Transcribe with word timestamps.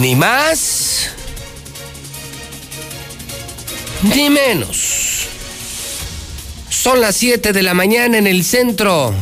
Ni 0.00 0.14
más 0.14 1.08
ni 4.02 4.28
menos. 4.28 5.26
Son 6.68 7.00
las 7.00 7.16
7 7.16 7.52
de 7.54 7.62
la 7.62 7.72
mañana 7.72 8.18
en 8.18 8.26
el 8.26 8.44
centro 8.44 9.14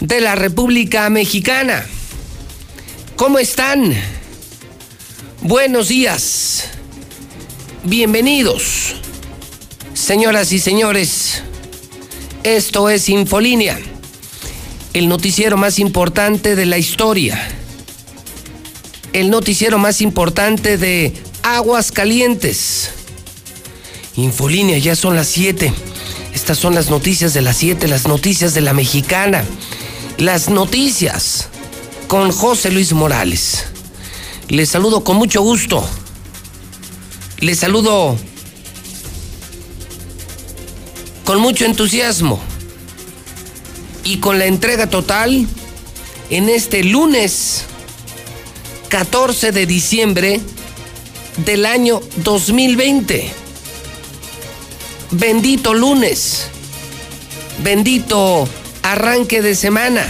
de 0.00 0.20
la 0.22 0.34
República 0.34 1.10
Mexicana. 1.10 1.84
¿Cómo 3.16 3.38
están? 3.38 3.94
Buenos 5.42 5.88
días. 5.88 6.68
Bienvenidos. 7.84 8.94
Señoras 9.92 10.52
y 10.52 10.58
señores, 10.58 11.42
esto 12.44 12.88
es 12.88 13.10
Infolínea, 13.10 13.78
el 14.94 15.08
noticiero 15.08 15.58
más 15.58 15.78
importante 15.78 16.56
de 16.56 16.64
la 16.64 16.78
historia. 16.78 17.61
El 19.12 19.28
noticiero 19.28 19.78
más 19.78 20.00
importante 20.00 20.78
de 20.78 21.12
Aguas 21.42 21.92
Calientes. 21.92 22.90
Infolínea, 24.16 24.78
ya 24.78 24.96
son 24.96 25.16
las 25.16 25.28
7. 25.28 25.70
Estas 26.34 26.56
son 26.56 26.74
las 26.74 26.88
noticias 26.88 27.34
de 27.34 27.42
las 27.42 27.58
7, 27.58 27.88
las 27.88 28.08
noticias 28.08 28.54
de 28.54 28.62
la 28.62 28.72
mexicana. 28.72 29.44
Las 30.16 30.48
noticias 30.48 31.48
con 32.08 32.32
José 32.32 32.70
Luis 32.70 32.94
Morales. 32.94 33.66
Les 34.48 34.70
saludo 34.70 35.04
con 35.04 35.18
mucho 35.18 35.42
gusto. 35.42 35.86
Les 37.40 37.58
saludo 37.58 38.16
con 41.24 41.38
mucho 41.38 41.66
entusiasmo 41.66 42.40
y 44.04 44.18
con 44.18 44.38
la 44.38 44.46
entrega 44.46 44.88
total 44.88 45.46
en 46.30 46.48
este 46.48 46.82
lunes 46.82 47.66
14 48.92 49.52
de 49.52 49.64
diciembre 49.64 50.38
del 51.46 51.64
año 51.64 52.02
2020. 52.16 53.32
Bendito 55.12 55.72
lunes, 55.72 56.48
bendito 57.64 58.46
arranque 58.82 59.40
de 59.40 59.54
semana. 59.54 60.06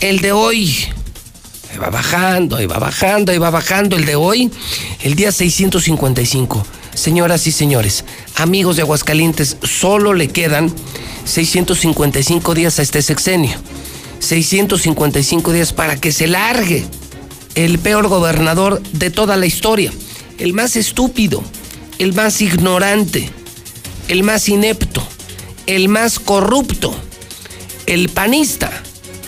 El 0.00 0.18
de 0.18 0.32
hoy 0.32 0.84
va 1.80 1.90
bajando, 1.90 2.60
y 2.60 2.66
va 2.66 2.80
bajando, 2.80 3.32
y 3.32 3.38
va 3.38 3.50
bajando. 3.50 3.94
El 3.94 4.04
de 4.04 4.16
hoy, 4.16 4.50
el 5.04 5.14
día 5.14 5.30
655. 5.30 6.66
Señoras 6.92 7.46
y 7.46 7.52
señores, 7.52 8.04
amigos 8.34 8.74
de 8.74 8.82
Aguascalientes, 8.82 9.58
solo 9.62 10.12
le 10.12 10.26
quedan 10.26 10.74
655 11.24 12.52
días 12.52 12.80
a 12.80 12.82
este 12.82 13.00
sexenio. 13.00 13.56
655 14.18 15.52
días 15.52 15.72
para 15.72 15.94
que 15.94 16.10
se 16.10 16.26
largue 16.26 16.84
el 17.54 17.78
peor 17.78 18.08
gobernador 18.08 18.82
de 18.92 19.10
toda 19.10 19.36
la 19.36 19.46
historia. 19.46 19.92
El 20.38 20.52
más 20.52 20.76
estúpido, 20.76 21.42
el 21.98 22.12
más 22.12 22.40
ignorante, 22.40 23.30
el 24.08 24.22
más 24.22 24.48
inepto, 24.48 25.06
el 25.66 25.88
más 25.88 26.18
corrupto, 26.18 26.94
el 27.86 28.08
panista, 28.08 28.82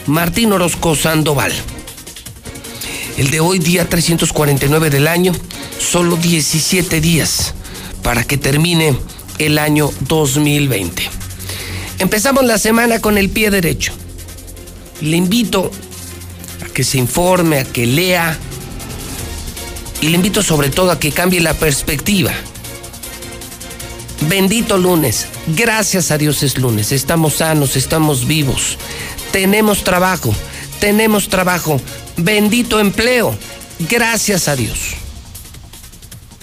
Martín 0.06 0.53
Orozco 0.53 0.97
Sandoval. 0.97 1.53
El 3.16 3.31
de 3.31 3.41
hoy, 3.41 3.59
día 3.59 3.88
349 3.88 4.91
del 4.91 5.06
año, 5.06 5.32
solo 5.78 6.16
17 6.16 7.00
días 7.00 7.54
para 8.03 8.25
que 8.25 8.36
termine 8.36 8.97
el 9.38 9.59
año 9.59 9.91
2020. 10.00 11.03
Empezamos 11.98 12.44
la 12.44 12.59
semana 12.59 13.00
con 13.00 13.16
el 13.16 13.31
pie 13.31 13.50
derecho. 13.50 13.92
Le 15.00 15.16
invito 15.16 15.70
que 16.76 16.84
se 16.84 16.98
informe, 16.98 17.60
a 17.60 17.64
que 17.64 17.87
lea. 17.87 18.37
Y 20.03 20.10
le 20.10 20.16
invito 20.16 20.42
sobre 20.42 20.69
todo 20.69 20.91
a 20.91 21.00
que 21.00 21.10
cambie 21.10 21.41
la 21.41 21.54
perspectiva. 21.54 22.32
Bendito 24.28 24.76
lunes, 24.76 25.26
gracias 25.47 26.10
a 26.10 26.19
Dios 26.19 26.42
es 26.42 26.59
lunes, 26.59 26.92
estamos 26.92 27.36
sanos, 27.36 27.76
estamos 27.76 28.26
vivos, 28.26 28.76
tenemos 29.31 29.84
trabajo, 29.84 30.34
tenemos 30.78 31.31
trabajo, 31.31 31.81
bendito 32.19 32.78
empleo, 32.78 33.34
gracias 33.78 34.47
a 34.48 34.54
Dios. 34.56 34.97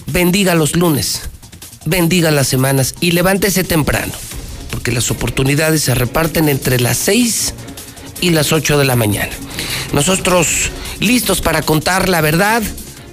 Bendiga 0.06 0.56
los 0.56 0.74
lunes. 0.74 1.22
Bendiga 1.84 2.32
las 2.32 2.48
semanas. 2.48 2.96
Y 3.00 3.12
levántese 3.12 3.62
temprano, 3.62 4.12
porque 4.72 4.90
las 4.90 5.12
oportunidades 5.12 5.82
se 5.82 5.94
reparten 5.94 6.48
entre 6.48 6.80
las 6.80 6.96
6 6.98 7.54
y 8.20 8.30
las 8.30 8.52
8 8.52 8.78
de 8.78 8.84
la 8.84 8.96
mañana. 8.96 9.32
Nosotros 9.94 10.72
listos 10.98 11.40
para 11.40 11.62
contar 11.62 12.08
la 12.08 12.20
verdad, 12.20 12.62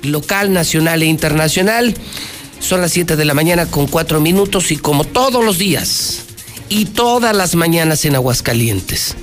local, 0.01 0.51
nacional 0.51 1.03
e 1.03 1.05
internacional. 1.05 1.93
Son 2.59 2.81
las 2.81 2.91
7 2.91 3.15
de 3.15 3.23
la 3.23 3.35
mañana 3.35 3.67
con 3.67 3.85
4 3.85 4.19
minutos 4.19 4.71
y 4.71 4.77
como 4.77 5.03
todos 5.03 5.45
los 5.45 5.59
días 5.59 6.21
y 6.69 6.85
todas 6.85 7.35
las 7.35 7.53
mañanas 7.53 8.03
en 8.05 8.15
Aguascalientes, 8.15 9.15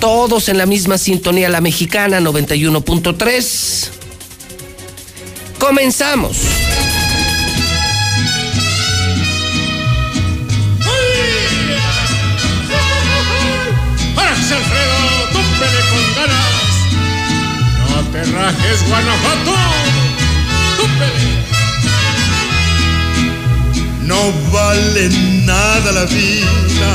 todos 0.00 0.48
en 0.48 0.58
la 0.58 0.66
misma 0.66 0.98
sintonía, 0.98 1.48
la 1.48 1.60
mexicana 1.60 2.18
91.3. 2.18 3.88
Comenzamos. 5.60 6.63
Rajes 18.22 18.88
Guanajuato. 18.88 19.54
No 24.02 24.32
vale 24.52 25.08
nada 25.44 25.90
la 25.90 26.04
vida, 26.04 26.90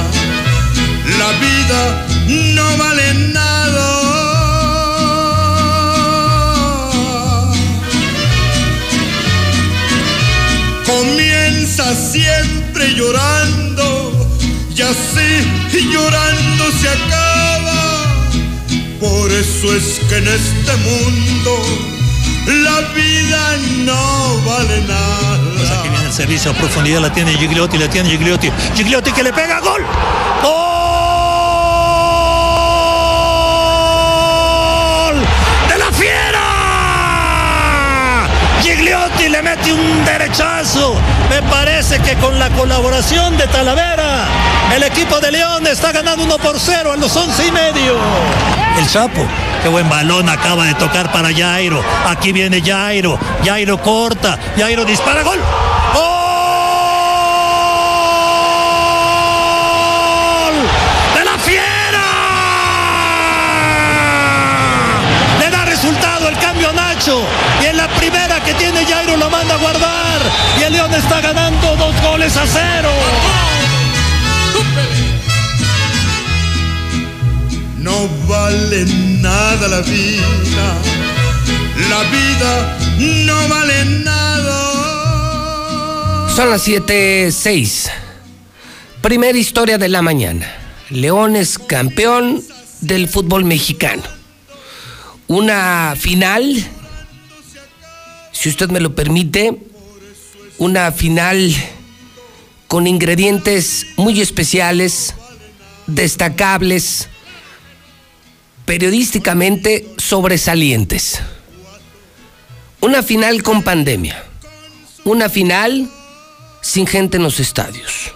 la 1.17 1.31
vida 1.43 2.07
no 2.55 2.77
vale 2.77 3.13
nada. 3.33 3.89
Comienza 10.85 11.93
siempre 11.95 12.93
llorando 12.95 14.13
y 14.73 14.81
así 14.81 15.31
llorando 15.91 16.71
se 16.79 16.89
acaba 16.89 17.28
por 18.99 19.31
eso 19.31 19.73
es 19.75 19.99
que 20.09 20.17
en 20.17 20.27
este 20.27 20.75
mundo 20.77 21.57
la 22.47 22.81
vida 22.93 23.57
no 23.85 24.41
vale 24.45 24.81
nada. 24.81 25.39
Pues 25.55 25.71
aquí 25.71 25.89
viene 25.89 26.05
el 26.05 26.13
servicio 26.13 26.51
a 26.51 26.53
profundidad, 26.53 27.01
la 27.01 27.11
tiene 27.11 27.33
Gigliotti, 27.33 27.77
la 27.77 27.89
tiene 27.89 28.09
Gigliotti. 28.09 28.51
Gigliotti 28.75 29.11
que 29.11 29.23
le 29.23 29.31
pega 29.31 29.59
gol. 29.59 29.85
¡Gol! 30.43 30.55
¡De 35.69 35.77
la 35.77 35.91
fiera! 35.91 36.39
Gigliotti 38.61 39.29
le 39.29 39.41
mete 39.41 39.71
un 39.71 40.05
derechazo. 40.05 40.95
Me 41.29 41.41
parece 41.43 41.99
que 41.99 42.15
con 42.15 42.37
la 42.39 42.49
colaboración 42.49 43.37
de 43.37 43.47
Talavera, 43.47 44.27
el 44.75 44.83
equipo 44.83 45.19
de 45.19 45.31
León 45.31 45.65
está 45.67 45.91
ganando 45.91 46.23
1 46.23 46.37
por 46.39 46.59
0 46.59 46.91
a 46.93 46.97
los 46.97 47.15
11 47.15 47.47
y 47.47 47.51
medio 47.51 48.68
el 48.79 48.87
Chapo. 48.87 49.25
Qué 49.61 49.69
buen 49.69 49.87
balón 49.89 50.29
acaba 50.29 50.65
de 50.65 50.73
tocar 50.73 51.11
para 51.11 51.33
Jairo. 51.33 51.83
Aquí 52.07 52.31
viene 52.31 52.61
Jairo. 52.61 53.19
Jairo 53.43 53.77
corta. 53.81 54.39
Jairo 54.57 54.85
dispara. 54.85 55.21
Gol. 55.23 55.37
¡Gol! 55.93 56.03
¡De 61.15 61.25
la 61.25 61.37
fiera! 61.39 62.05
Le 65.39 65.49
da 65.49 65.65
resultado 65.65 66.29
el 66.29 66.37
cambio 66.37 66.69
a 66.69 66.73
Nacho. 66.73 67.21
Y 67.61 67.65
en 67.65 67.77
la 67.77 67.89
primera 67.89 68.41
que 68.43 68.53
tiene 68.53 68.85
Jairo 68.85 69.17
lo 69.17 69.29
manda 69.29 69.55
a 69.55 69.57
guardar. 69.57 70.21
Y 70.59 70.63
el 70.63 70.73
León 70.73 70.93
está 70.93 71.19
ganando 71.19 71.75
dos 71.75 72.01
goles 72.01 72.37
a 72.37 72.47
cero. 72.47 72.89
No 77.89 78.07
vale 78.27 78.85
nada 79.19 79.67
la 79.67 79.81
vida. 79.81 80.77
La 81.89 82.03
vida 82.03 82.77
no 83.25 83.49
vale 83.49 83.83
nada. 84.03 84.59
Son 86.35 86.51
las 86.51 86.67
7:06. 86.67 87.89
Primera 89.01 89.35
historia 89.35 89.79
de 89.79 89.89
la 89.89 90.03
mañana. 90.03 90.45
León 90.91 91.35
es 91.35 91.57
campeón 91.57 92.43
del 92.81 93.09
fútbol 93.09 93.43
mexicano. 93.43 94.03
Una 95.27 95.95
final, 95.99 96.63
si 98.31 98.49
usted 98.49 98.69
me 98.69 98.81
lo 98.81 98.93
permite, 98.93 99.57
una 100.59 100.91
final 100.91 101.55
con 102.67 102.85
ingredientes 102.85 103.87
muy 103.97 104.21
especiales, 104.21 105.15
destacables, 105.87 107.09
periodísticamente 108.69 109.87
sobresalientes. 109.97 111.21
Una 112.81 113.01
final 113.01 113.41
con 113.41 113.63
pandemia. 113.63 114.23
Una 115.05 115.27
final 115.27 115.89
sin 116.61 116.85
gente 116.85 117.17
en 117.17 117.23
los 117.23 117.39
estadios. 117.39 118.13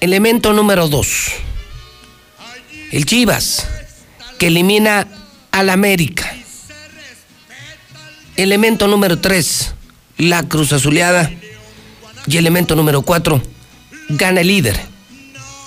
Elemento 0.00 0.52
número 0.52 0.88
dos. 0.88 1.28
El 2.90 3.06
Chivas, 3.06 3.68
que 4.36 4.48
elimina 4.48 5.06
al 5.52 5.70
América. 5.70 6.28
Elemento 8.34 8.88
número 8.88 9.20
tres. 9.20 9.74
La 10.16 10.42
Cruz 10.42 10.72
Azuleada. 10.72 11.30
Y 12.26 12.36
elemento 12.36 12.74
número 12.74 13.02
cuatro. 13.02 13.40
Gana 14.08 14.40
el 14.40 14.48
líder. 14.48 14.76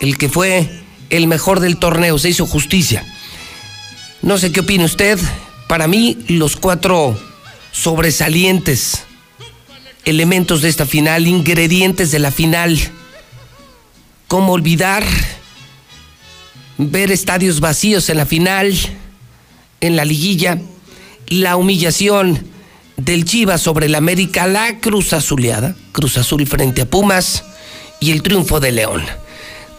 El 0.01 0.17
que 0.17 0.27
fue 0.27 0.80
el 1.11 1.27
mejor 1.27 1.59
del 1.59 1.77
torneo. 1.77 2.17
Se 2.17 2.29
hizo 2.29 2.47
justicia. 2.47 3.05
No 4.23 4.37
sé 4.39 4.51
qué 4.51 4.61
opina 4.61 4.85
usted. 4.85 5.19
Para 5.67 5.87
mí, 5.87 6.17
los 6.27 6.57
cuatro 6.57 7.15
sobresalientes 7.71 9.03
elementos 10.03 10.63
de 10.63 10.69
esta 10.69 10.87
final, 10.87 11.27
ingredientes 11.27 12.09
de 12.11 12.19
la 12.19 12.31
final 12.31 12.91
¿Cómo 14.31 14.53
olvidar 14.53 15.03
ver 16.77 17.11
estadios 17.11 17.59
vacíos 17.59 18.07
en 18.07 18.15
la 18.15 18.25
final, 18.25 18.73
en 19.81 19.97
la 19.97 20.05
liguilla, 20.05 20.57
la 21.27 21.57
humillación 21.57 22.41
del 22.95 23.25
Chivas 23.25 23.59
sobre 23.59 23.87
el 23.87 23.95
América, 23.95 24.47
la 24.47 24.79
Cruz 24.79 25.11
Azuleada, 25.11 25.75
Cruz 25.91 26.17
Azul 26.17 26.47
frente 26.47 26.83
a 26.83 26.89
Pumas 26.89 27.43
y 27.99 28.11
el 28.11 28.23
triunfo 28.23 28.61
de 28.61 28.71
León? 28.71 29.03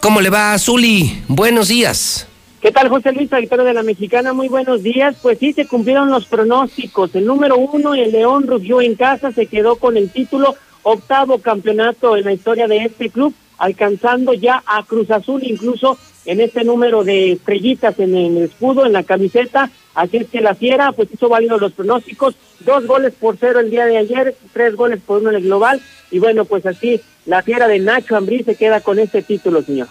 ¿Cómo 0.03 0.21
le 0.21 0.31
va, 0.31 0.53
Azuli? 0.53 1.23
Buenos 1.29 1.69
días. 1.69 2.27
¿Qué 2.61 2.73
tal, 2.73 2.89
José 2.89 3.13
Luis, 3.13 3.31
Victoria 3.31 3.65
de 3.65 3.73
la 3.73 3.85
Mexicana? 3.85 4.33
Muy 4.33 4.49
buenos 4.49 4.83
días. 4.83 5.15
Pues 5.23 5.39
sí, 5.39 5.53
se 5.53 5.69
cumplieron 5.69 6.11
los 6.11 6.27
pronósticos. 6.27 7.15
El 7.15 7.25
número 7.25 7.57
uno, 7.57 7.95
el 7.95 8.11
León 8.11 8.49
rugió 8.49 8.81
en 8.81 8.97
casa, 8.97 9.31
se 9.31 9.47
quedó 9.47 9.77
con 9.77 9.97
el 9.97 10.11
título, 10.11 10.57
octavo 10.83 11.39
campeonato 11.39 12.17
en 12.17 12.25
la 12.25 12.33
historia 12.33 12.67
de 12.67 12.79
este 12.79 13.11
club 13.11 13.33
alcanzando 13.59 14.35
ya 14.35 14.61
a 14.67 14.83
Cruz 14.83 15.09
Azul 15.13 15.41
incluso 15.45 15.97
en 16.25 16.41
este 16.41 16.65
número 16.65 17.05
de 17.05 17.33
estrellitas 17.33 17.99
en 17.99 18.15
el 18.17 18.37
escudo, 18.39 18.87
en 18.87 18.93
la 18.93 19.03
camiseta. 19.03 19.71
Así 19.95 20.19
es 20.19 20.29
que 20.29 20.41
la 20.41 20.55
Fiera 20.55 20.93
pues 20.93 21.09
hizo 21.13 21.29
válido 21.29 21.59
los 21.59 21.73
pronósticos, 21.73 22.35
dos 22.61 22.87
goles 22.87 23.13
por 23.19 23.37
cero 23.39 23.61
el 23.61 23.71
día 23.71 23.87
de 23.87 23.99
ayer, 23.99 24.35
tres 24.53 24.75
goles 24.75 25.01
por 25.05 25.21
uno 25.21 25.31
en 25.31 25.37
el 25.37 25.43
global. 25.43 25.81
Y 26.11 26.19
bueno, 26.19 26.45
pues 26.45 26.65
así 26.67 27.01
la 27.27 27.43
Fiera 27.43 27.69
de 27.69 27.79
Nacho 27.79 28.17
Ambrí 28.17 28.43
se 28.43 28.55
queda 28.55 28.81
con 28.81 28.99
este 28.99 29.23
título, 29.23 29.63
señor. 29.63 29.89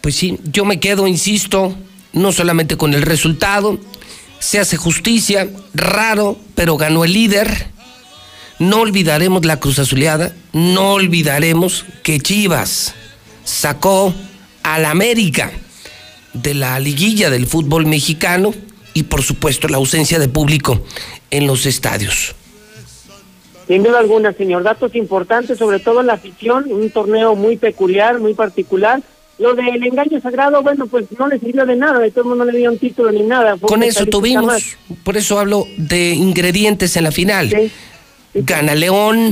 Pues 0.00 0.16
sí, 0.16 0.38
yo 0.44 0.64
me 0.64 0.80
quedo, 0.80 1.06
insisto, 1.06 1.76
no 2.12 2.32
solamente 2.32 2.76
con 2.76 2.92
el 2.92 3.02
resultado, 3.02 3.78
se 4.40 4.58
hace 4.58 4.76
justicia, 4.76 5.48
raro, 5.74 6.36
pero 6.54 6.76
ganó 6.76 7.04
el 7.04 7.12
líder 7.12 7.72
no 8.62 8.80
olvidaremos 8.80 9.44
la 9.44 9.58
Cruz 9.58 9.80
Azuleada, 9.80 10.36
no 10.52 10.92
olvidaremos 10.92 11.84
que 12.04 12.20
Chivas 12.20 12.94
sacó 13.44 14.14
al 14.62 14.84
América 14.84 15.50
de 16.32 16.54
la 16.54 16.78
liguilla 16.78 17.30
del 17.30 17.46
fútbol 17.46 17.86
mexicano 17.86 18.54
y 18.94 19.04
por 19.04 19.22
supuesto 19.22 19.68
la 19.68 19.76
ausencia 19.76 20.18
de 20.18 20.28
público 20.28 20.82
en 21.30 21.46
los 21.46 21.66
estadios. 21.66 22.34
Sin 23.66 23.82
duda 23.82 24.00
alguna, 24.00 24.32
señor. 24.32 24.62
Datos 24.62 24.94
importantes, 24.94 25.58
sobre 25.58 25.78
todo 25.78 26.02
la 26.02 26.14
afición, 26.14 26.70
un 26.70 26.90
torneo 26.90 27.34
muy 27.36 27.56
peculiar, 27.56 28.18
muy 28.18 28.34
particular. 28.34 29.00
Lo 29.38 29.54
del 29.54 29.82
engaño 29.82 30.20
sagrado, 30.20 30.62
bueno, 30.62 30.86
pues 30.86 31.06
no 31.18 31.26
le 31.26 31.38
sirvió 31.38 31.64
de 31.64 31.76
nada, 31.76 31.98
de 31.98 32.10
todo 32.10 32.22
el 32.22 32.28
mundo 32.30 32.44
no 32.44 32.52
le 32.52 32.58
dio 32.58 32.70
un 32.70 32.78
título 32.78 33.10
ni 33.10 33.22
nada. 33.22 33.56
Con 33.56 33.82
eso 33.82 34.04
tuvimos, 34.06 34.76
por 35.04 35.16
eso 35.16 35.38
hablo 35.38 35.66
de 35.76 36.10
ingredientes 36.10 36.96
en 36.96 37.04
la 37.04 37.12
final. 37.12 37.48
Sí 37.48 37.70
gana 38.34 38.74
León, 38.74 39.30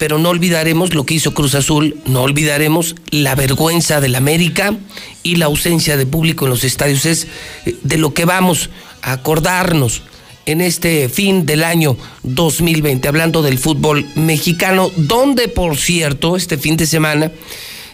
pero 0.00 0.18
no 0.18 0.30
olvidaremos 0.30 0.94
lo 0.94 1.04
que 1.04 1.12
hizo 1.12 1.34
Cruz 1.34 1.54
Azul, 1.54 1.94
no 2.06 2.22
olvidaremos 2.22 2.96
la 3.10 3.34
vergüenza 3.34 4.00
del 4.00 4.14
América 4.14 4.74
y 5.22 5.36
la 5.36 5.44
ausencia 5.44 5.98
de 5.98 6.06
público 6.06 6.46
en 6.46 6.50
los 6.52 6.64
estadios. 6.64 7.04
Es 7.04 7.26
eh, 7.66 7.76
de 7.82 7.98
lo 7.98 8.14
que 8.14 8.24
vamos 8.24 8.70
a 9.02 9.12
acordarnos 9.12 10.02
en 10.46 10.62
este 10.62 11.10
fin 11.10 11.44
del 11.44 11.62
año 11.62 11.98
2020, 12.22 13.08
hablando 13.08 13.42
del 13.42 13.58
fútbol 13.58 14.06
mexicano, 14.14 14.90
donde, 14.96 15.48
por 15.48 15.76
cierto, 15.76 16.34
este 16.34 16.56
fin 16.56 16.78
de 16.78 16.86
semana 16.86 17.30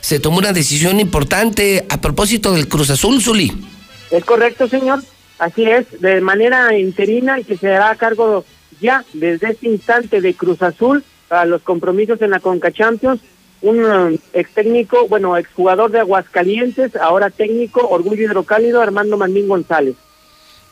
se 0.01 0.21
tomó 0.21 0.39
una 0.39 0.53
decisión 0.53 1.01
importante 1.01 1.87
a 1.89 2.01
propósito 2.01 2.53
del 2.53 2.69
Cruz 2.69 2.89
Azul, 2.91 3.21
Zuli. 3.21 3.53
Es 4.13 4.25
correcto, 4.25 4.69
señor. 4.69 5.03
Así 5.41 5.65
es, 5.65 6.01
de 6.01 6.21
manera 6.21 6.79
interina 6.79 7.41
y 7.41 7.43
que 7.43 7.57
se 7.57 7.75
hará 7.75 7.91
a 7.91 7.97
cargo 7.97 8.45
ya 8.81 9.05
desde 9.13 9.51
este 9.51 9.69
instante 9.69 10.21
de 10.21 10.35
Cruz 10.35 10.63
Azul 10.63 11.03
para 11.29 11.45
los 11.45 11.63
compromisos 11.63 12.21
en 12.23 12.31
la 12.31 12.41
Conca 12.41 12.71
Champions, 12.73 13.21
un 13.63 13.85
um, 13.85 14.19
ex 14.33 14.51
técnico, 14.53 15.09
bueno, 15.09 15.37
exjugador 15.37 15.91
de 15.91 16.01
Aguascalientes, 16.01 16.95
ahora 16.97 17.31
técnico, 17.31 17.87
Orgullo 17.89 18.25
Hidrocálido, 18.25 18.81
Armando 18.83 19.17
Mandín 19.17 19.49
González. 19.49 19.97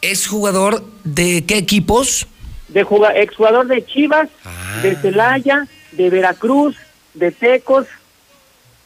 ¿Es 0.00 0.26
jugador 0.26 0.84
de 1.02 1.44
qué 1.46 1.56
equipos? 1.56 2.26
De 2.68 2.86
exjugador 3.16 3.66
de 3.66 3.84
Chivas, 3.84 4.28
ah. 4.44 4.80
de 4.82 4.96
Celaya, 4.96 5.66
de 5.92 6.10
Veracruz, 6.10 6.76
de 7.14 7.30
Tecos, 7.30 7.86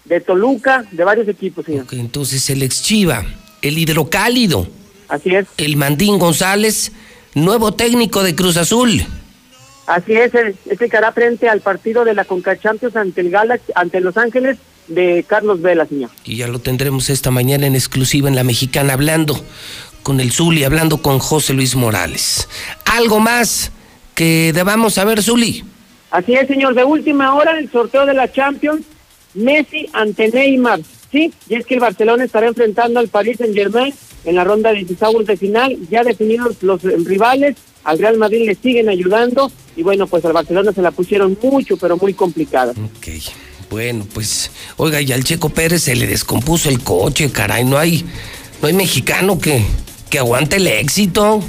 de 0.04 0.20
Toluca, 0.20 0.84
de 0.92 1.04
varios 1.04 1.28
equipos, 1.28 1.66
señor. 1.66 1.86
entonces 1.92 2.48
el 2.50 2.62
ex 2.62 2.82
Chiva, 2.82 3.24
el 3.62 3.78
Hidrocálido. 3.78 4.66
Así 5.08 5.34
es. 5.34 5.46
El 5.56 5.76
Mandín 5.76 6.18
González 6.18 6.92
nuevo 7.34 7.72
técnico 7.72 8.22
de 8.22 8.34
Cruz 8.34 8.56
Azul. 8.56 9.04
Así 9.88 10.12
es, 10.12 10.32
que 10.32 10.96
hará 10.98 11.12
frente 11.12 11.48
al 11.48 11.62
partido 11.62 12.04
de 12.04 12.12
la 12.12 12.26
Conca 12.26 12.58
Champions 12.58 12.94
ante 12.94 13.22
el 13.22 13.30
Galaxy, 13.30 13.72
ante 13.74 14.00
Los 14.00 14.18
Ángeles 14.18 14.58
de 14.86 15.24
Carlos 15.26 15.62
Vela, 15.62 15.86
señor. 15.86 16.10
Y 16.24 16.36
ya 16.36 16.46
lo 16.46 16.58
tendremos 16.58 17.08
esta 17.08 17.30
mañana 17.30 17.66
en 17.66 17.74
exclusiva 17.74 18.28
en 18.28 18.36
La 18.36 18.44
Mexicana, 18.44 18.92
hablando 18.92 19.42
con 20.02 20.20
el 20.20 20.30
Zuli, 20.30 20.64
hablando 20.64 21.00
con 21.00 21.18
José 21.18 21.54
Luis 21.54 21.74
Morales. 21.74 22.50
¿Algo 22.84 23.18
más 23.18 23.72
que 24.14 24.52
debamos 24.52 24.92
saber, 24.94 25.22
Zuli? 25.22 25.64
Así 26.10 26.34
es, 26.34 26.46
señor. 26.48 26.74
De 26.74 26.84
última 26.84 27.34
hora, 27.34 27.58
el 27.58 27.70
sorteo 27.70 28.04
de 28.04 28.12
la 28.12 28.30
Champions, 28.30 28.84
Messi 29.32 29.88
ante 29.94 30.28
Neymar. 30.28 30.80
Sí, 31.10 31.32
y 31.48 31.54
es 31.54 31.64
que 31.64 31.74
el 31.74 31.80
Barcelona 31.80 32.24
estará 32.24 32.46
enfrentando 32.46 33.00
al 33.00 33.08
Paris 33.08 33.38
Saint 33.38 33.54
Germain 33.54 33.94
en 34.26 34.34
la 34.34 34.44
ronda 34.44 34.68
de 34.68 34.84
16 34.84 35.26
de 35.26 35.36
final, 35.38 35.78
ya 35.88 36.04
definidos 36.04 36.62
los 36.62 36.82
rivales, 36.82 37.56
al 37.88 37.98
Real 37.98 38.18
Madrid 38.18 38.44
le 38.44 38.54
siguen 38.54 38.90
ayudando 38.90 39.50
y 39.74 39.82
bueno, 39.82 40.06
pues 40.06 40.22
al 40.26 40.34
Barcelona 40.34 40.72
se 40.72 40.82
la 40.82 40.90
pusieron 40.90 41.38
mucho, 41.42 41.78
pero 41.78 41.96
muy 41.96 42.12
complicada. 42.12 42.72
Ok, 42.72 43.08
bueno, 43.70 44.06
pues 44.12 44.50
oiga, 44.76 45.00
y 45.00 45.10
al 45.10 45.24
Checo 45.24 45.48
Pérez 45.48 45.84
se 45.84 45.96
le 45.96 46.06
descompuso 46.06 46.68
el 46.68 46.80
coche, 46.80 47.30
caray, 47.32 47.64
no 47.64 47.78
hay, 47.78 48.04
no 48.60 48.68
hay 48.68 48.74
mexicano 48.74 49.38
que, 49.38 49.64
que 50.10 50.18
aguante 50.18 50.56
el 50.56 50.66
éxito. 50.66 51.42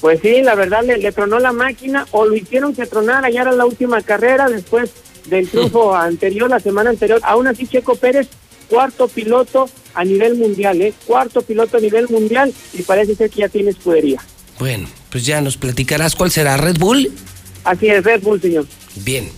Pues 0.00 0.18
sí, 0.20 0.42
la 0.42 0.56
verdad 0.56 0.82
le, 0.82 1.12
tronó 1.12 1.38
la 1.38 1.52
máquina 1.52 2.08
o 2.10 2.24
lo 2.24 2.34
hicieron 2.34 2.74
que 2.74 2.86
tronara, 2.86 3.30
ya 3.30 3.42
era 3.42 3.52
la 3.52 3.64
última 3.64 4.02
carrera 4.02 4.48
después 4.48 4.90
del 5.26 5.48
triunfo 5.48 5.94
anterior, 5.94 6.50
la 6.50 6.58
semana 6.58 6.90
anterior. 6.90 7.20
Aún 7.22 7.46
así, 7.46 7.68
Checo 7.68 7.94
Pérez 7.94 8.26
cuarto 8.68 9.06
piloto 9.06 9.70
a 9.94 10.04
nivel 10.04 10.34
mundial, 10.34 10.82
¿eh? 10.82 10.92
Cuarto 11.06 11.42
piloto 11.42 11.76
a 11.76 11.80
nivel 11.80 12.08
mundial 12.08 12.52
y 12.72 12.82
parece 12.82 13.14
ser 13.14 13.30
que 13.30 13.42
ya 13.42 13.48
tiene 13.48 13.70
escudería. 13.70 14.20
Bueno, 14.58 14.88
pues 15.10 15.24
ya 15.26 15.40
nos 15.40 15.56
platicarás 15.56 16.14
cuál 16.14 16.30
será 16.30 16.56
Red 16.56 16.78
Bull. 16.78 17.10
Así 17.64 17.88
es, 17.88 18.04
Red 18.04 18.22
Bull, 18.22 18.40
señor. 18.40 18.66
Bien. 18.96 19.28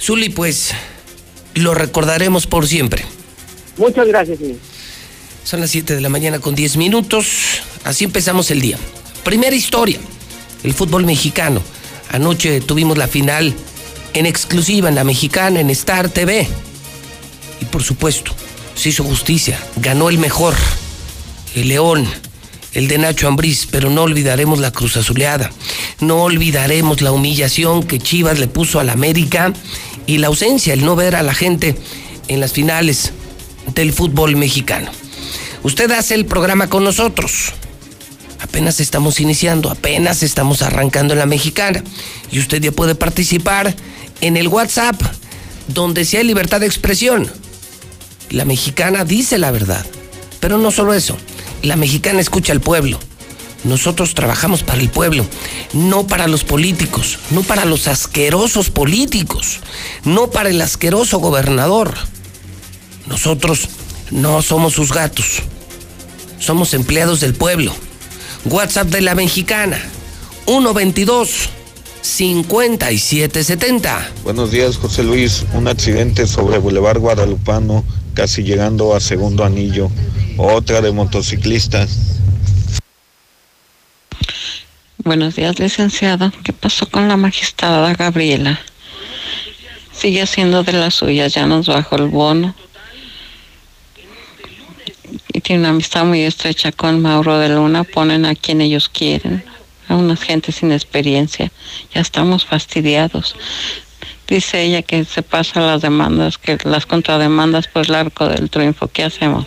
Zuli, 0.00 0.28
pues 0.28 0.72
lo 1.54 1.74
recordaremos 1.74 2.46
por 2.46 2.66
siempre. 2.66 3.04
Muchas 3.76 4.06
gracias, 4.06 4.38
señor. 4.38 4.56
Son 5.44 5.60
las 5.60 5.70
7 5.70 5.94
de 5.94 6.00
la 6.00 6.08
mañana 6.08 6.38
con 6.38 6.54
10 6.54 6.76
minutos. 6.76 7.62
Así 7.84 8.04
empezamos 8.04 8.50
el 8.50 8.60
día. 8.60 8.78
Primera 9.24 9.56
historia, 9.56 9.98
el 10.62 10.74
fútbol 10.74 11.04
mexicano. 11.06 11.62
Anoche 12.10 12.60
tuvimos 12.60 12.98
la 12.98 13.08
final 13.08 13.54
en 14.14 14.26
exclusiva 14.26 14.88
en 14.88 14.94
la 14.94 15.04
mexicana, 15.04 15.60
en 15.60 15.70
Star 15.70 16.08
TV. 16.08 16.46
Y 17.60 17.64
por 17.66 17.82
supuesto, 17.82 18.32
se 18.74 18.90
hizo 18.90 19.04
justicia, 19.04 19.58
ganó 19.76 20.08
el 20.08 20.18
mejor. 20.18 20.54
el 21.54 21.68
León, 21.68 22.06
el 22.72 22.88
de 22.88 22.98
Nacho 22.98 23.28
Ambriz, 23.28 23.66
pero 23.70 23.90
no 23.90 24.02
olvidaremos 24.02 24.58
la 24.58 24.70
Cruz 24.70 24.96
Azuleada. 24.96 25.50
No 26.00 26.22
olvidaremos 26.22 27.02
la 27.02 27.12
humillación 27.12 27.82
que 27.82 27.98
Chivas 27.98 28.38
le 28.38 28.48
puso 28.48 28.80
al 28.80 28.90
América 28.90 29.52
y 30.06 30.18
la 30.18 30.28
ausencia, 30.28 30.72
el 30.72 30.84
no 30.84 30.96
ver 30.96 31.16
a 31.16 31.22
la 31.22 31.34
gente 31.34 31.76
en 32.28 32.40
las 32.40 32.52
finales 32.52 33.12
del 33.74 33.92
fútbol 33.92 34.36
mexicano. 34.36 34.90
Usted 35.62 35.90
hace 35.90 36.14
el 36.14 36.26
programa 36.26 36.68
con 36.68 36.84
nosotros. 36.84 37.52
Apenas 38.40 38.80
estamos 38.80 39.20
iniciando, 39.20 39.70
apenas 39.70 40.22
estamos 40.22 40.62
arrancando 40.62 41.12
en 41.12 41.18
la 41.18 41.26
mexicana. 41.26 41.84
Y 42.32 42.38
usted 42.38 42.62
ya 42.62 42.72
puede 42.72 42.94
participar 42.94 43.74
en 44.20 44.36
el 44.36 44.48
WhatsApp, 44.48 45.00
donde 45.68 46.04
si 46.04 46.16
hay 46.16 46.24
libertad 46.24 46.60
de 46.60 46.66
expresión. 46.66 47.30
La 48.30 48.44
mexicana 48.44 49.04
dice 49.04 49.38
la 49.38 49.50
verdad. 49.50 49.84
Pero 50.40 50.56
no 50.56 50.70
solo 50.70 50.94
eso, 50.94 51.18
la 51.62 51.76
mexicana 51.76 52.20
escucha 52.20 52.52
al 52.52 52.60
pueblo. 52.60 52.98
Nosotros 53.64 54.14
trabajamos 54.14 54.62
para 54.62 54.80
el 54.80 54.88
pueblo, 54.88 55.26
no 55.74 56.06
para 56.06 56.28
los 56.28 56.44
políticos, 56.44 57.18
no 57.30 57.42
para 57.42 57.66
los 57.66 57.88
asquerosos 57.88 58.70
políticos, 58.70 59.60
no 60.04 60.30
para 60.30 60.48
el 60.48 60.62
asqueroso 60.62 61.18
gobernador. 61.18 61.94
Nosotros 63.06 63.68
no 64.10 64.40
somos 64.40 64.72
sus 64.72 64.92
gatos, 64.92 65.42
somos 66.38 66.72
empleados 66.72 67.20
del 67.20 67.34
pueblo. 67.34 67.74
WhatsApp 68.46 68.88
de 68.88 69.02
la 69.02 69.14
mexicana, 69.14 69.78
122 70.46 71.50
5770. 72.02 74.10
Buenos 74.24 74.50
días, 74.50 74.78
José 74.78 75.02
Luis. 75.02 75.44
Un 75.54 75.68
accidente 75.68 76.26
sobre 76.26 76.56
Boulevard 76.58 76.98
Guadalupano, 76.98 77.84
casi 78.14 78.42
llegando 78.42 78.94
a 78.94 79.00
segundo 79.00 79.44
anillo. 79.44 79.90
Otra 80.36 80.80
de 80.80 80.92
motociclistas. 80.92 82.20
Buenos 85.02 85.36
días, 85.36 85.58
licenciado. 85.58 86.32
¿Qué 86.44 86.52
pasó 86.52 86.88
con 86.88 87.08
la 87.08 87.16
magistrada 87.16 87.94
Gabriela? 87.94 88.60
Sigue 89.92 90.22
haciendo 90.22 90.62
de 90.62 90.72
las 90.72 90.94
suyas, 90.94 91.34
ya 91.34 91.46
nos 91.46 91.66
bajó 91.66 91.96
el 91.96 92.08
bono. 92.08 92.54
Y 95.32 95.40
tiene 95.40 95.60
una 95.60 95.70
amistad 95.70 96.04
muy 96.04 96.22
estrecha 96.22 96.70
con 96.72 97.00
Mauro 97.00 97.38
de 97.38 97.48
Luna, 97.48 97.84
ponen 97.84 98.24
a 98.24 98.34
quien 98.34 98.60
ellos 98.60 98.88
quieren, 98.88 99.44
a 99.88 99.96
unas 99.96 100.22
gente 100.22 100.52
sin 100.52 100.70
experiencia. 100.72 101.50
Ya 101.94 102.00
estamos 102.00 102.44
fastidiados. 102.44 103.36
Dice 104.30 104.62
ella 104.62 104.82
que 104.82 105.04
se 105.04 105.22
pasa 105.22 105.58
las 105.60 105.82
demandas, 105.82 106.38
que 106.38 106.56
las 106.62 106.86
contrademandas 106.86 107.66
por 107.66 107.84
el 107.84 107.96
arco 107.96 108.28
del 108.28 108.48
triunfo. 108.48 108.86
¿Qué 108.86 109.02
hacemos? 109.02 109.46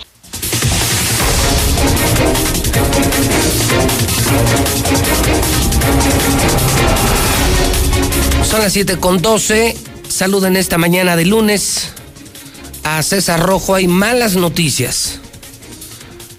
Son 8.46 8.60
las 8.60 8.74
7 8.74 8.98
con 8.98 9.22
12. 9.22 9.78
Saluden 10.10 10.58
esta 10.58 10.78
mañana 10.78 11.16
de 11.16 11.28
lunes 11.28 11.94
a 12.84 13.02
César 13.04 13.40
Rojo. 13.40 13.76
Hay 13.76 13.88
malas 13.88 14.36
noticias. 14.36 15.22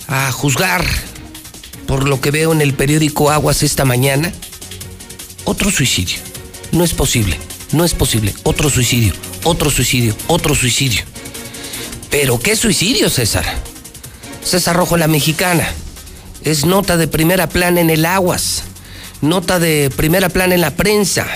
A 0.06 0.30
juzgar 0.32 0.84
por 1.86 2.06
lo 2.06 2.20
que 2.20 2.30
veo 2.30 2.52
en 2.52 2.60
el 2.60 2.74
periódico 2.74 3.30
Aguas 3.30 3.62
esta 3.62 3.86
mañana. 3.86 4.30
Otro 5.44 5.70
suicidio. 5.70 6.18
No 6.72 6.84
es 6.84 6.92
posible. 6.92 7.38
No 7.74 7.84
es 7.84 7.92
posible. 7.92 8.32
Otro 8.44 8.70
suicidio. 8.70 9.12
Otro 9.42 9.68
suicidio. 9.68 10.14
Otro 10.28 10.54
suicidio. 10.54 11.02
Pero 12.08 12.38
¿qué 12.38 12.54
suicidio, 12.54 13.10
César? 13.10 13.44
César 14.44 14.76
Rojo, 14.76 14.96
la 14.96 15.08
mexicana. 15.08 15.68
Es 16.44 16.64
nota 16.64 16.96
de 16.96 17.08
primera 17.08 17.48
plana 17.48 17.80
en 17.80 17.90
el 17.90 18.06
Aguas. 18.06 18.62
Nota 19.22 19.58
de 19.58 19.90
primera 19.96 20.28
plana 20.28 20.54
en 20.54 20.60
la 20.60 20.70
prensa. 20.76 21.26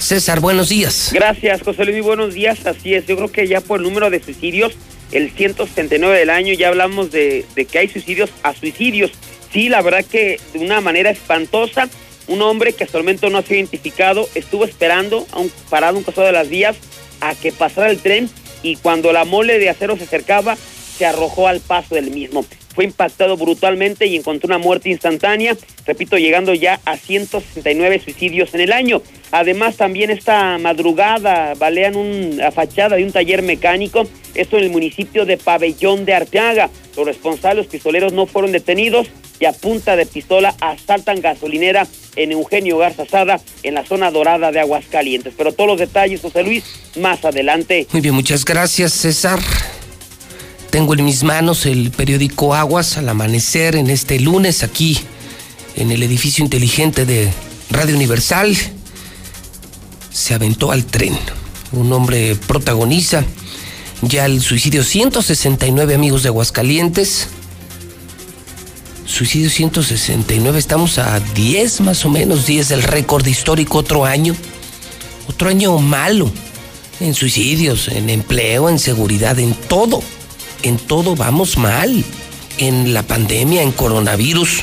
César, 0.00 0.40
buenos 0.40 0.68
días. 0.68 1.10
Gracias, 1.12 1.62
José 1.62 1.84
Luis, 1.84 2.02
buenos 2.02 2.34
días. 2.34 2.66
Así 2.66 2.94
es, 2.94 3.06
yo 3.06 3.14
creo 3.14 3.30
que 3.30 3.46
ya 3.46 3.60
por 3.60 3.78
el 3.78 3.84
número 3.84 4.10
de 4.10 4.20
suicidios, 4.20 4.72
el 5.12 5.30
179 5.30 6.18
del 6.18 6.30
año, 6.30 6.54
ya 6.54 6.68
hablamos 6.68 7.12
de, 7.12 7.46
de 7.54 7.66
que 7.66 7.78
hay 7.78 7.88
suicidios 7.88 8.30
a 8.42 8.52
suicidios. 8.52 9.12
Sí, 9.52 9.68
la 9.68 9.80
verdad 9.80 10.04
que 10.04 10.40
de 10.54 10.58
una 10.58 10.80
manera 10.80 11.10
espantosa, 11.10 11.88
un 12.28 12.42
hombre 12.42 12.72
que 12.72 12.84
hasta 12.84 12.98
el 12.98 13.04
momento 13.04 13.30
no 13.30 13.38
ha 13.38 13.42
sido 13.42 13.56
identificado 13.56 14.28
estuvo 14.34 14.64
esperando, 14.64 15.26
a 15.32 15.42
parado 15.70 15.98
un 15.98 16.04
costado 16.04 16.26
de 16.26 16.32
las 16.32 16.48
vías, 16.48 16.76
a 17.20 17.34
que 17.34 17.52
pasara 17.52 17.90
el 17.90 17.98
tren 17.98 18.28
y 18.62 18.76
cuando 18.76 19.12
la 19.12 19.24
mole 19.24 19.58
de 19.58 19.70
acero 19.70 19.96
se 19.96 20.04
acercaba, 20.04 20.56
se 20.96 21.06
arrojó 21.06 21.48
al 21.48 21.60
paso 21.60 21.94
del 21.94 22.10
mismo 22.10 22.44
fue 22.74 22.84
impactado 22.84 23.36
brutalmente 23.36 24.06
y 24.06 24.16
encontró 24.16 24.46
una 24.46 24.58
muerte 24.58 24.90
instantánea, 24.90 25.56
repito, 25.86 26.16
llegando 26.16 26.54
ya 26.54 26.80
a 26.84 26.96
169 26.96 28.00
suicidios 28.00 28.54
en 28.54 28.60
el 28.62 28.72
año. 28.72 29.02
Además, 29.30 29.76
también 29.76 30.10
esta 30.10 30.58
madrugada 30.58 31.54
balean 31.54 31.96
una 31.96 32.50
fachada 32.50 32.96
de 32.96 33.04
un 33.04 33.12
taller 33.12 33.42
mecánico, 33.42 34.04
esto 34.34 34.56
en 34.56 34.64
el 34.64 34.70
municipio 34.70 35.24
de 35.24 35.36
Pabellón 35.36 36.04
de 36.04 36.14
Arteaga. 36.14 36.70
Los 36.96 37.06
responsables 37.06 37.66
pistoleros 37.66 38.12
no 38.12 38.26
fueron 38.26 38.52
detenidos 38.52 39.08
y 39.40 39.44
a 39.44 39.52
punta 39.52 39.96
de 39.96 40.06
pistola 40.06 40.54
asaltan 40.60 41.20
gasolinera 41.20 41.86
en 42.16 42.32
Eugenio 42.32 42.78
Garza 42.78 43.06
Sada, 43.06 43.40
en 43.62 43.74
la 43.74 43.84
zona 43.86 44.10
dorada 44.10 44.52
de 44.52 44.60
Aguascalientes. 44.60 45.34
Pero 45.36 45.52
todos 45.52 45.68
los 45.68 45.78
detalles, 45.78 46.20
José 46.20 46.42
Luis, 46.42 46.64
más 47.00 47.24
adelante. 47.24 47.86
Muy 47.92 48.00
bien, 48.00 48.14
muchas 48.14 48.44
gracias, 48.44 48.92
César. 48.92 49.40
Tengo 50.70 50.94
en 50.94 51.04
mis 51.04 51.22
manos 51.22 51.66
el 51.66 51.90
periódico 51.90 52.54
Aguas 52.54 52.96
al 52.96 53.08
amanecer 53.08 53.76
en 53.76 53.90
este 53.90 54.18
lunes 54.20 54.62
aquí 54.62 54.98
en 55.76 55.90
el 55.90 56.02
edificio 56.02 56.42
inteligente 56.42 57.04
de 57.04 57.30
Radio 57.70 57.94
Universal. 57.94 58.56
Se 60.10 60.34
aventó 60.34 60.72
al 60.72 60.84
tren. 60.86 61.16
Un 61.72 61.92
hombre 61.92 62.36
protagoniza 62.46 63.24
ya 64.02 64.26
el 64.26 64.40
suicidio 64.40 64.82
169 64.82 65.94
amigos 65.94 66.22
de 66.22 66.28
Aguascalientes. 66.28 67.28
Suicidio 69.12 69.50
169, 69.50 70.58
estamos 70.58 70.98
a 70.98 71.20
10 71.20 71.82
más 71.82 72.04
o 72.04 72.08
menos, 72.08 72.46
10 72.46 72.68
del 72.70 72.82
récord 72.82 73.26
histórico, 73.26 73.78
otro 73.78 74.04
año. 74.04 74.34
Otro 75.28 75.48
año 75.48 75.78
malo 75.78 76.30
en 76.98 77.14
suicidios, 77.14 77.88
en 77.88 78.08
empleo, 78.08 78.68
en 78.68 78.78
seguridad, 78.78 79.38
en 79.38 79.54
todo 79.54 80.02
en 80.62 80.78
todo 80.78 81.14
vamos 81.14 81.58
mal. 81.58 82.04
En 82.58 82.94
la 82.94 83.02
pandemia, 83.02 83.62
en 83.62 83.72
coronavirus. 83.72 84.62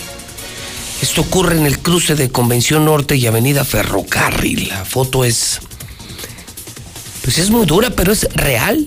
Esto 1.01 1.22
ocurre 1.22 1.58
en 1.58 1.65
el 1.65 1.79
cruce 1.79 2.15
de 2.15 2.29
Convención 2.29 2.86
Norte 2.86 3.15
y 3.15 3.27
Avenida 3.27 3.65
Ferrocarril. 3.65 4.70
La 4.70 4.86
foto 4.86 5.25
es... 5.25 5.60
Pues 7.24 7.38
es 7.38 7.50
muy 7.50 7.65
dura, 7.65 7.89
pero 7.89 8.12
es 8.12 8.27
real. 8.34 8.86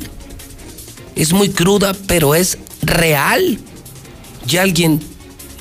Es 1.14 1.33
muy 1.33 1.50
cruda, 1.50 1.95
pero 2.07 2.35
es 2.35 2.59
real. 2.83 3.59
Y 4.49 4.57
alguien 4.57 5.00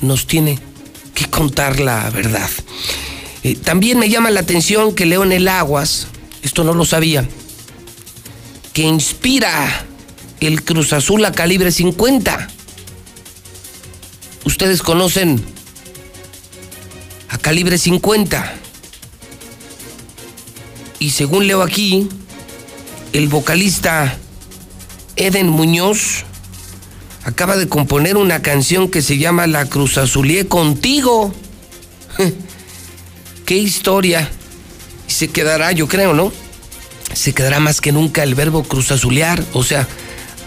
nos 0.02 0.26
tiene 0.26 0.58
que 1.14 1.26
contar 1.26 1.80
la 1.80 2.10
verdad. 2.10 2.50
Eh, 3.42 3.56
también 3.56 3.98
me 3.98 4.08
llama 4.08 4.30
la 4.30 4.40
atención 4.40 4.94
que 4.94 5.06
leo 5.06 5.24
en 5.24 5.32
el 5.32 5.48
Aguas, 5.48 6.08
esto 6.42 6.64
no 6.64 6.74
lo 6.74 6.84
sabía, 6.84 7.28
que 8.72 8.82
inspira 8.82 9.86
el 10.40 10.62
Cruz 10.64 10.92
Azul 10.92 11.24
a 11.24 11.32
calibre 11.32 11.72
50. 11.72 12.48
Ustedes 14.44 14.82
conocen 14.82 15.42
a 17.28 17.38
calibre 17.38 17.78
50. 17.78 18.54
Y 20.98 21.10
según 21.10 21.46
leo 21.46 21.62
aquí, 21.62 22.08
el 23.12 23.28
vocalista 23.28 24.16
Eden 25.16 25.48
Muñoz 25.48 26.24
acaba 27.24 27.56
de 27.56 27.68
componer 27.68 28.16
una 28.16 28.42
canción 28.42 28.88
que 28.88 29.02
se 29.02 29.18
llama 29.18 29.46
La 29.46 29.66
Cruz 29.66 29.98
Azulié 29.98 30.46
contigo. 30.46 31.32
Qué 33.46 33.56
historia. 33.56 34.30
Y 35.08 35.12
se 35.12 35.28
quedará, 35.28 35.72
yo 35.72 35.88
creo, 35.88 36.14
¿no? 36.14 36.32
Se 37.14 37.34
quedará 37.34 37.60
más 37.60 37.80
que 37.80 37.92
nunca 37.92 38.22
el 38.22 38.34
verbo 38.34 38.62
cruzazulear, 38.62 39.44
o 39.52 39.62
sea, 39.62 39.86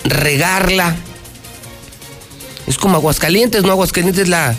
regarla. 0.03 0.95
Es 2.67 2.77
como 2.77 2.97
Aguascalientes, 2.97 3.63
¿no? 3.63 3.71
Aguascalientes 3.71 4.27
la 4.27 4.55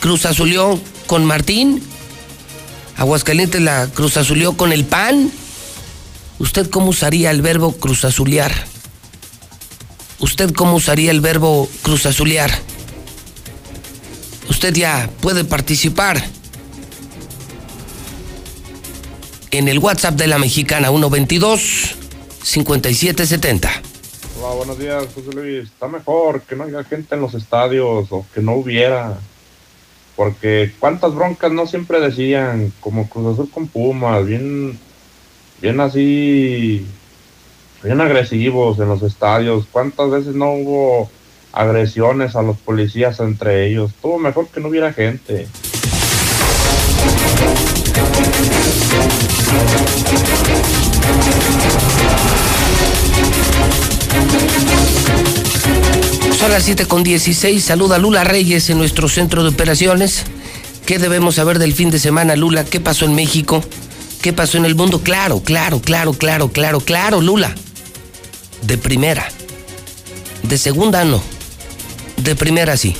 Cruz 0.00 0.26
Azulió 0.26 0.80
con 1.06 1.24
Martín. 1.24 1.82
Aguascalientes 2.96 3.60
la 3.60 3.86
Cruz 3.88 4.16
Azulió 4.16 4.56
con 4.56 4.72
el 4.72 4.84
pan. 4.84 5.30
¿Usted 6.38 6.68
cómo 6.68 6.88
usaría 6.88 7.30
el 7.30 7.42
verbo 7.42 7.72
cruz 7.72 8.04
azulear? 8.04 8.73
¿Usted 10.20 10.52
cómo 10.52 10.76
usaría 10.76 11.10
el 11.10 11.20
verbo 11.20 11.68
cruz 11.82 12.06
azulear? 12.06 12.50
Usted 14.48 14.74
ya 14.74 15.10
puede 15.20 15.44
participar 15.44 16.22
en 19.50 19.68
el 19.68 19.78
WhatsApp 19.78 20.14
de 20.14 20.26
la 20.26 20.38
mexicana 20.38 20.88
122 20.88 21.96
5770. 22.42 23.70
Hola, 24.40 24.54
buenos 24.54 24.78
días, 24.78 25.06
José 25.14 25.32
Luis. 25.32 25.64
Está 25.64 25.88
mejor 25.88 26.42
que 26.42 26.56
no 26.56 26.64
haya 26.64 26.84
gente 26.84 27.14
en 27.14 27.20
los 27.20 27.34
estadios 27.34 28.08
o 28.10 28.26
que 28.34 28.40
no 28.40 28.52
hubiera. 28.54 29.18
Porque 30.16 30.72
cuántas 30.78 31.14
broncas 31.14 31.50
no 31.50 31.66
siempre 31.66 32.00
decían, 32.00 32.72
como 32.80 33.08
Cruz 33.08 33.34
Azul 33.34 33.50
con 33.50 33.66
Pumas, 33.66 34.24
bien, 34.26 34.78
bien 35.60 35.80
así, 35.80 36.86
bien 37.84 38.00
agresivos 38.00 38.78
en 38.78 38.88
los 38.88 39.02
estadios. 39.02 39.66
¿Cuántas 39.70 40.10
veces 40.10 40.34
no 40.34 40.52
hubo 40.52 41.10
agresiones 41.52 42.34
a 42.34 42.42
los 42.42 42.56
policías 42.56 43.20
entre 43.20 43.68
ellos? 43.68 43.90
Estuvo 43.90 44.18
mejor 44.18 44.48
que 44.48 44.60
no 44.60 44.68
hubiera 44.68 44.92
gente. 44.92 45.46
Son 56.38 56.50
las 56.50 56.64
7 56.64 56.86
con 56.86 57.02
16. 57.02 57.62
Saluda 57.62 57.98
Lula 57.98 58.24
Reyes 58.24 58.70
en 58.70 58.78
nuestro 58.78 59.08
centro 59.08 59.42
de 59.42 59.50
operaciones. 59.50 60.24
¿Qué 60.86 60.98
debemos 60.98 61.36
saber 61.36 61.58
del 61.58 61.74
fin 61.74 61.90
de 61.90 61.98
semana, 61.98 62.34
Lula? 62.34 62.64
¿Qué 62.64 62.80
pasó 62.80 63.04
en 63.04 63.14
México? 63.14 63.62
¿Qué 64.22 64.32
pasó 64.32 64.56
en 64.56 64.64
el 64.64 64.74
mundo? 64.74 65.02
Claro, 65.02 65.40
claro, 65.40 65.80
claro, 65.80 66.14
claro, 66.14 66.48
claro, 66.48 66.80
claro, 66.80 67.20
Lula. 67.20 67.54
De 68.62 68.78
primera. 68.78 69.28
De 70.42 70.58
segunda 70.58 71.04
no. 71.04 71.22
De 72.16 72.34
primera 72.34 72.76
sí. 72.76 72.96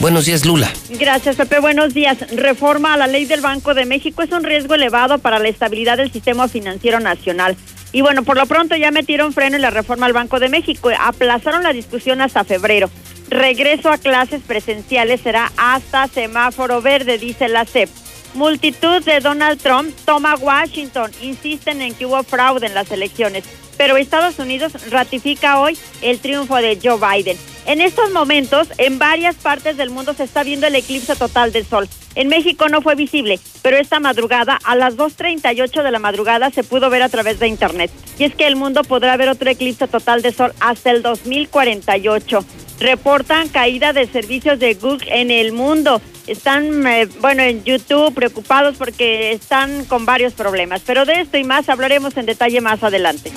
Buenos 0.00 0.24
días, 0.24 0.46
Lula. 0.46 0.70
Gracias, 0.88 1.36
Pepe. 1.36 1.60
Buenos 1.60 1.92
días. 1.92 2.18
Reforma 2.32 2.94
a 2.94 2.96
la 2.96 3.06
ley 3.06 3.26
del 3.26 3.42
Banco 3.42 3.74
de 3.74 3.84
México 3.84 4.22
es 4.22 4.32
un 4.32 4.44
riesgo 4.44 4.74
elevado 4.74 5.18
para 5.18 5.38
la 5.38 5.48
estabilidad 5.48 5.98
del 5.98 6.10
sistema 6.10 6.48
financiero 6.48 7.00
nacional. 7.00 7.56
Y 7.92 8.00
bueno, 8.00 8.22
por 8.22 8.36
lo 8.36 8.46
pronto 8.46 8.76
ya 8.76 8.90
metieron 8.90 9.32
freno 9.32 9.56
en 9.56 9.62
la 9.62 9.70
reforma 9.70 10.06
al 10.06 10.12
Banco 10.12 10.40
de 10.40 10.48
México. 10.48 10.90
Aplazaron 10.98 11.62
la 11.62 11.72
discusión 11.72 12.20
hasta 12.22 12.44
febrero. 12.44 12.90
Regreso 13.28 13.90
a 13.90 13.98
clases 13.98 14.40
presenciales 14.42 15.20
será 15.20 15.52
hasta 15.56 16.08
semáforo 16.08 16.80
verde, 16.80 17.18
dice 17.18 17.48
la 17.48 17.64
CEP. 17.64 17.90
Multitud 18.34 19.02
de 19.04 19.20
Donald 19.20 19.60
Trump 19.60 19.94
toma 20.04 20.36
Washington. 20.36 21.10
Insisten 21.20 21.82
en 21.82 21.94
que 21.94 22.06
hubo 22.06 22.22
fraude 22.22 22.66
en 22.66 22.74
las 22.74 22.90
elecciones. 22.90 23.44
Pero 23.80 23.96
Estados 23.96 24.38
Unidos 24.38 24.74
ratifica 24.90 25.58
hoy 25.58 25.78
el 26.02 26.18
triunfo 26.18 26.56
de 26.56 26.78
Joe 26.82 26.98
Biden. 26.98 27.38
En 27.70 27.80
estos 27.80 28.10
momentos, 28.10 28.66
en 28.78 28.98
varias 28.98 29.36
partes 29.36 29.76
del 29.76 29.90
mundo 29.90 30.12
se 30.12 30.24
está 30.24 30.42
viendo 30.42 30.66
el 30.66 30.74
eclipse 30.74 31.14
total 31.14 31.52
del 31.52 31.64
sol. 31.64 31.88
En 32.16 32.26
México 32.26 32.68
no 32.68 32.82
fue 32.82 32.96
visible, 32.96 33.38
pero 33.62 33.76
esta 33.76 34.00
madrugada, 34.00 34.58
a 34.64 34.74
las 34.74 34.96
2.38 34.96 35.84
de 35.84 35.90
la 35.92 36.00
madrugada, 36.00 36.50
se 36.50 36.64
pudo 36.64 36.90
ver 36.90 37.04
a 37.04 37.08
través 37.08 37.38
de 37.38 37.46
Internet. 37.46 37.92
Y 38.18 38.24
es 38.24 38.34
que 38.34 38.48
el 38.48 38.56
mundo 38.56 38.82
podrá 38.82 39.16
ver 39.16 39.28
otro 39.28 39.48
eclipse 39.48 39.86
total 39.86 40.20
de 40.20 40.32
sol 40.32 40.52
hasta 40.58 40.90
el 40.90 41.02
2048. 41.02 42.44
Reportan 42.80 43.46
caída 43.46 43.92
de 43.92 44.08
servicios 44.08 44.58
de 44.58 44.74
Google 44.74 45.06
en 45.08 45.30
el 45.30 45.52
mundo. 45.52 46.02
Están, 46.26 46.84
eh, 46.88 47.06
bueno, 47.20 47.44
en 47.44 47.62
YouTube 47.62 48.12
preocupados 48.12 48.78
porque 48.78 49.30
están 49.30 49.84
con 49.84 50.04
varios 50.04 50.32
problemas. 50.32 50.82
Pero 50.84 51.04
de 51.04 51.20
esto 51.20 51.38
y 51.38 51.44
más 51.44 51.68
hablaremos 51.68 52.16
en 52.16 52.26
detalle 52.26 52.60
más 52.60 52.82
adelante. 52.82 53.30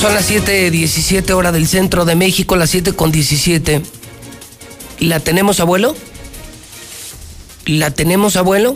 Son 0.00 0.12
las 0.14 0.30
7.17 0.30 1.30
hora 1.32 1.50
del 1.50 1.66
centro 1.66 2.04
de 2.04 2.14
México, 2.14 2.56
las 2.56 2.70
7 2.70 2.92
con 2.92 3.10
17. 3.10 3.82
¿La 5.00 5.20
tenemos, 5.20 5.60
abuelo? 5.60 5.96
¿La 7.66 7.90
tenemos, 7.90 8.36
abuelo? 8.36 8.74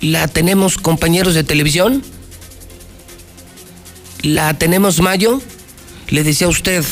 ¿La 0.00 0.28
tenemos, 0.28 0.76
compañeros 0.76 1.34
de 1.34 1.44
televisión? 1.44 2.02
¿La 4.22 4.54
tenemos, 4.54 5.00
Mayo? 5.00 5.40
Le 6.08 6.24
decía 6.24 6.46
a 6.46 6.50
usted 6.50 6.84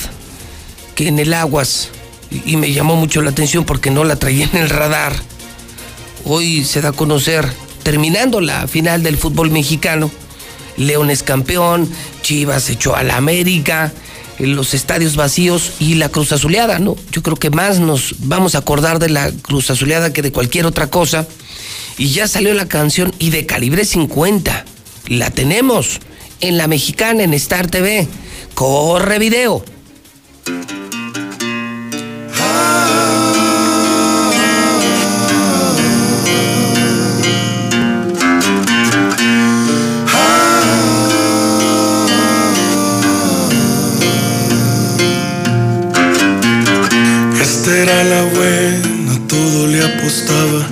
que 0.94 1.08
en 1.08 1.18
el 1.18 1.34
Aguas, 1.34 1.88
y 2.30 2.56
me 2.56 2.72
llamó 2.72 2.96
mucho 2.96 3.22
la 3.22 3.30
atención 3.30 3.64
porque 3.64 3.90
no 3.90 4.04
la 4.04 4.16
traía 4.16 4.48
en 4.52 4.56
el 4.56 4.70
radar, 4.70 5.14
hoy 6.24 6.64
se 6.64 6.80
da 6.80 6.90
a 6.90 6.92
conocer, 6.92 7.52
terminando 7.82 8.40
la 8.40 8.66
final 8.66 9.02
del 9.02 9.16
fútbol 9.16 9.50
mexicano, 9.50 10.10
León 10.76 11.10
es 11.10 11.22
campeón, 11.22 11.88
Chivas 12.22 12.70
echó 12.70 12.96
a 12.96 13.02
la 13.02 13.16
América, 13.16 13.92
los 14.38 14.74
estadios 14.74 15.16
vacíos 15.16 15.72
y 15.78 15.94
la 15.94 16.08
Cruz 16.08 16.32
Azuleada, 16.32 16.78
¿no? 16.78 16.96
Yo 17.12 17.22
creo 17.22 17.36
que 17.36 17.50
más 17.50 17.78
nos 17.78 18.14
vamos 18.20 18.54
a 18.54 18.58
acordar 18.58 18.98
de 18.98 19.08
la 19.08 19.30
Cruz 19.30 19.70
Azuleada 19.70 20.12
que 20.12 20.22
de 20.22 20.32
cualquier 20.32 20.66
otra 20.66 20.88
cosa. 20.88 21.26
Y 21.98 22.08
ya 22.08 22.26
salió 22.26 22.54
la 22.54 22.66
canción 22.66 23.14
y 23.18 23.30
de 23.30 23.46
calibre 23.46 23.84
50. 23.84 24.64
La 25.08 25.30
tenemos 25.30 26.00
en 26.40 26.56
la 26.56 26.66
mexicana, 26.66 27.22
en 27.22 27.34
Star 27.34 27.68
TV. 27.68 28.08
Corre 28.54 29.18
video. 29.18 29.64
Era 47.92 48.04
la 48.04 48.22
buena, 48.34 49.18
todo 49.28 49.66
le 49.66 49.84
apostaba. 49.84 50.66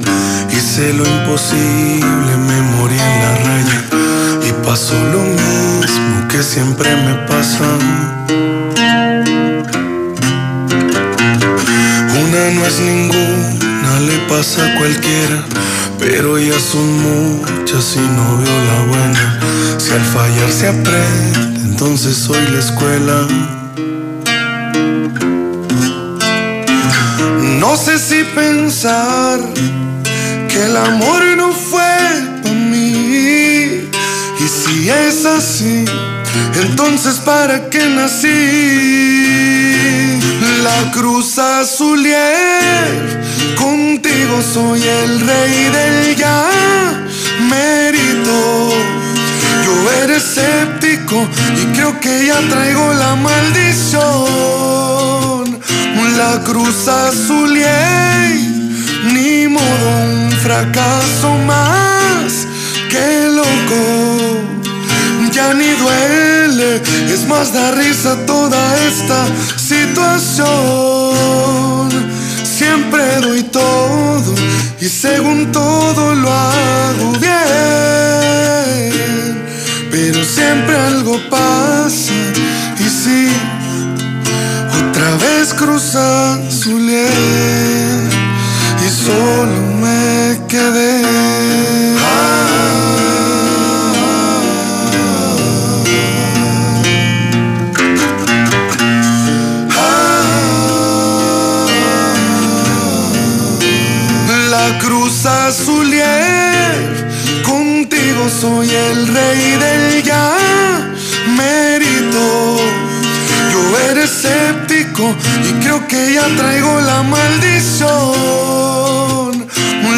Hice 0.51 0.93
lo 0.95 1.05
imposible, 1.07 2.33
me 2.49 2.63
morí 2.73 2.95
en 2.95 3.21
la 3.23 3.33
raya. 3.45 3.81
Y 4.49 4.53
pasó 4.65 4.95
lo 5.13 5.23
mismo 5.23 6.29
que 6.29 6.43
siempre 6.43 6.89
me 6.97 7.15
pasa. 7.29 7.67
Una 12.23 12.51
no 12.55 12.67
es 12.67 12.81
ninguna, 12.81 14.01
le 14.01 14.19
pasa 14.29 14.65
a 14.65 14.79
cualquiera. 14.79 15.45
Pero 15.99 16.39
ya 16.39 16.59
son 16.59 16.89
muchas 17.03 17.97
y 17.97 18.01
no 18.01 18.39
veo 18.39 18.65
la 18.71 18.79
buena. 18.87 19.41
Si 19.79 19.93
al 19.93 20.05
fallar 20.05 20.51
se 20.51 20.69
aprende, 20.69 21.61
entonces 21.65 22.17
soy 22.17 22.47
la 22.49 22.59
escuela. 22.59 23.60
No 27.71 27.77
sé 27.77 28.01
si 28.01 28.25
pensar 28.35 29.39
que 30.49 30.65
el 30.65 30.77
amor 30.77 31.23
no 31.37 31.53
fue 31.53 31.95
para 32.43 32.53
mí. 32.53 33.89
Y 34.41 34.49
si 34.49 34.91
es 34.91 35.25
así, 35.25 35.85
entonces 36.65 37.21
¿para 37.21 37.71
qué 37.71 37.87
nací? 37.87 38.29
La 40.65 40.91
cruz 40.91 41.39
azulier, 41.39 43.23
contigo 43.57 44.43
soy 44.53 44.83
el 44.83 45.21
rey 45.21 45.71
del 45.77 46.17
ya 46.17 46.51
mérito. 47.49 48.73
Yo 49.65 49.93
era 50.03 50.17
escéptico 50.17 51.25
y 51.57 51.67
creo 51.77 52.01
que 52.01 52.27
ya 52.27 52.41
traigo 52.49 52.93
la 52.95 53.15
maldición. 53.15 55.20
La 56.21 56.37
cruz 56.45 56.87
azul 56.87 57.57
y 57.57 57.63
ni 59.15 59.49
modo 59.49 59.89
un 60.05 60.31
fracaso 60.33 61.35
más 61.47 62.47
que 62.91 63.27
loco. 63.39 63.81
Ya 65.33 65.55
ni 65.55 65.71
duele, 65.83 66.83
es 67.09 67.27
más 67.27 67.55
da 67.55 67.71
risa 67.71 68.19
toda 68.27 68.61
esta 68.87 69.27
situación. 69.57 70.45
Siempre 72.45 73.03
doy 73.23 73.43
todo 73.45 74.35
y 74.79 74.91
según 74.91 75.51
todo 75.53 76.15
lo 76.15 76.31
hago 76.31 77.13
bien. 77.13 77.33
Pero 79.91 80.23
siempre 80.23 80.77
algo 80.77 81.19
pasa 81.31 82.13
y 82.79 82.89
sí 82.91 83.31
otra 85.21 85.29
vez 85.29 85.53
cruza 85.55 86.39
su 86.51 86.79
y 86.79 86.89
solo 88.89 89.61
me 89.81 90.41
quedé. 90.49 91.03
La 104.51 104.79
cruz 104.79 105.27
azulier, 105.27 107.13
contigo 107.45 108.29
soy 108.41 108.71
el 108.71 109.07
rey 109.09 109.57
del 109.57 110.03
ya 110.03 110.37
mérito. 111.37 112.60
Y 115.49 115.53
creo 115.63 115.87
que 115.89 116.15
ya 116.15 116.27
traigo 116.37 116.81
la 116.81 117.03
maldición. 117.03 117.91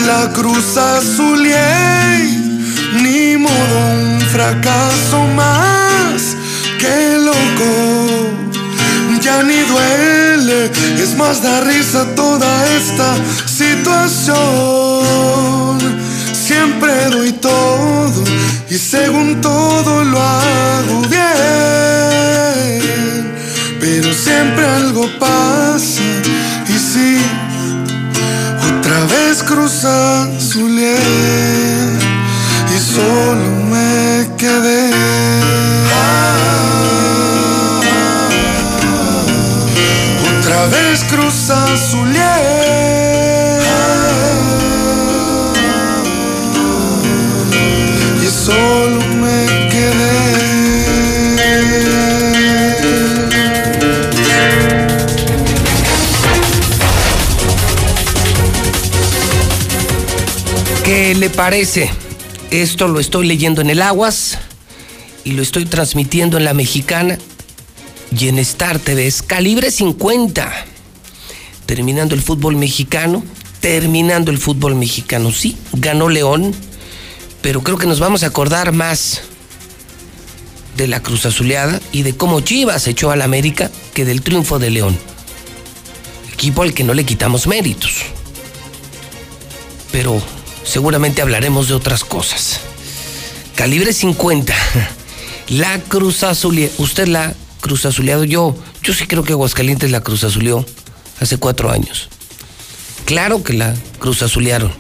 la 0.07 0.33
cruz 0.33 0.77
azul 0.77 1.47
ni 3.03 3.37
modo 3.37 3.79
un 3.95 4.21
fracaso 4.21 5.25
más 5.37 6.37
que 6.79 7.19
loco. 7.19 7.71
Ya 9.21 9.43
ni 9.43 9.61
duele, 9.73 10.71
es 11.03 11.17
más 11.17 11.43
da 11.43 11.61
risa 11.61 12.05
toda 12.17 12.51
esta 12.77 13.15
situación. 13.47 14.37
Siempre 16.33 16.93
doy 17.11 17.33
todo 17.33 18.25
y 18.69 18.77
según 18.79 19.41
todo 19.41 20.05
lo 20.05 20.21
hago 20.21 21.01
bien. 21.09 21.82
Siempre 24.25 24.65
algo 24.65 25.05
pasa 25.19 26.01
y 26.69 26.79
sí, 26.79 27.19
otra 28.79 29.01
vez 29.07 29.43
cruza 29.43 30.29
su 30.39 30.69
y 32.73 32.79
solo 32.79 33.51
me 33.69 34.29
quedé. 34.37 34.93
Otra 40.39 40.67
vez 40.67 41.03
cruza 41.11 41.77
su 41.77 42.07
y 42.07 42.62
parece? 61.33 61.91
Esto 62.51 62.89
lo 62.89 63.01
estoy 63.01 63.27
leyendo 63.27 63.61
en 63.61 63.71
el 63.71 63.83
Aguas 63.83 64.39
y 65.25 65.33
lo 65.33 65.43
estoy 65.43 65.65
transmitiendo 65.65 66.37
en 66.37 66.45
la 66.45 66.55
Mexicana 66.55 67.19
y 68.17 68.29
en 68.29 68.39
Star 68.39 68.79
TV. 68.79 69.07
Es 69.07 69.23
calibre 69.23 69.71
50. 69.71 70.67
Terminando 71.67 72.15
el 72.15 72.23
fútbol 72.23 72.57
mexicano, 72.57 73.25
terminando 73.61 74.31
el 74.31 74.39
fútbol 74.39 74.75
mexicano. 74.75 75.33
Sí, 75.33 75.57
ganó 75.73 76.09
León, 76.09 76.55
pero 77.41 77.63
creo 77.63 77.79
que 77.79 77.87
nos 77.87 78.01
vamos 78.01 78.23
a 78.23 78.27
acordar 78.27 78.73
más 78.73 79.23
de 80.77 80.89
la 80.89 81.01
Cruz 81.01 81.27
Azuleada 81.27 81.81
y 81.93 82.03
de 82.03 82.17
cómo 82.17 82.41
Chivas 82.41 82.87
echó 82.87 83.11
al 83.11 83.23
América 83.23 83.71
que 83.95 84.05
del 84.05 84.23
triunfo 84.23 84.59
de 84.59 84.71
León. 84.71 84.99
Equipo 86.33 86.63
al 86.63 86.75
que 86.75 86.85
no 86.85 86.95
le 86.95 87.05
quitamos 87.05 87.47
méritos. 87.47 88.03
Pero 89.91 90.21
seguramente 90.65 91.23
hablaremos 91.23 91.69
de 91.69 91.75
otras 91.75 92.05
cosas. 92.05 92.61
Calibre 93.55 93.93
50. 93.93 94.55
La 95.49 95.79
Cruz 95.81 96.23
Azul. 96.23 96.71
Usted 96.79 97.09
la 97.09 97.35
Cruz 97.61 97.87
Azuleado. 97.87 98.25
Yo, 98.25 98.57
yo 98.83 98.95
sí 98.95 99.07
creo 99.07 99.25
que 99.25 99.33
Aguascalientes 99.33 99.91
la 99.91 100.01
Cruz 100.01 100.25
Azuleó 100.25 100.65
hace 101.21 101.37
cuatro 101.37 101.71
años. 101.71 102.09
Claro 103.05 103.43
que 103.43 103.53
la 103.53 103.75
Cruz 103.99 104.23
Azulearon 104.23 104.73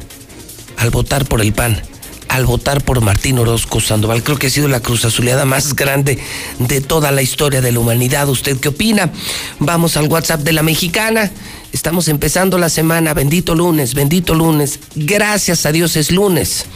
al 0.79 0.91
votar 0.91 1.27
por 1.27 1.41
el 1.41 1.53
PAN, 1.53 1.81
al 2.29 2.47
votar 2.47 2.83
por 2.83 3.01
Martín 3.01 3.39
Orozco 3.39 3.81
Sandoval. 3.81 4.23
Creo 4.23 4.39
que 4.39 4.47
ha 4.49 4.51
sido 4.51 4.69
la 4.69 4.81
Cruz 4.81 5.05
Azuleada 5.05 5.45
más 5.45 5.75
grande 5.75 6.19
de 6.59 6.81
toda 6.81 7.11
la 7.13 7.23
historia 7.23 7.61
de 7.61 7.73
la 7.73 7.79
humanidad. 7.79 8.29
¿Usted 8.29 8.59
qué 8.59 8.69
opina? 8.69 9.11
Vamos 9.59 9.97
al 9.97 10.09
WhatsApp 10.09 10.41
de 10.41 10.53
la 10.53 10.63
mexicana. 10.63 11.31
Estamos 11.73 12.09
empezando 12.09 12.59
la 12.59 12.69
semana. 12.69 13.15
Bendito 13.15 13.55
lunes, 13.55 13.95
bendito 13.95 14.35
lunes. 14.35 14.79
Gracias 14.95 15.65
a 15.65 15.73
Dios 15.73 15.97
es 15.97 16.11
lunes. 16.11 16.67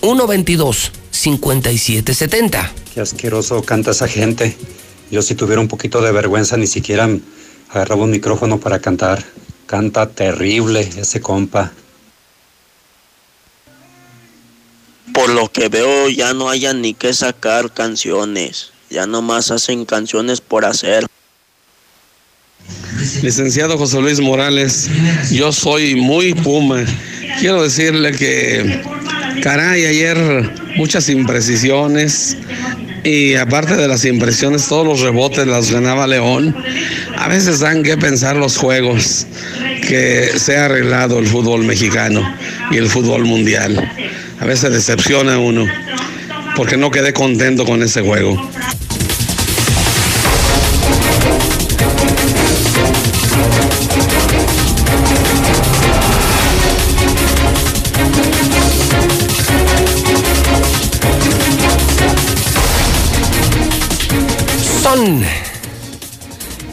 122 0.00 0.90
5770. 1.10 2.72
Qué 2.94 3.00
asqueroso 3.00 3.62
canta 3.62 3.90
esa 3.90 4.08
gente. 4.08 4.56
Yo 5.10 5.20
si 5.20 5.34
tuviera 5.34 5.60
un 5.60 5.68
poquito 5.68 6.00
de 6.00 6.12
vergüenza 6.12 6.56
ni 6.56 6.66
siquiera 6.66 7.08
agarraba 7.68 8.04
un 8.04 8.10
micrófono 8.10 8.58
para 8.58 8.78
cantar. 8.78 9.22
Canta 9.66 10.08
terrible 10.08 10.88
ese 10.96 11.20
compa. 11.20 11.72
Por 15.12 15.28
lo 15.28 15.52
que 15.52 15.68
veo 15.68 16.08
ya 16.08 16.32
no 16.32 16.48
hayan 16.48 16.80
ni 16.80 16.94
que 16.94 17.12
sacar 17.12 17.72
canciones. 17.72 18.72
Ya 18.88 19.06
nomás 19.06 19.50
hacen 19.50 19.84
canciones 19.84 20.40
por 20.40 20.64
hacer. 20.64 21.06
Licenciado 23.22 23.78
José 23.78 24.00
Luis 24.00 24.20
Morales, 24.20 24.90
yo 25.30 25.52
soy 25.52 25.94
muy 25.94 26.34
puma. 26.34 26.84
Quiero 27.40 27.62
decirle 27.62 28.12
que, 28.12 28.82
caray, 29.42 29.86
ayer 29.86 30.50
muchas 30.76 31.08
imprecisiones 31.08 32.36
y 33.04 33.34
aparte 33.34 33.76
de 33.76 33.88
las 33.88 34.04
impresiones, 34.04 34.66
todos 34.66 34.86
los 34.86 35.00
rebotes 35.00 35.46
las 35.46 35.70
ganaba 35.70 36.06
León. 36.06 36.54
A 37.16 37.28
veces 37.28 37.60
dan 37.60 37.82
que 37.82 37.96
pensar 37.96 38.36
los 38.36 38.56
juegos, 38.56 39.26
que 39.86 40.32
se 40.36 40.56
ha 40.56 40.66
arreglado 40.66 41.18
el 41.18 41.26
fútbol 41.26 41.64
mexicano 41.64 42.22
y 42.70 42.76
el 42.76 42.88
fútbol 42.88 43.24
mundial. 43.24 43.90
A 44.40 44.44
veces 44.44 44.72
decepciona 44.72 45.38
uno, 45.38 45.66
porque 46.56 46.76
no 46.76 46.90
quedé 46.90 47.12
contento 47.12 47.64
con 47.64 47.82
ese 47.82 48.02
juego. 48.02 48.40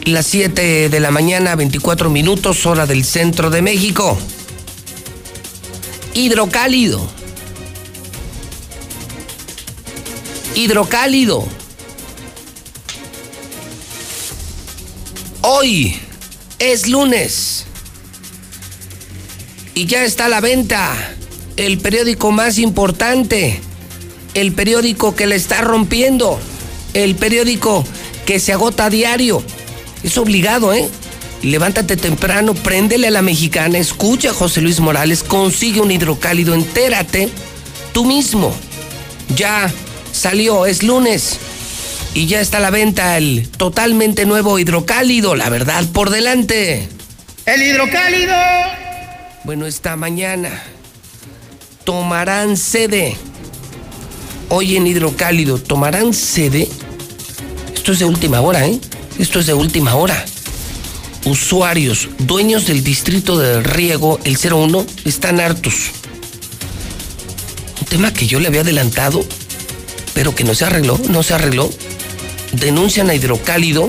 Las 0.05 0.25
7 0.25 0.89
de 0.89 0.99
la 0.99 1.11
mañana, 1.11 1.55
24 1.55 2.09
minutos, 2.09 2.65
hora 2.65 2.87
del 2.87 3.05
centro 3.05 3.51
de 3.51 3.61
México. 3.61 4.17
Hidrocálido. 6.15 7.07
Hidrocálido. 10.55 11.47
Hoy 15.41 15.95
es 16.57 16.87
lunes. 16.87 17.65
Y 19.75 19.85
ya 19.85 20.03
está 20.03 20.25
a 20.25 20.29
la 20.29 20.41
venta 20.41 21.13
el 21.57 21.77
periódico 21.77 22.31
más 22.31 22.57
importante. 22.57 23.61
El 24.33 24.53
periódico 24.53 25.15
que 25.15 25.27
le 25.27 25.35
está 25.35 25.61
rompiendo. 25.61 26.39
El 26.95 27.15
periódico 27.15 27.85
que 28.25 28.39
se 28.39 28.53
agota 28.53 28.85
a 28.85 28.89
diario. 28.89 29.43
Es 30.03 30.17
obligado, 30.17 30.73
¿eh? 30.73 30.89
Levántate 31.41 31.95
temprano, 31.97 32.53
préndele 32.53 33.07
a 33.07 33.11
la 33.11 33.21
mexicana, 33.21 33.77
escucha 33.77 34.31
a 34.31 34.33
José 34.33 34.61
Luis 34.61 34.79
Morales, 34.79 35.21
consigue 35.21 35.79
un 35.79 35.91
hidrocálido, 35.91 36.53
entérate 36.53 37.29
tú 37.93 38.05
mismo. 38.05 38.53
Ya 39.35 39.71
salió, 40.11 40.65
es 40.65 40.81
lunes 40.81 41.37
y 42.13 42.27
ya 42.27 42.39
está 42.39 42.57
a 42.57 42.61
la 42.61 42.71
venta 42.71 43.17
el 43.17 43.47
totalmente 43.49 44.25
nuevo 44.25 44.57
hidrocálido, 44.57 45.35
la 45.35 45.49
verdad 45.49 45.83
por 45.93 46.09
delante. 46.09 46.87
El 47.45 47.61
hidrocálido. 47.61 48.35
Bueno, 49.43 49.67
esta 49.67 49.95
mañana 49.95 50.49
tomarán 51.83 52.57
sede. 52.57 53.15
Hoy 54.49 54.77
en 54.77 54.87
hidrocálido, 54.87 55.59
tomarán 55.59 56.13
sede. 56.13 56.67
Esto 57.85 57.93
es 57.93 57.99
de 57.99 58.05
última 58.05 58.41
hora, 58.41 58.65
¿eh? 58.65 58.79
Esto 59.19 59.39
es 59.39 59.45
de 59.45 59.53
última 59.53 59.93
hora. 59.93 60.25
Usuarios, 61.25 62.09
dueños 62.17 62.65
del 62.65 62.83
distrito 62.83 63.37
de 63.37 63.61
riego, 63.61 64.19
el 64.23 64.39
01, 64.39 64.83
están 65.05 65.39
hartos. 65.39 65.91
Un 67.79 67.85
tema 67.85 68.11
que 68.11 68.25
yo 68.25 68.39
le 68.39 68.47
había 68.47 68.61
adelantado, 68.61 69.23
pero 70.15 70.33
que 70.33 70.43
no 70.43 70.55
se 70.55 70.65
arregló, 70.65 70.99
no 71.09 71.21
se 71.21 71.35
arregló. 71.35 71.69
Denuncian 72.53 73.11
a 73.11 73.13
Hidrocálido 73.13 73.87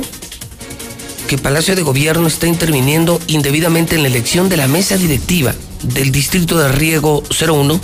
que 1.27 1.39
Palacio 1.39 1.75
de 1.75 1.81
Gobierno 1.81 2.27
está 2.27 2.47
interviniendo 2.47 3.19
indebidamente 3.29 3.97
en 3.97 4.03
la 4.03 4.09
elección 4.09 4.51
de 4.51 4.59
la 4.59 4.69
mesa 4.69 4.99
directiva 4.99 5.55
del 5.83 6.13
distrito 6.13 6.59
de 6.59 6.69
riego 6.69 7.23
01 7.31 7.81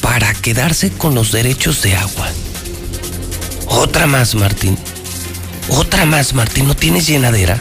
para 0.00 0.32
quedarse 0.34 0.92
con 0.92 1.16
los 1.16 1.32
derechos 1.32 1.82
de 1.82 1.96
agua. 1.96 2.30
Otra 3.66 4.06
más, 4.06 4.34
Martín. 4.34 4.76
Otra 5.68 6.04
más, 6.04 6.34
Martín. 6.34 6.66
¿No 6.68 6.74
tienes 6.74 7.06
llenadera? 7.06 7.60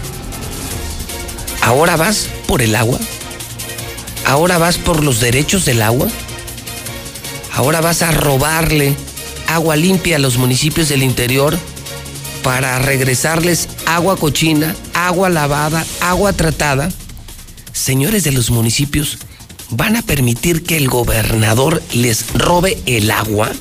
¿Ahora 1.61 1.95
vas 1.95 2.29
por 2.47 2.61
el 2.61 2.75
agua? 2.75 2.99
¿Ahora 4.25 4.57
vas 4.57 4.77
por 4.77 5.03
los 5.03 5.19
derechos 5.19 5.65
del 5.65 5.81
agua? 5.81 6.07
¿Ahora 7.53 7.81
vas 7.81 8.01
a 8.01 8.11
robarle 8.11 8.95
agua 9.47 9.75
limpia 9.75 10.15
a 10.15 10.19
los 10.19 10.37
municipios 10.37 10.89
del 10.89 11.03
interior 11.03 11.57
para 12.41 12.79
regresarles 12.79 13.69
agua 13.85 14.17
cochina, 14.17 14.75
agua 14.93 15.29
lavada, 15.29 15.85
agua 16.01 16.33
tratada? 16.33 16.89
Señores 17.71 18.23
de 18.23 18.31
los 18.31 18.49
municipios, 18.49 19.19
¿Van 19.75 19.95
a 19.95 20.03
permitir 20.03 20.61
que 20.63 20.77
el 20.77 20.87
gobernador 20.87 21.81
les 21.93 22.31
robe 22.33 22.77
el 22.85 23.09
agua? 23.09 23.51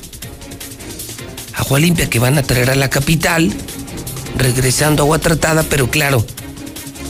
Agua 1.55 1.79
limpia 1.79 2.09
que 2.09 2.19
van 2.19 2.37
a 2.37 2.43
traer 2.43 2.71
a 2.71 2.75
la 2.75 2.89
capital, 2.89 3.51
regresando 4.37 5.03
agua 5.03 5.19
tratada, 5.19 5.63
pero 5.63 5.89
claro, 5.89 6.25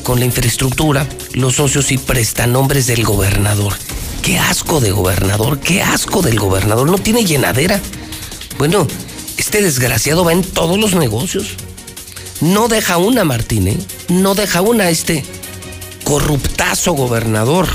con 0.04 0.20
la 0.20 0.26
infraestructura, 0.26 1.08
los 1.34 1.56
socios 1.56 1.92
y 1.92 1.98
prestanombres 1.98 2.88
del 2.88 3.04
gobernador. 3.04 3.74
Qué 4.22 4.40
asco 4.40 4.80
de 4.80 4.92
gobernador, 4.92 5.60
qué 5.60 5.82
asco 5.82 6.22
del 6.22 6.40
gobernador. 6.40 6.90
No 6.90 6.98
tiene 6.98 7.26
llenadera. 7.26 7.82
Bueno, 8.58 8.88
este 9.38 9.62
desgraciado 9.62 10.24
va 10.24 10.34
en 10.34 10.44
todos 10.44 10.78
los 10.78 10.94
negocios. 10.96 11.56
No 12.42 12.68
deja 12.68 12.98
una, 12.98 13.24
Martín, 13.24 13.68
¿eh? 13.68 13.78
No 14.10 14.36
deja 14.36 14.62
una 14.62 14.90
este 14.90 15.24
corruptazo 16.04 16.94
gobernador. 16.94 17.68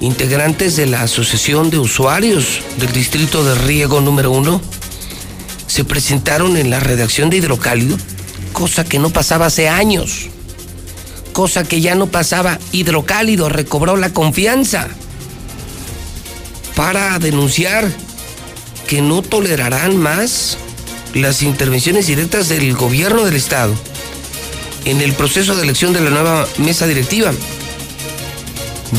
Integrantes 0.00 0.76
de 0.76 0.86
la 0.86 1.02
Asociación 1.02 1.70
de 1.70 1.78
Usuarios 1.78 2.60
del 2.78 2.92
Distrito 2.92 3.44
de 3.44 3.54
Riego 3.54 4.00
número 4.00 4.30
uno 4.30 4.60
se 5.74 5.82
presentaron 5.82 6.56
en 6.56 6.70
la 6.70 6.78
redacción 6.78 7.30
de 7.30 7.38
Hidrocálido, 7.38 7.98
cosa 8.52 8.84
que 8.84 9.00
no 9.00 9.10
pasaba 9.10 9.46
hace 9.46 9.68
años. 9.68 10.28
Cosa 11.32 11.64
que 11.64 11.80
ya 11.80 11.96
no 11.96 12.06
pasaba. 12.06 12.60
Hidrocálido 12.70 13.48
recobró 13.48 13.96
la 13.96 14.12
confianza 14.12 14.86
para 16.76 17.18
denunciar 17.18 17.90
que 18.86 19.02
no 19.02 19.20
tolerarán 19.22 19.96
más 19.96 20.58
las 21.12 21.42
intervenciones 21.42 22.06
directas 22.06 22.48
del 22.48 22.76
gobierno 22.76 23.24
del 23.24 23.34
Estado 23.34 23.74
en 24.84 25.00
el 25.00 25.12
proceso 25.14 25.56
de 25.56 25.64
elección 25.64 25.92
de 25.92 26.02
la 26.02 26.10
nueva 26.10 26.46
mesa 26.58 26.86
directiva. 26.86 27.32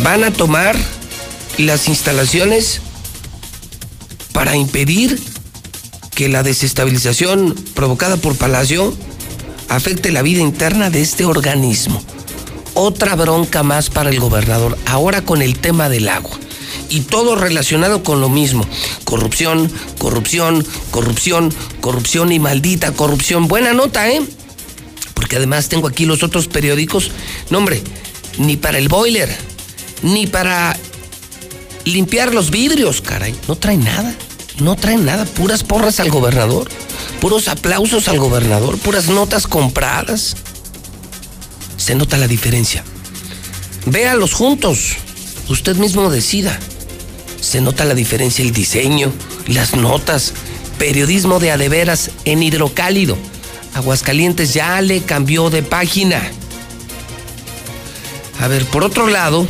Van 0.04 0.26
a 0.26 0.32
tomar 0.32 0.76
las 1.58 1.88
instalaciones 1.88 2.82
para 4.34 4.58
impedir 4.58 5.35
que 6.16 6.30
la 6.30 6.44
desestabilización 6.44 7.54
provocada 7.74 8.18
por 8.18 8.36
Palacio 8.36 8.96
afecte 9.68 10.12
la 10.12 10.22
vida 10.22 10.42
interna 10.42 10.90
de 10.90 11.02
este 11.02 11.26
organismo. 11.26 12.02
Otra 12.74 13.16
bronca 13.16 13.64
más 13.64 13.90
para 13.90 14.10
el 14.10 14.20
gobernador, 14.20 14.78
ahora 14.86 15.22
con 15.22 15.42
el 15.42 15.60
tema 15.60 15.90
del 15.90 16.10
agua 16.10 16.40
y 16.90 17.02
todo 17.02 17.36
relacionado 17.36 18.04
con 18.04 18.22
lo 18.22 18.30
mismo. 18.30 18.66
Corrupción, 19.04 19.72
corrupción, 19.98 20.66
corrupción, 20.92 21.54
corrupción 21.82 22.32
y 22.32 22.40
maldita 22.40 22.92
corrupción. 22.94 23.48
Buena 23.48 23.74
nota, 23.74 24.10
¿eh? 24.10 24.22
Porque 25.14 25.38
además 25.38 25.70
tengo 25.70 25.88
aquí 25.88 26.06
los 26.06 26.24
otros 26.24 26.48
periódicos. 26.48 27.12
No, 27.50 27.60
hombre, 27.60 27.82
ni 28.38 28.58
para 28.58 28.78
el 28.78 28.88
boiler, 28.88 29.34
ni 30.02 30.28
para 30.28 30.78
limpiar 31.86 32.34
los 32.34 32.52
vidrios, 32.52 33.02
caray. 33.02 33.36
No 33.48 33.56
traen 33.56 33.84
nada, 33.84 34.16
no 34.60 34.76
traen 34.76 35.06
nada. 35.06 35.26
Puras 35.26 35.64
porras 35.64 36.00
al 36.00 36.10
gobernador, 36.10 36.70
puros 37.22 37.48
aplausos 37.48 38.08
al 38.08 38.20
gobernador, 38.20 38.78
puras 38.78 39.08
notas 39.08 39.48
compradas. 39.48 40.36
Se 41.78 41.96
nota 41.96 42.18
la 42.18 42.28
diferencia. 42.28 42.84
Véalos 43.86 44.34
juntos. 44.34 44.98
Usted 45.48 45.76
mismo 45.76 46.10
decida 46.10 46.60
se 47.46 47.62
nota 47.62 47.86
la 47.86 47.94
diferencia, 47.94 48.44
el 48.44 48.52
diseño, 48.52 49.14
las 49.46 49.76
notas, 49.76 50.34
periodismo 50.80 51.40
de 51.40 51.52
adeveras 51.52 52.10
en 52.26 52.42
hidrocálido. 52.42 53.18
Aguascalientes 53.76 54.54
ya 54.54 54.82
le 54.82 55.02
cambió 55.02 55.52
de 55.52 55.62
página. 55.62 56.24
A 58.40 58.48
ver, 58.48 58.66
por 58.66 58.84
otro 58.84 59.08
lado, 59.08 59.46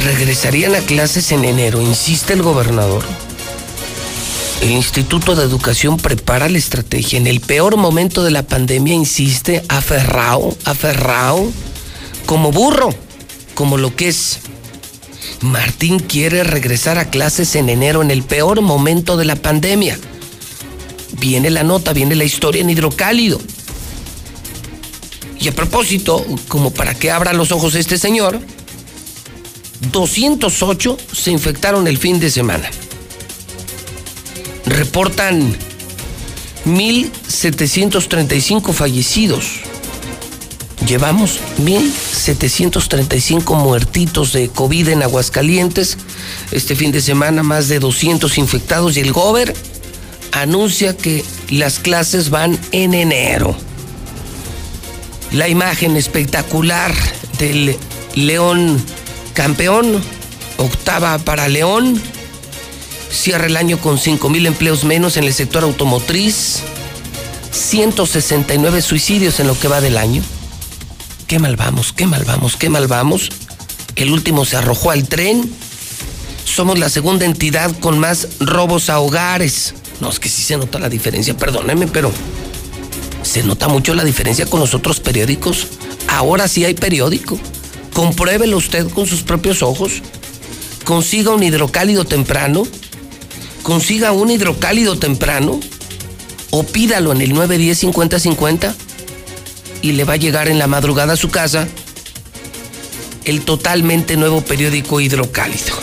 regresarían 0.00 0.74
a 0.74 0.80
clases 0.80 1.32
en 1.32 1.44
enero, 1.44 1.80
insiste 1.80 2.32
el 2.32 2.42
gobernador. 2.42 3.04
El 4.62 4.72
Instituto 4.72 5.34
de 5.34 5.44
Educación 5.44 5.96
prepara 5.96 6.48
la 6.48 6.58
estrategia. 6.58 7.18
En 7.18 7.26
el 7.26 7.40
peor 7.40 7.76
momento 7.76 8.22
de 8.22 8.30
la 8.30 8.42
pandemia, 8.42 8.94
insiste, 8.94 9.62
aferrado, 9.68 10.56
aferrado, 10.64 11.50
como 12.26 12.52
burro, 12.52 12.90
como 13.54 13.78
lo 13.78 13.96
que 13.96 14.08
es. 14.08 14.40
Martín 15.40 15.98
quiere 15.98 16.44
regresar 16.44 16.98
a 16.98 17.08
clases 17.08 17.54
en 17.56 17.70
enero 17.70 18.02
en 18.02 18.10
el 18.10 18.22
peor 18.22 18.60
momento 18.60 19.16
de 19.16 19.24
la 19.24 19.36
pandemia. 19.36 19.98
Viene 21.18 21.50
la 21.50 21.62
nota, 21.62 21.94
viene 21.94 22.14
la 22.14 22.24
historia 22.24 22.60
en 22.60 22.70
hidrocálido. 22.70 23.40
Y 25.38 25.48
a 25.48 25.52
propósito, 25.52 26.24
como 26.48 26.70
para 26.70 26.94
que 26.94 27.10
abra 27.10 27.32
los 27.32 27.50
ojos 27.50 27.74
este 27.74 27.96
señor, 27.96 28.38
208 29.80 30.96
se 31.12 31.30
infectaron 31.30 31.86
el 31.88 31.98
fin 31.98 32.20
de 32.20 32.30
semana. 32.30 32.70
Reportan 34.66 35.56
1.735 36.66 38.72
fallecidos. 38.72 39.60
Llevamos 40.86 41.40
1.735 41.58 43.56
muertitos 43.56 44.32
de 44.32 44.48
COVID 44.48 44.88
en 44.88 45.02
Aguascalientes. 45.02 45.98
Este 46.52 46.76
fin 46.76 46.92
de 46.92 47.00
semana 47.00 47.42
más 47.42 47.68
de 47.68 47.78
200 47.78 48.36
infectados 48.38 48.96
y 48.96 49.00
el 49.00 49.12
Gober 49.12 49.54
anuncia 50.32 50.96
que 50.96 51.24
las 51.48 51.78
clases 51.78 52.30
van 52.30 52.58
en 52.72 52.94
enero. 52.94 53.54
La 55.32 55.48
imagen 55.48 55.96
espectacular 55.96 56.92
del 57.38 57.76
León 58.14 58.82
campeón, 59.32 60.00
octava 60.58 61.18
para 61.18 61.48
León, 61.48 62.00
cierra 63.10 63.46
el 63.46 63.56
año 63.56 63.78
con 63.78 63.98
5 63.98 64.28
mil 64.28 64.46
empleos 64.46 64.84
menos 64.84 65.16
en 65.16 65.24
el 65.24 65.34
sector 65.34 65.64
automotriz, 65.64 66.60
169 67.50 68.82
suicidios 68.82 69.40
en 69.40 69.46
lo 69.46 69.58
que 69.58 69.68
va 69.68 69.80
del 69.80 69.96
año 69.96 70.22
qué 71.30 71.38
mal 71.38 71.54
vamos, 71.54 71.92
qué 71.92 72.08
mal 72.08 72.24
vamos, 72.24 72.56
qué 72.56 72.68
mal 72.68 72.88
vamos. 72.88 73.28
El 73.94 74.10
último 74.10 74.44
se 74.44 74.56
arrojó 74.56 74.90
al 74.90 75.06
tren. 75.06 75.48
Somos 76.44 76.76
la 76.76 76.88
segunda 76.88 77.24
entidad 77.24 77.70
con 77.78 78.00
más 78.00 78.26
robos 78.40 78.90
a 78.90 78.98
hogares. 78.98 79.74
No, 80.00 80.10
es 80.10 80.18
que 80.18 80.28
sí 80.28 80.42
se 80.42 80.56
nota 80.56 80.80
la 80.80 80.88
diferencia, 80.88 81.36
perdóneme, 81.36 81.86
pero 81.86 82.10
se 83.22 83.44
nota 83.44 83.68
mucho 83.68 83.94
la 83.94 84.02
diferencia 84.02 84.44
con 84.46 84.58
los 84.58 84.74
otros 84.74 84.98
periódicos. 84.98 85.68
Ahora 86.08 86.48
sí 86.48 86.64
hay 86.64 86.74
periódico. 86.74 87.38
Compruébelo 88.00 88.56
usted 88.56 88.88
con 88.88 89.06
sus 89.06 89.22
propios 89.24 89.62
ojos. 89.62 90.00
Consiga 90.84 91.34
un 91.34 91.42
hidrocálido 91.42 92.06
temprano. 92.06 92.66
Consiga 93.62 94.12
un 94.12 94.30
hidrocálido 94.30 94.98
temprano. 94.98 95.60
O 96.48 96.62
pídalo 96.62 97.12
en 97.12 97.20
el 97.20 97.34
910 97.34 97.78
5050 97.78 98.74
y 99.82 99.92
le 99.92 100.04
va 100.04 100.14
a 100.14 100.16
llegar 100.16 100.48
en 100.48 100.58
la 100.58 100.66
madrugada 100.66 101.12
a 101.12 101.16
su 101.16 101.28
casa 101.28 101.68
el 103.26 103.42
totalmente 103.42 104.16
nuevo 104.16 104.40
periódico 104.40 105.02
hidrocálido. 105.02 105.74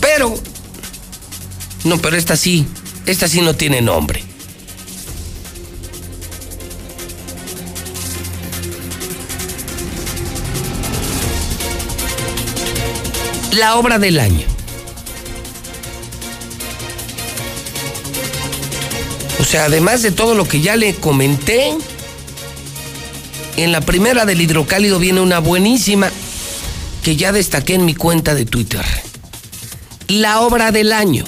Pero, 0.00 0.32
no, 1.82 1.98
pero 1.98 2.16
esta 2.16 2.36
sí, 2.36 2.68
esta 3.06 3.26
sí 3.26 3.40
no 3.40 3.56
tiene 3.56 3.82
nombre. 3.82 4.22
La 13.56 13.76
obra 13.76 14.00
del 14.00 14.18
año. 14.18 14.46
O 19.38 19.44
sea, 19.44 19.66
además 19.66 20.02
de 20.02 20.10
todo 20.10 20.34
lo 20.34 20.48
que 20.48 20.60
ya 20.60 20.74
le 20.74 20.94
comenté, 20.96 21.72
en 23.56 23.70
la 23.70 23.80
primera 23.80 24.24
del 24.24 24.40
hidrocálido 24.40 24.98
viene 24.98 25.20
una 25.20 25.38
buenísima 25.38 26.10
que 27.04 27.14
ya 27.14 27.30
destaqué 27.30 27.74
en 27.74 27.84
mi 27.84 27.94
cuenta 27.94 28.34
de 28.34 28.44
Twitter. 28.44 28.84
La 30.08 30.40
obra 30.40 30.72
del 30.72 30.92
año. 30.92 31.24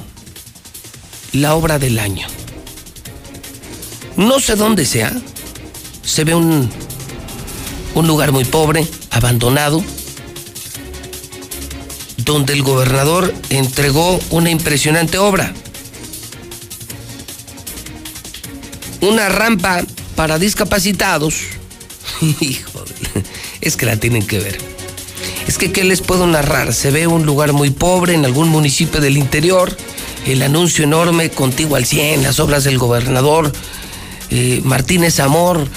La 1.32 1.54
obra 1.54 1.78
del 1.78 1.98
año. 2.00 2.26
No 4.16 4.40
sé 4.40 4.56
dónde 4.56 4.84
sea. 4.84 5.12
Se 6.02 6.24
ve 6.24 6.34
un, 6.34 6.68
un 7.94 8.06
lugar 8.08 8.32
muy 8.32 8.44
pobre, 8.44 8.84
abandonado, 9.10 9.84
donde 12.26 12.52
el 12.52 12.62
gobernador 12.62 13.32
entregó 13.48 14.20
una 14.30 14.50
impresionante 14.50 15.16
obra. 15.16 15.54
una 19.00 19.28
rampa 19.28 19.84
para 20.14 20.38
discapacitados. 20.38 21.34
Hijo, 22.40 22.84
es 23.60 23.76
que 23.76 23.86
la 23.86 23.96
tienen 23.96 24.26
que 24.26 24.38
ver. 24.38 24.58
Es 25.46 25.58
que, 25.58 25.72
¿qué 25.72 25.84
les 25.84 26.00
puedo 26.00 26.26
narrar? 26.26 26.72
Se 26.72 26.90
ve 26.90 27.06
un 27.06 27.24
lugar 27.24 27.52
muy 27.52 27.70
pobre 27.70 28.14
en 28.14 28.24
algún 28.24 28.48
municipio 28.48 29.00
del 29.00 29.16
interior, 29.16 29.76
el 30.26 30.42
anuncio 30.42 30.84
enorme, 30.84 31.30
contigo 31.30 31.76
al 31.76 31.86
100, 31.86 32.22
las 32.22 32.40
obras 32.40 32.64
del 32.64 32.78
gobernador, 32.78 33.52
eh, 34.30 34.60
Martínez 34.64 35.20
Amor, 35.20 35.68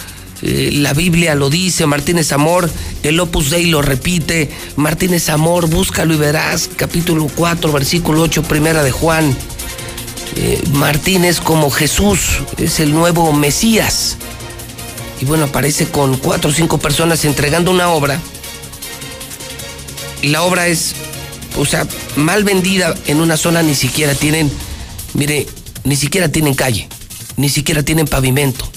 Eh, 0.42 0.70
la 0.72 0.94
Biblia 0.94 1.36
lo 1.36 1.50
dice, 1.50 1.86
Martínez 1.86 2.32
Amor, 2.32 2.70
el 3.04 3.20
Opus 3.20 3.50
Dei 3.50 3.66
lo 3.66 3.82
repite, 3.82 4.50
Martínez 4.76 5.30
Amor, 5.30 5.70
búscalo 5.70 6.14
y 6.14 6.18
verás, 6.18 6.70
capítulo 6.76 7.28
4, 7.36 7.72
versículo 7.72 8.22
8, 8.24 8.44
primera 8.44 8.84
de 8.84 8.92
Juan. 8.92 9.36
Eh, 10.36 10.62
Martínez 10.74 11.40
como 11.40 11.72
Jesús, 11.72 12.40
es 12.58 12.80
el 12.80 12.94
nuevo 12.94 13.32
Mesías. 13.34 14.18
Y 15.22 15.26
bueno, 15.26 15.46
aparece 15.46 15.88
con 15.88 16.18
cuatro 16.18 16.50
o 16.50 16.54
cinco 16.54 16.78
personas 16.78 17.26
entregando 17.26 17.72
una 17.72 17.90
obra. 17.90 18.20
Y 20.22 20.30
la 20.30 20.44
obra 20.44 20.68
es, 20.68 20.96
o 21.58 21.66
sea, 21.66 21.88
mal 22.16 22.44
vendida 22.44 22.96
en 23.08 23.22
una 23.22 23.38
zona, 23.38 23.64
ni 23.64 23.76
siquiera 23.76 24.14
tienen, 24.14 24.52
mire, 25.14 25.48
ni 25.84 25.96
siquiera 25.96 26.30
tienen 26.30 26.54
calle, 26.54 26.88
ni 27.38 27.50
siquiera 27.50 27.84
tienen 27.84 28.08
pavimento 28.08 28.70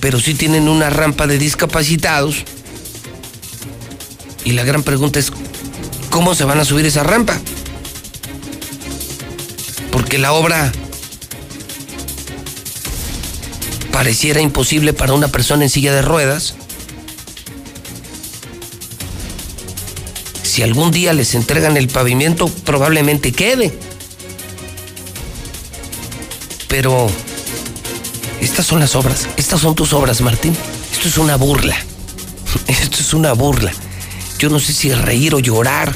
pero 0.00 0.20
sí 0.20 0.34
tienen 0.34 0.68
una 0.68 0.90
rampa 0.90 1.26
de 1.26 1.36
discapacitados. 1.36 2.44
Y 4.46 4.52
la 4.52 4.62
gran 4.62 4.84
pregunta 4.84 5.18
es, 5.18 5.32
¿cómo 6.08 6.36
se 6.36 6.44
van 6.44 6.60
a 6.60 6.64
subir 6.64 6.86
esa 6.86 7.02
rampa? 7.02 7.36
Porque 9.90 10.18
la 10.18 10.32
obra 10.32 10.70
pareciera 13.90 14.40
imposible 14.40 14.92
para 14.92 15.14
una 15.14 15.26
persona 15.26 15.64
en 15.64 15.68
silla 15.68 15.92
de 15.92 16.00
ruedas. 16.00 16.54
Si 20.44 20.62
algún 20.62 20.92
día 20.92 21.12
les 21.12 21.34
entregan 21.34 21.76
el 21.76 21.88
pavimento, 21.88 22.46
probablemente 22.46 23.32
quede. 23.32 23.76
Pero 26.68 27.08
estas 28.40 28.64
son 28.64 28.78
las 28.78 28.94
obras, 28.94 29.26
estas 29.36 29.60
son 29.60 29.74
tus 29.74 29.92
obras, 29.92 30.20
Martín. 30.20 30.56
Esto 30.92 31.08
es 31.08 31.18
una 31.18 31.34
burla. 31.34 31.76
Esto 32.68 32.98
es 33.00 33.12
una 33.12 33.32
burla. 33.32 33.72
Yo 34.38 34.48
no 34.48 34.60
sé 34.60 34.72
si 34.72 34.92
reír 34.92 35.34
o 35.34 35.38
llorar, 35.38 35.94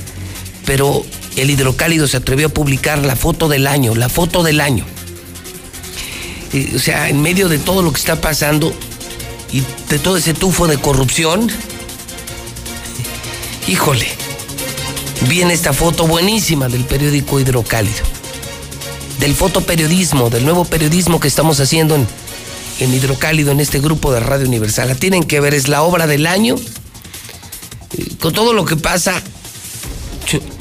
pero 0.67 1.05
el 1.37 1.51
hidrocálido 1.51 2.07
se 2.07 2.17
atrevió 2.17 2.47
a 2.49 2.51
publicar 2.51 2.99
la 3.05 3.17
foto 3.17 3.49
del 3.49 3.67
año, 3.67 3.95
la 3.95 4.09
foto 4.09 4.43
del 4.43 4.61
año. 4.61 4.85
o 6.75 6.79
sea, 6.79 7.09
en 7.09 7.21
medio 7.21 7.49
de 7.49 7.59
todo 7.59 7.83
lo 7.83 7.93
que 7.93 8.01
está 8.01 8.21
pasando 8.21 8.73
y 9.53 9.63
de 9.89 9.99
todo 9.99 10.17
ese 10.17 10.35
tufo 10.35 10.67
de 10.67 10.79
corrupción, 10.79 11.51
híjole, 13.69 14.07
viene 15.29 15.55
esta 15.55 15.73
foto 15.73 16.07
buenísima 16.07 16.69
del 16.69 16.85
periódico 16.85 17.41
Hidrocálido, 17.41 18.05
del 19.19 19.35
fotoperiodismo, 19.35 20.31
del 20.31 20.45
nuevo 20.45 20.65
periodismo 20.65 21.21
que 21.21 21.29
estamos 21.29 21.61
haciendo 21.61 21.95
en 21.95 22.07
en 22.81 22.95
Hidrocálido, 22.95 23.53
en 23.53 23.61
este 23.61 23.79
grupo 23.79 24.13
de 24.13 24.21
Radio 24.21 24.47
Universal. 24.47 24.89
La 24.89 24.95
tienen 24.95 25.25
que 25.25 25.41
ver, 25.41 25.55
es 25.55 25.69
la 25.69 25.83
obra 25.83 26.07
del 26.07 26.27
año. 26.27 26.57
Con 28.21 28.33
todo 28.33 28.53
lo 28.53 28.65
que 28.65 28.77
pasa, 28.77 29.23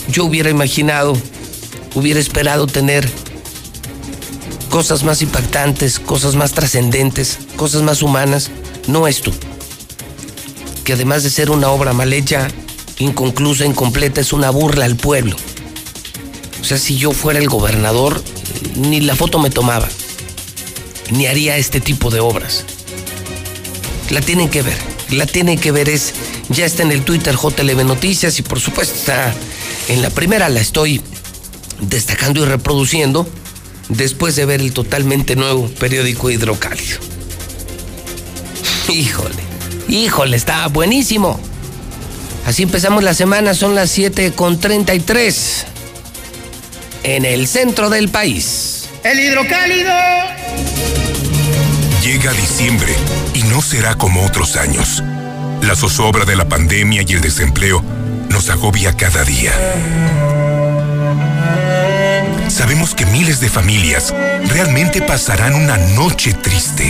yo, 0.09 0.25
hubiera 0.25 0.49
imaginado, 0.49 1.13
hubiera 1.95 2.19
esperado 2.19 2.67
tener 2.67 3.09
cosas 4.69 5.03
más 5.03 5.21
impactantes, 5.21 5.99
cosas 5.99 6.35
más 6.35 6.53
trascendentes, 6.53 7.37
cosas 7.55 7.81
más 7.81 8.01
humanas. 8.01 8.49
No 8.87 9.07
esto. 9.07 9.31
Que 10.83 10.93
además 10.93 11.23
de 11.23 11.29
ser 11.29 11.51
una 11.51 11.69
obra 11.69 11.93
mal 11.93 12.13
hecha, 12.13 12.47
inconclusa, 12.97 13.65
incompleta, 13.65 14.21
es 14.21 14.33
una 14.33 14.49
burla 14.49 14.85
al 14.85 14.95
pueblo. 14.95 15.35
O 16.61 16.63
sea, 16.63 16.77
si 16.77 16.97
yo 16.97 17.11
fuera 17.11 17.39
el 17.39 17.49
gobernador, 17.49 18.23
ni 18.75 19.01
la 19.01 19.15
foto 19.15 19.39
me 19.39 19.49
tomaba 19.49 19.87
ni 21.11 21.25
haría 21.25 21.57
este 21.57 21.79
tipo 21.79 22.09
de 22.09 22.19
obras. 22.19 22.65
La 24.09 24.21
tienen 24.21 24.49
que 24.49 24.61
ver, 24.61 24.77
la 25.11 25.25
tienen 25.25 25.59
que 25.59 25.71
ver 25.71 25.89
es, 25.89 26.13
ya 26.49 26.65
está 26.65 26.83
en 26.83 26.91
el 26.91 27.03
Twitter 27.03 27.35
JLB 27.35 27.83
Noticias 27.83 28.37
y 28.39 28.41
por 28.41 28.59
supuesto 28.59 28.95
está 28.95 29.33
en 29.87 30.01
la 30.01 30.09
primera, 30.09 30.49
la 30.49 30.59
estoy 30.59 31.01
destacando 31.79 32.41
y 32.41 32.45
reproduciendo 32.45 33.27
después 33.89 34.35
de 34.35 34.45
ver 34.45 34.61
el 34.61 34.73
totalmente 34.73 35.35
nuevo 35.35 35.67
periódico 35.79 36.29
Hidrocálido. 36.29 36.99
Híjole, 38.87 39.35
híjole, 39.87 40.37
está 40.37 40.67
buenísimo. 40.67 41.39
Así 42.45 42.63
empezamos 42.63 43.03
la 43.03 43.13
semana, 43.13 43.53
son 43.53 43.75
las 43.75 43.91
7 43.91 44.31
con 44.31 44.59
33 44.59 45.65
en 47.03 47.25
el 47.25 47.47
centro 47.47 47.89
del 47.89 48.09
país. 48.09 48.89
El 49.03 49.19
hidrocálido 49.19 49.93
Llega 52.03 52.31
diciembre 52.31 52.93
y 53.33 53.43
no 53.43 53.61
será 53.61 53.95
como 53.95 54.25
otros 54.25 54.55
años. 54.55 55.03
La 55.61 55.75
zozobra 55.75 56.23
de 56.23 56.35
la 56.35 56.47
pandemia 56.47 57.03
y 57.05 57.13
el 57.13 57.21
desempleo 57.21 57.83
nos 58.29 58.49
agobia 58.49 58.95
cada 58.95 59.23
día. 59.25 59.51
Sabemos 62.47 62.95
que 62.95 63.05
miles 63.05 63.41
de 63.41 63.49
familias 63.49 64.13
realmente 64.47 65.01
pasarán 65.01 65.55
una 65.55 65.77
noche 65.77 66.33
triste. 66.33 66.85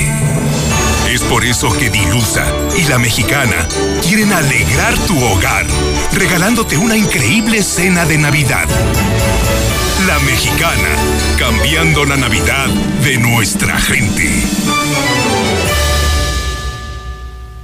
Es 1.11 1.21
por 1.21 1.43
eso 1.43 1.71
que 1.75 1.89
Dilusa 1.89 2.45
y 2.77 2.83
la 2.83 2.99
mexicana 2.99 3.67
quieren 4.03 4.31
alegrar 4.31 4.95
tu 5.07 5.19
hogar, 5.23 5.65
regalándote 6.13 6.77
una 6.77 6.95
increíble 6.95 7.63
cena 7.63 8.05
de 8.05 8.19
Navidad. 8.19 8.67
La 10.07 10.19
mexicana, 10.19 10.89
cambiando 11.37 12.05
la 12.05 12.15
Navidad 12.15 12.67
de 13.03 13.17
nuestra 13.17 13.77
gente. 13.77 14.43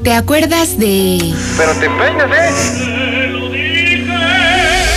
¿Te 0.03 0.13
acuerdas 0.13 0.77
de... 0.77 1.33
Pero 1.57 1.71
te 1.73 1.89
peinas, 1.89 2.29
¿eh? 2.31 3.29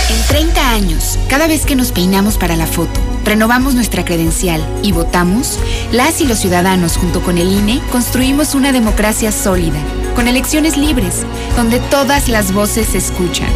En 0.09 0.27
30 0.27 0.71
años, 0.71 1.17
cada 1.29 1.47
vez 1.47 1.65
que 1.65 1.75
nos 1.75 1.91
peinamos 1.91 2.37
para 2.37 2.55
la 2.55 2.67
foto, 2.67 2.99
renovamos 3.23 3.73
nuestra 3.73 4.03
credencial 4.03 4.63
y 4.83 4.91
votamos, 4.91 5.59
las 5.91 6.21
y 6.21 6.27
los 6.27 6.39
ciudadanos 6.39 6.97
junto 6.97 7.21
con 7.21 7.37
el 7.37 7.51
INE 7.51 7.81
construimos 7.91 8.53
una 8.53 8.71
democracia 8.71 9.31
sólida, 9.31 9.79
con 10.19 10.27
elecciones 10.27 10.75
libres, 10.75 11.25
donde 11.55 11.79
todas 11.79 12.27
las 12.27 12.51
voces 12.51 12.87
se 12.87 12.97
escuchan. 12.97 13.47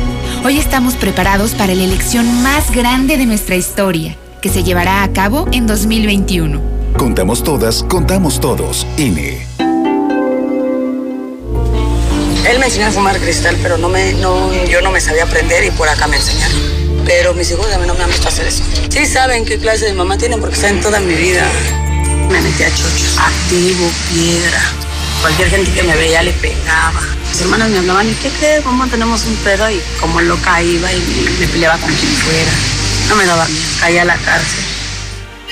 Hoy 0.45 0.58
estamos 0.60 0.95
preparados 0.95 1.56
para 1.56 1.76
la 1.76 1.84
elección 1.84 2.41
más 2.41 2.71
grande 2.71 3.17
de 3.17 3.26
nuestra 3.26 3.58
historia, 3.58 4.15
que 4.41 4.47
se 4.47 4.63
llevará 4.63 5.04
a 5.04 5.12
cabo 5.12 5.45
en 5.52 5.67
2021. 5.67 6.62
Contamos 6.97 7.43
todas, 7.43 7.84
contamos 7.84 8.39
todos. 8.39 8.88
INE. 8.95 9.45
Él 12.49 12.60
me 12.60 12.67
enseñó 12.67 12.88
a 12.88 12.91
fumar 12.91 13.19
cristal, 13.19 13.58
pero 13.62 13.78
no 13.78 13.89
me, 13.89 14.13
no, 14.13 14.49
yo 14.63 14.82
no 14.82 14.89
me 14.89 15.02
sabía 15.02 15.26
aprender 15.26 15.65
y 15.65 15.71
por 15.71 15.89
acá 15.89 16.08
me 16.08 16.15
enseñaron. 16.15 16.58
Pero 17.06 17.34
mis 17.34 17.52
hijos 17.52 17.67
a 17.73 17.78
mí 17.78 17.86
no 17.86 17.93
me 17.93 18.04
han 18.06 18.10
visto 18.10 18.30
hacer 18.30 18.47
eso. 18.47 18.63
Sí 18.88 19.06
saben 19.06 19.43
qué 19.43 19.58
clase 19.58 19.88
de 19.88 19.93
mamá 19.95 20.17
tienen 20.17 20.39
porque 20.39 20.56
saben 20.56 20.80
toda 20.80 21.02
mi 21.02 21.13
vida. 21.13 21.45
Me 22.32 22.39
metí 22.39 22.63
a 22.63 22.69
chochos, 22.69 23.17
activo, 23.17 23.86
piedra. 24.13 24.83
Cualquier 25.24 25.50
gente 25.50 25.72
que 25.72 25.84
me 25.84 25.96
veía 25.96 26.22
le 26.22 26.34
pegaba. 26.34 27.00
Mis 27.30 27.40
hermanas 27.40 27.70
me 27.70 27.78
hablaban, 27.78 28.10
¿y 28.10 28.14
qué 28.16 28.30
crees? 28.30 28.62
¿Cómo 28.62 28.86
tenemos 28.88 29.26
un 29.26 29.38
pedo? 29.38 29.70
Y 29.72 29.82
como 30.02 30.20
loca 30.20 30.62
iba 30.62 30.92
y 30.92 31.00
me 31.40 31.48
peleaba 31.48 31.78
con 31.78 31.94
quien 31.94 32.12
fuera. 32.12 32.52
No 33.08 33.16
me 33.16 33.26
daba 33.26 33.48
miedo, 33.48 33.66
caía 33.80 34.02
a 34.02 34.06
la 34.06 34.18
cárcel. 34.18 34.72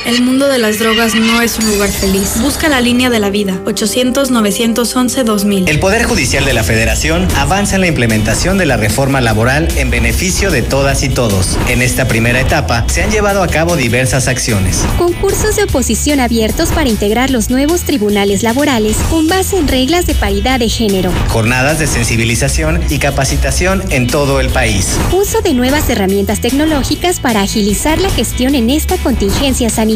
El 0.04 0.24
mundo 0.24 0.48
de 0.48 0.58
las 0.58 0.80
drogas 0.80 1.14
no 1.14 1.44
es 1.44 1.60
un 1.60 1.68
lugar 1.68 1.90
feliz. 1.90 2.42
Busca 2.42 2.68
la 2.70 2.82
línea 2.82 3.12
de 3.12 3.20
la 3.20 3.30
vida. 3.30 3.60
800-911-2000. 3.66 5.70
El 5.70 5.80
Poder 5.80 6.06
Judicial 6.06 6.44
de 6.44 6.54
la 6.54 6.64
Federación 6.64 7.28
avanza 7.36 7.76
en 7.76 7.82
la 7.82 7.88
implementación 7.88 8.58
de 8.58 8.66
la 8.66 8.78
reforma 8.78 9.22
laboral 9.22 9.68
en 9.76 9.92
beneficio 9.92 10.50
de 10.50 10.64
todas 10.64 11.04
y 11.04 11.10
todos. 11.10 11.56
En 11.68 11.84
esta 11.84 12.08
primera 12.08 12.42
etapa 12.42 12.84
se 12.88 13.04
han 13.04 13.12
llevado 13.12 13.44
a 13.44 13.48
cabo 13.48 13.76
diversas 13.76 14.28
acciones. 14.28 14.84
Concursos 14.98 15.56
de 15.56 15.66
oposición 15.66 16.20
abiertos 16.20 16.70
para 16.70 16.90
integrar 16.90 17.30
los 17.30 17.52
nuevos 17.52 17.84
tribunales 17.84 18.42
laborales 18.42 18.98
con 19.10 19.28
base 19.28 19.58
en 19.58 19.68
reglas 19.68 20.08
de 20.08 20.16
paridad 20.16 20.60
de 20.60 20.70
género. 20.70 21.12
Jornadas 21.28 21.78
de 21.78 21.86
sensibilización 21.86 22.82
y 22.90 22.98
capacitación 22.98 23.84
en 23.92 24.08
todo 24.08 24.40
el 24.40 24.50
país. 24.50 24.98
Uso 25.12 25.42
de 25.42 25.54
nuevas 25.54 25.88
herramientas 25.92 26.42
tecnológicas 26.42 27.20
para 27.20 27.42
agilizar 27.42 28.02
la 28.02 28.10
gestión 28.10 28.56
en 28.56 28.72
esta 28.72 28.98
contingencia 28.98 29.70
sanitaria 29.70 29.91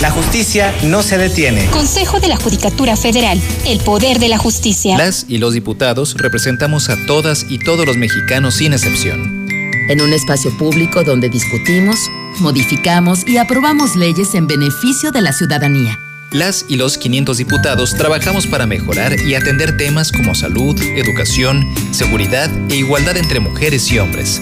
la 0.00 0.10
justicia 0.10 0.72
no 0.84 1.02
se 1.02 1.18
detiene. 1.18 1.66
Consejo 1.70 2.20
de 2.20 2.28
la 2.28 2.36
Judicatura 2.36 2.96
Federal. 2.96 3.40
El 3.66 3.80
poder 3.80 4.20
de 4.20 4.28
la 4.28 4.38
justicia. 4.38 4.96
Las 4.96 5.26
y 5.28 5.38
los 5.38 5.52
diputados 5.52 6.14
representamos 6.16 6.88
a 6.90 6.96
todas 7.06 7.46
y 7.48 7.58
todos 7.58 7.84
los 7.84 7.96
mexicanos 7.96 8.54
sin 8.54 8.72
excepción. 8.72 9.48
En 9.88 10.00
un 10.00 10.12
espacio 10.12 10.56
público 10.56 11.02
donde 11.02 11.28
discutimos, 11.28 11.96
modificamos 12.38 13.26
y 13.26 13.38
aprobamos 13.38 13.96
leyes 13.96 14.34
en 14.34 14.46
beneficio 14.46 15.10
de 15.10 15.22
la 15.22 15.32
ciudadanía. 15.32 15.98
Las 16.30 16.64
y 16.68 16.76
los 16.76 16.96
500 16.96 17.36
diputados 17.36 17.94
trabajamos 17.94 18.46
para 18.46 18.66
mejorar 18.66 19.18
y 19.18 19.34
atender 19.34 19.76
temas 19.76 20.12
como 20.12 20.36
salud, 20.36 20.80
educación, 20.80 21.66
seguridad 21.90 22.48
e 22.70 22.76
igualdad 22.76 23.16
entre 23.16 23.40
mujeres 23.40 23.90
y 23.90 23.98
hombres. 23.98 24.40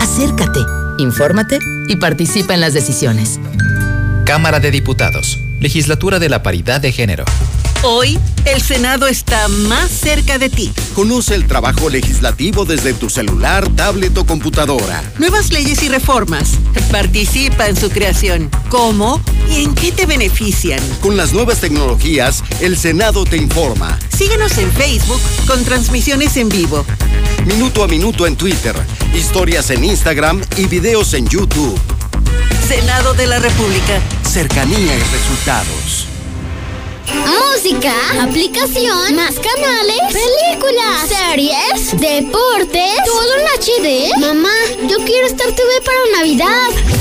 Acércate, 0.00 0.60
infórmate 0.96 1.58
y 1.88 1.96
participa 1.96 2.54
en 2.54 2.60
las 2.62 2.72
decisiones. 2.72 3.38
Cámara 4.28 4.60
de 4.60 4.70
Diputados, 4.70 5.38
Legislatura 5.58 6.18
de 6.18 6.28
la 6.28 6.42
Paridad 6.42 6.82
de 6.82 6.92
Género. 6.92 7.24
Hoy, 7.82 8.18
el 8.44 8.60
Senado 8.60 9.06
está 9.06 9.48
más 9.48 9.90
cerca 9.90 10.36
de 10.36 10.50
ti. 10.50 10.70
Conoce 10.94 11.34
el 11.34 11.46
trabajo 11.46 11.88
legislativo 11.88 12.66
desde 12.66 12.92
tu 12.92 13.08
celular, 13.08 13.66
tablet 13.74 14.14
o 14.18 14.26
computadora. 14.26 15.02
Nuevas 15.16 15.50
leyes 15.50 15.82
y 15.82 15.88
reformas. 15.88 16.58
Participa 16.90 17.68
en 17.68 17.76
su 17.76 17.88
creación. 17.88 18.50
¿Cómo 18.68 19.22
y 19.50 19.64
en 19.64 19.74
qué 19.74 19.92
te 19.92 20.04
benefician? 20.04 20.80
Con 21.00 21.16
las 21.16 21.32
nuevas 21.32 21.60
tecnologías, 21.62 22.44
el 22.60 22.76
Senado 22.76 23.24
te 23.24 23.38
informa. 23.38 23.98
Síguenos 24.14 24.58
en 24.58 24.70
Facebook 24.72 25.22
con 25.46 25.64
transmisiones 25.64 26.36
en 26.36 26.50
vivo. 26.50 26.84
Minuto 27.46 27.82
a 27.82 27.88
minuto 27.88 28.26
en 28.26 28.36
Twitter, 28.36 28.76
historias 29.14 29.70
en 29.70 29.84
Instagram 29.84 30.42
y 30.58 30.66
videos 30.66 31.14
en 31.14 31.26
YouTube. 31.28 31.80
Senado 32.66 33.14
de 33.14 33.26
la 33.26 33.38
República. 33.38 34.00
Cercanía 34.22 34.94
y 34.96 35.00
resultados. 35.00 36.06
Música, 37.14 37.94
aplicación, 38.22 39.16
más 39.16 39.34
canales, 39.34 40.00
películas, 40.12 41.08
series, 41.08 41.98
deportes, 42.00 42.92
todo 43.04 43.34
en 43.34 43.46
HD. 43.46 44.20
Mamá, 44.20 44.54
yo 44.88 44.98
quiero 45.04 45.26
estar 45.26 45.46
TV 45.46 45.80
para 45.84 46.18
Navidad. 46.18 46.97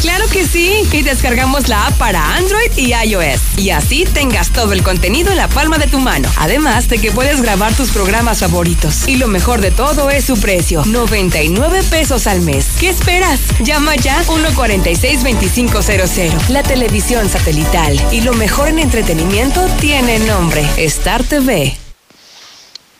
Claro 0.00 0.24
que 0.32 0.46
sí, 0.46 0.82
y 0.92 1.02
descargamos 1.02 1.68
la 1.68 1.88
app 1.88 1.98
para 1.98 2.36
Android 2.36 2.72
y 2.74 2.94
iOS. 2.94 3.58
Y 3.58 3.68
así 3.68 4.06
tengas 4.06 4.50
todo 4.50 4.72
el 4.72 4.82
contenido 4.82 5.30
en 5.30 5.36
la 5.36 5.46
palma 5.46 5.76
de 5.76 5.88
tu 5.88 6.00
mano. 6.00 6.26
Además 6.38 6.88
de 6.88 6.98
que 6.98 7.12
puedes 7.12 7.42
grabar 7.42 7.74
tus 7.74 7.90
programas 7.90 8.40
favoritos. 8.40 9.06
Y 9.06 9.16
lo 9.16 9.28
mejor 9.28 9.60
de 9.60 9.70
todo 9.70 10.08
es 10.08 10.24
su 10.24 10.40
precio, 10.40 10.86
99 10.86 11.82
pesos 11.90 12.26
al 12.26 12.40
mes. 12.40 12.68
¿Qué 12.80 12.88
esperas? 12.88 13.40
Llama 13.60 13.94
ya 13.96 14.24
146-2500. 14.24 16.48
La 16.48 16.62
televisión 16.62 17.28
satelital 17.28 18.00
y 18.10 18.22
lo 18.22 18.32
mejor 18.32 18.68
en 18.68 18.78
entretenimiento 18.78 19.62
tiene 19.80 20.18
nombre, 20.20 20.66
Star 20.78 21.24
TV. 21.24 21.76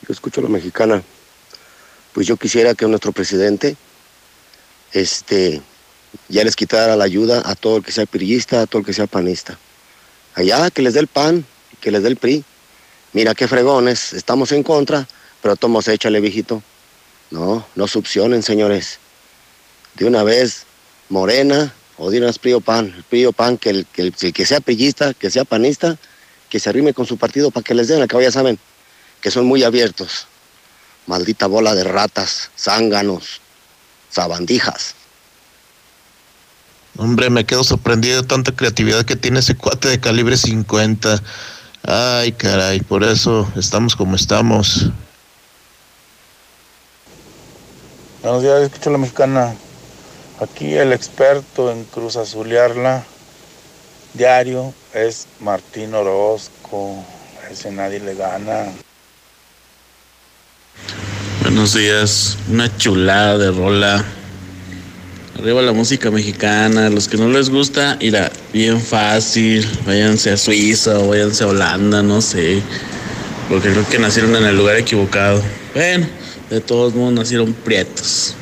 Yo 0.07 0.13
escucho 0.13 0.41
a 0.41 0.43
la 0.43 0.49
mexicana. 0.49 1.01
Pues 2.13 2.27
yo 2.27 2.37
quisiera 2.37 2.75
que 2.75 2.85
nuestro 2.85 3.11
presidente, 3.11 3.75
este, 4.91 5.63
ya 6.29 6.43
les 6.43 6.55
quitara 6.55 6.95
la 6.95 7.03
ayuda 7.03 7.41
a 7.45 7.55
todo 7.55 7.77
el 7.77 7.83
que 7.83 7.91
sea 7.91 8.05
pirillista, 8.05 8.61
a 8.61 8.67
todo 8.67 8.79
el 8.79 8.85
que 8.85 8.93
sea 8.93 9.07
panista. 9.07 9.57
Allá 10.35 10.69
que 10.71 10.81
les 10.81 10.93
dé 10.93 10.99
el 10.99 11.07
pan, 11.07 11.45
que 11.79 11.91
les 11.91 12.03
dé 12.03 12.09
el 12.09 12.17
PRI. 12.17 12.43
Mira 13.13 13.35
qué 13.35 13.47
fregones, 13.47 14.13
estamos 14.13 14.51
en 14.51 14.63
contra, 14.63 15.07
pero 15.41 15.55
tomos 15.55 15.87
échale, 15.87 16.21
viejito. 16.21 16.63
No, 17.29 17.65
no 17.75 17.87
succionen, 17.87 18.43
señores. 18.43 18.99
De 19.95 20.05
una 20.05 20.23
vez, 20.23 20.65
Morena 21.09 21.73
o 21.97 22.09
de 22.09 22.19
una 22.19 22.31
PRI 22.31 22.53
o 22.53 22.61
PAN. 22.61 22.93
El 22.95 23.03
PRI 23.03 23.25
o 23.25 23.31
PAN, 23.33 23.57
que 23.57 23.69
el, 23.69 23.85
que 23.85 24.45
sea 24.45 24.61
prillista, 24.61 25.13
que 25.13 25.29
sea 25.29 25.43
panista, 25.43 25.97
que 26.49 26.59
se 26.59 26.69
arrime 26.69 26.93
con 26.93 27.05
su 27.05 27.17
partido 27.17 27.51
para 27.51 27.63
que 27.63 27.73
les 27.73 27.87
den, 27.87 28.01
acá 28.01 28.21
ya 28.21 28.31
saben, 28.31 28.57
que 29.21 29.31
son 29.31 29.45
muy 29.45 29.63
abiertos. 29.63 30.27
Maldita 31.07 31.47
bola 31.47 31.75
de 31.75 31.83
ratas, 31.83 32.51
zánganos, 32.57 33.41
sabandijas. 34.09 34.95
Hombre, 36.97 37.29
me 37.29 37.45
quedo 37.45 37.63
sorprendido 37.63 38.21
de 38.21 38.27
tanta 38.27 38.51
creatividad 38.51 39.05
que 39.05 39.15
tiene 39.15 39.39
ese 39.39 39.55
cuate 39.55 39.87
de 39.87 39.99
calibre 39.99 40.35
50. 40.37 41.21
Ay, 41.83 42.31
caray, 42.33 42.81
por 42.81 43.03
eso 43.03 43.51
estamos 43.55 43.95
como 43.95 44.15
estamos. 44.15 44.89
Buenos 48.21 48.43
días, 48.43 48.61
escucho 48.61 48.89
a 48.89 48.93
la 48.93 48.99
mexicana. 48.99 49.55
Aquí 50.39 50.73
el 50.73 50.91
experto 50.91 51.71
en 51.71 51.85
cruz 51.85 52.17
azulearla 52.17 53.03
diario 54.13 54.73
es 54.93 55.27
Martín 55.39 55.93
Orozco. 55.95 57.03
Ese 57.49 57.71
nadie 57.71 57.99
le 57.99 58.15
gana. 58.15 58.65
Buenos 61.41 61.73
días, 61.73 62.37
una 62.49 62.75
chulada 62.77 63.37
de 63.37 63.51
rola. 63.51 64.05
Arriba 65.41 65.63
la 65.63 65.71
música 65.71 66.11
mexicana. 66.11 66.91
Los 66.91 67.07
que 67.07 67.17
no 67.17 67.27
les 67.27 67.49
gusta, 67.49 67.97
irá 67.99 68.31
bien 68.53 68.79
fácil. 68.79 69.67
Váyanse 69.87 70.29
a 70.29 70.37
Suiza 70.37 70.99
o 70.99 71.07
váyanse 71.07 71.43
a 71.43 71.47
Holanda, 71.47 72.03
no 72.03 72.21
sé. 72.21 72.61
Porque 73.49 73.71
creo 73.71 73.89
que 73.89 73.97
nacieron 73.97 74.35
en 74.35 74.45
el 74.45 74.55
lugar 74.55 74.77
equivocado. 74.77 75.41
Bueno, 75.73 76.07
de 76.47 76.61
todos 76.61 76.93
modos 76.93 77.13
nacieron 77.13 77.53
prietos. 77.53 78.35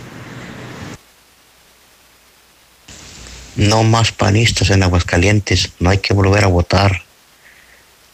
No 3.55 3.83
más 3.83 4.11
panistas 4.11 4.69
en 4.69 4.83
Aguascalientes. 4.83 5.69
No 5.79 5.91
hay 5.91 5.99
que 5.99 6.13
volver 6.13 6.43
a 6.43 6.47
votar. 6.47 7.03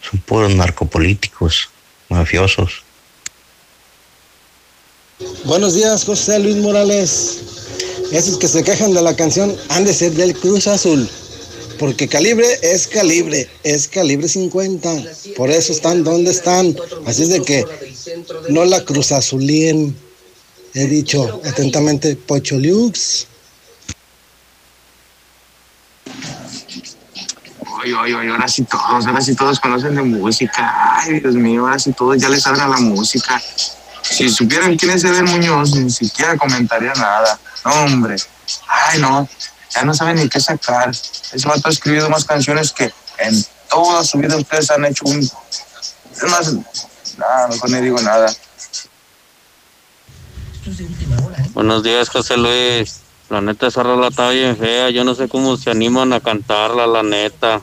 Son 0.07 0.19
puros 0.19 0.53
narcopolíticos, 0.53 1.71
mafiosos. 2.07 2.83
Buenos 5.43 5.73
días, 5.73 6.05
José 6.05 6.37
Luis 6.37 6.57
Morales. 6.57 7.54
Esos 8.11 8.37
que 8.37 8.47
se 8.47 8.63
quejan 8.63 8.93
de 8.93 9.01
la 9.01 9.15
canción 9.15 9.55
han 9.69 9.85
de 9.85 9.93
ser 9.93 10.13
del 10.13 10.37
Cruz 10.37 10.67
Azul. 10.67 11.09
Porque 11.79 12.07
calibre 12.07 12.47
es 12.61 12.87
calibre, 12.87 13.49
es 13.63 13.87
calibre 13.87 14.27
50. 14.27 14.89
Por 15.35 15.49
eso 15.49 15.73
están 15.73 16.03
donde 16.03 16.31
están. 16.31 16.75
Así 17.05 17.23
es 17.23 17.29
de 17.29 17.41
que 17.41 17.65
no 18.49 18.63
la 18.65 18.83
Cruz 18.85 19.11
Azulien. 19.11 19.95
He 20.73 20.87
dicho 20.87 21.41
atentamente 21.45 22.15
Pocho 22.15 22.57
Lux. 22.57 23.27
Oye, 27.81 27.93
oye, 27.93 28.15
oye, 28.15 28.29
ahora 28.29 28.47
sí 28.47 28.63
todos, 28.63 29.05
ahora 29.05 29.21
sí 29.21 29.35
todos 29.35 29.59
conocen 29.59 29.95
de 29.95 30.01
música. 30.01 30.99
Ay, 30.99 31.19
Dios 31.19 31.35
mío, 31.35 31.61
ahora 31.61 31.79
sí 31.79 31.93
todos 31.93 32.17
ya 32.17 32.29
les 32.29 32.41
saben 32.41 32.61
a 32.61 32.67
la 32.67 32.77
música. 32.77 33.41
Si 34.01 34.29
supieran 34.29 34.77
quién 34.77 34.91
es 34.91 35.03
Eder 35.03 35.23
Muñoz, 35.23 35.75
ni 35.75 35.89
siquiera 35.89 36.37
comentaría 36.37 36.93
nada. 36.93 37.39
No, 37.65 37.71
hombre. 37.83 38.15
Ay, 38.67 38.99
no. 38.99 39.27
Ya 39.75 39.83
no 39.83 39.93
saben 39.93 40.17
ni 40.17 40.29
qué 40.29 40.39
sacar. 40.39 40.89
Ese 40.89 41.47
vato 41.47 41.67
ha 41.67 41.71
escrito 41.71 42.09
más 42.09 42.23
canciones 42.23 42.71
que 42.71 42.93
en 43.17 43.45
toda 43.69 44.03
su 44.03 44.19
vida 44.19 44.37
ustedes 44.37 44.69
han 44.71 44.85
hecho 44.85 45.05
un. 45.05 45.19
Es 45.19 46.23
más, 46.29 46.53
nada, 47.17 47.47
mejor 47.49 47.69
ni 47.71 47.81
digo 47.81 47.99
nada. 48.01 48.33
Buenos 51.53 51.83
días, 51.83 52.09
José 52.09 52.37
Luis. 52.37 53.01
La 53.29 53.41
neta, 53.41 53.67
esa 53.67 53.81
rola 53.81 54.09
está 54.09 54.29
bien 54.29 54.55
fea. 54.55 54.91
Yo 54.91 55.03
no 55.03 55.15
sé 55.15 55.27
cómo 55.27 55.57
se 55.57 55.71
animan 55.71 56.13
a 56.13 56.21
cantarla, 56.21 56.85
la 56.85 57.03
neta. 57.03 57.61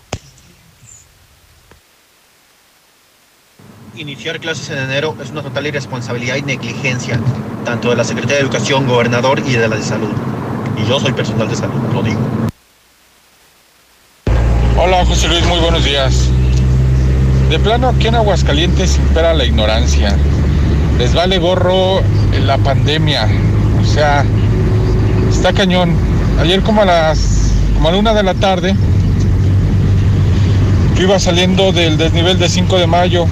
Iniciar 3.95 4.41
clases 4.41 4.71
en 4.71 4.79
enero 4.79 5.15
es 5.23 5.33
una 5.33 5.43
total 5.43 5.67
irresponsabilidad 5.67 6.37
y 6.37 6.43
negligencia, 6.43 7.21
tanto 7.63 7.91
de 7.91 7.97
la 7.97 8.05
Secretaría 8.05 8.37
de 8.37 8.43
Educación, 8.43 8.87
Gobernador 8.87 9.43
y 9.47 9.53
de 9.53 9.69
la 9.69 9.77
de 9.77 9.83
Salud. 9.83 10.09
Y 10.83 10.89
yo 10.89 10.99
soy 10.99 11.13
personal 11.13 11.47
de 11.47 11.57
salud, 11.57 11.79
lo 11.93 12.03
digo. 12.03 12.19
Hola 14.79 15.05
José 15.05 15.29
Luis, 15.29 15.45
muy 15.45 15.59
buenos 15.59 15.85
días. 15.85 16.31
De 17.51 17.59
plano 17.59 17.89
aquí 17.89 18.07
en 18.07 18.15
Aguascalientes 18.15 18.97
impera 18.97 19.35
la 19.35 19.45
ignorancia. 19.45 20.17
Les 20.97 21.13
vale 21.13 21.37
gorro 21.37 22.01
la 22.47 22.57
pandemia. 22.57 23.29
O 23.79 23.85
sea, 23.85 24.25
está 25.29 25.53
cañón. 25.53 25.95
Ayer 26.41 26.63
como 26.63 26.81
a 26.81 26.87
las 26.87 27.53
como 27.75 27.91
a 27.91 27.93
la 27.93 27.99
una 27.99 28.15
de 28.15 28.23
la 28.23 28.33
tarde, 28.33 28.75
yo 30.97 31.03
iba 31.03 31.19
saliendo 31.19 31.73
del 31.73 31.99
desnivel 31.99 32.39
de 32.39 32.49
5 32.49 32.79
de 32.79 32.87
mayo 32.87 33.27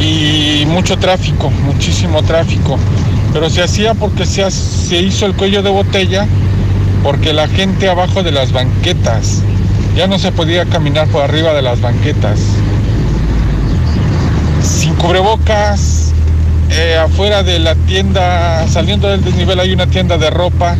y 0.00 0.64
mucho 0.66 0.96
tráfico, 0.98 1.50
muchísimo 1.50 2.22
tráfico. 2.22 2.78
Pero 3.32 3.50
se 3.50 3.62
hacía 3.62 3.94
porque 3.94 4.26
se, 4.26 4.50
se 4.50 5.00
hizo 5.00 5.26
el 5.26 5.34
cuello 5.34 5.62
de 5.62 5.70
botella, 5.70 6.26
porque 7.02 7.32
la 7.32 7.48
gente 7.48 7.88
abajo 7.88 8.22
de 8.22 8.32
las 8.32 8.52
banquetas, 8.52 9.42
ya 9.96 10.06
no 10.06 10.18
se 10.18 10.32
podía 10.32 10.64
caminar 10.66 11.08
por 11.08 11.22
arriba 11.22 11.52
de 11.52 11.62
las 11.62 11.80
banquetas. 11.80 12.40
Sin 14.62 14.94
cubrebocas, 14.94 16.12
eh, 16.70 16.96
afuera 16.96 17.42
de 17.42 17.58
la 17.58 17.74
tienda, 17.74 18.66
saliendo 18.68 19.08
del 19.08 19.22
desnivel 19.22 19.60
hay 19.60 19.72
una 19.72 19.86
tienda 19.86 20.18
de 20.18 20.30
ropa, 20.30 20.76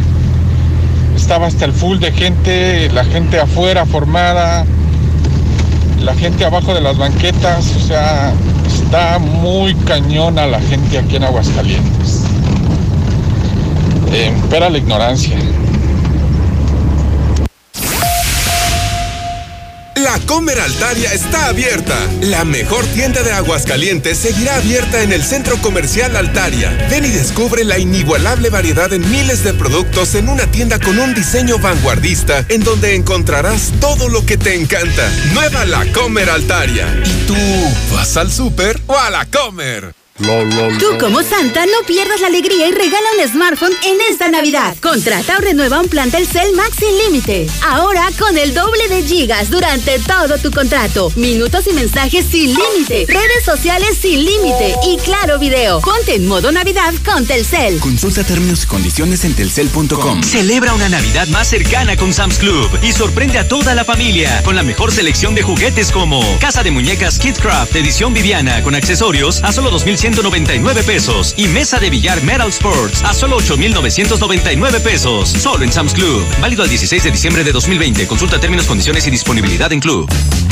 estaba 1.15 1.47
hasta 1.47 1.65
el 1.65 1.73
full 1.73 1.99
de 1.99 2.11
gente, 2.11 2.91
la 2.93 3.05
gente 3.05 3.39
afuera 3.39 3.87
formada, 3.87 4.65
la 6.03 6.15
gente 6.15 6.45
abajo 6.45 6.75
de 6.75 6.81
las 6.81 6.99
banquetas, 6.99 7.77
o 7.77 7.81
sea, 7.81 8.33
está 8.85 9.19
muy 9.19 9.75
cañona 9.75 10.47
la 10.47 10.61
gente 10.61 10.99
aquí 10.99 11.17
en 11.17 11.25
Aguascalientes. 11.25 12.23
Eh, 14.13 14.33
impera 14.37 14.71
la 14.71 14.79
ignorancia. 14.79 15.37
Comer 20.21 20.61
Altaria 20.61 21.13
está 21.13 21.49
abierta. 21.49 21.97
La 22.21 22.45
mejor 22.45 22.85
tienda 22.87 23.23
de 23.23 23.33
Aguascalientes 23.33 24.19
seguirá 24.19 24.57
abierta 24.57 25.03
en 25.03 25.13
el 25.13 25.23
Centro 25.23 25.57
Comercial 25.59 26.17
Altaria. 26.17 26.71
Ven 26.91 27.05
y 27.05 27.11
descubre 27.11 27.65
la 27.65 27.79
inigualable 27.79 28.51
variedad 28.51 28.93
en 28.93 29.09
miles 29.11 29.45
de 29.45 29.55
productos 29.55 30.15
en 30.15 30.29
una 30.29 30.47
tienda 30.47 30.79
con 30.79 30.99
un 30.99 31.15
diseño 31.15 31.59
vanguardista 31.59 32.45
en 32.49 32.63
donde 32.63 32.95
encontrarás 32.95 33.73
todo 33.81 34.09
lo 34.09 34.25
que 34.25 34.37
te 34.37 34.55
encanta. 34.55 35.11
Nueva 35.33 35.65
La 35.65 35.85
Comer 35.93 36.31
Altaria. 36.31 36.87
¿Y 37.05 37.27
tú 37.27 37.95
vas 37.95 38.17
al 38.17 38.31
súper 38.31 38.81
o 38.87 38.99
a 38.99 39.11
la 39.11 39.27
Comer? 39.27 40.04
Tú 40.17 40.97
como 41.01 41.25
Santa 41.25 41.67
no 41.67 41.85
pierdas 41.89 42.21
la 42.21 42.29
alegría 42.29 42.69
y 42.69 42.71
regala 42.71 43.09
un 43.19 43.29
smartphone 43.29 43.73
en 43.85 43.97
esta 44.09 44.29
Navidad. 44.29 44.77
Contrata 44.81 45.39
o 45.39 45.41
renueva 45.41 45.81
un 45.81 45.89
plan 45.89 46.09
Telcel 46.09 46.55
Max 46.55 46.77
sin 46.79 46.97
límite. 46.99 47.49
Ahora 47.67 48.09
con 48.17 48.39
el 48.39 48.55
doble 48.55 48.87
de 48.89 49.03
gigas 49.03 49.51
durante 49.51 49.99
todo 49.99 50.39
tu 50.39 50.53
contrato. 50.53 51.11
Minutos 51.17 51.67
y 51.69 51.73
mensajes 51.73 52.27
sin 52.31 52.55
límite. 52.55 53.07
Redes 53.09 53.45
sociales 53.45 53.99
sin 54.01 54.25
límite. 54.25 54.77
Y 54.87 54.99
claro 54.99 55.41
video. 55.41 55.81
Ponte 55.81 56.15
en 56.15 56.29
modo 56.29 56.53
Navidad 56.53 56.95
con 57.05 57.27
Telcel. 57.27 57.81
Consulta 57.81 58.23
términos 58.23 58.63
y 58.63 58.67
condiciones 58.67 59.25
en 59.25 59.35
telcel.com. 59.35 60.23
Celebra 60.23 60.75
una 60.75 60.89
Navidad 60.89 61.27
más 61.29 61.49
cercana 61.49 61.97
con 61.97 62.15
Sam's 62.15 62.39
Club 62.39 62.71
y 62.83 62.93
sorprende 62.93 63.39
a 63.39 63.49
toda 63.49 63.75
la 63.75 63.85
familia 63.85 64.45
con 64.45 64.55
la 64.55 64.63
mejor 64.63 64.93
selección 64.93 65.35
de 65.35 65.43
juguetes 65.43 65.91
como 65.91 66.23
Casa 66.39 66.63
de 66.63 66.71
Muñecas 66.71 67.19
Kidcraft 67.19 67.75
edición 67.75 68.15
Viviana 68.15 68.63
con 68.63 68.77
accesorios 68.77 69.43
a 69.43 69.53
solo 69.53 69.71
2100 69.71 70.04
199 70.05 70.83
pesos 70.83 71.33
y 71.39 71.49
mesa 71.49 71.79
de 71.79 71.89
billar 71.89 72.23
Metal 72.25 72.51
Sports 72.51 73.03
a 73.05 73.15
solo 73.15 73.37
8,999 73.37 74.81
pesos. 74.81 75.31
Solo 75.31 75.65
en 75.65 75.73
Sam's 75.73 75.95
Club. 75.95 76.23
Válido 76.43 76.63
al 76.63 76.69
16 76.69 77.05
de 77.05 77.11
diciembre 77.11 77.43
de 77.43 77.53
2020. 77.53 78.07
Consulta 78.07 78.39
términos, 78.39 78.67
condiciones 78.67 79.07
y 79.07 79.11
disponibilidad 79.11 79.73
en 79.73 79.81
Club. 79.81 80.07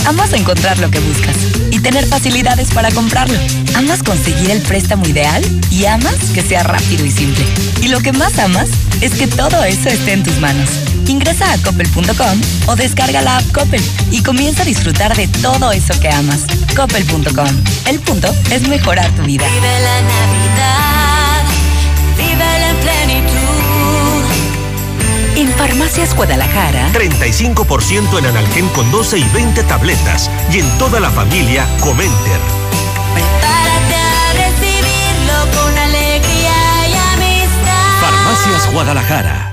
Amas 0.07 0.33
encontrar 0.33 0.79
lo 0.79 0.91
que 0.91 1.01
buscas 1.01 1.37
y 1.71 1.81
tener 1.81 2.07
facilidades 2.07 2.71
para 2.71 2.91
comprarlo. 2.93 3.39
Amas 3.75 4.03
conseguir 4.03 4.51
el 4.51 4.63
préstamo 4.63 5.07
ideal 5.07 5.45
y 5.71 5.85
amas 5.85 6.17
que 6.33 6.41
sea 6.41 6.63
rápido 6.63 7.05
y 7.05 7.11
simple. 7.11 7.45
Y 7.83 7.89
lo 7.89 8.01
que 8.01 8.13
más 8.13 8.39
amas 8.39 8.71
es 9.03 9.13
que 9.13 9.27
todo 9.27 9.63
eso 9.65 9.91
esté 9.91 10.13
en 10.13 10.23
tus 10.23 10.39
manos. 10.39 10.71
Ingresa 11.09 11.53
a 11.53 11.59
coppel.com 11.59 12.41
o 12.67 12.77
descarga 12.77 13.23
la 13.23 13.39
app 13.39 13.53
Coppel 13.53 13.83
y 14.11 14.23
comienza 14.23 14.63
a 14.63 14.65
disfrutar 14.65 15.17
de 15.17 15.29
todo 15.29 15.73
eso 15.73 15.99
que 16.01 16.09
amas. 16.09 16.47
Coppel.com. 16.77 17.49
El 17.87 18.01
punto 18.01 18.35
es 18.51 18.69
mejorar 18.69 19.11
tu 19.13 19.23
vida. 19.23 19.47
Vive 19.47 19.81
la 19.81 20.03
Navidad, 20.03 21.45
vive 22.17 22.71
en 22.71 22.77
plenitud. 22.77 23.53
En 25.37 25.49
Farmacias 25.55 26.15
Guadalajara, 26.15 26.93
35% 26.93 28.19
en 28.19 28.27
analgén 28.27 28.69
con 28.69 28.91
12 28.91 29.19
y 29.19 29.25
20 29.35 29.63
tabletas. 29.65 30.31
Y 30.53 30.59
en 30.61 30.79
toda 30.79 31.01
la 31.01 31.11
familia, 31.11 31.67
Comenter. 31.81 32.41
Prepárate 33.15 33.95
a 33.95 34.33
recibirlo 34.35 35.63
con 35.63 35.79
alegría 35.79 36.89
y 36.89 36.95
amistad. 37.15 38.01
Farmacias 38.01 38.73
Guadalajara. 38.73 39.52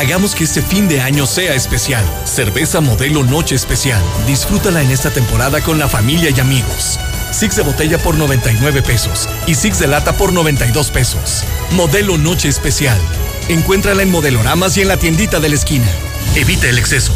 Hagamos 0.00 0.34
que 0.34 0.44
este 0.44 0.62
fin 0.62 0.88
de 0.88 1.02
año 1.02 1.26
sea 1.26 1.54
especial. 1.54 2.02
Cerveza 2.24 2.80
modelo 2.80 3.22
Noche 3.22 3.54
Especial. 3.54 4.02
Disfrútala 4.26 4.80
en 4.80 4.90
esta 4.90 5.10
temporada 5.10 5.60
con 5.60 5.78
la 5.78 5.90
familia 5.90 6.30
y 6.34 6.40
amigos. 6.40 6.98
Six 7.32 7.56
de 7.56 7.62
botella 7.62 7.98
por 7.98 8.16
99 8.16 8.80
pesos 8.80 9.28
y 9.46 9.56
Six 9.56 9.78
de 9.78 9.88
lata 9.88 10.14
por 10.14 10.32
92 10.32 10.90
pesos. 10.90 11.44
Modelo 11.72 12.16
Noche 12.16 12.48
Especial. 12.48 12.98
Encuéntrala 13.50 14.02
en 14.02 14.10
modeloramas 14.10 14.74
y 14.78 14.80
en 14.80 14.88
la 14.88 14.96
tiendita 14.96 15.38
de 15.38 15.50
la 15.50 15.56
esquina. 15.56 15.92
Evita 16.34 16.70
el 16.70 16.78
exceso. 16.78 17.12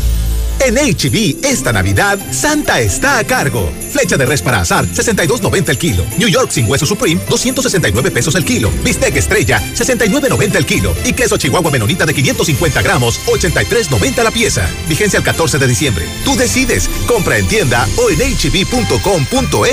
En 0.60 0.76
HB, 0.76 1.44
esta 1.44 1.72
Navidad, 1.72 2.18
Santa 2.30 2.80
está 2.80 3.18
a 3.18 3.24
cargo. 3.24 3.70
Flecha 3.92 4.16
de 4.16 4.24
res 4.26 4.40
para 4.42 4.60
azar, 4.60 4.86
62.90 4.86 5.68
el 5.68 5.78
kilo. 5.78 6.04
New 6.18 6.28
York 6.28 6.50
sin 6.50 6.68
hueso 6.68 6.86
Supreme, 6.86 7.20
269 7.28 8.10
pesos 8.10 8.34
el 8.34 8.44
kilo. 8.44 8.70
Bistec 8.82 9.14
Estrella, 9.16 9.62
69.90 9.76 10.56
el 10.56 10.66
kilo. 10.66 10.94
Y 11.04 11.12
queso 11.12 11.36
Chihuahua 11.36 11.70
Menonita 11.70 12.06
de 12.06 12.14
550 12.14 12.82
gramos, 12.82 13.20
83.90 13.26 14.22
la 14.22 14.30
pieza. 14.30 14.68
Vigencia 14.88 15.18
el 15.18 15.24
14 15.24 15.58
de 15.58 15.66
diciembre. 15.66 16.06
Tú 16.24 16.34
decides. 16.36 16.88
Compra 17.06 17.36
en 17.38 17.46
tienda 17.46 17.86
o 17.98 18.10
en 18.10 18.18
hb.com.mx. 18.34 19.64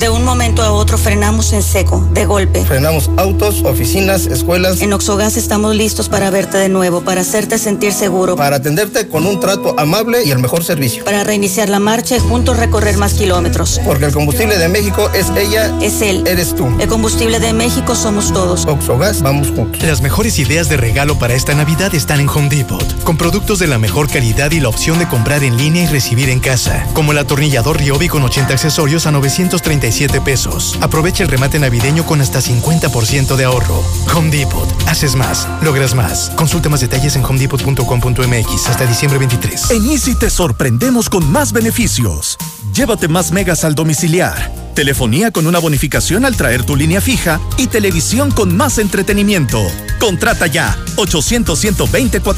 De 0.00 0.08
un 0.10 0.24
momento 0.24 0.62
a 0.62 0.72
otro 0.72 0.98
frenamos 0.98 1.52
en 1.52 1.62
seco, 1.62 2.06
de 2.12 2.26
golpe. 2.26 2.64
Frenamos 2.64 3.10
autos, 3.16 3.62
oficinas, 3.64 4.26
escuelas. 4.26 4.80
En 4.82 4.92
Oxogas 4.92 5.36
estamos 5.36 5.74
listos 5.74 6.08
para 6.08 6.30
verte 6.30 6.58
de 6.58 6.68
nuevo, 6.68 7.00
para 7.02 7.22
hacerte 7.22 7.58
sentir 7.58 7.92
seguro. 7.92 8.36
Para 8.36 8.56
atenderte 8.56 9.08
con 9.08 9.26
un 9.26 9.40
trato 9.40 9.74
amable 9.78 10.09
y 10.24 10.30
el 10.30 10.38
mejor 10.38 10.64
servicio. 10.64 11.04
Para 11.04 11.24
reiniciar 11.24 11.68
la 11.68 11.78
marcha 11.78 12.16
y 12.16 12.20
juntos 12.20 12.56
recorrer 12.56 12.96
más 12.96 13.14
kilómetros. 13.14 13.80
Porque 13.84 14.06
el 14.06 14.12
combustible 14.12 14.58
de 14.58 14.68
México 14.68 15.10
es 15.14 15.30
ella. 15.36 15.72
Es 15.80 16.02
él. 16.02 16.24
Eres 16.26 16.54
tú. 16.54 16.68
El 16.80 16.88
combustible 16.88 17.40
de 17.40 17.52
México 17.52 17.94
somos 17.94 18.32
todos. 18.32 18.66
Oxogas, 18.66 19.22
vamos 19.22 19.48
juntos. 19.48 19.82
Las 19.82 20.00
mejores 20.02 20.38
ideas 20.38 20.68
de 20.68 20.76
regalo 20.76 21.18
para 21.18 21.34
esta 21.34 21.54
Navidad 21.54 21.94
están 21.94 22.20
en 22.20 22.28
Home 22.28 22.48
Depot. 22.48 23.02
Con 23.04 23.16
productos 23.16 23.58
de 23.58 23.66
la 23.66 23.78
mejor 23.78 24.08
calidad 24.08 24.50
y 24.50 24.60
la 24.60 24.68
opción 24.68 24.98
de 24.98 25.08
comprar 25.08 25.44
en 25.44 25.56
línea 25.56 25.84
y 25.84 25.86
recibir 25.86 26.28
en 26.28 26.40
casa. 26.40 26.86
Como 26.94 27.12
el 27.12 27.18
atornillador 27.18 27.78
Ryobi 27.78 28.08
con 28.08 28.22
80 28.22 28.52
accesorios 28.52 29.06
a 29.06 29.10
937 29.10 30.20
pesos. 30.20 30.78
Aprovecha 30.80 31.22
el 31.22 31.28
remate 31.28 31.58
navideño 31.58 32.04
con 32.06 32.20
hasta 32.20 32.40
50% 32.40 33.36
de 33.36 33.44
ahorro. 33.44 33.82
Home 34.14 34.30
Depot. 34.30 34.68
Haces 34.86 35.14
más. 35.14 35.48
Logras 35.62 35.94
más. 35.94 36.30
Consulta 36.36 36.68
más 36.68 36.80
detalles 36.80 37.16
en 37.16 37.24
homedepot.com.mx 37.24 38.68
hasta 38.68 38.86
diciembre 38.86 39.18
23. 39.18 39.70
En 39.70 39.89
Easy 39.90 40.14
te 40.14 40.30
sorprendemos 40.30 41.08
con 41.08 41.28
más 41.32 41.52
beneficios. 41.52 42.38
Llévate 42.72 43.08
más 43.08 43.32
megas 43.32 43.64
al 43.64 43.74
domiciliar, 43.74 44.54
telefonía 44.72 45.32
con 45.32 45.48
una 45.48 45.58
bonificación 45.58 46.24
al 46.24 46.36
traer 46.36 46.62
tu 46.62 46.76
línea 46.76 47.00
fija 47.00 47.40
y 47.56 47.66
televisión 47.66 48.30
con 48.30 48.56
más 48.56 48.78
entretenimiento. 48.78 49.60
Contrata 49.98 50.46
ya 50.46 50.78
800 50.94 51.64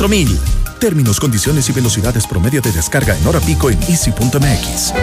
mil. 0.08 0.40
Términos, 0.80 1.20
condiciones 1.20 1.68
y 1.68 1.72
velocidades 1.72 2.26
promedio 2.26 2.62
de 2.62 2.72
descarga 2.72 3.14
en 3.18 3.26
hora 3.26 3.40
pico 3.40 3.68
en 3.68 3.78
easy.mx. 3.82 4.94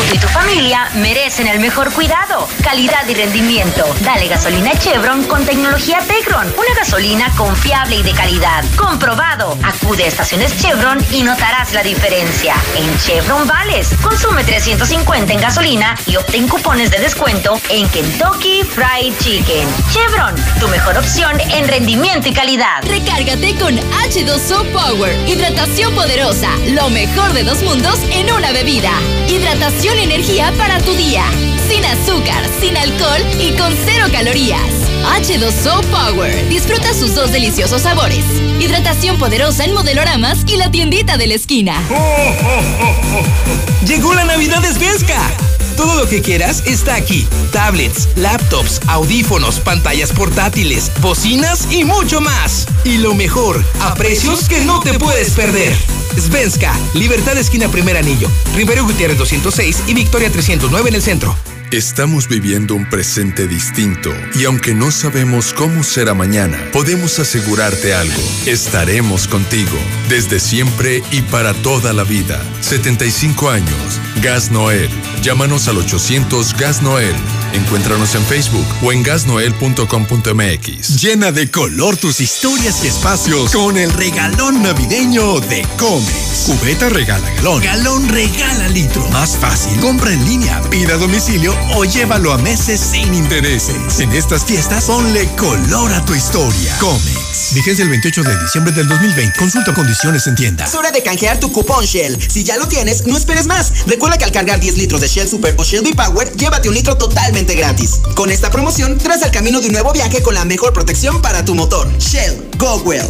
Auto 0.00 0.14
y 0.14 0.18
tu 0.18 0.28
familia 0.28 0.88
merecen 0.94 1.46
el 1.46 1.60
mejor 1.60 1.92
cuidado, 1.92 2.48
calidad 2.62 3.06
y 3.08 3.14
rendimiento. 3.14 3.84
Dale 4.00 4.28
gasolina 4.28 4.72
Chevron 4.78 5.24
con 5.24 5.44
tecnología 5.44 5.98
Tecron, 5.98 6.46
una 6.46 6.74
gasolina 6.76 7.30
confiable 7.36 7.96
y 7.96 8.02
de 8.02 8.12
calidad. 8.12 8.64
Comprobado. 8.76 9.58
Acude 9.62 10.04
a 10.04 10.06
estaciones 10.06 10.56
Chevron 10.58 10.98
y 11.10 11.22
notarás 11.22 11.72
la 11.72 11.82
diferencia. 11.82 12.54
En 12.76 12.98
Chevron 12.98 13.46
Vales, 13.46 13.90
consume 14.00 14.44
350 14.44 15.32
en 15.32 15.40
gasolina 15.40 15.96
y 16.06 16.16
obtén 16.16 16.48
cupones 16.48 16.90
de 16.90 16.98
descuento 16.98 17.60
en 17.68 17.88
Kentucky 17.88 18.62
Fried 18.62 19.14
Chicken. 19.18 19.68
Chevron, 19.92 20.34
tu 20.58 20.68
mejor 20.68 20.98
opción 20.98 21.38
en 21.40 21.68
rendimiento 21.68 22.28
y 22.28 22.32
calidad. 22.32 22.82
Recárgate 22.84 23.54
con 23.56 23.76
H2O 23.76 24.72
Power. 24.72 25.28
Hidratación 25.28 25.94
poderosa. 25.94 26.50
Lo 26.68 26.88
mejor 26.90 27.32
de 27.32 27.44
dos 27.44 27.62
mundos 27.62 27.98
en 28.12 28.32
una 28.32 28.52
bebida. 28.52 28.92
Hidratación 29.28 29.89
energía 29.98 30.52
para 30.56 30.78
tu 30.80 30.92
día. 30.94 31.24
Sin 31.68 31.84
azúcar, 31.84 32.44
sin 32.60 32.76
alcohol 32.76 33.20
y 33.38 33.52
con 33.56 33.72
cero 33.84 34.06
calorías. 34.10 34.60
H2O 35.04 35.84
Power. 35.86 36.48
Disfruta 36.48 36.92
sus 36.94 37.14
dos 37.14 37.32
deliciosos 37.32 37.82
sabores. 37.82 38.24
Hidratación 38.58 39.18
poderosa 39.18 39.64
en 39.64 39.74
modeloramas 39.74 40.44
y 40.46 40.56
la 40.56 40.70
tiendita 40.70 41.16
de 41.16 41.26
la 41.26 41.34
esquina. 41.34 41.82
Llegó 43.86 44.14
la 44.14 44.24
Navidad 44.24 44.62
de. 44.62 45.59
Todo 45.80 45.96
lo 45.96 46.06
que 46.06 46.20
quieras 46.20 46.62
está 46.66 46.94
aquí. 46.94 47.26
Tablets, 47.52 48.10
laptops, 48.16 48.82
audífonos, 48.86 49.60
pantallas 49.60 50.12
portátiles, 50.12 50.92
bocinas 51.00 51.72
y 51.72 51.84
mucho 51.84 52.20
más. 52.20 52.66
Y 52.84 52.98
lo 52.98 53.14
mejor, 53.14 53.64
a 53.80 53.94
precios 53.94 54.46
que 54.46 54.60
no 54.60 54.80
te 54.80 54.98
puedes 54.98 55.30
perder. 55.30 55.74
Svenska, 56.18 56.78
Libertad 56.92 57.38
Esquina 57.38 57.70
Primer 57.70 57.96
Anillo, 57.96 58.28
Rivero 58.54 58.84
Gutiérrez 58.84 59.16
206 59.16 59.84
y 59.86 59.94
Victoria 59.94 60.30
309 60.30 60.90
en 60.90 60.94
el 60.96 61.02
centro. 61.02 61.34
Estamos 61.72 62.26
viviendo 62.26 62.74
un 62.74 62.84
presente 62.84 63.46
distinto 63.46 64.10
y 64.34 64.44
aunque 64.44 64.74
no 64.74 64.90
sabemos 64.90 65.52
cómo 65.52 65.84
será 65.84 66.14
mañana, 66.14 66.58
podemos 66.72 67.20
asegurarte 67.20 67.94
algo. 67.94 68.20
Estaremos 68.44 69.28
contigo 69.28 69.78
desde 70.08 70.40
siempre 70.40 71.00
y 71.12 71.22
para 71.22 71.54
toda 71.54 71.92
la 71.92 72.02
vida. 72.02 72.42
75 72.60 73.50
años. 73.50 74.00
Gas 74.20 74.50
Noel. 74.50 74.90
Llámanos 75.22 75.68
al 75.68 75.78
800 75.78 76.56
Gas 76.56 76.82
Noel. 76.82 77.14
Encuéntranos 77.52 78.14
en 78.14 78.22
Facebook 78.24 78.66
o 78.82 78.92
en 78.92 79.02
gasnoel.com.mx. 79.02 81.00
Llena 81.00 81.32
de 81.32 81.50
color 81.50 81.96
tus 81.96 82.20
historias 82.20 82.84
y 82.84 82.88
espacios 82.88 83.52
con 83.52 83.76
el 83.76 83.92
regalón 83.92 84.62
navideño 84.62 85.40
de 85.40 85.66
Comex. 85.78 86.44
Cubeta 86.46 86.88
regala 86.88 87.28
galón. 87.34 87.62
Galón 87.62 88.08
regala 88.08 88.68
litro. 88.68 89.08
Más 89.10 89.36
fácil. 89.36 89.78
Compra 89.80 90.12
en 90.12 90.24
línea, 90.24 90.60
pida 90.70 90.94
a 90.94 90.98
domicilio 90.98 91.54
o 91.74 91.84
llévalo 91.84 92.32
a 92.32 92.38
meses 92.38 92.80
sin 92.80 93.12
intereses. 93.14 94.00
En 94.00 94.12
estas 94.12 94.44
fiestas 94.44 94.84
ponle 94.84 95.26
color 95.36 95.92
a 95.92 96.04
tu 96.04 96.14
historia. 96.14 96.76
Comex. 96.78 97.54
Vigencia 97.54 97.82
el 97.82 97.90
28 97.90 98.22
de 98.22 98.38
diciembre 98.42 98.72
del 98.72 98.88
2020. 98.88 99.38
Consulta 99.38 99.74
condiciones 99.74 100.26
en 100.26 100.36
tienda. 100.36 100.64
Es 100.64 100.74
hora 100.74 100.90
de 100.90 101.02
canjear 101.02 101.40
tu 101.40 101.52
cupón 101.52 101.84
Shell. 101.84 102.18
Si 102.30 102.44
ya 102.44 102.56
lo 102.56 102.68
tienes, 102.68 103.06
no 103.06 103.16
esperes 103.16 103.46
más. 103.46 103.86
Recuerda 103.86 104.18
que 104.18 104.24
al 104.24 104.32
cargar 104.32 104.60
10 104.60 104.76
litros 104.76 105.00
de 105.00 105.08
Shell 105.08 105.28
Super 105.28 105.54
o 105.58 105.64
Shell 105.64 105.82
V-Power, 105.82 106.32
llévate 106.36 106.68
un 106.68 106.74
litro 106.74 106.96
totalmente 106.96 107.54
gratis. 107.54 108.00
Con 108.14 108.30
esta 108.30 108.50
promoción, 108.50 108.98
tras 108.98 109.22
al 109.22 109.30
camino 109.30 109.60
de 109.60 109.66
un 109.66 109.72
nuevo 109.72 109.92
viaje 109.92 110.22
con 110.22 110.34
la 110.34 110.44
mejor 110.44 110.72
protección 110.72 111.20
para 111.22 111.44
tu 111.44 111.54
motor. 111.54 111.90
Shell, 111.98 112.50
go 112.58 112.76
well. 112.84 113.06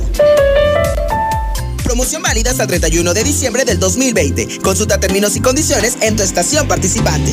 Promoción 1.85 2.23
válida 2.23 2.53
hasta 2.53 2.63
el 2.63 2.69
31 2.69 3.13
de 3.15 3.25
diciembre 3.25 3.65
del 3.65 3.81
2020. 3.81 4.61
Consulta 4.61 5.01
términos 5.01 5.35
y 5.35 5.41
condiciones 5.41 5.97
en 6.01 6.17
tu 6.17 6.23
estación 6.23 6.69
participante. 6.69 7.33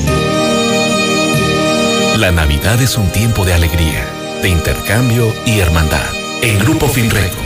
La 2.17 2.31
Navidad 2.31 2.81
es 2.81 2.97
un 2.97 3.11
tiempo 3.11 3.45
de 3.45 3.53
alegría, 3.53 4.03
de 4.41 4.49
intercambio 4.49 5.31
y 5.45 5.59
hermandad. 5.59 6.09
En 6.41 6.57
Grupo 6.57 6.87
Finreco, 6.87 7.37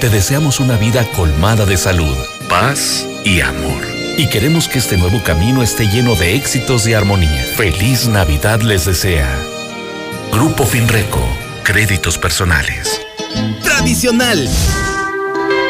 te 0.00 0.08
deseamos 0.08 0.60
una 0.60 0.78
vida 0.78 1.04
colmada 1.12 1.66
de 1.66 1.76
salud, 1.76 2.16
paz 2.48 3.06
y 3.22 3.42
amor. 3.42 3.82
Y 4.16 4.26
queremos 4.28 4.66
que 4.66 4.78
este 4.78 4.96
nuevo 4.96 5.22
camino 5.22 5.62
esté 5.62 5.88
lleno 5.88 6.14
de 6.14 6.36
éxitos 6.36 6.86
y 6.86 6.94
armonía. 6.94 7.44
Feliz 7.54 8.08
Navidad 8.08 8.62
les 8.62 8.86
desea. 8.86 9.28
Grupo 10.32 10.64
Finreco, 10.64 11.22
créditos 11.62 12.16
personales. 12.16 13.02
Tradicional. 13.62 14.48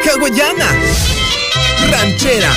Hawaiana. 0.07 0.69
Ranchera. 1.91 2.53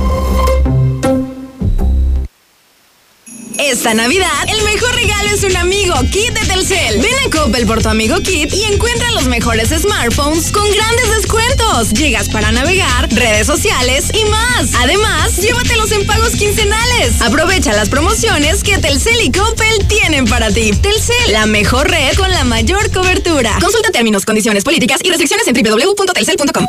Esta 3.62 3.94
Navidad, 3.94 4.26
el 4.48 4.60
mejor 4.64 4.92
regalo 4.92 5.30
es 5.30 5.44
un 5.44 5.56
amigo, 5.56 5.94
Kit 6.10 6.32
de 6.32 6.46
Telcel. 6.46 7.00
Ven 7.00 7.14
a 7.24 7.30
Coppel 7.30 7.64
por 7.64 7.80
tu 7.80 7.88
amigo 7.88 8.16
Kit 8.18 8.52
y 8.52 8.64
encuentra 8.64 9.12
los 9.12 9.26
mejores 9.26 9.68
smartphones 9.68 10.50
con 10.50 10.68
grandes 10.68 11.14
descuentos. 11.14 11.90
Llegas 11.92 12.28
para 12.28 12.50
navegar, 12.50 13.08
redes 13.12 13.46
sociales 13.46 14.06
y 14.14 14.28
más. 14.28 14.72
Además, 14.80 15.36
llévatelos 15.36 15.92
en 15.92 16.04
pagos 16.06 16.30
quincenales. 16.30 17.22
Aprovecha 17.22 17.72
las 17.72 17.88
promociones 17.88 18.64
que 18.64 18.78
Telcel 18.78 19.20
y 19.22 19.30
Coppel 19.30 19.86
tienen 19.86 20.24
para 20.24 20.50
ti. 20.50 20.72
Telcel, 20.72 21.32
la 21.32 21.46
mejor 21.46 21.88
red 21.88 22.16
con 22.16 22.32
la 22.32 22.42
mayor 22.42 22.90
cobertura. 22.90 23.56
Consulta 23.60 23.92
términos, 23.92 24.24
condiciones 24.24 24.64
políticas 24.64 25.00
y 25.04 25.08
restricciones 25.08 25.46
en 25.46 25.54
www.telcel.com. 25.54 26.66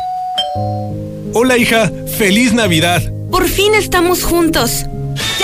Hola 1.34 1.58
hija, 1.58 1.90
feliz 2.16 2.52
Navidad. 2.52 3.02
Por 3.32 3.48
fin 3.48 3.74
estamos 3.74 4.22
juntos. 4.22 4.86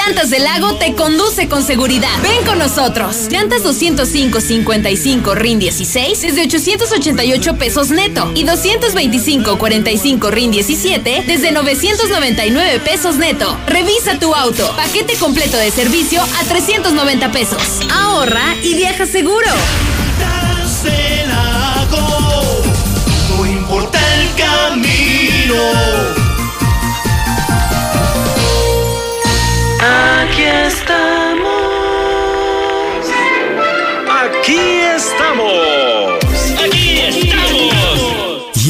Llantas 0.06 0.30
del 0.30 0.44
Lago 0.44 0.76
te 0.76 0.94
conduce 0.94 1.46
con 1.46 1.62
seguridad. 1.62 2.08
Ven 2.22 2.44
con 2.46 2.58
nosotros. 2.58 3.28
Llantas 3.30 3.62
205-55 3.62 5.34
RIN 5.34 5.58
16 5.58 6.22
desde 6.22 6.42
888 6.42 7.56
pesos 7.56 7.90
neto 7.90 8.32
y 8.34 8.44
225-45 8.44 10.30
RIN 10.30 10.52
17 10.52 11.24
desde 11.26 11.52
999 11.52 12.80
pesos 12.80 13.16
neto. 13.16 13.54
Revisa 13.66 14.18
tu 14.18 14.34
auto. 14.34 14.74
Paquete 14.74 15.16
completo 15.16 15.58
de 15.58 15.70
servicio 15.70 16.22
a 16.22 16.44
390 16.44 17.30
pesos. 17.30 17.62
Ahorra 17.92 18.56
y 18.62 18.74
viaja 18.74 19.04
seguro. 19.06 19.48
No 23.36 23.46
importa 23.46 24.00
el 24.16 24.34
camino. 24.34 26.19
Aquí 29.82 30.42
estamos. 30.42 31.48
Aquí 34.22 34.58
estamos. 34.94 36.29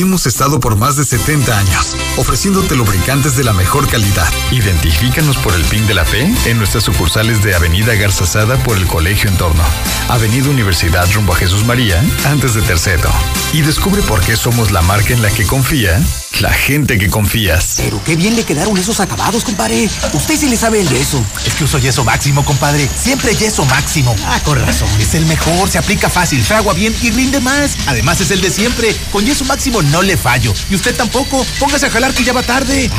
Aquí 0.01 0.07
hemos 0.09 0.25
estado 0.25 0.61
por 0.61 0.77
más 0.77 0.97
de 0.97 1.05
70 1.05 1.59
años, 1.59 1.95
ofreciéndote 2.17 2.75
lubricantes 2.75 3.37
de 3.37 3.45
la 3.45 3.53
mejor 3.53 3.87
calidad. 3.87 4.27
Identifícanos 4.51 5.37
por 5.37 5.53
el 5.53 5.63
PIN 5.65 5.87
de 5.87 5.93
la 5.93 6.07
fe 6.07 6.27
en 6.47 6.57
nuestras 6.57 6.85
sucursales 6.85 7.43
de 7.43 7.55
Avenida 7.55 7.95
Garzazada 7.97 8.57
por 8.65 8.79
el 8.79 8.87
Colegio 8.87 9.29
Entorno, 9.29 9.63
Avenida 10.09 10.49
Universidad 10.49 11.07
rumbo 11.13 11.35
a 11.35 11.37
Jesús 11.37 11.67
María, 11.67 12.03
antes 12.25 12.55
de 12.55 12.63
Terceto. 12.63 13.11
Y 13.53 13.61
descubre 13.61 14.01
por 14.01 14.23
qué 14.23 14.37
somos 14.37 14.71
la 14.71 14.81
marca 14.81 15.13
en 15.13 15.21
la 15.21 15.31
que 15.31 15.45
confía 15.45 16.01
la 16.41 16.53
gente 16.53 16.99
que 16.99 17.11
confías. 17.11 17.75
Pero 17.77 18.03
qué 18.03 18.17
bien 18.17 18.35
le 18.35 18.45
quedaron 18.45 18.77
esos 18.79 19.01
acabados, 19.01 19.45
compadre. 19.45 19.91
Usted 20.13 20.39
sí 20.39 20.49
le 20.49 20.57
sabe 20.57 20.81
el 20.81 20.89
yeso. 20.89 21.23
Es 21.45 21.55
que 21.55 21.65
uso 21.65 21.79
yeso 21.79 22.03
máximo, 22.05 22.45
compadre. 22.45 22.89
Siempre 22.97 23.35
yeso 23.35 23.65
máximo. 23.67 24.15
Ah, 24.25 24.41
con 24.43 24.59
razón. 24.59 24.89
Es 24.99 25.15
el 25.15 25.27
mejor, 25.27 25.69
se 25.69 25.79
aplica 25.79 26.09
fácil, 26.09 26.43
fragua 26.43 26.73
bien 26.73 26.95
y 27.03 27.11
rinde 27.11 27.41
más. 27.41 27.77
Además 27.87 28.21
es 28.21 28.31
el 28.31 28.41
de 28.41 28.51
siempre. 28.51 28.97
Con 29.13 29.27
yeso 29.27 29.45
máximo 29.45 29.83
no 29.91 30.03
le 30.03 30.17
fallo. 30.17 30.55
Y 30.71 30.75
usted 30.75 30.97
tampoco. 30.97 31.45
Póngase 31.59 31.87
a 31.87 31.91
jalar 31.91 32.15
que 32.15 32.25
ya 32.25 32.33
va 32.33 32.43
tarde. 32.43 32.91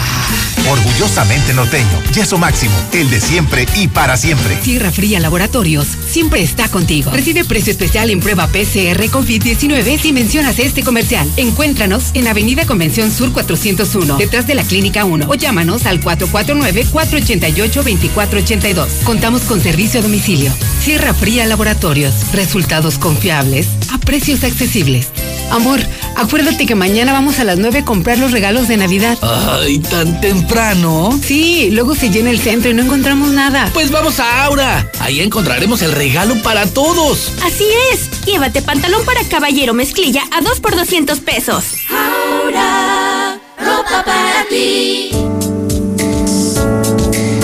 Orgullosamente 0.70 1.54
norteño. 1.54 2.02
Yeso 2.14 2.38
máximo, 2.38 2.76
el 2.94 3.10
de 3.10 3.20
siempre 3.20 3.66
y 3.76 3.88
para 3.88 4.16
siempre. 4.18 4.62
Sierra 4.62 4.92
Fría 4.92 5.20
Laboratorios 5.20 5.88
siempre 6.08 6.44
está 6.44 6.70
contigo. 6.70 7.10
Recibe 7.12 7.44
precio 7.44 7.72
especial 7.72 8.12
en 8.12 8.20
prueba 8.20 8.48
PCR 8.48 9.02
COVID-19 9.10 10.00
si 10.00 10.14
mencionas 10.14 10.60
este 10.60 10.84
comercial. 10.84 11.28
Encuéntranos 11.38 12.12
en 12.14 12.28
Avenida 12.28 12.66
Convención 12.66 13.12
Sur 13.12 13.34
401, 13.34 14.18
detrás 14.18 14.46
de 14.46 14.54
la 14.56 14.64
Clínica 14.64 15.06
1, 15.06 15.28
o 15.28 15.36
llámanos 15.36 15.86
al 15.86 16.02
449-488-2482. 16.02 18.88
Contamos 19.04 19.44
con 19.44 19.62
servicio 19.62 20.00
a 20.00 20.04
domicilio. 20.04 20.52
Sierra 20.84 21.14
Fría 21.14 21.46
Laboratorios. 21.46 22.14
Resultados 22.34 22.98
confiables 22.98 23.68
a 23.92 23.98
precios 23.98 24.44
accesibles. 24.44 25.08
Amor, 25.52 25.82
acuérdate 26.16 26.66
que 26.66 26.76
mañana 26.76 27.12
vamos 27.12 27.40
a 27.40 27.44
las 27.44 27.60
9 27.60 27.80
a 27.80 27.86
comprar 27.86 28.18
los 28.18 28.32
regalos 28.32 28.70
de 28.70 28.78
Navidad. 28.78 29.18
Ay, 29.22 29.80
tan 29.80 30.20
temprano. 30.22 31.20
Sí, 31.24 31.70
luego 31.72 31.94
se 31.94 32.10
llena 32.10 32.30
el 32.30 32.40
centro 32.40 32.72
y 32.72 32.74
no 32.74 32.84
encontramos 32.84 33.32
nada. 33.32 33.70
Pues 33.74 33.92
vamos 33.92 34.20
a 34.20 34.46
Aura. 34.46 34.90
Ahí 35.00 35.20
encontraremos 35.20 35.82
el 35.82 35.92
regalo 35.92 36.42
para 36.42 36.66
todos. 36.68 37.34
Así 37.46 37.66
es. 37.92 38.26
Llévate 38.26 38.62
pantalón 38.62 39.04
para 39.06 39.24
caballero 39.26 39.74
mezclilla 39.74 40.24
a 40.32 40.42
2 40.42 40.62
por 40.62 40.76
200 40.76 41.20
pesos. 41.20 41.66
Ahora, 41.90 43.38
ropa 43.60 44.04
para 44.06 44.46
ti. 44.50 45.12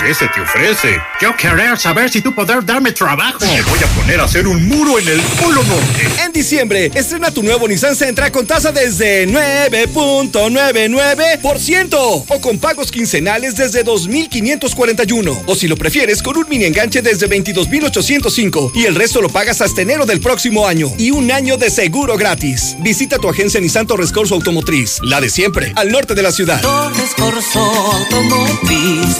¿Qué 0.00 0.14
se 0.14 0.26
te 0.28 0.40
ofrece? 0.40 0.96
Yo 1.20 1.36
quería 1.36 1.76
saber 1.76 2.08
si 2.08 2.22
tú 2.22 2.34
podrás 2.34 2.64
darme 2.64 2.92
trabajo. 2.92 3.40
Me 3.40 3.60
voy 3.60 3.78
a 3.78 3.86
poner 3.88 4.20
a 4.20 4.24
hacer 4.24 4.48
un 4.48 4.66
muro 4.66 4.98
en 4.98 5.06
el 5.06 5.20
Polo 5.20 5.62
Norte. 5.62 6.08
En 6.24 6.32
diciembre, 6.32 6.90
estrena 6.94 7.30
tu 7.30 7.42
nuevo 7.42 7.68
Nissan 7.68 7.94
Sentra 7.94 8.32
con 8.32 8.46
tasa 8.46 8.72
desde 8.72 9.28
9.99% 9.28 12.24
o 12.26 12.40
con 12.40 12.58
pagos 12.58 12.90
quincenales 12.90 13.56
desde 13.56 13.84
2.541. 13.84 15.42
O 15.46 15.54
si 15.54 15.68
lo 15.68 15.76
prefieres, 15.76 16.22
con 16.22 16.38
un 16.38 16.48
mini 16.48 16.64
enganche 16.64 17.02
desde 17.02 17.28
22.805 17.28 18.72
y 18.74 18.86
el 18.86 18.94
resto 18.94 19.20
lo 19.20 19.28
pagas 19.28 19.60
hasta 19.60 19.82
enero 19.82 20.06
del 20.06 20.20
próximo 20.20 20.66
año 20.66 20.90
y 20.96 21.10
un 21.10 21.30
año 21.30 21.58
de 21.58 21.68
seguro 21.68 22.16
gratis. 22.16 22.74
Visita 22.80 23.18
tu 23.18 23.28
agencia 23.28 23.60
Nissan 23.60 23.86
Torres 23.86 24.12
Corso 24.12 24.34
Automotriz, 24.34 24.98
la 25.02 25.20
de 25.20 25.28
siempre, 25.28 25.74
al 25.76 25.92
norte 25.92 26.14
de 26.14 26.22
la 26.22 26.32
ciudad. 26.32 26.62
Torres 26.62 27.10
Corso 27.16 27.60
Automotriz, 27.60 29.18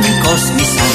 únicos 0.00 0.50
Nissan 0.56 0.86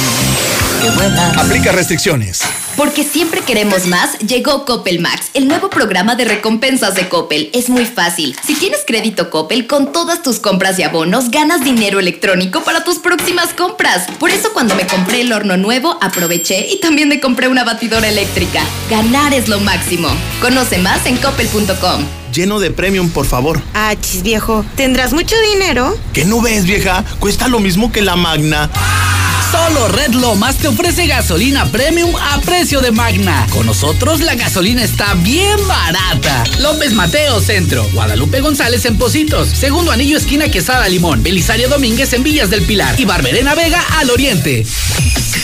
que 0.82 0.90
vuelan. 0.92 1.40
Aplica 1.40 1.72
restricciones. 1.72 2.42
Porque 2.76 3.04
siempre 3.04 3.42
queremos 3.42 3.86
más, 3.88 4.18
llegó 4.20 4.66
Coppel 4.66 5.00
Max, 5.00 5.30
el 5.34 5.48
nuevo 5.48 5.70
programa 5.70 6.16
de 6.16 6.26
recompensas 6.26 6.96
de 6.96 7.08
Coppel. 7.08 7.50
Es 7.54 7.70
muy 7.70 7.86
fácil. 7.86 8.36
Si 8.46 8.56
tienes 8.56 8.84
crédito 8.86 9.30
Coppel, 9.30 9.66
con 9.68 9.94
todas 9.94 10.22
tus 10.22 10.40
compras 10.40 10.78
y 10.78 10.84
abonos, 10.84 11.32
ganas 11.32 11.64
dinero 11.64 12.00
electrónico 12.00 12.64
para 12.64 12.84
tus 12.84 13.00
próximas 13.00 13.54
compras. 13.54 14.08
Por 14.20 14.30
eso 14.30 14.52
cuando 14.52 14.76
me 14.76 14.88
compré 14.88 15.22
el 15.22 15.32
horno 15.32 15.56
nuevo, 15.56 15.98
aproveché 16.02 16.68
y 16.70 16.80
también 16.82 17.08
me 17.08 17.22
compré 17.22 17.48
una 17.48 17.64
batidora 17.64 18.10
eléctrica. 18.10 18.62
Ganar 18.90 19.34
es 19.34 19.48
lo 19.48 19.60
máximo. 19.62 20.10
Conoce 20.42 20.78
más 20.80 21.06
en 21.06 21.16
coppel.com. 21.18 22.25
Lleno 22.36 22.60
de 22.60 22.70
premium, 22.70 23.10
por 23.12 23.26
favor. 23.26 23.62
Ah, 23.74 23.96
chis 24.00 24.22
viejo, 24.22 24.66
¿tendrás 24.76 25.14
mucho 25.14 25.38
dinero? 25.54 25.98
¿Qué 26.12 26.26
no 26.26 26.42
ves, 26.42 26.66
vieja? 26.66 27.06
Cuesta 27.20 27.48
lo 27.48 27.62
mismo 27.62 27.94
que 27.94 28.02
la 28.02 28.18
Magna. 28.18 28.70
Solo 29.54 29.88
Red 29.88 30.16
Lomas 30.16 30.58
te 30.58 30.68
ofrece 30.68 31.08
gasolina 31.08 31.66
premium 31.72 32.14
a 32.14 32.42
precio 32.42 32.82
de 32.82 32.92
Magna. 32.92 33.48
Con 33.52 33.66
nosotros 33.66 34.20
la 34.20 34.36
gasolina 34.36 34.84
está 34.84 35.14
bien 35.14 35.66
barata. 35.66 36.44
López 36.60 36.92
Mateo 36.92 37.40
Centro, 37.40 37.88
Guadalupe 37.94 38.42
González 38.42 38.84
en 38.84 38.98
Positos, 38.98 39.48
Segundo 39.48 39.94
Anillo 39.94 40.18
esquina 40.18 40.50
Quesada 40.50 40.90
Limón, 40.90 41.24
Belisario 41.24 41.70
Domínguez 41.70 42.12
en 42.12 42.24
Villas 42.24 42.50
del 42.50 42.64
Pilar 42.64 43.00
y 43.00 43.06
Barberena 43.06 43.56
Vega 43.56 43.82
al 43.98 44.10
Oriente. 44.10 44.66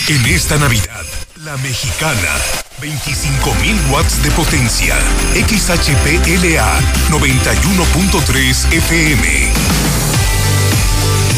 En 0.10 0.26
esta 0.26 0.58
Navidad, 0.58 1.06
la 1.46 1.56
mexicana. 1.56 2.71
25.000 2.82 3.92
watts 3.92 4.24
de 4.24 4.32
potencia. 4.32 4.98
XHPLA 5.36 6.80
91.3 7.12 8.74
FM. 8.74 9.52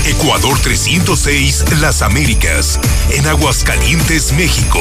Ecuador 0.06 0.58
306 0.60 1.66
Las 1.82 2.02
Américas, 2.02 2.80
en 3.10 3.28
Aguascalientes, 3.28 4.32
México, 4.32 4.80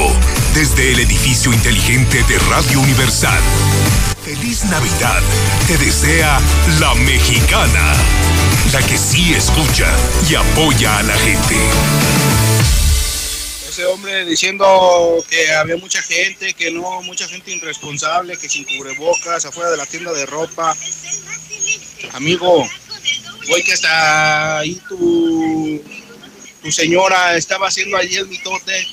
desde 0.53 0.93
el 0.93 0.99
edificio 1.01 1.51
inteligente 1.51 2.23
de 2.29 2.39
Radio 2.39 2.79
Universal. 2.79 3.41
Feliz 4.23 4.63
Navidad, 4.63 5.21
te 5.67 5.77
desea 5.77 6.39
la 6.79 6.95
mexicana, 6.95 7.93
la 8.71 8.81
que 8.81 8.97
sí 8.97 9.33
escucha 9.33 9.93
y 10.29 10.35
apoya 10.35 10.97
a 10.97 11.03
la 11.03 11.15
gente. 11.15 11.57
Ese 13.83 13.91
hombre 13.91 14.25
diciendo 14.25 15.25
que 15.29 15.51
había 15.51 15.75
mucha 15.75 16.01
gente, 16.01 16.53
que 16.53 16.71
no, 16.71 17.01
mucha 17.01 17.27
gente 17.27 17.51
irresponsable, 17.51 18.37
que 18.37 18.47
sin 18.47 18.63
cubrebocas, 18.63 19.43
afuera 19.43 19.71
de 19.71 19.75
la 19.75 19.85
tienda 19.85 20.13
de 20.13 20.25
ropa. 20.25 20.73
Amigo, 22.13 22.65
Voy 23.49 23.61
que 23.61 23.73
hasta 23.73 24.59
ahí 24.59 24.79
tu, 24.87 25.83
tu 26.61 26.71
señora 26.71 27.35
estaba 27.35 27.67
haciendo 27.67 27.97
allí 27.97 28.15
el 28.15 28.27
mitote. 28.27 28.87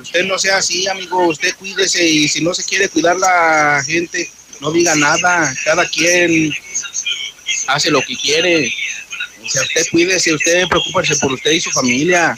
Usted 0.00 0.24
no 0.24 0.40
sea 0.40 0.56
así, 0.56 0.88
amigo. 0.88 1.28
Usted 1.28 1.54
cuídese 1.54 2.04
y 2.04 2.28
si 2.28 2.42
no 2.42 2.54
se 2.54 2.64
quiere 2.64 2.88
cuidar 2.88 3.16
la 3.16 3.80
gente, 3.86 4.28
no 4.60 4.72
diga 4.72 4.96
nada. 4.96 5.54
Cada 5.64 5.88
quien 5.88 6.52
hace 7.68 7.92
lo 7.92 8.02
que 8.02 8.16
quiere. 8.16 8.74
Sea, 9.48 9.62
usted 9.62 9.86
cuídese, 9.90 10.34
usted 10.34 10.68
preocúpese 10.68 11.16
por 11.16 11.32
usted 11.32 11.52
y 11.52 11.60
su 11.60 11.70
familia. 11.70 12.36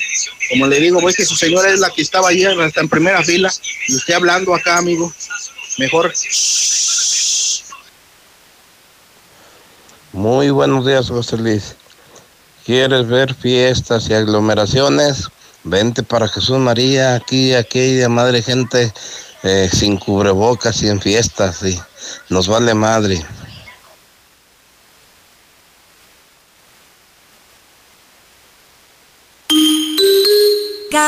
Como 0.49 0.67
le 0.67 0.81
digo, 0.81 1.01
voy 1.01 1.13
que 1.15 1.25
su 1.25 1.37
señora 1.37 1.73
es 1.73 1.81
la 1.81 1.91
que 1.91 2.03
estaba 2.03 2.29
allí 2.29 2.45
hasta 2.45 2.81
en 2.81 2.89
primera 2.89 3.23
fila 3.23 3.53
y 3.89 3.95
usted 3.95 4.15
hablando 4.15 4.55
acá, 4.55 4.79
amigo. 4.79 5.13
Mejor 5.79 6.13
Muy 10.13 10.51
buenos 10.51 10.85
días, 10.85 11.09
José 11.09 11.37
Luis. 11.37 11.77
¿Quieres 12.67 13.07
ver 13.07 13.35
fiestas 13.35 14.09
y 14.09 14.15
aglomeraciones? 14.15 15.29
Vente 15.63 16.03
para 16.03 16.27
Jesús 16.27 16.59
María, 16.59 17.15
aquí, 17.15 17.55
aquí, 17.55 17.95
de 17.95 18.09
madre 18.09 18.43
gente, 18.43 18.93
eh, 19.43 19.71
sin 19.73 19.97
cubrebocas 19.99 20.83
y 20.83 20.89
en 20.89 21.01
fiestas, 21.01 21.61
nos 22.29 22.49
vale 22.49 22.75
madre. 22.75 23.25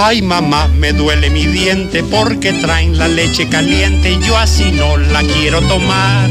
Ay 0.00 0.22
mamá, 0.22 0.68
me 0.68 0.92
duele 0.92 1.28
mi 1.28 1.44
diente 1.46 2.04
porque 2.04 2.52
traen 2.52 2.96
la 2.96 3.08
leche 3.08 3.48
caliente 3.48 4.12
y 4.12 4.20
yo 4.20 4.38
así 4.38 4.70
no 4.70 4.96
la 4.96 5.22
quiero 5.22 5.60
tomar 5.62 6.30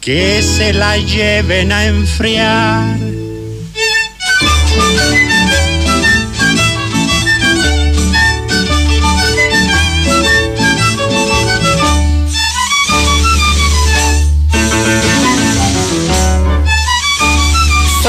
que 0.00 0.42
se 0.42 0.72
la 0.72 0.96
lleven 0.96 1.70
a 1.70 1.86
enfriar. 1.86 3.07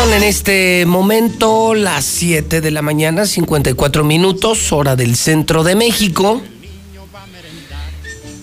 En 0.02 0.24
este 0.24 0.86
momento 0.86 1.76
las 1.76 2.06
7 2.06 2.62
de 2.62 2.72
la 2.72 2.82
mañana, 2.82 3.26
54 3.26 4.06
minutos, 4.06 4.72
hora 4.72 4.95
del 4.95 5.18
centro 5.18 5.64
de 5.64 5.76
México. 5.76 6.41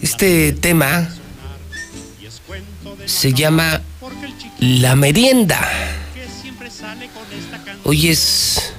Este 0.02 0.52
tema 0.52 1.08
se 3.06 3.32
llama 3.32 3.80
La 4.60 4.96
Merienda. 4.96 5.66
Hoy 7.84 8.08
es 8.08 8.74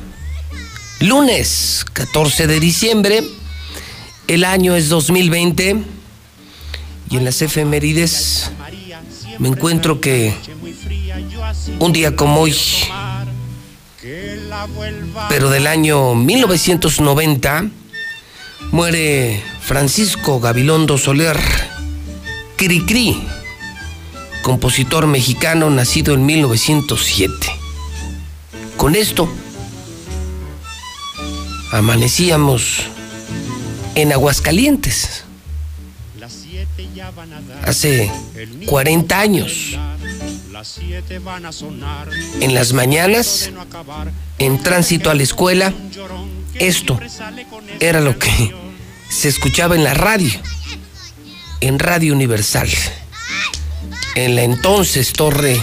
lunes 1.00 1.84
14 1.94 2.46
de 2.46 2.60
diciembre, 2.60 3.24
el 4.28 4.44
año 4.44 4.76
es 4.76 4.88
2020 4.90 5.84
y 7.10 7.18
en 7.18 7.26
las 7.26 7.42
efemérides 7.42 8.52
me 9.40 9.50
encuentro 9.50 10.00
que 10.00 10.34
un 11.80 11.94
día 11.94 12.16
como 12.16 12.42
hoy, 12.42 12.56
pero 15.30 15.50
del 15.50 15.68
año 15.68 16.16
1990, 16.16 17.70
muere 18.72 19.44
Francisco 19.62 20.40
Gabilondo 20.40 20.98
Soler 20.98 21.38
Cricri 22.56 23.22
compositor 24.48 25.08
mexicano 25.08 25.70
nacido 25.70 26.14
en 26.14 26.26
1907. 26.26 27.34
Con 28.78 28.96
esto, 28.96 29.28
amanecíamos 31.74 32.84
en 33.96 34.14
Aguascalientes. 34.14 35.26
hace 37.66 38.10
40 38.68 39.20
años. 39.20 39.78
En 42.40 42.56
las 42.56 42.74
mañanas, 42.74 43.52
en 44.40 44.64
tránsito 44.64 45.12
a 45.12 45.14
la 45.14 45.22
escuela, 45.22 45.72
esto 46.56 47.00
era 47.80 48.02
lo 48.02 48.18
que 48.18 48.56
se 49.10 49.28
escuchaba 49.28 49.76
en 49.76 49.84
la 49.84 49.94
radio, 49.94 50.32
en 51.62 51.78
Radio 51.78 52.14
Universal, 52.14 52.70
en 54.16 54.36
la 54.36 54.42
entonces 54.44 55.14
Torre 55.14 55.62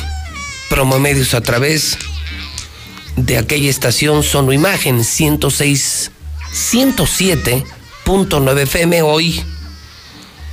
Promomedios 0.70 1.34
a 1.34 1.40
través 1.40 1.98
de 3.16 3.38
aquella 3.38 3.70
estación 3.70 4.22
Sono 4.22 4.52
Imagen 4.52 5.02
106 5.02 6.12
107.9 6.52 8.60
FM 8.60 9.02
hoy 9.02 9.42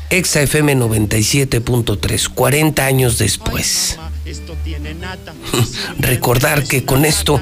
Exa 0.10 0.42
FM 0.42 0.78
97.3 0.78 2.30
40 2.30 2.86
años 2.86 3.18
después 3.18 4.00
recordar 6.00 6.64
que 6.64 6.84
con 6.84 7.06
esto 7.06 7.40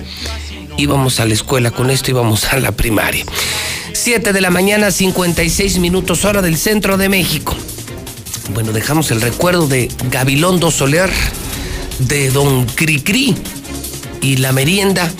íbamos 0.78 1.20
a 1.20 1.26
la 1.26 1.34
escuela, 1.34 1.72
con 1.72 1.90
esto 1.90 2.12
íbamos 2.12 2.46
a 2.46 2.58
la 2.58 2.72
primaria. 2.72 3.26
7 3.94 4.34
de 4.34 4.42
la 4.42 4.50
mañana, 4.50 4.92
56 4.92 5.80
minutos 5.80 6.26
hora 6.26 6.42
del 6.42 6.58
centro 6.58 6.98
de 6.98 7.10
México. 7.10 7.56
Bueno, 8.54 8.72
dejamos 8.72 9.12
el 9.12 9.22
recuerdo 9.22 9.68
de 9.68 9.90
Gabilondo 10.10 10.72
Soler, 10.72 11.12
de 12.00 12.32
Don 12.32 12.66
Cricri 12.66 13.36
y 14.22 14.38
la 14.38 14.52
merienda. 14.52 15.12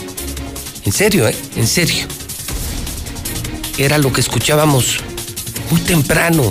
En 0.86 0.94
serio, 0.94 1.28
¿eh? 1.28 1.36
En 1.56 1.68
serio. 1.68 2.06
Era 3.78 3.98
lo 3.98 4.12
que 4.12 4.22
escuchábamos 4.22 5.00
muy 5.70 5.82
temprano. 5.82 6.50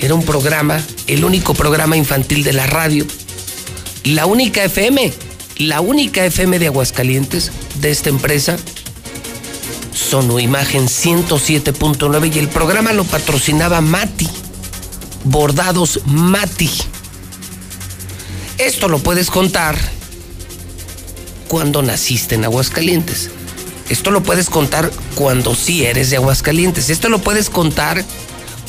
Era 0.00 0.14
un 0.14 0.24
programa, 0.24 0.80
el 1.06 1.24
único 1.24 1.54
programa 1.54 1.96
infantil 1.96 2.44
de 2.44 2.52
la 2.52 2.66
radio 2.66 3.06
la 4.04 4.26
única 4.26 4.64
FM, 4.64 5.12
la 5.58 5.80
única 5.80 6.24
FM 6.24 6.58
de 6.58 6.66
Aguascalientes 6.66 7.52
de 7.80 7.90
esta 7.90 8.08
empresa, 8.08 8.56
Sono 9.92 10.40
Imagen 10.40 10.86
107.9 10.86 12.34
y 12.34 12.38
el 12.38 12.48
programa 12.48 12.92
lo 12.92 13.04
patrocinaba 13.04 13.80
Mati, 13.80 14.28
Bordados 15.24 16.00
Mati. 16.06 16.70
Esto 18.58 18.88
lo 18.88 18.98
puedes 18.98 19.30
contar 19.30 19.76
cuando 21.48 21.82
naciste 21.82 22.34
en 22.34 22.44
Aguascalientes. 22.44 23.30
Esto 23.88 24.10
lo 24.10 24.22
puedes 24.22 24.50
contar 24.50 24.90
cuando 25.14 25.54
sí 25.54 25.84
eres 25.84 26.10
de 26.10 26.16
Aguascalientes. 26.16 26.90
Esto 26.90 27.08
lo 27.08 27.18
puedes 27.18 27.50
contar 27.50 28.04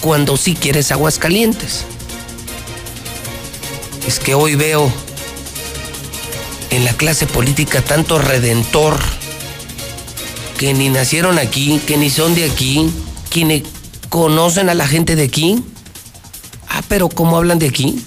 cuando 0.01 0.37
sí 0.37 0.53
quieres 0.53 0.91
Aguascalientes. 0.91 1.85
Es 4.05 4.19
que 4.19 4.35
hoy 4.35 4.55
veo 4.55 4.91
en 6.73 6.85
la 6.85 6.93
clase 6.93 7.27
política 7.27 7.81
tanto 7.81 8.17
redentor 8.17 8.97
que 10.57 10.73
ni 10.73 10.89
nacieron 10.89 11.37
aquí, 11.37 11.79
que 11.85 11.97
ni 11.97 12.09
son 12.09 12.33
de 12.33 12.45
aquí, 12.45 12.89
que 13.29 13.45
ni 13.45 13.63
conocen 14.09 14.69
a 14.69 14.73
la 14.73 14.87
gente 14.87 15.15
de 15.15 15.23
aquí. 15.23 15.63
Ah, 16.67 16.81
pero 16.87 17.09
¿cómo 17.09 17.37
hablan 17.37 17.59
de 17.59 17.67
aquí? 17.67 18.03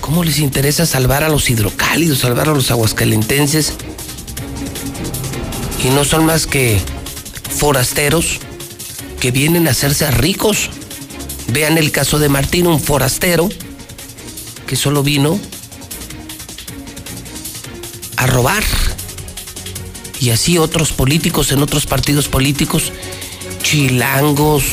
¿Cómo 0.00 0.24
les 0.24 0.38
interesa 0.38 0.86
salvar 0.86 1.24
a 1.24 1.28
los 1.28 1.50
hidrocálidos, 1.50 2.20
salvar 2.20 2.48
a 2.48 2.54
los 2.54 2.70
aguascalentenses? 2.70 3.74
Y 5.84 5.88
no 5.88 6.04
son 6.04 6.24
más 6.24 6.46
que 6.46 6.80
forasteros 7.58 8.38
que 9.20 9.30
vienen 9.30 9.68
a 9.68 9.72
hacerse 9.72 10.10
ricos. 10.10 10.70
Vean 11.48 11.76
el 11.76 11.92
caso 11.92 12.18
de 12.18 12.30
Martín, 12.30 12.66
un 12.66 12.80
forastero 12.80 13.50
que 14.66 14.76
solo 14.76 15.02
vino 15.02 15.38
a 18.16 18.26
robar. 18.26 18.64
Y 20.20 20.30
así 20.30 20.58
otros 20.58 20.92
políticos 20.92 21.52
en 21.52 21.62
otros 21.62 21.86
partidos 21.86 22.28
políticos, 22.28 22.92
chilangos, 23.62 24.64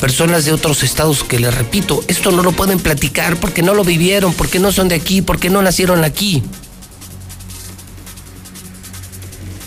personas 0.00 0.44
de 0.44 0.52
otros 0.52 0.82
estados 0.82 1.22
que 1.22 1.38
les 1.38 1.54
repito, 1.54 2.02
esto 2.08 2.32
no 2.32 2.42
lo 2.42 2.52
pueden 2.52 2.80
platicar 2.80 3.36
porque 3.38 3.62
no 3.62 3.74
lo 3.74 3.84
vivieron, 3.84 4.32
porque 4.34 4.58
no 4.58 4.72
son 4.72 4.88
de 4.88 4.94
aquí, 4.94 5.22
porque 5.22 5.50
no 5.50 5.62
nacieron 5.62 6.02
aquí. 6.04 6.42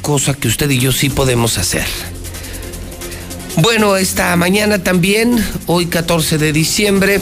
Cosa 0.02 0.34
que 0.34 0.48
usted 0.48 0.70
y 0.70 0.80
yo 0.80 0.92
sí 0.92 1.10
podemos 1.10 1.58
hacer. 1.58 1.86
Bueno, 3.58 3.96
esta 3.96 4.36
mañana 4.36 4.84
también, 4.84 5.42
hoy 5.68 5.86
14 5.86 6.38
de 6.38 6.52
diciembre, 6.52 7.22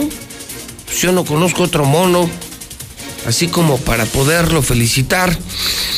Pues 0.86 1.00
yo 1.00 1.10
no 1.12 1.24
conozco 1.24 1.62
otro 1.64 1.86
mono. 1.86 2.30
Así 3.26 3.48
como 3.48 3.78
para 3.78 4.06
poderlo 4.06 4.62
felicitar. 4.62 5.36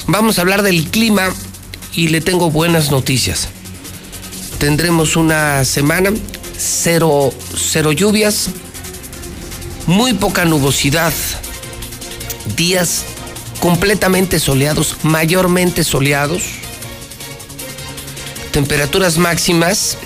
Vamos 0.07 0.39
a 0.39 0.41
hablar 0.43 0.63
del 0.63 0.89
clima 0.89 1.33
y 1.95 2.09
le 2.09 2.21
tengo 2.21 2.51
buenas 2.51 2.91
noticias. 2.91 3.49
Tendremos 4.59 5.15
una 5.17 5.65
semana 5.65 6.11
cero, 6.63 7.33
cero 7.57 7.93
lluvias, 7.93 8.51
muy 9.87 10.15
poca 10.15 10.45
nubosidad, 10.45 11.13
días 12.57 13.05
completamente 13.61 14.39
soleados, 14.39 14.97
mayormente 15.03 15.85
soleados, 15.85 16.43
temperaturas 18.53 19.19
máximas 19.19 19.99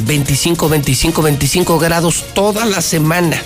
25, 0.00 0.68
25, 0.68 1.22
25 1.22 1.78
grados 1.78 2.24
toda 2.34 2.64
la 2.64 2.80
semana 2.80 3.40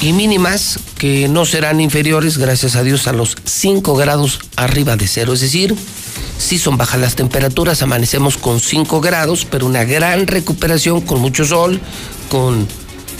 y 0.00 0.12
mínimas 0.12 0.78
que 0.98 1.28
no 1.28 1.44
serán 1.44 1.80
inferiores, 1.80 2.38
gracias 2.38 2.76
a 2.76 2.82
Dios, 2.82 3.06
a 3.06 3.12
los 3.12 3.36
5 3.44 3.94
grados 3.94 4.40
arriba 4.56 4.96
de 4.96 5.06
cero, 5.06 5.32
es 5.32 5.40
decir, 5.40 5.74
Sí 6.38 6.58
son 6.58 6.76
bajas 6.76 7.00
las 7.00 7.16
temperaturas, 7.16 7.82
amanecemos 7.82 8.36
con 8.36 8.60
5 8.60 9.00
grados, 9.00 9.46
pero 9.50 9.66
una 9.66 9.84
gran 9.84 10.26
recuperación 10.26 11.00
con 11.00 11.20
mucho 11.20 11.44
sol, 11.44 11.80
con 12.28 12.66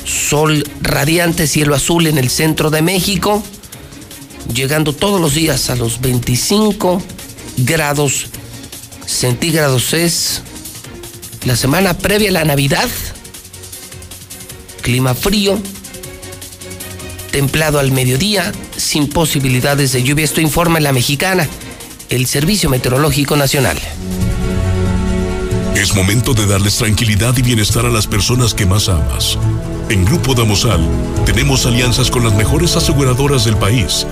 sol 0.05 0.69
radiante, 0.81 1.47
cielo 1.47 1.75
azul 1.75 2.07
en 2.07 2.19
el 2.19 2.31
centro 2.31 2.71
de 2.71 2.83
México, 2.83 3.43
llegando 4.53 4.93
todos 4.93 5.21
los 5.21 5.35
días 5.35 5.71
a 5.71 5.77
los 5.77 6.01
25 6.01 7.03
grados 7.59 8.27
centígrados 9.07 9.95
es 9.95 10.43
la 11.45 11.57
semana 11.57 11.97
previa 11.97 12.29
a 12.31 12.33
la 12.33 12.45
Navidad. 12.45 12.89
Clima 14.83 15.15
frío, 15.15 15.59
templado 17.33 17.79
al 17.79 17.91
mediodía, 17.91 18.53
sin 18.77 19.09
posibilidades 19.09 19.93
de 19.93 20.03
lluvia. 20.03 20.25
Esto 20.25 20.41
informa 20.41 20.79
la 20.81 20.93
mexicana 20.93 21.49
el 22.09 22.27
Servicio 22.27 22.71
Meteorológico 22.71 23.37
Nacional. 23.37 23.79
Es 25.75 25.95
momento 25.95 26.35
de 26.35 26.47
darles 26.47 26.77
tranquilidad 26.77 27.37
y 27.37 27.43
bienestar 27.43 27.85
a 27.85 27.91
las 27.91 28.07
personas 28.07 28.55
que 28.55 28.67
más 28.67 28.89
amas. 28.89 29.39
En 29.89 30.05
Grupo 30.05 30.35
Damosal 30.35 30.81
tenemos 31.25 31.67
alianzas 31.67 32.11
con 32.11 32.25
las 32.25 32.35
mejores 32.35 32.77
aseguradoras 32.77 33.45
del 33.45 33.57
país, 33.57 34.07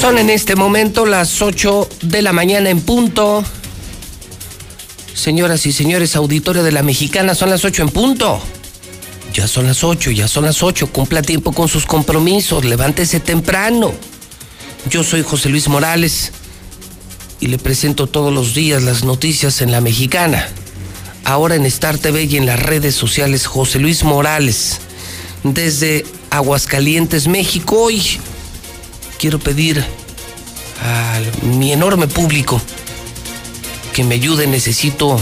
Son 0.00 0.16
en 0.16 0.30
este 0.30 0.56
momento 0.56 1.04
las 1.04 1.42
8 1.42 1.86
de 2.00 2.22
la 2.22 2.32
mañana 2.32 2.70
en 2.70 2.80
punto. 2.80 3.44
Señoras 5.12 5.66
y 5.66 5.72
señores, 5.72 6.16
auditorio 6.16 6.62
de 6.62 6.72
la 6.72 6.82
Mexicana, 6.82 7.34
son 7.34 7.50
las 7.50 7.62
8 7.62 7.82
en 7.82 7.90
punto. 7.90 8.40
Ya 9.36 9.46
son 9.46 9.66
las 9.66 9.84
8, 9.84 10.12
ya 10.12 10.28
son 10.28 10.46
las 10.46 10.62
8. 10.62 10.86
Cumpla 10.86 11.20
tiempo 11.20 11.52
con 11.52 11.68
sus 11.68 11.84
compromisos, 11.84 12.64
levántese 12.64 13.20
temprano. 13.20 13.92
Yo 14.88 15.04
soy 15.04 15.22
José 15.22 15.50
Luis 15.50 15.68
Morales 15.68 16.32
y 17.38 17.48
le 17.48 17.58
presento 17.58 18.06
todos 18.06 18.32
los 18.32 18.54
días 18.54 18.82
las 18.82 19.04
noticias 19.04 19.60
en 19.60 19.72
la 19.72 19.82
Mexicana. 19.82 20.48
Ahora 21.22 21.54
en 21.54 21.66
Star 21.66 21.98
TV 21.98 22.24
y 22.24 22.38
en 22.38 22.46
las 22.46 22.58
redes 22.58 22.94
sociales, 22.94 23.46
José 23.46 23.78
Luis 23.78 24.04
Morales. 24.04 24.78
Desde 25.44 26.06
Aguascalientes, 26.30 27.28
México, 27.28 27.78
hoy 27.78 28.02
quiero 29.18 29.38
pedir 29.38 29.84
a 30.82 31.20
mi 31.42 31.74
enorme 31.74 32.06
público 32.06 32.58
que 33.92 34.02
me 34.02 34.14
ayude. 34.14 34.46
Necesito 34.46 35.20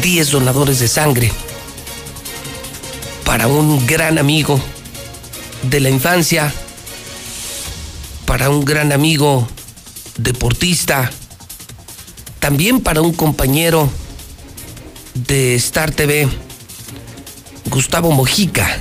10 0.00 0.30
donadores 0.30 0.78
de 0.78 0.88
sangre 0.88 1.30
para 3.26 3.48
un 3.48 3.84
gran 3.86 4.18
amigo 4.18 4.58
de 5.64 5.80
la 5.80 5.90
infancia, 5.90 6.54
para 8.24 8.48
un 8.50 8.64
gran 8.64 8.92
amigo 8.92 9.48
deportista, 10.16 11.10
también 12.38 12.80
para 12.80 13.02
un 13.02 13.12
compañero 13.12 13.90
de 15.14 15.56
Star 15.56 15.90
TV, 15.90 16.28
Gustavo 17.68 18.12
Mojica. 18.12 18.78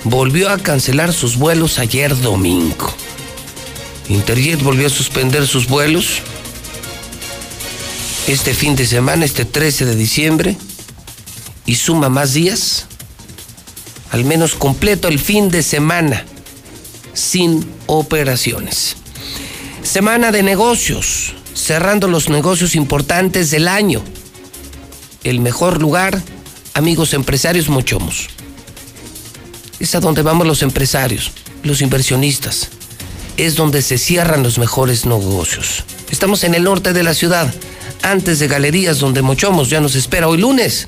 volvió 0.04 0.50
a 0.50 0.58
cancelar 0.58 1.14
sus 1.14 1.38
vuelos 1.38 1.80
ayer 1.80 2.16
domingo. 2.20 2.94
Interjet 4.10 4.62
volvió 4.62 4.88
a 4.88 4.90
suspender 4.90 5.48
sus 5.48 5.68
vuelos 5.68 6.20
este 8.28 8.54
fin 8.54 8.76
de 8.76 8.86
semana, 8.86 9.26
este 9.26 9.46
13 9.46 9.86
de 9.86 9.96
diciembre, 9.96 10.58
y 11.66 11.76
suma 11.76 12.10
más 12.10 12.34
días, 12.34 12.86
al 14.12 14.26
menos 14.26 14.56
completo 14.56 15.08
el 15.08 15.20
fin 15.20 15.50
de 15.50 15.64
semana, 15.64 16.26
sin 17.14 17.66
operaciones. 17.88 19.01
Semana 19.84 20.32
de 20.32 20.44
negocios, 20.44 21.34
cerrando 21.54 22.08
los 22.08 22.30
negocios 22.30 22.76
importantes 22.76 23.50
del 23.52 23.68
año. 23.68 24.02
El 25.24 25.40
mejor 25.40 25.82
lugar, 25.82 26.22
amigos 26.74 27.14
empresarios 27.14 27.68
Mochomos. 27.68 28.30
Es 29.80 29.96
a 29.96 30.00
donde 30.00 30.22
vamos 30.22 30.46
los 30.46 30.62
empresarios, 30.62 31.32
los 31.64 31.82
inversionistas. 31.82 32.70
Es 33.38 33.56
donde 33.56 33.82
se 33.82 33.98
cierran 33.98 34.44
los 34.44 34.60
mejores 34.60 35.06
negocios. 35.06 35.84
Estamos 36.12 36.44
en 36.44 36.54
el 36.54 36.64
norte 36.64 36.94
de 36.94 37.04
la 37.04 37.16
ciudad, 37.16 37.52
antes 38.04 38.40
de 38.40 38.48
Galerías, 38.48 39.00
donde 39.00 39.24
Mochomos 39.24 39.70
ya 39.70 39.82
nos 39.82 39.96
espera 39.96 40.28
hoy 40.28 40.38
lunes, 40.38 40.88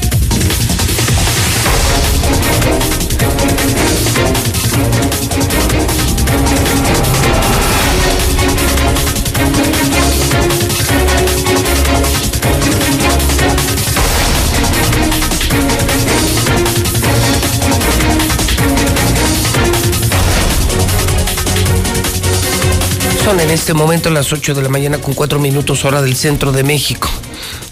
En 23.31 23.49
este 23.49 23.73
momento 23.73 24.09
las 24.09 24.33
8 24.33 24.53
de 24.53 24.61
la 24.61 24.67
mañana 24.67 24.97
con 24.97 25.13
4 25.13 25.39
minutos 25.39 25.85
hora 25.85 26.01
del 26.01 26.17
centro 26.17 26.51
de 26.51 26.63
México. 26.63 27.09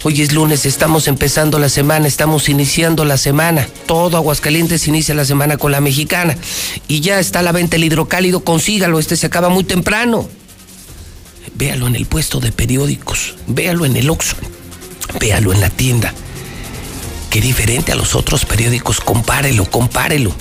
Hoy 0.02 0.22
es 0.22 0.32
lunes, 0.32 0.64
estamos 0.64 1.06
empezando 1.06 1.58
la 1.58 1.68
semana, 1.68 2.08
estamos 2.08 2.48
iniciando 2.48 3.04
la 3.04 3.18
semana. 3.18 3.68
Todo 3.86 4.16
Aguascalientes 4.16 4.88
inicia 4.88 5.14
la 5.14 5.26
semana 5.26 5.58
con 5.58 5.70
la 5.70 5.82
mexicana. 5.82 6.36
Y 6.88 7.00
ya 7.00 7.20
está 7.20 7.42
la 7.42 7.52
venta 7.52 7.76
el 7.76 7.84
hidrocálido, 7.84 8.42
consígalo, 8.42 8.98
este 8.98 9.16
se 9.16 9.26
acaba 9.26 9.50
muy 9.50 9.64
temprano. 9.64 10.30
Véalo 11.54 11.86
en 11.86 11.94
el 11.94 12.06
puesto 12.06 12.40
de 12.40 12.52
periódicos, 12.52 13.36
véalo 13.46 13.84
en 13.84 13.96
el 13.96 14.08
Oxxo, 14.08 14.36
véalo 15.20 15.52
en 15.52 15.60
la 15.60 15.68
tienda. 15.68 16.14
Qué 17.28 17.42
diferente 17.42 17.92
a 17.92 17.96
los 17.96 18.14
otros 18.14 18.46
periódicos, 18.46 18.98
compárelo, 19.00 19.66
compárelo. 19.66 20.34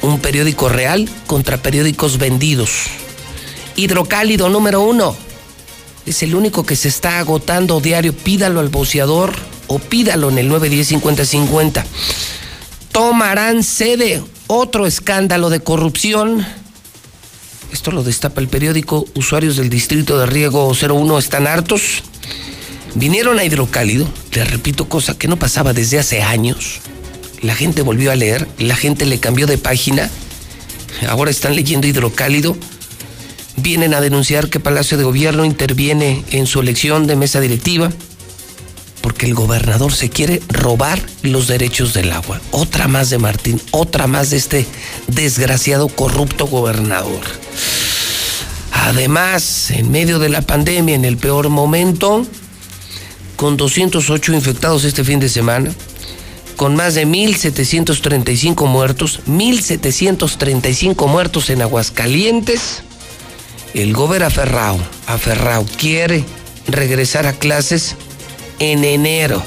Un 0.00 0.20
periódico 0.20 0.70
real 0.70 1.08
contra 1.26 1.58
periódicos 1.58 2.16
vendidos 2.16 2.88
hidrocálido 3.76 4.48
número 4.48 4.82
uno. 4.82 5.16
Es 6.06 6.22
el 6.22 6.34
único 6.34 6.64
que 6.64 6.76
se 6.76 6.88
está 6.88 7.18
agotando 7.18 7.80
diario. 7.80 8.12
Pídalo 8.12 8.60
al 8.60 8.68
boceador 8.68 9.32
o 9.66 9.78
pídalo 9.78 10.30
en 10.30 10.38
el 10.38 10.50
910-5050. 10.50 11.84
Tomarán 12.92 13.62
sede. 13.62 14.22
Otro 14.46 14.86
escándalo 14.86 15.48
de 15.48 15.60
corrupción. 15.60 16.46
Esto 17.72 17.90
lo 17.90 18.04
destapa 18.04 18.40
el 18.40 18.48
periódico. 18.48 19.06
Usuarios 19.14 19.56
del 19.56 19.70
distrito 19.70 20.18
de 20.18 20.26
riego 20.26 20.70
01 20.70 21.18
están 21.18 21.46
hartos. 21.46 22.02
Vinieron 22.94 23.40
a 23.40 23.44
Hidrocálido, 23.44 24.08
les 24.32 24.48
repito, 24.48 24.88
cosa 24.88 25.18
que 25.18 25.26
no 25.26 25.36
pasaba 25.36 25.72
desde 25.72 25.98
hace 25.98 26.22
años. 26.22 26.80
La 27.42 27.56
gente 27.56 27.82
volvió 27.82 28.12
a 28.12 28.14
leer, 28.14 28.46
la 28.58 28.76
gente 28.76 29.04
le 29.04 29.18
cambió 29.18 29.48
de 29.48 29.58
página. 29.58 30.08
Ahora 31.08 31.32
están 31.32 31.56
leyendo 31.56 31.88
Hidrocálido. 31.88 32.56
Vienen 33.56 33.94
a 33.94 34.00
denunciar 34.00 34.48
que 34.48 34.60
Palacio 34.60 34.98
de 34.98 35.04
Gobierno 35.04 35.44
interviene 35.44 36.24
en 36.30 36.46
su 36.46 36.60
elección 36.60 37.06
de 37.06 37.16
mesa 37.16 37.40
directiva 37.40 37.90
porque 39.04 39.26
el 39.26 39.34
gobernador 39.34 39.92
se 39.92 40.08
quiere 40.08 40.40
robar 40.48 40.98
los 41.22 41.46
derechos 41.46 41.92
del 41.92 42.10
agua. 42.10 42.40
Otra 42.52 42.88
más 42.88 43.10
de 43.10 43.18
Martín, 43.18 43.60
otra 43.70 44.06
más 44.06 44.30
de 44.30 44.38
este 44.38 44.66
desgraciado, 45.08 45.88
corrupto 45.88 46.46
gobernador. 46.46 47.20
Además, 48.72 49.70
en 49.72 49.90
medio 49.90 50.18
de 50.18 50.30
la 50.30 50.40
pandemia, 50.40 50.94
en 50.94 51.04
el 51.04 51.18
peor 51.18 51.50
momento, 51.50 52.26
con 53.36 53.58
208 53.58 54.32
infectados 54.32 54.84
este 54.84 55.04
fin 55.04 55.20
de 55.20 55.28
semana, 55.28 55.70
con 56.56 56.74
más 56.74 56.94
de 56.94 57.06
1.735 57.06 58.66
muertos, 58.66 59.20
1.735 59.26 61.06
muertos 61.08 61.50
en 61.50 61.60
Aguascalientes, 61.60 62.82
el 63.74 63.92
gobernador 63.92 64.32
aferrado, 64.32 64.78
aferrado, 65.06 65.66
quiere 65.76 66.24
regresar 66.68 67.26
a 67.26 67.32
clases 67.32 67.96
en 68.60 68.84
enero. 68.84 69.42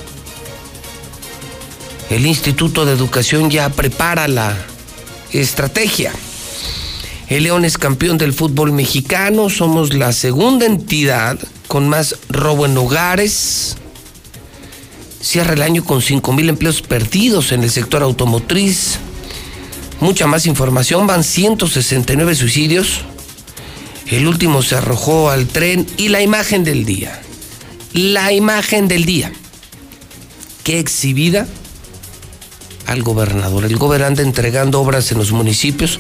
El 2.09 2.25
Instituto 2.25 2.85
de 2.85 2.93
Educación 2.93 3.49
ya 3.49 3.69
prepara 3.69 4.27
la 4.27 4.55
estrategia. 5.31 6.11
El 7.29 7.43
León 7.43 7.65
es 7.65 7.77
campeón 7.77 8.17
del 8.17 8.33
fútbol 8.33 8.71
mexicano, 8.71 9.49
somos 9.49 9.93
la 9.93 10.13
segunda 10.13 10.65
entidad 10.65 11.37
con 11.67 11.89
más 11.89 12.15
robo 12.29 12.65
en 12.65 12.77
hogares. 12.77 13.77
Cierra 15.21 15.53
el 15.53 15.61
año 15.61 15.83
con 15.83 16.01
5 16.01 16.31
mil 16.33 16.47
empleos 16.47 16.81
perdidos 16.81 17.51
en 17.51 17.63
el 17.63 17.71
sector 17.71 18.03
automotriz. 18.03 18.99
Mucha 19.99 20.27
más 20.27 20.45
información, 20.45 21.07
van 21.07 21.23
169 21.23 22.35
suicidios. 22.35 23.01
El 24.09 24.27
último 24.27 24.61
se 24.61 24.75
arrojó 24.75 25.29
al 25.29 25.47
tren 25.47 25.85
y 25.97 26.09
la 26.09 26.21
imagen 26.21 26.63
del 26.63 26.85
día 26.85 27.21
la 27.97 28.31
imagen 28.31 28.87
del 28.87 29.05
día 29.05 29.31
que 30.63 30.79
exhibida 30.79 31.47
al 32.85 33.01
gobernador. 33.01 33.65
El 33.65 33.77
gobernante 33.77 34.21
entregando 34.21 34.79
obras 34.81 35.11
en 35.11 35.17
los 35.17 35.31
municipios, 35.31 35.99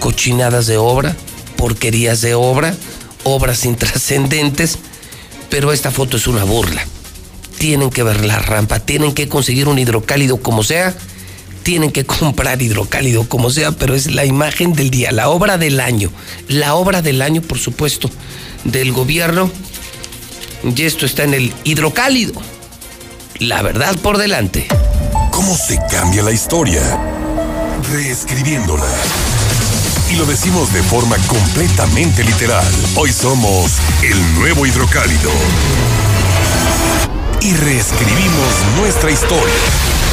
cochinadas 0.00 0.66
de 0.66 0.78
obra, 0.78 1.14
porquerías 1.56 2.22
de 2.22 2.34
obra, 2.34 2.74
obras 3.22 3.64
intrascendentes, 3.64 4.78
pero 5.48 5.72
esta 5.72 5.90
foto 5.90 6.16
es 6.16 6.26
una 6.26 6.44
burla. 6.44 6.84
Tienen 7.58 7.90
que 7.90 8.02
ver 8.02 8.24
la 8.24 8.40
rampa, 8.40 8.80
tienen 8.80 9.14
que 9.14 9.28
conseguir 9.28 9.68
un 9.68 9.78
hidrocálido 9.78 10.38
como 10.38 10.64
sea, 10.64 10.94
tienen 11.66 11.90
que 11.90 12.06
comprar 12.06 12.62
hidrocálido 12.62 13.28
como 13.28 13.50
sea, 13.50 13.72
pero 13.72 13.96
es 13.96 14.14
la 14.14 14.24
imagen 14.24 14.72
del 14.72 14.88
día, 14.88 15.10
la 15.10 15.30
obra 15.30 15.58
del 15.58 15.80
año, 15.80 16.12
la 16.46 16.76
obra 16.76 17.02
del 17.02 17.20
año, 17.20 17.42
por 17.42 17.58
supuesto, 17.58 18.08
del 18.62 18.92
gobierno 18.92 19.50
y 20.62 20.82
esto 20.82 21.06
está 21.06 21.24
en 21.24 21.34
el 21.34 21.52
hidrocálido. 21.64 22.34
La 23.40 23.62
verdad 23.62 23.96
por 23.96 24.16
delante. 24.16 24.68
¿Cómo 25.32 25.56
se 25.56 25.80
cambia 25.90 26.22
la 26.22 26.30
historia? 26.30 26.82
Reescribiéndola. 27.92 28.86
Y 30.12 30.14
lo 30.14 30.24
decimos 30.24 30.72
de 30.72 30.84
forma 30.84 31.16
completamente 31.26 32.22
literal. 32.22 32.64
Hoy 32.94 33.12
somos 33.12 33.72
el 34.04 34.34
nuevo 34.36 34.66
hidrocálido. 34.66 35.32
Y 37.40 37.52
reescribimos 37.54 38.54
nuestra 38.78 39.10
historia. 39.10 40.05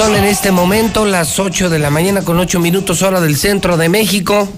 Son 0.00 0.16
en 0.16 0.24
este 0.24 0.50
momento 0.50 1.04
las 1.04 1.38
8 1.38 1.68
de 1.68 1.78
la 1.78 1.90
mañana 1.90 2.22
con 2.22 2.38
8 2.38 2.58
minutos 2.58 3.02
hora 3.02 3.20
del 3.20 3.36
centro 3.36 3.76
de 3.76 3.90
México. 3.90 4.48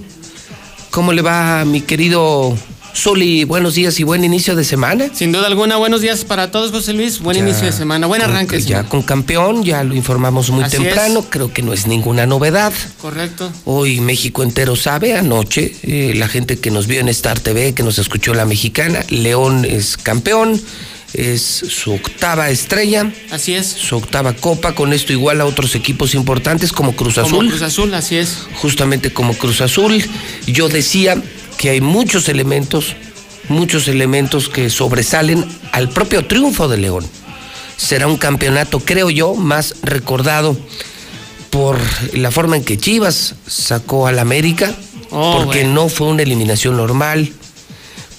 ¿Cómo 0.92 1.12
le 1.12 1.20
va 1.20 1.64
mi 1.64 1.80
querido 1.80 2.56
Zuli? 2.94 3.42
Buenos 3.42 3.74
días 3.74 3.98
y 3.98 4.04
buen 4.04 4.22
inicio 4.22 4.54
de 4.54 4.62
semana. 4.62 5.06
Sin 5.12 5.32
duda 5.32 5.48
alguna, 5.48 5.78
buenos 5.78 6.00
días 6.00 6.24
para 6.24 6.52
todos, 6.52 6.70
José 6.70 6.92
Luis. 6.92 7.18
Buen 7.18 7.38
inicio 7.38 7.64
de 7.64 7.72
semana, 7.72 8.06
buen 8.06 8.22
arranque. 8.22 8.62
ya 8.62 8.84
con 8.84 9.02
campeón, 9.02 9.64
ya 9.64 9.82
lo 9.82 9.96
informamos 9.96 10.48
muy 10.50 10.62
temprano, 10.68 11.26
creo 11.28 11.52
que 11.52 11.62
no 11.62 11.72
es 11.72 11.88
ninguna 11.88 12.24
novedad. 12.24 12.72
Correcto. 13.00 13.50
Hoy 13.64 14.00
México 14.00 14.44
entero 14.44 14.76
sabe, 14.76 15.18
anoche, 15.18 15.74
eh, 15.82 16.12
la 16.14 16.28
gente 16.28 16.60
que 16.60 16.70
nos 16.70 16.86
vio 16.86 17.00
en 17.00 17.08
Star 17.08 17.40
TV, 17.40 17.74
que 17.74 17.82
nos 17.82 17.98
escuchó 17.98 18.32
la 18.32 18.44
mexicana, 18.44 19.04
León 19.08 19.64
es 19.64 19.96
campeón 19.96 20.62
es 21.14 21.42
su 21.42 21.92
octava 21.92 22.50
estrella. 22.50 23.12
Así 23.30 23.54
es. 23.54 23.66
Su 23.66 23.96
octava 23.96 24.32
copa, 24.32 24.74
con 24.74 24.92
esto 24.92 25.12
igual 25.12 25.40
a 25.40 25.46
otros 25.46 25.74
equipos 25.74 26.14
importantes 26.14 26.72
como 26.72 26.94
Cruz 26.94 27.18
Azul. 27.18 27.38
Como 27.38 27.50
Cruz 27.50 27.62
Azul, 27.62 27.94
así 27.94 28.16
es. 28.16 28.46
Justamente 28.56 29.12
como 29.12 29.34
Cruz 29.34 29.60
Azul. 29.60 30.02
Yo 30.46 30.68
decía 30.68 31.22
que 31.58 31.70
hay 31.70 31.80
muchos 31.80 32.28
elementos, 32.28 32.96
muchos 33.48 33.88
elementos 33.88 34.48
que 34.48 34.70
sobresalen 34.70 35.44
al 35.72 35.88
propio 35.88 36.26
triunfo 36.26 36.68
de 36.68 36.78
León. 36.78 37.06
Será 37.76 38.06
un 38.06 38.16
campeonato, 38.16 38.80
creo 38.80 39.10
yo, 39.10 39.34
más 39.34 39.76
recordado 39.82 40.56
por 41.50 41.78
la 42.14 42.30
forma 42.30 42.56
en 42.56 42.64
que 42.64 42.78
Chivas 42.78 43.34
sacó 43.46 44.06
al 44.06 44.18
América, 44.18 44.74
oh, 45.10 45.42
porque 45.42 45.64
no 45.64 45.88
fue 45.88 46.06
una 46.06 46.22
eliminación 46.22 46.76
normal 46.76 47.32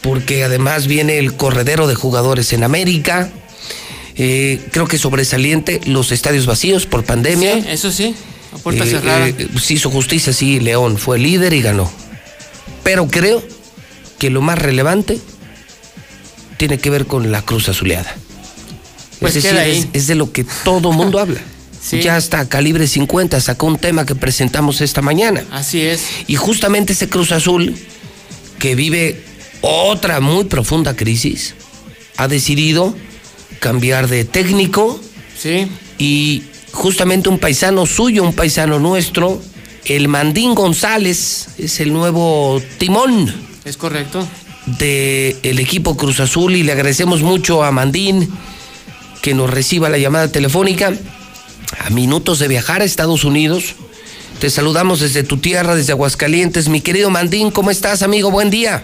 porque 0.04 0.44
además 0.44 0.86
viene 0.86 1.18
el 1.18 1.34
corredero 1.34 1.88
de 1.88 1.96
jugadores 1.96 2.54
en 2.54 2.64
América. 2.64 3.32
Eh, 4.16 4.62
creo 4.72 4.86
que 4.86 5.00
sobresaliente 5.00 5.80
los 5.86 6.12
estadios 6.12 6.46
vacíos 6.46 6.86
por 6.86 7.04
pandemia. 7.06 7.56
Sí, 7.56 7.66
eso 7.70 7.92
sí, 7.92 8.14
a 8.54 8.58
puerta 8.58 8.84
eh, 8.84 8.88
cerrada. 8.88 9.28
Eh, 9.30 9.48
se 9.60 9.74
hizo 9.74 9.90
justicia, 9.90 10.34
sí, 10.34 10.60
León 10.60 10.98
fue 10.98 11.18
líder 11.18 11.54
y 11.54 11.62
ganó. 11.62 11.90
Pero 12.84 13.08
creo 13.08 13.42
que 14.20 14.30
lo 14.30 14.42
más 14.42 14.60
relevante 14.60 15.18
tiene 16.58 16.78
que 16.78 16.90
ver 16.90 17.08
con 17.08 17.32
la 17.32 17.42
cruz 17.42 17.70
azuleada. 17.70 18.14
Pues 19.20 19.38
es 19.38 19.44
decir, 19.44 19.88
Es, 19.94 20.08
de 20.08 20.16
lo 20.16 20.34
que 20.34 20.46
todo 20.66 20.92
mundo 20.92 21.18
habla. 21.18 21.40
Ya 21.92 22.18
está, 22.18 22.48
calibre 22.48 22.88
50, 22.88 23.40
sacó 23.42 23.68
un 23.68 23.78
tema 23.78 24.06
que 24.06 24.16
presentamos 24.16 24.82
esta 24.82 25.02
mañana. 25.02 25.44
Así 25.52 25.82
es. 25.82 26.02
Y 26.28 26.36
justamente 26.36 26.94
ese 26.94 27.10
Cruz 27.10 27.32
Azul 27.34 27.76
que 28.58 28.76
vive 28.76 29.22
otra 29.64 30.20
muy 30.20 30.44
profunda 30.44 30.96
crisis, 30.96 31.56
ha 32.18 32.28
decidido 32.28 32.94
cambiar 33.60 34.10
de 34.10 34.26
técnico. 34.26 35.00
Sí. 35.38 35.68
Y 35.98 36.44
justamente 36.74 37.30
un 37.30 37.40
paisano 37.40 37.86
suyo, 37.86 38.24
un 38.24 38.34
paisano 38.34 38.78
nuestro, 38.78 39.42
el 39.86 40.10
Mandín 40.10 40.54
González, 40.54 41.48
es 41.58 41.80
el 41.80 41.94
nuevo 41.94 42.62
timón. 42.78 43.34
Es 43.64 43.78
correcto. 43.78 44.28
Del 44.66 45.38
el 45.44 45.60
equipo 45.60 45.96
Cruz 45.96 46.20
Azul 46.20 46.56
y 46.56 46.64
le 46.64 46.74
agradecemos 46.74 47.22
mucho 47.22 47.64
a 47.64 47.72
Mandín 47.72 48.30
que 49.22 49.34
nos 49.34 49.50
reciba 49.50 49.88
la 49.88 49.98
llamada 49.98 50.28
telefónica 50.30 50.94
a 51.80 51.90
minutos 51.90 52.40
de 52.40 52.50
viajar 52.50 52.82
a 52.82 52.86
Estados 52.86 53.24
Unidos. 53.24 53.76
Te 54.40 54.50
saludamos 54.50 55.00
desde 55.00 55.24
tu 55.24 55.38
tierra, 55.38 55.76
desde 55.76 55.94
Aguascalientes. 55.94 56.68
Mi 56.68 56.82
querido 56.82 57.10
Mandín, 57.10 57.50
¿cómo 57.50 57.72
estás, 57.72 58.04
amigo? 58.04 58.30
Buen 58.30 58.50
día. 58.50 58.84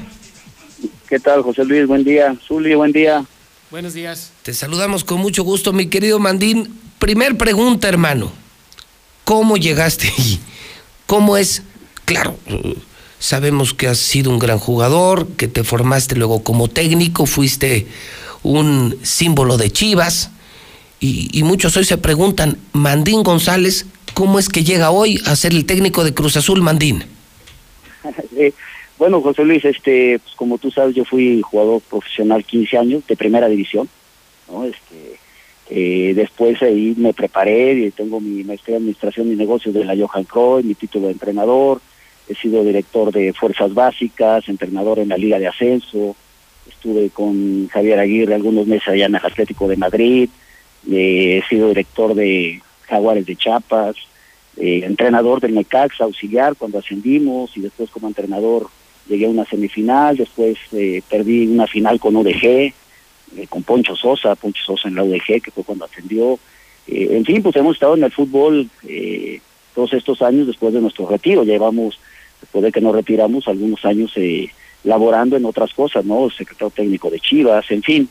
¿Qué 1.09 1.19
tal, 1.19 1.41
José 1.41 1.65
Luis? 1.65 1.87
Buen 1.87 2.03
día. 2.03 2.35
Zuli, 2.47 2.75
buen 2.75 2.91
día. 2.91 3.25
Buenos 3.71 3.95
días. 3.95 4.31
Te 4.43 4.53
saludamos 4.53 5.03
con 5.03 5.19
mucho 5.19 5.43
gusto, 5.43 5.73
mi 5.73 5.87
querido 5.87 6.19
Mandín. 6.19 6.79
Primer 6.99 7.35
pregunta, 7.35 7.89
hermano. 7.89 8.31
¿Cómo 9.25 9.57
llegaste 9.57 10.07
allí? 10.15 10.39
¿Cómo 11.07 11.35
es? 11.35 11.63
Claro, 12.05 12.37
sabemos 13.17 13.73
que 13.73 13.87
has 13.87 13.97
sido 13.97 14.29
un 14.29 14.37
gran 14.37 14.59
jugador, 14.59 15.27
que 15.29 15.47
te 15.47 15.63
formaste 15.63 16.15
luego 16.15 16.43
como 16.43 16.67
técnico, 16.67 17.25
fuiste 17.25 17.87
un 18.43 18.97
símbolo 19.01 19.57
de 19.57 19.71
Chivas. 19.71 20.29
y, 20.99 21.29
y 21.37 21.43
muchos 21.43 21.75
hoy 21.77 21.85
se 21.85 21.97
preguntan, 21.97 22.57
Mandín 22.73 23.23
González, 23.23 23.85
¿cómo 24.13 24.37
es 24.37 24.49
que 24.49 24.63
llega 24.63 24.91
hoy 24.91 25.21
a 25.25 25.35
ser 25.35 25.53
el 25.53 25.65
técnico 25.65 26.03
de 26.03 26.13
Cruz 26.13 26.37
Azul, 26.37 26.61
Mandín? 26.61 27.03
Eh, 28.37 28.53
bueno, 28.99 29.21
José 29.21 29.45
Luis, 29.45 29.63
este, 29.63 30.19
pues 30.19 30.35
como 30.35 30.57
tú 30.57 30.69
sabes, 30.69 30.93
yo 30.93 31.05
fui 31.05 31.41
jugador 31.41 31.81
profesional 31.81 32.43
15 32.43 32.77
años 32.77 33.07
de 33.07 33.15
primera 33.15 33.47
división, 33.47 33.87
¿no? 34.51 34.65
Este, 34.65 35.17
eh, 35.69 36.13
después 36.13 36.61
ahí 36.61 36.93
me 36.97 37.13
preparé 37.13 37.73
y 37.73 37.91
tengo 37.91 38.19
mi 38.19 38.43
maestría 38.43 38.75
en 38.75 38.81
administración 38.83 39.31
y 39.31 39.35
negocios 39.35 39.73
de 39.73 39.85
la 39.85 39.95
Johan 39.95 40.25
Cruyff, 40.25 40.65
mi 40.65 40.75
título 40.75 41.07
de 41.07 41.13
entrenador, 41.13 41.79
he 42.27 42.35
sido 42.35 42.63
director 42.63 43.13
de 43.13 43.31
fuerzas 43.31 43.73
básicas, 43.73 44.49
entrenador 44.49 44.99
en 44.99 45.09
la 45.09 45.17
Liga 45.17 45.39
de 45.39 45.47
Ascenso, 45.47 46.17
estuve 46.69 47.09
con 47.09 47.69
Javier 47.69 47.99
Aguirre 47.99 48.35
algunos 48.35 48.67
meses 48.67 48.89
allá 48.89 49.05
en 49.05 49.15
el 49.15 49.25
Atlético 49.25 49.69
de 49.69 49.77
Madrid, 49.77 50.29
eh, 50.91 51.41
he 51.41 51.47
sido 51.47 51.69
director 51.69 52.15
de 52.15 52.61
Jaguares 52.81 53.25
de 53.25 53.37
Chiapas, 53.37 53.95
eh, 54.57 54.81
entrenador 54.83 55.39
del 55.39 55.55
Necaxa, 55.55 56.03
auxiliar 56.03 56.57
cuando 56.57 56.79
ascendimos 56.79 57.55
y 57.55 57.61
después 57.61 57.89
como 57.91 58.09
entrenador 58.09 58.67
llegué 59.09 59.25
a 59.25 59.29
una 59.29 59.45
semifinal, 59.45 60.15
después 60.15 60.57
eh, 60.71 61.01
perdí 61.09 61.47
una 61.47 61.67
final 61.67 61.99
con 61.99 62.15
UDG, 62.15 62.45
eh, 62.45 62.73
con 63.49 63.63
Poncho 63.63 63.95
Sosa, 63.95 64.35
Poncho 64.35 64.63
Sosa 64.63 64.87
en 64.87 64.95
la 64.95 65.03
UDG, 65.03 65.41
que 65.41 65.51
fue 65.51 65.63
cuando 65.63 65.85
ascendió. 65.85 66.39
Eh, 66.87 67.09
en 67.11 67.25
fin, 67.25 67.43
pues 67.43 67.55
hemos 67.55 67.75
estado 67.75 67.95
en 67.95 68.03
el 68.03 68.11
fútbol 68.11 68.69
eh, 68.87 69.41
todos 69.75 69.93
estos 69.93 70.21
años 70.21 70.47
después 70.47 70.73
de 70.73 70.81
nuestro 70.81 71.07
retiro. 71.07 71.43
Llevamos, 71.43 71.99
después 72.41 72.63
de 72.63 72.71
que 72.71 72.81
nos 72.81 72.95
retiramos, 72.95 73.47
algunos 73.47 73.83
años 73.85 74.11
eh, 74.15 74.49
laborando 74.83 75.37
en 75.37 75.45
otras 75.45 75.73
cosas, 75.73 76.05
¿no? 76.05 76.29
Secretario 76.29 76.71
técnico 76.71 77.09
de 77.09 77.19
Chivas, 77.19 77.69
en 77.71 77.83
fin. 77.83 78.09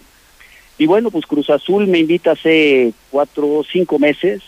Y 0.79 0.87
bueno, 0.87 1.11
pues 1.11 1.27
Cruz 1.27 1.51
Azul 1.51 1.89
me 1.89 1.99
invita 1.99 2.33
hace 2.33 2.93
cuatro 3.11 3.49
o 3.49 3.65
cinco 3.65 3.99
meses 3.99 4.43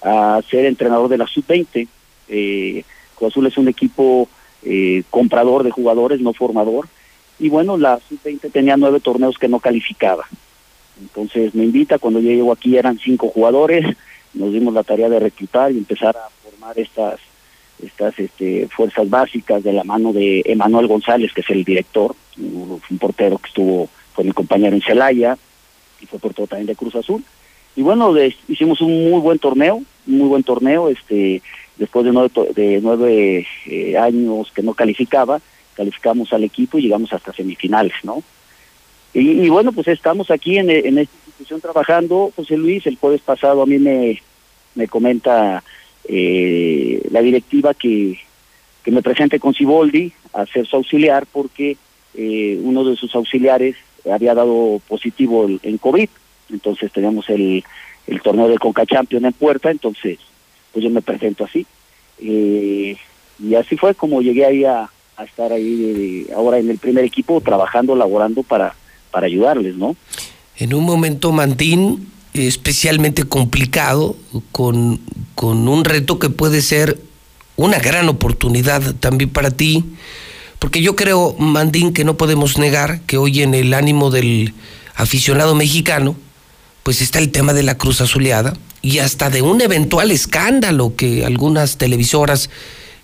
a 0.00 0.40
ser 0.48 0.64
entrenador 0.66 1.08
de 1.08 1.18
la 1.18 1.26
Sub-20. 1.26 1.88
Eh, 2.28 2.84
Cruz 3.16 3.32
Azul 3.32 3.46
es 3.46 3.58
un 3.58 3.68
equipo 3.68 4.28
eh, 4.64 5.02
comprador 5.10 5.64
de 5.64 5.70
jugadores, 5.70 6.20
no 6.20 6.32
formador. 6.32 6.88
Y 7.38 7.48
bueno, 7.48 7.76
la 7.76 7.98
Sub-20 8.08 8.52
tenía 8.52 8.76
nueve 8.76 9.00
torneos 9.00 9.38
que 9.38 9.48
no 9.48 9.60
calificaba. 9.60 10.24
Entonces 11.00 11.54
me 11.54 11.64
invita, 11.64 11.98
cuando 11.98 12.20
yo 12.20 12.30
llego 12.30 12.52
aquí 12.52 12.76
eran 12.76 12.98
cinco 12.98 13.28
jugadores, 13.28 13.84
nos 14.34 14.52
dimos 14.52 14.74
la 14.74 14.84
tarea 14.84 15.08
de 15.08 15.18
reclutar 15.18 15.72
y 15.72 15.78
empezar 15.78 16.16
a 16.16 16.28
formar 16.42 16.78
estas 16.78 17.20
estas 17.82 18.16
este, 18.20 18.68
fuerzas 18.68 19.10
básicas 19.10 19.64
de 19.64 19.72
la 19.72 19.82
mano 19.82 20.12
de 20.12 20.42
Emanuel 20.44 20.86
González, 20.86 21.32
que 21.32 21.40
es 21.40 21.50
el 21.50 21.64
director, 21.64 22.14
un, 22.38 22.80
un 22.88 22.98
portero 22.98 23.38
que 23.38 23.48
estuvo 23.48 23.88
con 24.14 24.26
mi 24.26 24.32
compañero 24.32 24.76
en 24.76 24.82
Celaya 24.82 25.36
y 26.00 26.06
fue 26.06 26.20
portero 26.20 26.46
también 26.46 26.66
de 26.66 26.76
Cruz 26.76 26.94
Azul. 26.94 27.24
Y 27.74 27.82
bueno, 27.82 28.14
hicimos 28.48 28.80
un 28.80 29.10
muy 29.10 29.20
buen 29.20 29.38
torneo, 29.38 29.76
un 30.06 30.18
muy 30.18 30.28
buen 30.28 30.42
torneo, 30.42 30.88
este 30.88 31.42
después 31.82 32.04
de 32.04 32.12
nueve, 32.12 32.30
de 32.54 32.78
nueve 32.80 33.44
eh, 33.66 33.98
años 33.98 34.52
que 34.54 34.62
no 34.62 34.72
calificaba, 34.72 35.40
calificamos 35.74 36.32
al 36.32 36.44
equipo 36.44 36.78
y 36.78 36.82
llegamos 36.82 37.12
hasta 37.12 37.32
semifinales, 37.32 37.94
¿no? 38.04 38.22
Y, 39.12 39.48
bueno, 39.48 39.72
pues 39.72 39.88
estamos 39.88 40.30
aquí 40.30 40.58
en, 40.58 40.70
esta 40.70 41.16
institución 41.26 41.60
trabajando. 41.60 42.32
José 42.36 42.56
Luis, 42.56 42.86
el 42.86 42.96
jueves 42.96 43.20
pasado 43.20 43.60
a 43.60 43.66
mí 43.66 43.78
me, 43.78 44.22
me 44.76 44.86
comenta 44.86 45.64
eh, 46.04 47.02
la 47.10 47.20
directiva 47.20 47.74
que, 47.74 48.20
que 48.84 48.92
me 48.92 49.02
presente 49.02 49.40
con 49.40 49.52
Ciboldi 49.52 50.12
a 50.32 50.46
ser 50.46 50.68
su 50.68 50.76
auxiliar 50.76 51.26
porque 51.26 51.76
eh, 52.14 52.60
uno 52.62 52.84
de 52.84 52.94
sus 52.94 53.12
auxiliares 53.16 53.74
había 54.08 54.34
dado 54.34 54.80
positivo 54.86 55.48
en, 55.62 55.78
COVID. 55.78 56.08
Entonces 56.50 56.92
teníamos 56.92 57.28
el, 57.28 57.64
torneo 58.22 58.48
del 58.48 58.60
Conca 58.60 58.86
Champion 58.86 59.24
en 59.24 59.32
puerta, 59.32 59.70
entonces 59.70 60.20
pues 60.72 60.84
yo 60.84 60.90
me 60.90 61.02
presento 61.02 61.44
así. 61.44 61.66
Eh, 62.18 62.96
y 63.38 63.54
así 63.54 63.76
fue 63.76 63.94
como 63.94 64.22
llegué 64.22 64.44
ahí 64.44 64.64
a, 64.64 64.88
estar 65.24 65.52
ahí 65.52 65.76
de, 66.26 66.34
ahora 66.34 66.58
en 66.58 66.68
el 66.68 66.78
primer 66.78 67.04
equipo, 67.04 67.40
trabajando, 67.40 67.94
laborando 67.94 68.42
para, 68.42 68.74
para 69.10 69.26
ayudarles, 69.26 69.76
¿no? 69.76 69.94
En 70.56 70.74
un 70.74 70.84
momento, 70.84 71.30
Mantín, 71.30 72.08
especialmente 72.34 73.24
complicado, 73.24 74.16
con, 74.50 75.00
con 75.34 75.68
un 75.68 75.84
reto 75.84 76.18
que 76.18 76.28
puede 76.28 76.60
ser 76.60 76.98
una 77.56 77.78
gran 77.78 78.08
oportunidad 78.08 78.94
también 78.96 79.30
para 79.30 79.50
ti, 79.50 79.84
porque 80.58 80.82
yo 80.82 80.96
creo, 80.96 81.34
Mandín, 81.38 81.92
que 81.92 82.04
no 82.04 82.16
podemos 82.16 82.58
negar 82.58 83.00
que 83.02 83.16
hoy 83.16 83.42
en 83.42 83.54
el 83.54 83.74
ánimo 83.74 84.10
del 84.10 84.54
aficionado 84.94 85.54
mexicano, 85.54 86.16
pues 86.82 87.00
está 87.00 87.18
el 87.18 87.30
tema 87.30 87.52
de 87.52 87.62
la 87.62 87.76
cruz 87.78 88.00
azuleada 88.00 88.54
y 88.82 88.98
hasta 88.98 89.30
de 89.30 89.42
un 89.42 89.60
eventual 89.60 90.10
escándalo 90.10 90.94
que 90.96 91.24
algunas 91.24 91.78
televisoras 91.78 92.50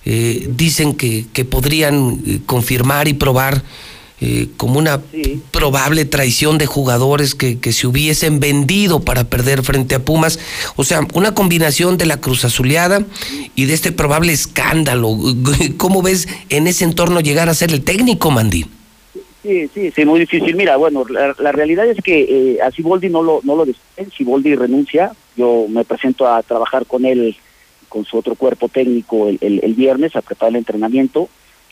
eh, 0.04 0.48
dicen 0.50 0.94
que, 0.94 1.26
que 1.32 1.44
podrían 1.44 2.20
eh, 2.26 2.40
confirmar 2.44 3.08
y 3.08 3.14
probar 3.14 3.62
eh, 4.20 4.48
como 4.56 4.80
una 4.80 5.00
sí. 5.12 5.40
probable 5.52 6.04
traición 6.04 6.58
de 6.58 6.66
jugadores 6.66 7.36
que, 7.36 7.60
que, 7.60 7.72
se 7.72 7.86
hubiesen 7.86 8.40
vendido 8.40 8.98
para 8.98 9.22
perder 9.22 9.62
frente 9.62 9.94
a 9.94 10.00
Pumas. 10.00 10.40
O 10.74 10.82
sea, 10.82 11.06
una 11.14 11.34
combinación 11.34 11.98
de 11.98 12.06
la 12.06 12.20
Cruz 12.20 12.44
Azuleada 12.44 13.04
y 13.54 13.66
de 13.66 13.74
este 13.74 13.92
probable 13.92 14.32
escándalo. 14.32 15.16
¿Cómo 15.76 16.02
ves 16.02 16.26
en 16.48 16.66
ese 16.66 16.84
entorno 16.84 17.20
llegar 17.20 17.48
a 17.48 17.54
ser 17.54 17.70
el 17.70 17.84
técnico, 17.84 18.32
Mandí? 18.32 18.66
Sí, 19.44 19.70
sí, 19.72 19.92
sí, 19.94 20.04
muy 20.04 20.18
difícil. 20.18 20.56
Mira, 20.56 20.76
bueno, 20.76 21.04
la, 21.08 21.36
la 21.38 21.52
realidad 21.52 21.86
es 21.86 21.98
que 22.02 22.22
eh, 22.22 22.58
a 22.60 22.72
Siboldi 22.72 23.08
no 23.08 23.22
lo, 23.22 23.40
no 23.44 23.54
lo 23.54 23.64
despiden, 23.64 24.10
Siboldi 24.10 24.56
renuncia, 24.56 25.12
yo 25.38 25.66
me 25.68 25.84
presento 25.84 26.28
a 26.28 26.42
trabajar 26.42 26.84
con 26.84 27.06
él, 27.06 27.36
con 27.88 28.04
su 28.04 28.18
otro 28.18 28.34
cuerpo 28.34 28.68
técnico 28.68 29.28
el, 29.28 29.74
viernes, 29.74 30.16
a 30.16 30.20
preparar 30.20 30.50
el 30.50 30.56
entrenamiento, 30.56 31.28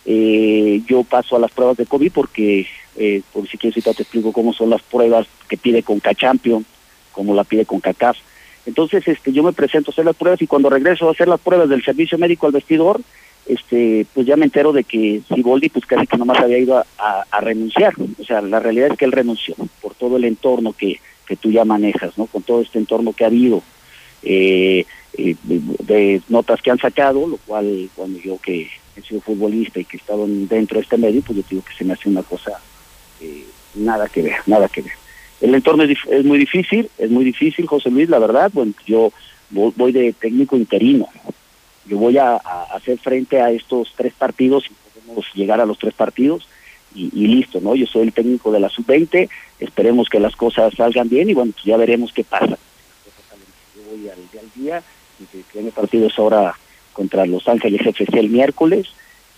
eh, 0.06 0.80
yo 0.86 1.02
paso 1.02 1.34
a 1.34 1.40
las 1.40 1.50
pruebas 1.50 1.76
de 1.76 1.84
COVID 1.84 2.12
porque, 2.12 2.66
eh, 2.96 3.22
por 3.32 3.48
si 3.48 3.58
quieres, 3.58 3.82
te 3.82 3.90
explico 3.90 4.32
cómo 4.32 4.52
son 4.52 4.70
las 4.70 4.82
pruebas 4.82 5.26
que 5.48 5.56
pide 5.56 5.82
con 5.82 6.00
Champion, 6.00 6.64
como 7.10 7.34
la 7.34 7.42
pide 7.42 7.66
con 7.66 7.80
CACAF. 7.80 8.16
Entonces, 8.66 9.06
este, 9.08 9.32
yo 9.32 9.42
me 9.42 9.52
presento 9.52 9.90
a 9.90 9.92
hacer 9.92 10.04
las 10.04 10.16
pruebas 10.16 10.40
y 10.40 10.46
cuando 10.46 10.70
regreso 10.70 11.08
a 11.08 11.12
hacer 11.12 11.26
las 11.26 11.40
pruebas 11.40 11.68
del 11.68 11.84
servicio 11.84 12.18
médico 12.18 12.46
al 12.46 12.52
vestidor, 12.52 13.00
este, 13.46 14.06
pues 14.12 14.26
ya 14.26 14.36
me 14.36 14.44
entero 14.44 14.72
de 14.72 14.84
que 14.84 15.22
Siboldi, 15.28 15.68
pues 15.68 15.86
casi 15.86 16.06
que 16.06 16.16
nomás 16.16 16.38
había 16.38 16.58
ido 16.58 16.84
a, 16.98 17.40
renunciar. 17.40 17.94
O 18.20 18.24
sea, 18.24 18.40
la 18.40 18.60
realidad 18.60 18.92
es 18.92 18.98
que 18.98 19.04
él 19.04 19.12
renunció 19.12 19.54
por 19.80 19.94
todo 19.94 20.16
el 20.16 20.24
entorno 20.24 20.72
que, 20.72 21.00
que 21.26 21.36
tú 21.36 21.50
ya 21.50 21.64
manejas, 21.64 22.16
¿no? 22.16 22.26
Con 22.26 22.42
todo 22.42 22.62
este 22.62 22.78
entorno 22.78 23.12
que 23.12 23.24
ha 23.24 23.28
habido. 23.28 23.62
Eh, 24.22 24.86
eh, 25.18 25.36
de 25.48 26.20
notas 26.28 26.60
que 26.60 26.70
han 26.70 26.78
sacado, 26.78 27.26
lo 27.26 27.36
cual 27.38 27.88
cuando 27.94 28.18
yo 28.18 28.38
que 28.38 28.68
he 28.96 29.02
sido 29.02 29.20
futbolista 29.20 29.80
y 29.80 29.84
que 29.84 29.96
he 29.96 30.00
estado 30.00 30.26
dentro 30.26 30.78
de 30.78 30.82
este 30.82 30.98
medio, 30.98 31.22
pues 31.22 31.38
yo 31.38 31.44
digo 31.48 31.62
que 31.64 31.74
se 31.74 31.84
me 31.84 31.94
hace 31.94 32.08
una 32.08 32.22
cosa 32.22 32.52
eh, 33.20 33.44
nada 33.74 34.08
que 34.08 34.22
ver, 34.22 34.36
nada 34.46 34.68
que 34.68 34.82
ver. 34.82 34.92
El 35.40 35.54
entorno 35.54 35.84
es, 35.84 36.24
muy 36.24 36.38
difícil, 36.38 36.90
es 36.98 37.10
muy 37.10 37.24
difícil, 37.24 37.66
José 37.66 37.90
Luis, 37.90 38.08
la 38.08 38.18
verdad, 38.18 38.50
bueno, 38.52 38.72
yo 38.86 39.12
voy 39.50 39.92
de 39.92 40.12
técnico 40.14 40.56
interino, 40.56 41.08
yo 41.86 41.98
voy 41.98 42.16
a, 42.18 42.32
a 42.32 42.62
hacer 42.74 42.98
frente 42.98 43.40
a 43.40 43.50
estos 43.50 43.92
tres 43.96 44.14
partidos 44.14 44.64
y 44.66 45.00
podemos 45.00 45.26
llegar 45.34 45.60
a 45.60 45.66
los 45.66 45.78
tres 45.78 45.94
partidos 45.94 46.48
y, 46.96 47.26
listo, 47.26 47.60
¿no? 47.60 47.74
Yo 47.74 47.86
soy 47.86 48.02
el 48.02 48.12
técnico 48.12 48.50
de 48.50 48.60
la 48.60 48.68
sub-20, 48.68 49.28
esperemos 49.60 50.08
que 50.08 50.18
las 50.18 50.34
cosas 50.34 50.74
salgan 50.74 51.08
bien 51.08 51.28
y 51.28 51.34
bueno, 51.34 51.52
pues 51.52 51.64
ya 51.64 51.76
veremos 51.76 52.12
qué 52.12 52.24
pasa. 52.24 52.56
Yo 53.76 53.82
voy 53.90 54.08
al 54.08 54.18
al 54.38 54.50
día, 54.54 54.82
y 55.20 55.42
que 55.52 55.60
el 55.60 55.72
partido 55.72 56.06
es 56.06 56.18
ahora 56.18 56.54
contra 56.92 57.26
Los 57.26 57.46
Ángeles 57.48 57.86
FC 57.86 58.18
el 58.18 58.30
miércoles. 58.30 58.88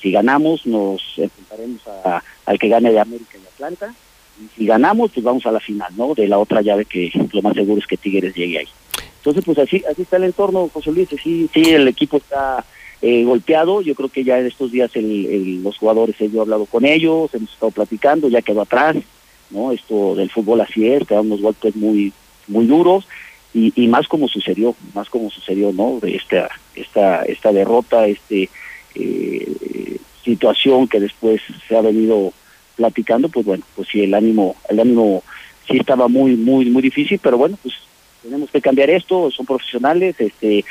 Si 0.00 0.12
ganamos, 0.12 0.64
nos 0.66 1.02
enfrentaremos 1.16 1.86
a, 2.04 2.22
al 2.46 2.58
que 2.58 2.68
gane 2.68 2.92
de 2.92 3.00
América 3.00 3.36
y 3.36 3.46
Atlanta. 3.46 3.92
Y 4.40 4.48
si 4.56 4.66
ganamos, 4.66 5.10
pues 5.10 5.24
vamos 5.24 5.44
a 5.46 5.52
la 5.52 5.58
final, 5.58 5.92
¿no? 5.96 6.14
De 6.14 6.28
la 6.28 6.38
otra 6.38 6.62
llave 6.62 6.84
que 6.84 7.10
lo 7.32 7.42
más 7.42 7.54
seguro 7.54 7.80
es 7.80 7.86
que 7.86 7.96
Tigres 7.96 8.34
llegue 8.34 8.58
ahí. 8.58 8.68
Entonces, 9.16 9.44
pues 9.44 9.58
así, 9.58 9.82
así 9.90 10.02
está 10.02 10.16
el 10.16 10.24
entorno, 10.24 10.70
José 10.72 10.92
Luis. 10.92 11.08
Sí, 11.22 11.50
sí, 11.52 11.70
el 11.70 11.88
equipo 11.88 12.18
está 12.18 12.64
eh, 13.02 13.24
golpeado. 13.24 13.82
Yo 13.82 13.94
creo 13.94 14.08
que 14.08 14.24
ya 14.24 14.38
en 14.38 14.46
estos 14.46 14.72
días 14.72 14.90
el, 14.94 15.62
los 15.62 15.76
jugadores, 15.78 16.16
yo 16.18 16.38
he 16.38 16.40
hablado 16.40 16.66
con 16.66 16.84
ellos, 16.84 17.32
hemos 17.34 17.52
estado 17.52 17.70
platicando, 17.70 18.28
ya 18.28 18.42
quedó 18.42 18.62
atrás, 18.62 18.96
¿no? 19.50 19.72
Esto 19.72 20.14
del 20.14 20.30
fútbol 20.30 20.60
así 20.60 20.88
es, 20.88 21.06
quedan 21.06 21.26
unos 21.26 21.40
golpes 21.40 21.74
muy, 21.76 22.12
muy 22.46 22.66
duros 22.66 23.06
y, 23.54 23.88
más 23.88 24.06
como 24.06 24.28
sucedió, 24.28 24.76
más 24.94 25.08
como 25.08 25.30
sucedió, 25.30 25.72
¿no? 25.72 25.98
Esta, 26.02 26.48
esta, 26.74 27.22
esta 27.22 27.52
derrota, 27.52 28.06
este 28.06 28.48
eh, 28.94 29.98
situación 30.22 30.86
que 30.86 31.00
después 31.00 31.40
se 31.66 31.76
ha 31.76 31.80
venido 31.80 32.32
platicando, 32.76 33.28
pues 33.28 33.46
bueno, 33.46 33.64
pues 33.74 33.88
sí, 33.88 34.02
el 34.02 34.14
ánimo, 34.14 34.54
el 34.68 34.80
ánimo 34.80 35.22
sí 35.68 35.78
estaba 35.78 36.08
muy, 36.08 36.36
muy, 36.36 36.66
muy 36.66 36.82
difícil, 36.82 37.18
pero 37.22 37.38
bueno, 37.38 37.58
pues 37.62 37.74
tenemos 38.22 38.50
que 38.50 38.60
cambiar 38.60 38.90
esto, 38.90 39.30
son 39.30 39.46
profesionales, 39.46 40.16
este, 40.18 40.64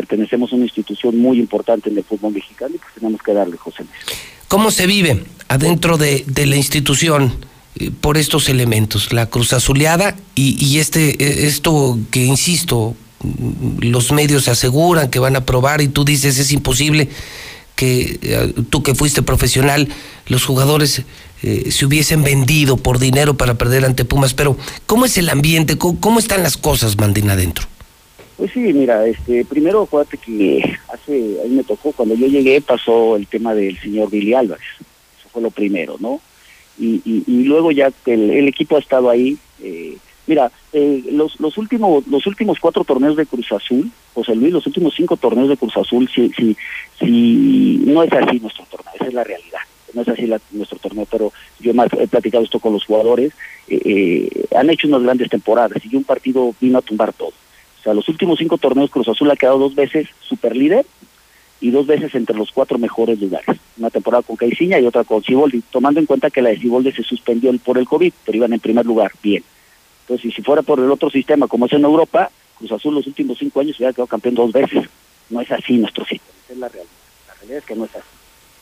pertenecemos 0.00 0.50
a 0.50 0.56
una 0.56 0.64
institución 0.64 1.18
muy 1.18 1.38
importante 1.38 1.90
en 1.90 1.98
el 1.98 2.04
fútbol 2.04 2.32
mexicano 2.32 2.74
y 2.74 2.78
pues 2.78 2.94
tenemos 2.94 3.20
que 3.22 3.34
darle, 3.34 3.58
José 3.58 3.82
Luis. 3.82 4.18
¿Cómo 4.48 4.70
se 4.70 4.86
vive 4.86 5.24
adentro 5.48 5.98
de, 5.98 6.24
la 6.46 6.56
institución? 6.56 7.34
eh, 7.76 7.90
por 8.00 8.16
estos 8.16 8.48
elementos, 8.48 9.12
la 9.12 9.26
cruz 9.26 9.52
azuleada 9.52 10.16
y, 10.34 10.56
y 10.64 10.78
este, 10.78 11.22
eh, 11.22 11.46
esto 11.46 11.98
que 12.10 12.24
insisto, 12.24 12.96
mm, 13.22 13.84
los 13.84 14.10
medios 14.10 14.48
aseguran 14.48 15.10
que 15.10 15.18
van 15.18 15.36
a 15.36 15.44
probar 15.44 15.80
y 15.82 15.88
tú 15.88 16.04
dices 16.04 16.38
es 16.38 16.50
imposible 16.50 17.10
que 17.76 18.18
eh, 18.22 18.54
tú 18.70 18.82
que 18.82 18.94
fuiste 18.94 19.22
profesional, 19.22 19.88
los 20.26 20.44
jugadores 20.44 21.02
se 21.42 21.86
hubiesen 21.86 22.22
vendido 22.22 22.76
por 22.76 22.98
dinero 22.98 23.32
para 23.32 23.54
perder 23.54 23.86
ante 23.86 24.04
Pumas, 24.04 24.34
pero 24.34 24.58
¿cómo 24.84 25.06
es 25.06 25.16
el 25.16 25.30
ambiente? 25.30 25.78
¿Cómo, 25.78 25.98
cómo 25.98 26.18
están 26.18 26.42
las 26.42 26.58
cosas, 26.58 26.98
Mandín, 26.98 27.30
adentro? 27.30 27.66
Pues 28.40 28.52
sí, 28.52 28.60
mira, 28.72 29.06
este, 29.06 29.44
primero 29.44 29.82
acuérdate 29.82 30.16
que 30.16 30.62
hace, 30.90 31.36
ahí 31.44 31.50
me 31.50 31.62
tocó, 31.62 31.92
cuando 31.92 32.14
yo 32.14 32.26
llegué 32.26 32.62
pasó 32.62 33.16
el 33.16 33.26
tema 33.26 33.54
del 33.54 33.78
señor 33.78 34.08
Billy 34.08 34.32
Álvarez, 34.32 34.64
eso 34.78 35.28
fue 35.30 35.42
lo 35.42 35.50
primero, 35.50 35.96
¿no? 36.00 36.22
Y, 36.78 37.02
y, 37.04 37.22
y 37.26 37.44
luego 37.44 37.70
ya 37.70 37.92
el, 38.06 38.48
equipo 38.48 38.76
ha 38.76 38.78
estado 38.78 39.10
ahí, 39.10 39.36
eh, 39.62 39.98
mira, 40.26 40.50
eh, 40.72 41.04
los, 41.12 41.38
los 41.38 41.58
últimos 41.58 42.06
los 42.06 42.26
últimos 42.26 42.58
cuatro 42.58 42.82
torneos 42.82 43.14
de 43.14 43.26
Cruz 43.26 43.52
Azul, 43.52 43.90
José 44.14 44.34
Luis, 44.34 44.54
los 44.54 44.66
últimos 44.66 44.94
cinco 44.96 45.18
torneos 45.18 45.50
de 45.50 45.58
Cruz 45.58 45.76
Azul, 45.76 46.08
si, 46.08 46.30
si, 46.30 46.56
si 46.98 47.82
no 47.84 48.02
es 48.02 48.10
así 48.10 48.40
nuestro 48.40 48.64
torneo, 48.70 48.94
esa 48.94 49.06
es 49.06 49.12
la 49.12 49.24
realidad, 49.24 49.60
no 49.92 50.00
es 50.00 50.08
así 50.08 50.26
nuestro 50.52 50.78
torneo, 50.78 51.06
pero 51.10 51.30
yo 51.58 51.72
he 51.72 52.06
platicado 52.08 52.44
esto 52.44 52.58
con 52.58 52.72
los 52.72 52.86
jugadores, 52.86 53.34
eh, 53.68 53.82
eh, 53.84 54.46
han 54.56 54.70
hecho 54.70 54.88
unas 54.88 55.02
grandes 55.02 55.28
temporadas 55.28 55.82
y 55.84 55.94
un 55.94 56.04
partido 56.04 56.54
vino 56.58 56.78
a 56.78 56.82
tumbar 56.82 57.12
todo. 57.12 57.34
O 57.80 57.82
sea, 57.82 57.94
los 57.94 58.08
últimos 58.08 58.38
cinco 58.38 58.58
torneos 58.58 58.90
Cruz 58.90 59.08
Azul 59.08 59.30
ha 59.30 59.36
quedado 59.36 59.58
dos 59.58 59.74
veces 59.74 60.08
super 60.20 60.54
líder 60.54 60.84
y 61.60 61.70
dos 61.70 61.86
veces 61.86 62.14
entre 62.14 62.36
los 62.36 62.52
cuatro 62.52 62.78
mejores 62.78 63.18
lugares. 63.20 63.56
Una 63.78 63.88
temporada 63.88 64.22
con 64.22 64.36
Caiciña 64.36 64.78
y 64.78 64.86
otra 64.86 65.04
con 65.04 65.22
Ciboldi, 65.22 65.62
tomando 65.70 65.98
en 65.98 66.06
cuenta 66.06 66.30
que 66.30 66.42
la 66.42 66.50
de 66.50 66.58
Ciboldi 66.58 66.92
se 66.92 67.02
suspendió 67.02 67.50
por 67.58 67.78
el 67.78 67.86
COVID, 67.86 68.12
pero 68.24 68.36
iban 68.36 68.52
en 68.52 68.60
primer 68.60 68.84
lugar, 68.84 69.12
bien. 69.22 69.42
Entonces, 70.02 70.34
si 70.34 70.42
fuera 70.42 70.60
por 70.60 70.78
el 70.78 70.90
otro 70.90 71.08
sistema, 71.08 71.46
como 71.46 71.66
es 71.66 71.72
en 71.72 71.84
Europa, 71.84 72.30
Cruz 72.58 72.72
Azul 72.72 72.94
los 72.94 73.06
últimos 73.06 73.38
cinco 73.38 73.60
años 73.60 73.76
hubiera 73.78 73.92
quedado 73.92 74.06
campeón 74.06 74.34
dos 74.34 74.52
veces. 74.52 74.86
No 75.30 75.40
es 75.40 75.50
así 75.50 75.78
nuestro 75.78 76.04
sistema, 76.04 76.38
es 76.50 76.58
la 76.58 76.68
realidad. 76.68 76.92
La 77.28 77.34
realidad 77.34 77.58
es 77.58 77.64
que 77.64 77.76
no 77.76 77.84
es 77.86 77.94
así. 77.94 78.06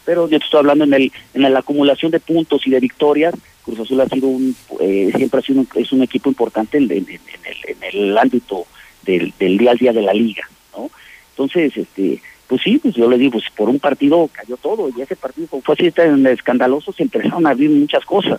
Pero 0.04 0.28
yo 0.28 0.38
te 0.38 0.44
estoy 0.44 0.58
hablando 0.58 0.84
en 0.84 0.94
el 0.94 1.12
en 1.34 1.52
la 1.52 1.58
acumulación 1.58 2.12
de 2.12 2.20
puntos 2.20 2.66
y 2.66 2.70
de 2.70 2.80
victorias, 2.80 3.34
Cruz 3.64 3.80
Azul 3.80 4.00
ha 4.00 4.08
sido 4.08 4.28
un, 4.28 4.54
eh, 4.80 5.10
siempre 5.16 5.40
ha 5.40 5.42
sido 5.42 5.60
un, 5.60 5.68
es 5.74 5.92
un 5.92 6.02
equipo 6.02 6.28
importante 6.28 6.78
en 6.78 6.84
el, 6.90 7.06
en 7.08 7.82
el 7.92 8.16
ámbito 8.16 8.66
del, 9.08 9.32
del 9.38 9.56
día 9.56 9.70
al 9.70 9.78
día 9.78 9.92
de 9.92 10.02
la 10.02 10.12
liga, 10.12 10.42
¿no? 10.76 10.90
Entonces, 11.30 11.76
este, 11.76 12.20
pues 12.46 12.62
sí, 12.62 12.78
pues 12.78 12.94
yo 12.94 13.08
le 13.08 13.16
digo, 13.16 13.32
pues 13.32 13.44
por 13.56 13.68
un 13.68 13.78
partido 13.78 14.28
cayó 14.32 14.56
todo, 14.58 14.90
y 14.94 15.00
ese 15.00 15.16
partido 15.16 15.48
fue 15.62 15.74
así 15.74 15.90
tan 15.90 16.26
escandaloso, 16.26 16.92
se 16.92 17.04
empezaron 17.04 17.46
a 17.46 17.50
abrir 17.50 17.70
muchas 17.70 18.04
cosas, 18.04 18.38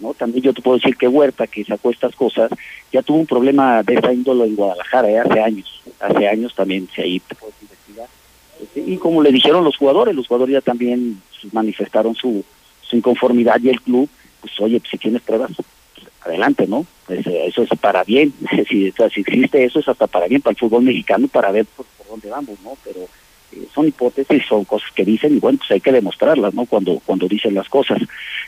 ¿no? 0.00 0.12
También 0.14 0.42
yo 0.42 0.52
te 0.52 0.60
puedo 0.60 0.78
decir 0.78 0.96
que 0.96 1.06
Huerta, 1.06 1.46
que 1.46 1.64
sacó 1.64 1.90
estas 1.90 2.16
cosas, 2.16 2.50
ya 2.92 3.02
tuvo 3.02 3.18
un 3.18 3.26
problema 3.26 3.82
de 3.84 3.94
esa 3.94 4.12
índole 4.12 4.44
en 4.44 4.56
Guadalajara, 4.56 5.08
¿eh? 5.08 5.18
hace 5.18 5.40
años, 5.40 5.82
hace 6.00 6.28
años 6.28 6.54
también, 6.54 6.88
si 6.94 7.00
ahí 7.00 7.20
te 7.20 7.34
puedes 7.36 7.54
investigar. 7.62 8.08
Este, 8.60 8.80
y 8.80 8.96
como 8.96 9.22
le 9.22 9.30
dijeron 9.30 9.64
los 9.64 9.76
jugadores, 9.76 10.14
los 10.14 10.26
jugadores 10.26 10.54
ya 10.54 10.60
también 10.60 11.20
pues, 11.40 11.54
manifestaron 11.54 12.14
su, 12.14 12.44
su 12.80 12.96
inconformidad 12.96 13.60
y 13.62 13.68
el 13.68 13.80
club, 13.80 14.08
pues 14.40 14.52
oye, 14.60 14.80
pues, 14.80 14.90
si 14.90 14.98
tienes 14.98 15.22
pruebas, 15.22 15.52
adelante, 16.24 16.66
¿no? 16.66 16.86
Eso 17.08 17.62
es 17.62 17.68
para 17.80 18.04
bien, 18.04 18.32
si 18.68 18.92
existe 19.16 19.64
eso 19.64 19.80
es 19.80 19.88
hasta 19.88 20.06
para 20.06 20.28
bien 20.28 20.40
para 20.40 20.52
el 20.52 20.58
fútbol 20.58 20.82
mexicano, 20.82 21.28
para 21.28 21.50
ver 21.50 21.66
por, 21.66 21.86
por 21.98 22.06
dónde 22.08 22.30
vamos, 22.30 22.58
¿no? 22.62 22.76
Pero 22.84 23.00
eh, 23.52 23.66
son 23.74 23.88
hipótesis, 23.88 24.44
son 24.48 24.64
cosas 24.64 24.90
que 24.92 25.04
dicen 25.04 25.36
y 25.36 25.40
bueno, 25.40 25.58
pues 25.58 25.70
hay 25.72 25.80
que 25.80 25.92
demostrarlas, 25.92 26.54
¿no? 26.54 26.66
Cuando 26.66 27.00
cuando 27.04 27.28
dicen 27.28 27.54
las 27.54 27.68
cosas. 27.68 28.00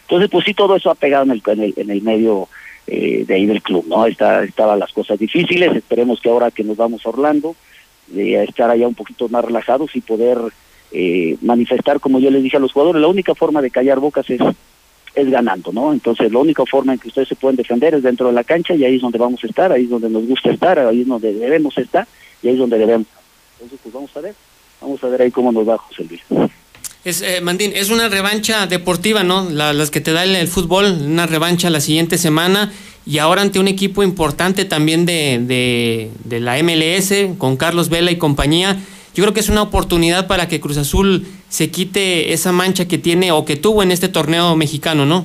Entonces, 0.03 0.31
pues 0.31 0.45
sí, 0.45 0.55
todo 0.55 0.77
eso 0.77 0.91
ha 0.91 0.95
pegado 0.95 1.25
en 1.25 1.33
el, 1.33 1.43
en 1.47 1.63
el, 1.63 1.75
en 1.77 1.91
el 1.91 2.03
medio 2.03 2.49
eh, 2.87 3.25
de 3.27 3.35
ahí 3.35 3.47
del 3.47 3.63
club, 3.63 3.87
¿no? 3.89 4.07
Está, 4.07 4.45
estaban 4.45 4.79
las 4.79 4.93
cosas 4.93 5.19
difíciles, 5.19 5.75
esperemos 5.75 6.21
que 6.21 6.29
ahora 6.29 6.51
que 6.51 6.65
nos 6.65 6.77
vamos 6.77 7.05
a 7.05 7.09
Orlando, 7.09 7.57
eh, 8.15 8.45
estar 8.47 8.71
allá 8.71 8.87
un 8.87 8.95
poquito 8.95 9.29
más 9.31 9.43
relajados 9.43 9.97
y 9.97 10.03
poder 10.03 10.39
eh, 10.93 11.37
manifestar, 11.41 11.99
como 11.99 12.21
yo 12.21 12.31
les 12.31 12.43
dije 12.43 12.59
a 12.59 12.61
los 12.61 12.73
jugadores, 12.73 13.01
la 13.01 13.09
única 13.09 13.35
forma 13.35 13.63
de 13.63 13.71
callar 13.71 14.01
bocas 14.01 14.29
es 14.29 14.41
es 15.15 15.31
ganando, 15.31 15.73
¿no? 15.73 15.93
Entonces, 15.93 16.33
la 16.33 16.39
única 16.41 16.65
forma 16.67 16.93
en 16.95 16.99
que 16.99 17.09
ustedes 17.09 17.29
se 17.29 17.37
pueden 17.37 17.57
defender 17.57 17.95
es 17.95 18.03
dentro 18.03 18.27
de 18.27 18.33
la 18.33 18.45
cancha 18.45 18.75
y 18.75 18.85
ahí 18.85 18.97
es 18.97 19.03
donde 19.03 19.19
vamos 19.19 19.43
a 19.45 19.47
estar, 19.47 19.71
ahí 19.73 19.85
es 19.85 19.91
donde 19.91 20.09
nos 20.11 20.27
gusta 20.27 20.51
estar, 20.51 20.79
ahí 20.79 21.03
es 21.03 21.07
donde 21.07 21.33
debemos 21.33 21.77
estar 21.79 22.07
y 22.43 22.49
ahí 22.49 22.55
es 22.55 22.59
donde 22.59 22.79
debemos. 22.79 23.07
Entonces, 23.55 23.79
pues 23.83 23.95
vamos 23.95 24.11
a 24.17 24.21
ver, 24.21 24.35
vamos 24.81 25.03
a 25.05 25.07
ver 25.09 25.23
ahí 25.23 25.31
cómo 25.31 25.53
nos 25.53 25.69
va 25.69 25.79
José 25.79 26.05
Luis. 26.09 26.21
Es, 27.05 27.21
eh, 27.21 27.41
Mandín, 27.43 27.73
es 27.75 27.91
una 27.91 28.09
revancha 28.09 28.67
deportiva, 28.67 29.23
¿no? 29.23 29.49
La- 29.51 29.73
las 29.75 29.91
que 29.91 30.01
te 30.01 30.13
da 30.13 30.25
el, 30.25 30.35
el 30.37 30.49
fútbol, 30.49 30.87
una 31.07 31.27
revancha 31.27 31.69
la 31.71 31.81
siguiente 31.81 32.17
semana 32.19 32.73
y 33.07 33.19
ahora 33.19 33.43
ante 33.43 33.59
un 33.59 33.69
equipo 33.69 34.03
importante 34.03 34.65
también 34.65 35.05
de, 35.05 35.39
de, 35.47 36.11
de 36.25 36.41
la 36.41 36.57
MLS, 36.63 37.37
con 37.37 37.57
Carlos 37.59 37.91
Vela 37.91 38.11
y 38.11 38.17
compañía. 38.17 38.79
Yo 39.15 39.23
creo 39.23 39.35
que 39.35 39.41
es 39.41 39.51
una 39.51 39.61
oportunidad 39.63 40.27
para 40.27 40.49
que 40.49 40.61
Cruz 40.61 40.79
Azul 40.79 41.27
se 41.55 41.71
quite 41.71 42.33
esa 42.33 42.51
mancha 42.51 42.89
que 42.89 42.99
tiene 42.99 43.31
o 43.31 43.45
que 43.45 43.55
tuvo 43.55 43.85
en 43.85 43.93
este 43.93 44.09
torneo 44.09 44.57
mexicano, 44.57 45.07
¿no? 45.07 45.25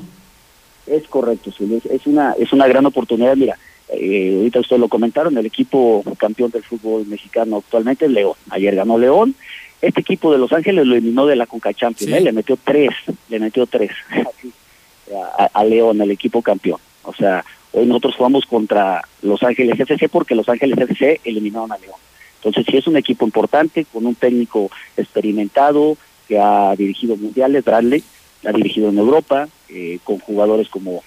Es 0.85 1.07
correcto, 1.07 1.51
Luis, 1.57 1.83
es 1.87 2.05
una, 2.05 2.33
es 2.33 2.53
una 2.53 2.67
gran 2.67 2.85
oportunidad. 2.85 3.35
Mira, 3.35 3.57
eh, 3.89 4.35
ahorita 4.37 4.59
ustedes 4.59 4.79
lo 4.79 4.89
comentaron, 4.89 5.35
el 5.39 5.47
equipo 5.47 6.03
campeón 6.19 6.51
del 6.51 6.61
fútbol 6.61 7.07
mexicano 7.07 7.57
actualmente 7.57 8.05
es 8.05 8.11
León. 8.11 8.35
Ayer 8.51 8.75
ganó 8.75 8.99
León. 8.99 9.33
Este 9.81 10.01
equipo 10.01 10.31
de 10.31 10.37
Los 10.37 10.53
Ángeles 10.53 10.85
lo 10.85 10.93
eliminó 10.93 11.25
de 11.25 11.35
la 11.35 11.47
Conca 11.47 11.73
Champions, 11.73 12.11
Sí. 12.11 12.15
¿eh? 12.15 12.21
le 12.21 12.31
metió 12.31 12.59
tres, 12.63 12.91
le 13.29 13.39
metió 13.39 13.65
tres 13.65 13.89
a 15.53 15.63
León, 15.63 15.99
el 15.99 16.11
equipo 16.11 16.43
campeón. 16.43 16.79
O 17.01 17.13
sea, 17.15 17.43
hoy 17.71 17.87
nosotros 17.87 18.13
jugamos 18.17 18.45
contra 18.45 19.03
Los 19.23 19.41
Ángeles 19.41 19.79
FC 19.79 20.09
porque 20.09 20.35
Los 20.35 20.47
Ángeles 20.47 20.77
FC 20.77 21.21
eliminaron 21.23 21.71
a 21.71 21.77
León. 21.79 21.95
Entonces, 22.35 22.65
sí 22.69 22.77
es 22.77 22.85
un 22.87 22.97
equipo 22.97 23.25
importante, 23.25 23.85
con 23.91 24.05
un 24.05 24.15
técnico 24.15 24.69
experimentado 24.95 25.97
que 26.29 26.39
ha 26.39 26.73
dirigido 26.77 27.17
mundiales, 27.17 27.65
Bradley, 27.65 28.03
ha 28.45 28.51
dirigido 28.53 28.89
en 28.89 28.99
Europa, 28.99 29.49
eh, 29.67 29.97
con 30.03 30.19
jugadores 30.19 30.69
como 30.69 31.03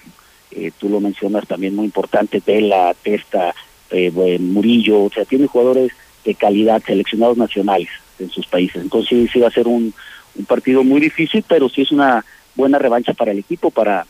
eh, 0.51 0.71
tú 0.77 0.89
lo 0.89 0.99
mencionas 0.99 1.47
también 1.47 1.75
muy 1.75 1.85
importantes, 1.85 2.45
Vela, 2.45 2.93
Testa, 3.01 3.55
eh, 3.89 4.11
Murillo, 4.39 5.05
o 5.05 5.09
sea, 5.09 5.25
tiene 5.25 5.47
jugadores 5.47 5.91
de 6.25 6.35
calidad, 6.35 6.83
seleccionados 6.85 7.37
nacionales 7.37 7.89
en 8.19 8.29
sus 8.29 8.45
países. 8.45 8.81
Entonces, 8.81 9.29
sí, 9.31 9.39
va 9.39 9.47
a 9.47 9.51
ser 9.51 9.67
un, 9.67 9.93
un 10.35 10.45
partido 10.45 10.83
muy 10.83 10.99
difícil, 11.01 11.43
pero 11.47 11.69
sí 11.69 11.81
es 11.81 11.91
una 11.91 12.23
buena 12.55 12.77
revancha 12.77 13.13
para 13.13 13.31
el 13.31 13.39
equipo, 13.39 13.71
para 13.71 14.05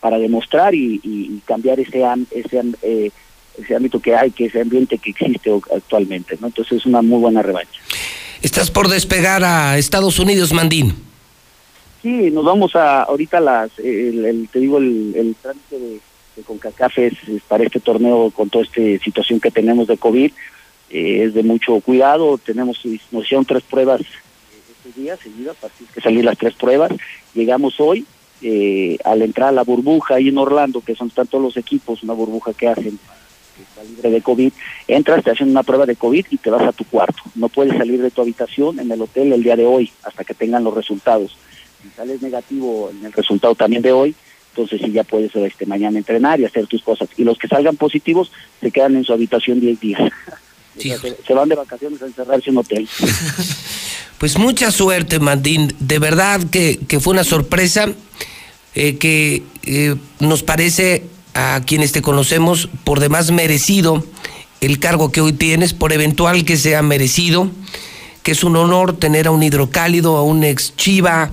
para 0.00 0.18
demostrar 0.18 0.74
y, 0.74 1.00
y- 1.02 1.40
cambiar 1.46 1.80
ese 1.80 2.02
ese 2.30 2.62
eh, 2.82 3.10
ese 3.56 3.74
ámbito 3.74 4.00
que 4.00 4.14
hay, 4.14 4.30
que 4.32 4.46
ese 4.46 4.60
ambiente 4.60 4.98
que 4.98 5.10
existe 5.10 5.50
actualmente, 5.74 6.36
¿no? 6.40 6.48
Entonces 6.48 6.78
es 6.78 6.86
una 6.86 7.00
muy 7.00 7.20
buena 7.20 7.40
revancha. 7.40 7.80
Estás 8.44 8.70
por 8.70 8.88
despegar 8.88 9.42
a 9.42 9.78
Estados 9.78 10.18
Unidos, 10.18 10.52
Mandín. 10.52 10.94
Sí, 12.02 12.30
nos 12.30 12.44
vamos 12.44 12.76
a 12.76 13.04
ahorita 13.04 13.40
las, 13.40 13.70
el, 13.78 14.50
te 14.52 14.60
digo, 14.60 14.76
el, 14.76 15.14
el 15.16 15.34
trámite 15.40 15.78
de, 15.78 16.00
de 16.36 16.42
CONCACAF 16.42 16.98
es, 16.98 17.14
para 17.48 17.64
este 17.64 17.80
torneo 17.80 18.30
con 18.32 18.50
toda 18.50 18.64
esta 18.64 19.02
situación 19.02 19.40
que 19.40 19.50
tenemos 19.50 19.86
de 19.88 19.96
COVID, 19.96 20.30
eh, 20.90 21.22
es 21.24 21.32
de 21.32 21.42
mucho 21.42 21.80
cuidado, 21.80 22.36
tenemos, 22.36 22.82
nos 23.10 23.24
hicieron 23.24 23.46
tres 23.46 23.62
pruebas 23.62 24.02
eh, 24.02 24.04
estos 24.76 24.94
días 24.94 25.18
seguidas, 25.20 25.56
para 25.58 25.72
que 25.94 26.00
salir 26.02 26.22
las 26.22 26.36
tres 26.36 26.52
pruebas, 26.52 26.92
llegamos 27.32 27.80
hoy, 27.80 28.04
eh, 28.42 28.98
al 29.06 29.22
entrar 29.22 29.48
a 29.48 29.52
la 29.52 29.64
burbuja 29.64 30.16
ahí 30.16 30.28
en 30.28 30.36
Orlando, 30.36 30.82
que 30.82 30.94
son 30.94 31.08
tantos 31.08 31.40
los 31.40 31.56
equipos, 31.56 32.02
una 32.02 32.12
burbuja 32.12 32.52
que 32.52 32.68
hacen 32.68 32.98
que 33.56 33.62
está 33.62 33.82
libre 33.82 34.10
de 34.10 34.22
COVID, 34.22 34.52
entras, 34.88 35.24
te 35.24 35.30
hacen 35.30 35.50
una 35.50 35.62
prueba 35.62 35.86
de 35.86 35.96
COVID 35.96 36.26
y 36.30 36.36
te 36.36 36.50
vas 36.50 36.62
a 36.62 36.72
tu 36.72 36.84
cuarto. 36.84 37.22
No 37.34 37.48
puedes 37.48 37.76
salir 37.76 38.00
de 38.02 38.10
tu 38.10 38.22
habitación 38.22 38.80
en 38.80 38.90
el 38.90 39.00
hotel 39.00 39.32
el 39.32 39.42
día 39.42 39.56
de 39.56 39.66
hoy 39.66 39.92
hasta 40.02 40.24
que 40.24 40.34
tengan 40.34 40.64
los 40.64 40.74
resultados. 40.74 41.36
Si 41.82 41.88
sales 41.90 42.22
negativo 42.22 42.90
en 42.90 43.04
el 43.06 43.12
resultado 43.12 43.54
también 43.54 43.82
de 43.82 43.92
hoy, 43.92 44.14
entonces 44.50 44.80
sí 44.84 44.92
ya 44.92 45.04
puedes 45.04 45.34
este, 45.34 45.66
mañana 45.66 45.98
entrenar 45.98 46.40
y 46.40 46.44
hacer 46.44 46.66
tus 46.66 46.82
cosas. 46.82 47.08
Y 47.16 47.24
los 47.24 47.38
que 47.38 47.48
salgan 47.48 47.76
positivos 47.76 48.30
se 48.60 48.70
quedan 48.70 48.96
en 48.96 49.04
su 49.04 49.12
habitación 49.12 49.60
10 49.60 49.80
días. 49.80 50.00
O 50.76 50.80
sea, 50.80 50.98
se, 50.98 51.16
se 51.24 51.34
van 51.34 51.48
de 51.48 51.54
vacaciones 51.54 52.02
a 52.02 52.06
encerrarse 52.06 52.50
en 52.50 52.56
un 52.56 52.64
hotel. 52.64 52.88
Pues 54.18 54.38
mucha 54.38 54.70
suerte, 54.70 55.18
Mandín. 55.18 55.74
De 55.80 55.98
verdad 55.98 56.40
que, 56.50 56.78
que 56.88 57.00
fue 57.00 57.12
una 57.12 57.24
sorpresa 57.24 57.92
eh, 58.74 58.96
que 58.96 59.42
eh, 59.64 59.96
nos 60.20 60.42
parece 60.42 61.04
a 61.34 61.60
quienes 61.66 61.92
te 61.92 62.02
conocemos 62.02 62.68
por 62.84 63.00
demás 63.00 63.30
merecido 63.30 64.04
el 64.60 64.78
cargo 64.78 65.12
que 65.12 65.20
hoy 65.20 65.32
tienes, 65.32 65.74
por 65.74 65.92
eventual 65.92 66.44
que 66.44 66.56
sea 66.56 66.80
merecido, 66.82 67.50
que 68.22 68.32
es 68.32 68.44
un 68.44 68.56
honor 68.56 68.96
tener 68.96 69.26
a 69.26 69.30
un 69.30 69.42
hidrocálido, 69.42 70.16
a 70.16 70.22
un 70.22 70.42
ex 70.42 70.74
Chiva, 70.76 71.30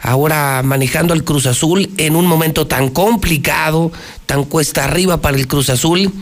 ahora 0.00 0.60
manejando 0.62 1.14
el 1.14 1.24
Cruz 1.24 1.46
Azul 1.46 1.88
en 1.96 2.14
un 2.14 2.26
momento 2.26 2.66
tan 2.66 2.90
complicado, 2.90 3.90
tan 4.26 4.44
cuesta 4.44 4.84
arriba 4.84 5.22
para 5.22 5.38
el 5.38 5.48
Cruz 5.48 5.70
Azul, 5.70 6.12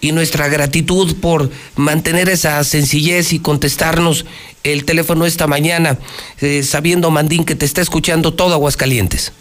y 0.00 0.12
nuestra 0.12 0.46
gratitud 0.46 1.16
por 1.16 1.50
mantener 1.74 2.28
esa 2.28 2.62
sencillez 2.62 3.32
y 3.32 3.40
contestarnos 3.40 4.24
el 4.62 4.84
teléfono 4.84 5.26
esta 5.26 5.48
mañana, 5.48 5.98
eh, 6.40 6.62
sabiendo, 6.62 7.10
Mandín, 7.10 7.44
que 7.44 7.56
te 7.56 7.64
está 7.64 7.80
escuchando 7.80 8.34
todo 8.34 8.54
Aguascalientes. 8.54 9.32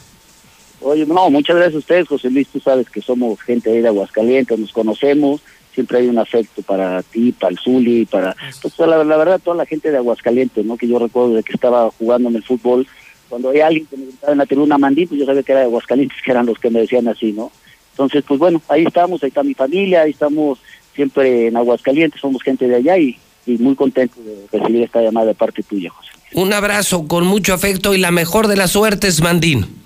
Oye, 0.84 1.06
no, 1.06 1.30
muchas 1.30 1.56
gracias 1.56 1.76
a 1.76 1.80
ustedes, 1.80 2.08
José 2.08 2.30
Luis. 2.30 2.48
Tú 2.48 2.60
sabes 2.60 2.90
que 2.90 3.02
somos 3.02 3.42
gente 3.42 3.72
ahí 3.72 3.82
de 3.82 3.88
Aguascalientes, 3.88 4.60
nos 4.60 4.72
conocemos. 4.72 5.42
Siempre 5.74 6.00
hay 6.00 6.08
un 6.08 6.20
afecto 6.20 6.62
para 6.62 7.02
ti, 7.02 7.32
para 7.32 7.52
el 7.52 7.60
Zuli, 7.60 8.06
para. 8.06 8.36
Pues, 8.62 8.78
la, 8.80 9.04
la 9.04 9.18
verdad, 9.18 9.42
toda 9.44 9.56
la 9.56 9.66
gente 9.66 9.90
de 9.90 9.98
Aguascalientes, 9.98 10.64
¿no? 10.66 10.78
Que 10.78 10.88
yo 10.88 11.00
recuerdo 11.00 11.34
de 11.34 11.44
que 11.44 11.54
estaba 11.54 11.90
jugando 11.98 12.30
en 12.30 12.36
el 12.36 12.44
fútbol. 12.44 12.86
Cuando 13.30 13.50
hay 13.50 13.62
alguien 13.62 13.88
que 13.88 13.98
me 13.98 14.06
gritaba 14.06 14.34
en 14.34 14.38
la 14.38 14.46
tribuna 14.46 14.78
Mandí, 14.78 15.08
pues 15.08 15.20
yo 15.20 15.26
sabía 15.26 15.42
que 15.42 15.52
era 15.54 15.62
de 15.62 15.68
Aguascalientes, 15.68 16.18
que 16.24 16.32
eran 16.32 16.46
los 16.46 16.60
que 16.60 16.70
me 16.70 16.82
decían 16.82 17.08
así, 17.08 17.32
¿no? 17.32 17.52
Entonces, 17.92 18.24
pues 18.28 18.40
bueno, 18.40 18.62
ahí 18.68 18.84
estamos, 18.86 19.24
ahí 19.24 19.30
está 19.30 19.42
mi 19.42 19.54
familia, 19.54 20.02
ahí 20.02 20.12
estamos 20.12 20.60
siempre 20.94 21.48
en 21.48 21.58
Aguascalientes, 21.58 22.22
somos 22.22 22.44
gente 22.44 22.68
de 22.68 22.76
allá 22.76 22.98
y, 22.98 23.18
y 23.48 23.58
muy 23.58 23.76
contentos 23.76 24.24
de 24.24 24.60
recibir 24.60 24.84
esta 24.84 25.02
llamada 25.02 25.28
de 25.28 25.36
parte 25.36 25.64
tuya, 25.64 25.90
José. 25.90 26.12
Un 26.34 26.54
abrazo 26.54 27.08
con 27.08 27.26
mucho 27.26 27.54
afecto 27.54 27.96
y 27.96 28.00
la 28.00 28.12
mejor 28.12 28.48
de 28.48 28.58
las 28.58 28.72
suertes, 28.72 29.22
Mandín. 29.22 29.83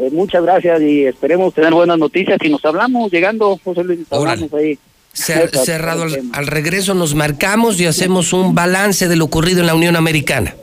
Eh, 0.00 0.10
muchas 0.12 0.42
gracias 0.42 0.80
y 0.80 1.04
esperemos 1.06 1.52
tener 1.54 1.72
buenas 1.74 1.98
noticias 1.98 2.38
y 2.42 2.48
nos 2.48 2.64
hablamos 2.64 3.10
llegando, 3.10 3.58
José 3.64 3.82
Luis, 3.84 4.00
nos 4.00 4.12
hablamos 4.12 4.52
ahí. 4.54 4.78
Cer- 5.14 5.50
cerrado 5.64 6.04
al, 6.04 6.22
al 6.32 6.46
regreso 6.46 6.94
nos 6.94 7.14
marcamos 7.14 7.80
y 7.80 7.86
hacemos 7.86 8.32
un 8.32 8.54
balance 8.54 9.08
de 9.08 9.16
lo 9.16 9.24
ocurrido 9.24 9.60
en 9.60 9.66
la 9.66 9.74
Unión 9.74 9.96
Americana. 9.96 10.54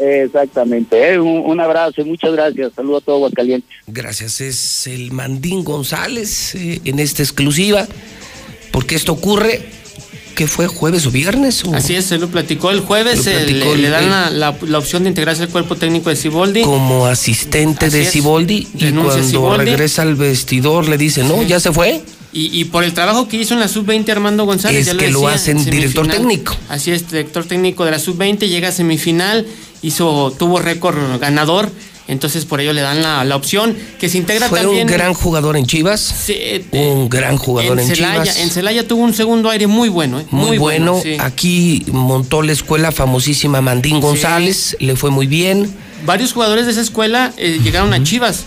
Exactamente, 0.00 1.14
eh, 1.14 1.18
un, 1.18 1.38
un 1.44 1.58
abrazo 1.60 2.02
y 2.02 2.04
muchas 2.04 2.32
gracias. 2.32 2.72
Saludos 2.76 3.02
a 3.02 3.06
todo 3.06 3.16
Aguascalientes. 3.16 3.68
Gracias, 3.88 4.40
es 4.40 4.86
el 4.86 5.10
Mandín 5.10 5.64
González 5.64 6.54
eh, 6.54 6.80
en 6.84 7.00
esta 7.00 7.24
exclusiva, 7.24 7.88
porque 8.70 8.94
esto 8.94 9.12
ocurre, 9.12 9.60
¿qué 10.38 10.46
fue 10.46 10.68
jueves 10.68 11.04
o 11.04 11.10
viernes? 11.10 11.64
o- 11.64 11.74
Así 11.74 11.96
es, 11.96 12.04
se 12.06 12.16
lo 12.16 12.28
platicó 12.28 12.70
el 12.70 12.78
jueves, 12.78 13.26
Lo 13.26 13.32
eh, 13.32 13.34
platicó 13.34 13.64
le, 13.66 13.72
el- 13.72 13.82
le 13.82 13.88
dan 13.90 14.08
la, 14.08 14.30
la- 14.30 14.56
la 14.62 14.78
opción 14.78 15.02
de 15.02 15.08
integrarse 15.08 15.42
al 15.42 15.48
cuerpo 15.48 15.74
técnico 15.74 16.10
de 16.10 16.14
Ciboldi. 16.16 16.62
como 16.62 17.06
asistente 17.06 17.86
Así 17.86 17.96
de 17.96 18.02
es. 18.04 18.10
Siboldi 18.12 18.68
y 18.72 18.92
cuando 18.92 19.56
regresa 19.56 20.02
al 20.02 20.14
vestidor 20.14 20.88
le 20.88 20.96
dice, 20.96 21.24
no, 21.24 21.42
ya 21.42 21.58
se 21.58 21.72
fue. 21.72 22.02
Y, 22.32 22.60
y 22.60 22.66
por 22.66 22.84
el 22.84 22.92
trabajo 22.94 23.26
que 23.26 23.36
hizo 23.38 23.54
en 23.54 23.60
la 23.60 23.66
sub-20 23.68 24.08
Armando 24.10 24.44
González. 24.44 24.86
Es 24.86 24.92
ya 24.92 24.96
que 24.98 25.10
lo 25.10 25.26
hacen 25.26 25.64
director 25.64 26.06
técnico. 26.06 26.54
Así 26.68 26.92
es, 26.92 27.10
director 27.10 27.44
técnico 27.44 27.84
de 27.84 27.90
la 27.90 27.98
sub-20, 27.98 28.46
llega 28.48 28.68
a 28.68 28.72
semifinal, 28.72 29.44
hizo, 29.82 30.32
tuvo 30.38 30.60
récord 30.60 30.96
ganador, 31.20 31.68
entonces 32.08 32.44
por 32.44 32.60
ello 32.60 32.72
le 32.72 32.80
dan 32.80 33.02
la, 33.02 33.24
la 33.24 33.36
opción, 33.36 33.76
que 34.00 34.08
se 34.08 34.18
integra 34.18 34.48
Fue 34.48 34.60
también. 34.60 34.86
un 34.86 34.92
gran 34.92 35.14
jugador 35.14 35.56
en 35.56 35.66
Chivas. 35.66 36.00
Sí, 36.00 36.34
eh, 36.36 36.64
un 36.72 37.08
gran 37.08 37.36
jugador 37.38 37.78
en, 37.78 37.88
en 37.88 37.94
Celaya, 37.94 38.22
Chivas. 38.22 38.38
en 38.40 38.50
Celaya 38.50 38.88
tuvo 38.88 39.02
un 39.04 39.14
segundo 39.14 39.50
aire 39.50 39.66
muy 39.66 39.88
bueno, 39.88 40.18
eh, 40.20 40.26
muy, 40.30 40.58
bueno. 40.58 41.00
sí. 41.02 41.16
Aquí 41.20 41.84
montó 41.92 42.42
la 42.42 42.52
escuela 42.52 42.90
famosísima 42.92 43.60
Mandín 43.60 44.00
González, 44.00 44.76
le 44.80 44.96
fue 44.96 45.10
muy 45.10 45.26
bien. 45.26 45.72
Varios 46.06 46.32
jugadores 46.32 46.66
de 46.66 46.72
esa 46.72 46.80
escuela 46.80 47.32
eh, 47.36 47.60
llegaron 47.62 47.92
a 47.92 48.02
Chivas. 48.02 48.44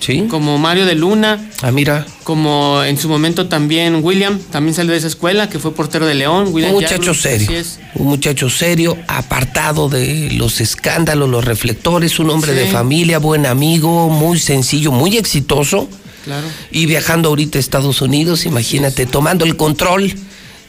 Sí. 0.00 0.26
Como 0.28 0.58
Mario 0.58 0.84
de 0.84 0.94
Luna, 0.94 1.50
Ah, 1.62 1.70
mira, 1.70 2.06
como 2.24 2.82
en 2.84 2.98
su 2.98 3.08
momento 3.08 3.46
también 3.48 4.00
William, 4.02 4.38
también 4.50 4.74
salió 4.74 4.92
de 4.92 4.98
esa 4.98 5.06
escuela, 5.06 5.48
que 5.48 5.58
fue 5.58 5.74
portero 5.74 6.04
de 6.06 6.14
León. 6.14 6.48
un 6.52 6.60
muchacho 6.72 6.96
Yarlus, 6.96 7.20
serio. 7.22 7.50
es. 7.52 7.78
Un 7.94 8.08
muchacho 8.08 8.50
serio, 8.50 8.98
apartado 9.08 9.88
de 9.88 10.30
los 10.32 10.60
escándalos, 10.60 11.30
los 11.30 11.44
reflectores, 11.44 12.18
un 12.18 12.28
hombre 12.30 12.52
Sí. 12.52 12.58
de 12.58 12.66
familia, 12.66 13.18
buen 13.18 13.46
amigo, 13.46 14.10
muy 14.10 14.38
sencillo, 14.38 14.92
muy 14.92 15.16
exitoso. 15.16 15.88
Claro. 16.24 16.46
Y 16.70 16.86
viajando 16.86 17.30
ahorita 17.30 17.58
a 17.58 17.60
Estados 17.60 18.02
Unidos, 18.02 18.44
imagínate, 18.46 19.06
tomando 19.06 19.44
el 19.44 19.56
control 19.56 20.14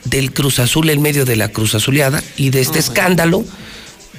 del 0.05 0.31
Cruz 0.33 0.59
Azul 0.59 0.89
en 0.89 1.01
medio 1.01 1.25
de 1.25 1.35
la 1.35 1.49
Cruz 1.49 1.75
Azuleada 1.75 2.23
y 2.37 2.51
de 2.51 2.61
este 2.61 2.79
escándalo 2.79 3.43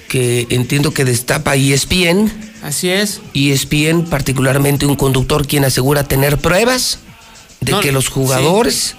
que 0.09 0.47
entiendo 0.51 0.93
que 0.93 1.05
destapa 1.05 1.57
ESPN. 1.57 2.33
Así 2.63 2.89
es. 2.89 3.21
ESPN, 3.35 4.05
particularmente 4.09 4.87
un 4.87 4.97
conductor 4.97 5.47
quien 5.47 5.65
asegura 5.65 6.05
tener 6.05 6.39
pruebas 6.39 6.99
de 7.61 7.73
No, 7.73 7.81
que 7.81 7.93
los 7.93 8.09
jugadores 8.09 8.95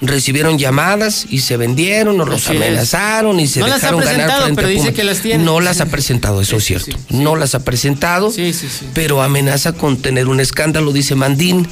recibieron 0.00 0.58
llamadas 0.58 1.26
y 1.30 1.40
se 1.40 1.56
vendieron 1.56 2.20
o 2.20 2.24
los 2.26 2.44
Así 2.46 2.56
es. 2.56 2.62
amenazaron 2.62 3.40
y 3.40 3.46
se 3.46 3.60
No 3.60 3.66
las 3.68 3.76
ha 3.84 3.92
dejaron 3.92 4.00
ganar 4.00 4.42
frente 4.42 4.54
pero 4.56 4.66
a 4.66 4.70
dice 4.70 4.80
Pumas. 4.82 4.94
que 4.96 5.04
las 5.04 5.20
tiene. 5.20 5.44
No 5.44 5.60
las 5.60 5.80
ha 5.80 5.86
presentado, 5.86 6.40
eso 6.40 6.56
es 6.56 6.64
cierto. 6.64 6.96
No 7.10 7.36
las 7.36 7.54
ha 7.54 7.64
presentado, 7.64 8.32
pero 8.92 9.22
amenaza 9.22 9.72
con 9.72 9.96
tener 9.98 10.28
un 10.28 10.40
escándalo, 10.40 10.92
dice 10.92 11.14
Mandín. 11.14 11.66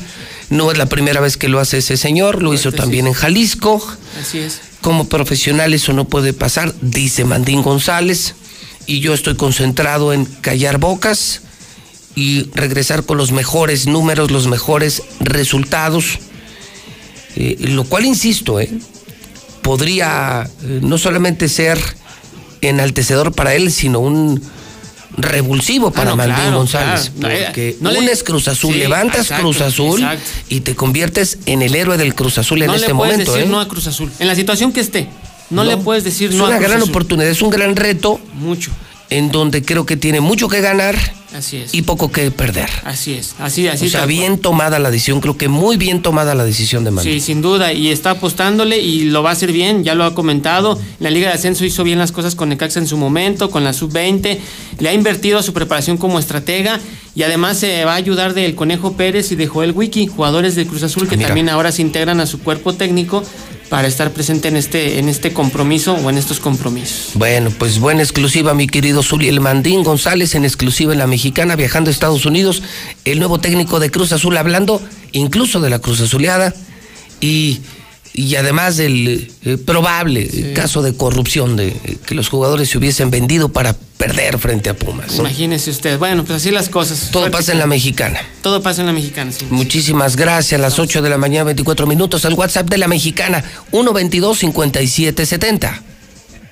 No 0.50 0.70
es 0.70 0.78
la 0.78 0.86
primera 0.86 1.20
vez 1.20 1.36
que 1.36 1.48
lo 1.48 1.60
hace 1.60 1.78
ese 1.78 1.96
señor, 1.96 2.42
lo 2.42 2.52
hizo 2.54 2.72
también 2.72 3.06
en 3.06 3.12
Jalisco. 3.14 3.82
Así 4.20 4.38
es. 4.38 4.60
Como 4.80 5.08
profesional 5.08 5.72
eso 5.74 5.92
no 5.92 6.06
puede 6.06 6.32
pasar, 6.32 6.74
dice 6.80 7.24
Mandín 7.24 7.62
González. 7.62 8.34
Y 8.86 9.00
yo 9.00 9.14
estoy 9.14 9.36
concentrado 9.36 10.12
en 10.12 10.24
callar 10.24 10.78
bocas 10.78 11.42
y 12.14 12.50
regresar 12.54 13.04
con 13.04 13.16
los 13.16 13.32
mejores 13.32 13.86
números, 13.86 14.30
los 14.30 14.46
mejores 14.48 15.02
resultados. 15.20 16.18
Eh, 17.36 17.56
lo 17.60 17.84
cual, 17.84 18.04
insisto, 18.04 18.60
eh, 18.60 18.70
podría 19.62 20.48
eh, 20.62 20.80
no 20.82 20.98
solamente 20.98 21.48
ser 21.48 21.78
enaltecedor 22.60 23.32
para 23.32 23.54
él, 23.54 23.72
sino 23.72 24.00
un 24.00 24.42
revulsivo 25.16 25.90
para 25.90 26.10
no, 26.10 26.16
Mandín 26.16 26.36
claro, 26.36 26.56
González. 26.58 27.12
claro. 27.18 27.36
Porque 27.46 27.68
eh, 27.70 27.76
no 27.80 27.90
le- 27.90 27.98
unes 28.00 28.22
Cruz 28.22 28.48
Azul, 28.48 28.74
Sí, 28.74 28.80
levantas 28.80 29.20
exacto, 29.22 29.42
Cruz 29.44 29.60
Azul 29.60 30.00
exacto. 30.00 30.24
y 30.48 30.60
te 30.60 30.74
conviertes 30.74 31.38
en 31.46 31.62
el 31.62 31.74
héroe 31.74 31.96
del 31.98 32.14
Cruz 32.14 32.38
Azul 32.38 32.62
en 32.62 32.68
no 32.68 32.74
este 32.74 32.88
le 32.88 32.94
puedes 32.94 33.12
momento. 33.14 33.32
decir 33.34 33.48
no 33.50 33.60
a 33.60 33.68
Cruz 33.68 33.86
Azul. 33.86 34.10
En 34.18 34.26
la 34.28 34.34
situación 34.34 34.72
que 34.72 34.80
esté, 34.80 35.08
no, 35.52 35.64
le 35.64 35.76
puedes 35.76 36.04
decir 36.04 36.30
es 36.30 36.36
no 36.36 36.46
a 36.46 36.48
una 36.48 36.58
gran 36.58 36.82
oportunidad, 36.82 37.30
es 37.30 37.42
un 37.42 37.50
gran 37.50 37.76
reto. 37.76 38.20
Mucho. 38.34 38.70
En 39.10 39.30
donde 39.30 39.62
creo 39.62 39.84
que 39.84 39.96
tiene 39.96 40.20
mucho 40.20 40.48
que 40.48 40.62
ganar 40.62 40.96
Así 41.34 41.58
es. 41.58 41.74
y 41.74 41.82
poco 41.82 42.10
que 42.10 42.30
perder. 42.30 42.68
Así 42.84 43.14
es. 43.14 43.34
Así, 43.38 43.68
así. 43.68 43.86
o 43.86 43.90
sea, 43.90 44.00
cual. 44.00 44.08
bien 44.08 44.38
tomada 44.38 44.78
la 44.78 44.90
decisión, 44.90 45.20
creo 45.20 45.36
que 45.36 45.48
muy 45.48 45.76
bien 45.76 46.02
tomada 46.02 46.34
la 46.34 46.44
decisión 46.44 46.84
de 46.84 46.90
Mandín. 46.90 47.14
Sí, 47.14 47.20
sin 47.20 47.42
duda, 47.42 47.72
y 47.72 47.88
está 47.88 48.12
apostándole 48.12 48.78
y 48.78 49.04
lo 49.04 49.22
va 49.22 49.30
a 49.30 49.32
hacer 49.32 49.52
bien, 49.52 49.84
ya 49.84 49.94
lo 49.94 50.04
ha 50.04 50.14
comentado. 50.14 50.78
La 50.98 51.10
Liga 51.10 51.28
de 51.28 51.34
Ascenso 51.34 51.64
hizo 51.64 51.84
bien 51.84 51.98
las 51.98 52.12
cosas 52.12 52.34
con 52.34 52.48
Necaxa 52.48 52.80
en 52.80 52.86
su 52.86 52.96
momento, 52.96 53.50
con 53.50 53.64
la 53.64 53.72
Sub-20, 53.72 54.38
le 54.78 54.88
ha 54.88 54.94
invertido 54.94 55.38
a 55.38 55.42
su 55.42 55.52
preparación 55.52 55.96
como 55.96 56.18
estratega 56.18 56.80
y 57.14 57.22
además 57.22 57.58
se 57.58 57.84
va 57.84 57.92
a 57.92 57.96
ayudar 57.96 58.34
del 58.34 58.54
Conejo 58.54 58.94
Pérez 58.94 59.32
y 59.32 59.36
de 59.36 59.46
Joel 59.46 59.72
Wiki, 59.72 60.06
jugadores 60.06 60.54
del 60.54 60.66
Cruz 60.66 60.82
Azul 60.82 61.08
que 61.08 61.16
Mira. 61.16 61.28
también 61.28 61.48
ahora 61.48 61.72
se 61.72 61.82
integran 61.82 62.20
a 62.20 62.26
su 62.26 62.40
cuerpo 62.40 62.72
técnico 62.72 63.22
para 63.72 63.88
estar 63.88 64.10
presente 64.10 64.48
en 64.48 64.58
este, 64.58 64.98
en 64.98 65.08
este 65.08 65.32
compromiso 65.32 65.94
o 65.94 66.10
en 66.10 66.18
estos 66.18 66.40
compromisos. 66.40 67.12
Bueno, 67.14 67.50
pues 67.58 67.78
buena 67.78 68.02
exclusiva, 68.02 68.52
mi 68.52 68.66
querido 68.66 69.02
Zuli. 69.02 69.28
El 69.28 69.40
Mandín 69.40 69.82
González 69.82 70.34
en 70.34 70.44
exclusiva 70.44 70.92
en 70.92 70.98
la 70.98 71.06
mexicana, 71.06 71.56
viajando 71.56 71.88
a 71.88 71.90
Estados 71.90 72.26
Unidos. 72.26 72.62
El 73.06 73.18
nuevo 73.18 73.40
técnico 73.40 73.80
de 73.80 73.90
Cruz 73.90 74.12
Azul, 74.12 74.36
hablando 74.36 74.82
incluso 75.12 75.58
de 75.58 75.70
la 75.70 75.78
Cruz 75.78 76.02
Azuleada 76.02 76.52
y, 77.18 77.60
y 78.14 78.36
además 78.36 78.76
del 78.76 79.30
eh, 79.44 79.56
probable 79.56 80.52
caso 80.54 80.82
de 80.82 80.94
corrupción, 80.94 81.56
de 81.56 81.68
eh, 81.68 81.96
que 82.06 82.14
los 82.14 82.28
jugadores 82.28 82.68
se 82.68 82.78
hubiesen 82.78 83.10
vendido 83.10 83.48
para 83.48 83.74
perder 83.96 84.38
frente 84.38 84.68
a 84.68 84.74
Pumas. 84.74 85.14
¿no? 85.14 85.20
Imagínese 85.20 85.70
usted. 85.70 85.98
Bueno, 85.98 86.24
pues 86.24 86.38
así 86.38 86.50
las 86.50 86.68
cosas. 86.68 87.10
Todo 87.10 87.30
pasa 87.30 87.52
en 87.52 87.58
la 87.58 87.66
mexicana. 87.66 88.20
Todo 88.42 88.62
pasa 88.62 88.82
en 88.82 88.88
la 88.88 88.92
mexicana, 88.92 89.32
sí. 89.32 89.46
Muchísimas 89.48 90.16
gracias. 90.16 90.60
A 90.60 90.62
las 90.62 90.78
8 90.78 91.00
de 91.00 91.08
la 91.08 91.18
mañana, 91.18 91.44
24 91.44 91.86
minutos, 91.86 92.24
al 92.24 92.34
WhatsApp 92.34 92.68
de 92.68 92.78
la 92.78 92.88
mexicana, 92.88 93.42
122-5770. 93.72 95.82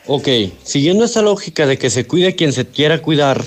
Ok, 0.07 0.29
siguiendo 0.65 1.05
esa 1.05 1.23
lógica 1.23 1.67
de 1.67 1.79
que 1.79 1.91
se 1.91 2.07
cuide 2.07 2.35
quien 2.35 2.53
se 2.53 2.67
quiera 2.67 3.03
cuidar, 3.03 3.45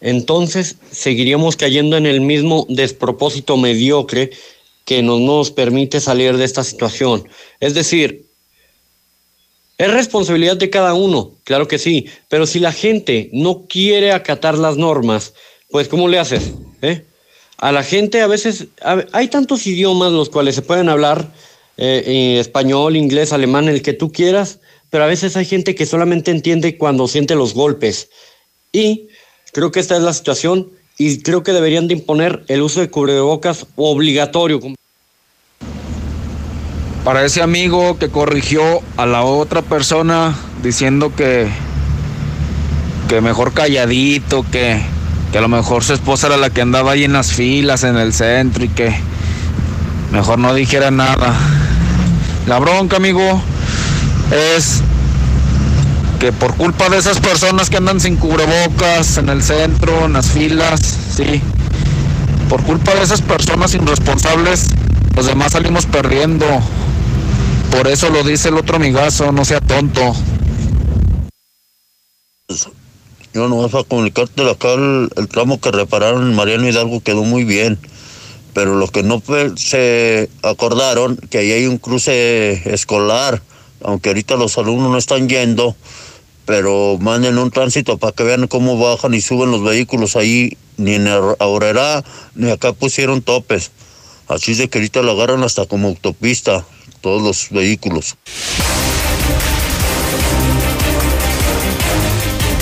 entonces 0.00 0.76
seguiríamos 0.90 1.56
cayendo 1.56 1.96
en 1.96 2.06
el 2.06 2.20
mismo 2.20 2.66
despropósito 2.68 3.56
mediocre 3.56 4.30
que 4.86 5.02
no 5.02 5.18
nos 5.18 5.50
permite 5.50 6.00
salir 6.00 6.36
de 6.38 6.44
esta 6.44 6.64
situación. 6.64 7.28
Es 7.60 7.74
decir, 7.74 8.24
es 9.76 9.92
responsabilidad 9.92 10.56
de 10.56 10.70
cada 10.70 10.94
uno, 10.94 11.32
claro 11.44 11.68
que 11.68 11.78
sí, 11.78 12.06
pero 12.28 12.46
si 12.46 12.60
la 12.60 12.72
gente 12.72 13.28
no 13.32 13.66
quiere 13.68 14.12
acatar 14.12 14.56
las 14.56 14.78
normas, 14.78 15.34
pues 15.70 15.88
¿cómo 15.88 16.08
le 16.08 16.18
haces? 16.18 16.52
eh? 16.80 17.04
A 17.58 17.72
la 17.72 17.82
gente 17.82 18.22
a 18.22 18.26
veces, 18.26 18.68
hay 19.12 19.28
tantos 19.28 19.66
idiomas 19.66 20.12
los 20.12 20.30
cuales 20.30 20.54
se 20.54 20.62
pueden 20.62 20.88
hablar, 20.88 21.30
eh, 21.76 22.38
español, 22.40 22.96
inglés, 22.96 23.32
alemán, 23.32 23.68
el 23.68 23.82
que 23.82 23.92
tú 23.92 24.12
quieras, 24.12 24.60
pero 24.88 25.04
a 25.04 25.08
veces 25.08 25.36
hay 25.36 25.44
gente 25.44 25.74
que 25.74 25.84
solamente 25.84 26.30
entiende 26.30 26.78
cuando 26.78 27.08
siente 27.08 27.34
los 27.34 27.54
golpes. 27.54 28.08
Y 28.72 29.08
creo 29.52 29.72
que 29.72 29.80
esta 29.80 29.96
es 29.96 30.02
la 30.02 30.14
situación 30.14 30.70
y 30.98 31.20
creo 31.22 31.42
que 31.42 31.52
deberían 31.52 31.88
de 31.88 31.94
imponer 31.94 32.44
el 32.48 32.62
uso 32.62 32.80
de 32.80 32.90
cubrebocas 32.90 33.66
obligatorio. 33.76 34.60
Para 37.04 37.24
ese 37.24 37.42
amigo 37.42 37.98
que 37.98 38.08
corrigió 38.08 38.62
a 38.96 39.06
la 39.06 39.22
otra 39.22 39.62
persona 39.62 40.34
diciendo 40.62 41.12
que, 41.14 41.48
que 43.08 43.20
mejor 43.20 43.52
calladito, 43.52 44.44
que, 44.50 44.80
que 45.30 45.38
a 45.38 45.40
lo 45.40 45.48
mejor 45.48 45.84
su 45.84 45.92
esposa 45.92 46.26
era 46.28 46.36
la 46.36 46.50
que 46.50 46.62
andaba 46.62 46.92
ahí 46.92 47.04
en 47.04 47.12
las 47.12 47.32
filas, 47.32 47.84
en 47.84 47.96
el 47.96 48.12
centro 48.12 48.64
y 48.64 48.68
que 48.68 48.92
mejor 50.10 50.38
no 50.38 50.54
dijera 50.54 50.90
nada. 50.90 51.34
La 52.46 52.58
bronca, 52.58 52.96
amigo, 52.96 53.40
es 54.32 54.82
que 56.18 56.32
por 56.32 56.54
culpa 56.56 56.88
de 56.88 56.98
esas 56.98 57.20
personas 57.20 57.70
que 57.70 57.76
andan 57.76 58.00
sin 58.00 58.16
cubrebocas 58.16 59.18
en 59.18 59.28
el 59.28 59.42
centro, 59.42 60.04
en 60.06 60.14
las 60.14 60.30
filas, 60.30 60.80
sí, 61.16 61.42
por 62.48 62.62
culpa 62.62 62.94
de 62.94 63.02
esas 63.02 63.22
personas 63.22 63.74
irresponsables, 63.74 64.68
los 65.14 65.26
demás 65.26 65.52
salimos 65.52 65.86
perdiendo. 65.86 66.46
Por 67.70 67.88
eso 67.88 68.08
lo 68.10 68.22
dice 68.22 68.48
el 68.48 68.56
otro 68.56 68.76
amigazo, 68.76 69.32
no 69.32 69.44
sea 69.44 69.60
tonto. 69.60 70.14
Yo 73.34 73.48
no 73.48 73.58
vas 73.58 73.74
a 73.74 73.84
comunicarte 73.84 74.48
acá 74.48 74.72
el, 74.72 75.28
tramo 75.28 75.60
que 75.60 75.70
repararon 75.70 76.22
en 76.22 76.34
Mariano 76.34 76.68
Hidalgo 76.68 77.00
quedó 77.00 77.22
muy 77.24 77.44
bien. 77.44 77.78
Pero 78.54 78.76
lo 78.76 78.88
que 78.88 79.02
no 79.02 79.22
se 79.56 80.30
acordaron 80.42 81.16
que 81.16 81.38
ahí 81.38 81.52
hay 81.52 81.66
un 81.66 81.76
cruce 81.76 82.62
escolar, 82.72 83.42
aunque 83.82 84.08
ahorita 84.08 84.36
los 84.36 84.56
alumnos 84.56 84.90
no 84.90 84.96
están 84.96 85.28
yendo, 85.28 85.76
pero 86.46 86.96
manden 86.98 87.36
un 87.38 87.50
tránsito 87.50 87.98
para 87.98 88.12
que 88.12 88.22
vean 88.22 88.46
cómo 88.46 88.78
bajan 88.78 89.12
y 89.12 89.20
suben 89.20 89.50
los 89.50 89.62
vehículos 89.62 90.16
ahí, 90.16 90.56
ni 90.78 90.94
en 90.94 91.08
Aurrera 91.08 92.04
ni 92.34 92.50
acá 92.50 92.72
pusieron 92.72 93.20
topes. 93.20 93.72
Así 94.28 94.52
es 94.52 94.58
de 94.58 94.68
que 94.68 94.78
ahorita 94.78 95.02
lo 95.02 95.12
agarran 95.12 95.42
hasta 95.42 95.66
como 95.66 95.88
autopista, 95.88 96.64
todos 97.00 97.22
los 97.22 97.50
vehículos. 97.50 98.16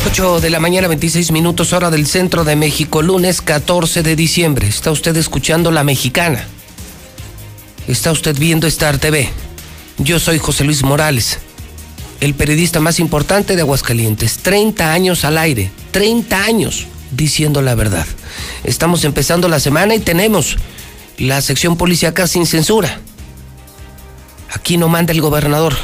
8 0.06 0.40
de 0.40 0.50
la 0.50 0.60
mañana, 0.60 0.86
26 0.86 1.32
minutos, 1.32 1.72
hora 1.72 1.90
del 1.90 2.06
centro 2.06 2.44
de 2.44 2.56
México, 2.56 3.02
lunes 3.02 3.40
14 3.40 4.02
de 4.02 4.16
diciembre. 4.16 4.68
Está 4.68 4.90
usted 4.90 5.16
escuchando 5.16 5.70
La 5.70 5.82
Mexicana. 5.82 6.46
Está 7.88 8.12
usted 8.12 8.36
viendo 8.38 8.66
Star 8.66 8.98
TV. 8.98 9.28
Yo 9.98 10.18
soy 10.18 10.38
José 10.38 10.64
Luis 10.64 10.82
Morales, 10.82 11.38
el 12.24 12.34
periodista 12.34 12.80
más 12.80 13.00
importante 13.00 13.54
de 13.54 13.62
Aguascalientes. 13.62 14.38
30 14.38 14.92
años 14.92 15.24
al 15.24 15.36
aire, 15.36 15.70
30 15.90 16.42
años 16.44 16.86
diciendo 17.10 17.60
la 17.60 17.74
verdad. 17.74 18.06
Estamos 18.64 19.04
empezando 19.04 19.48
la 19.48 19.60
semana 19.60 19.94
y 19.94 20.00
tenemos 20.00 20.56
la 21.18 21.40
sección 21.42 21.76
policíaca 21.76 22.26
sin 22.26 22.46
censura. 22.46 22.98
Aquí 24.50 24.78
no 24.78 24.88
manda 24.88 25.12
el 25.12 25.20
gobernador. 25.20 25.74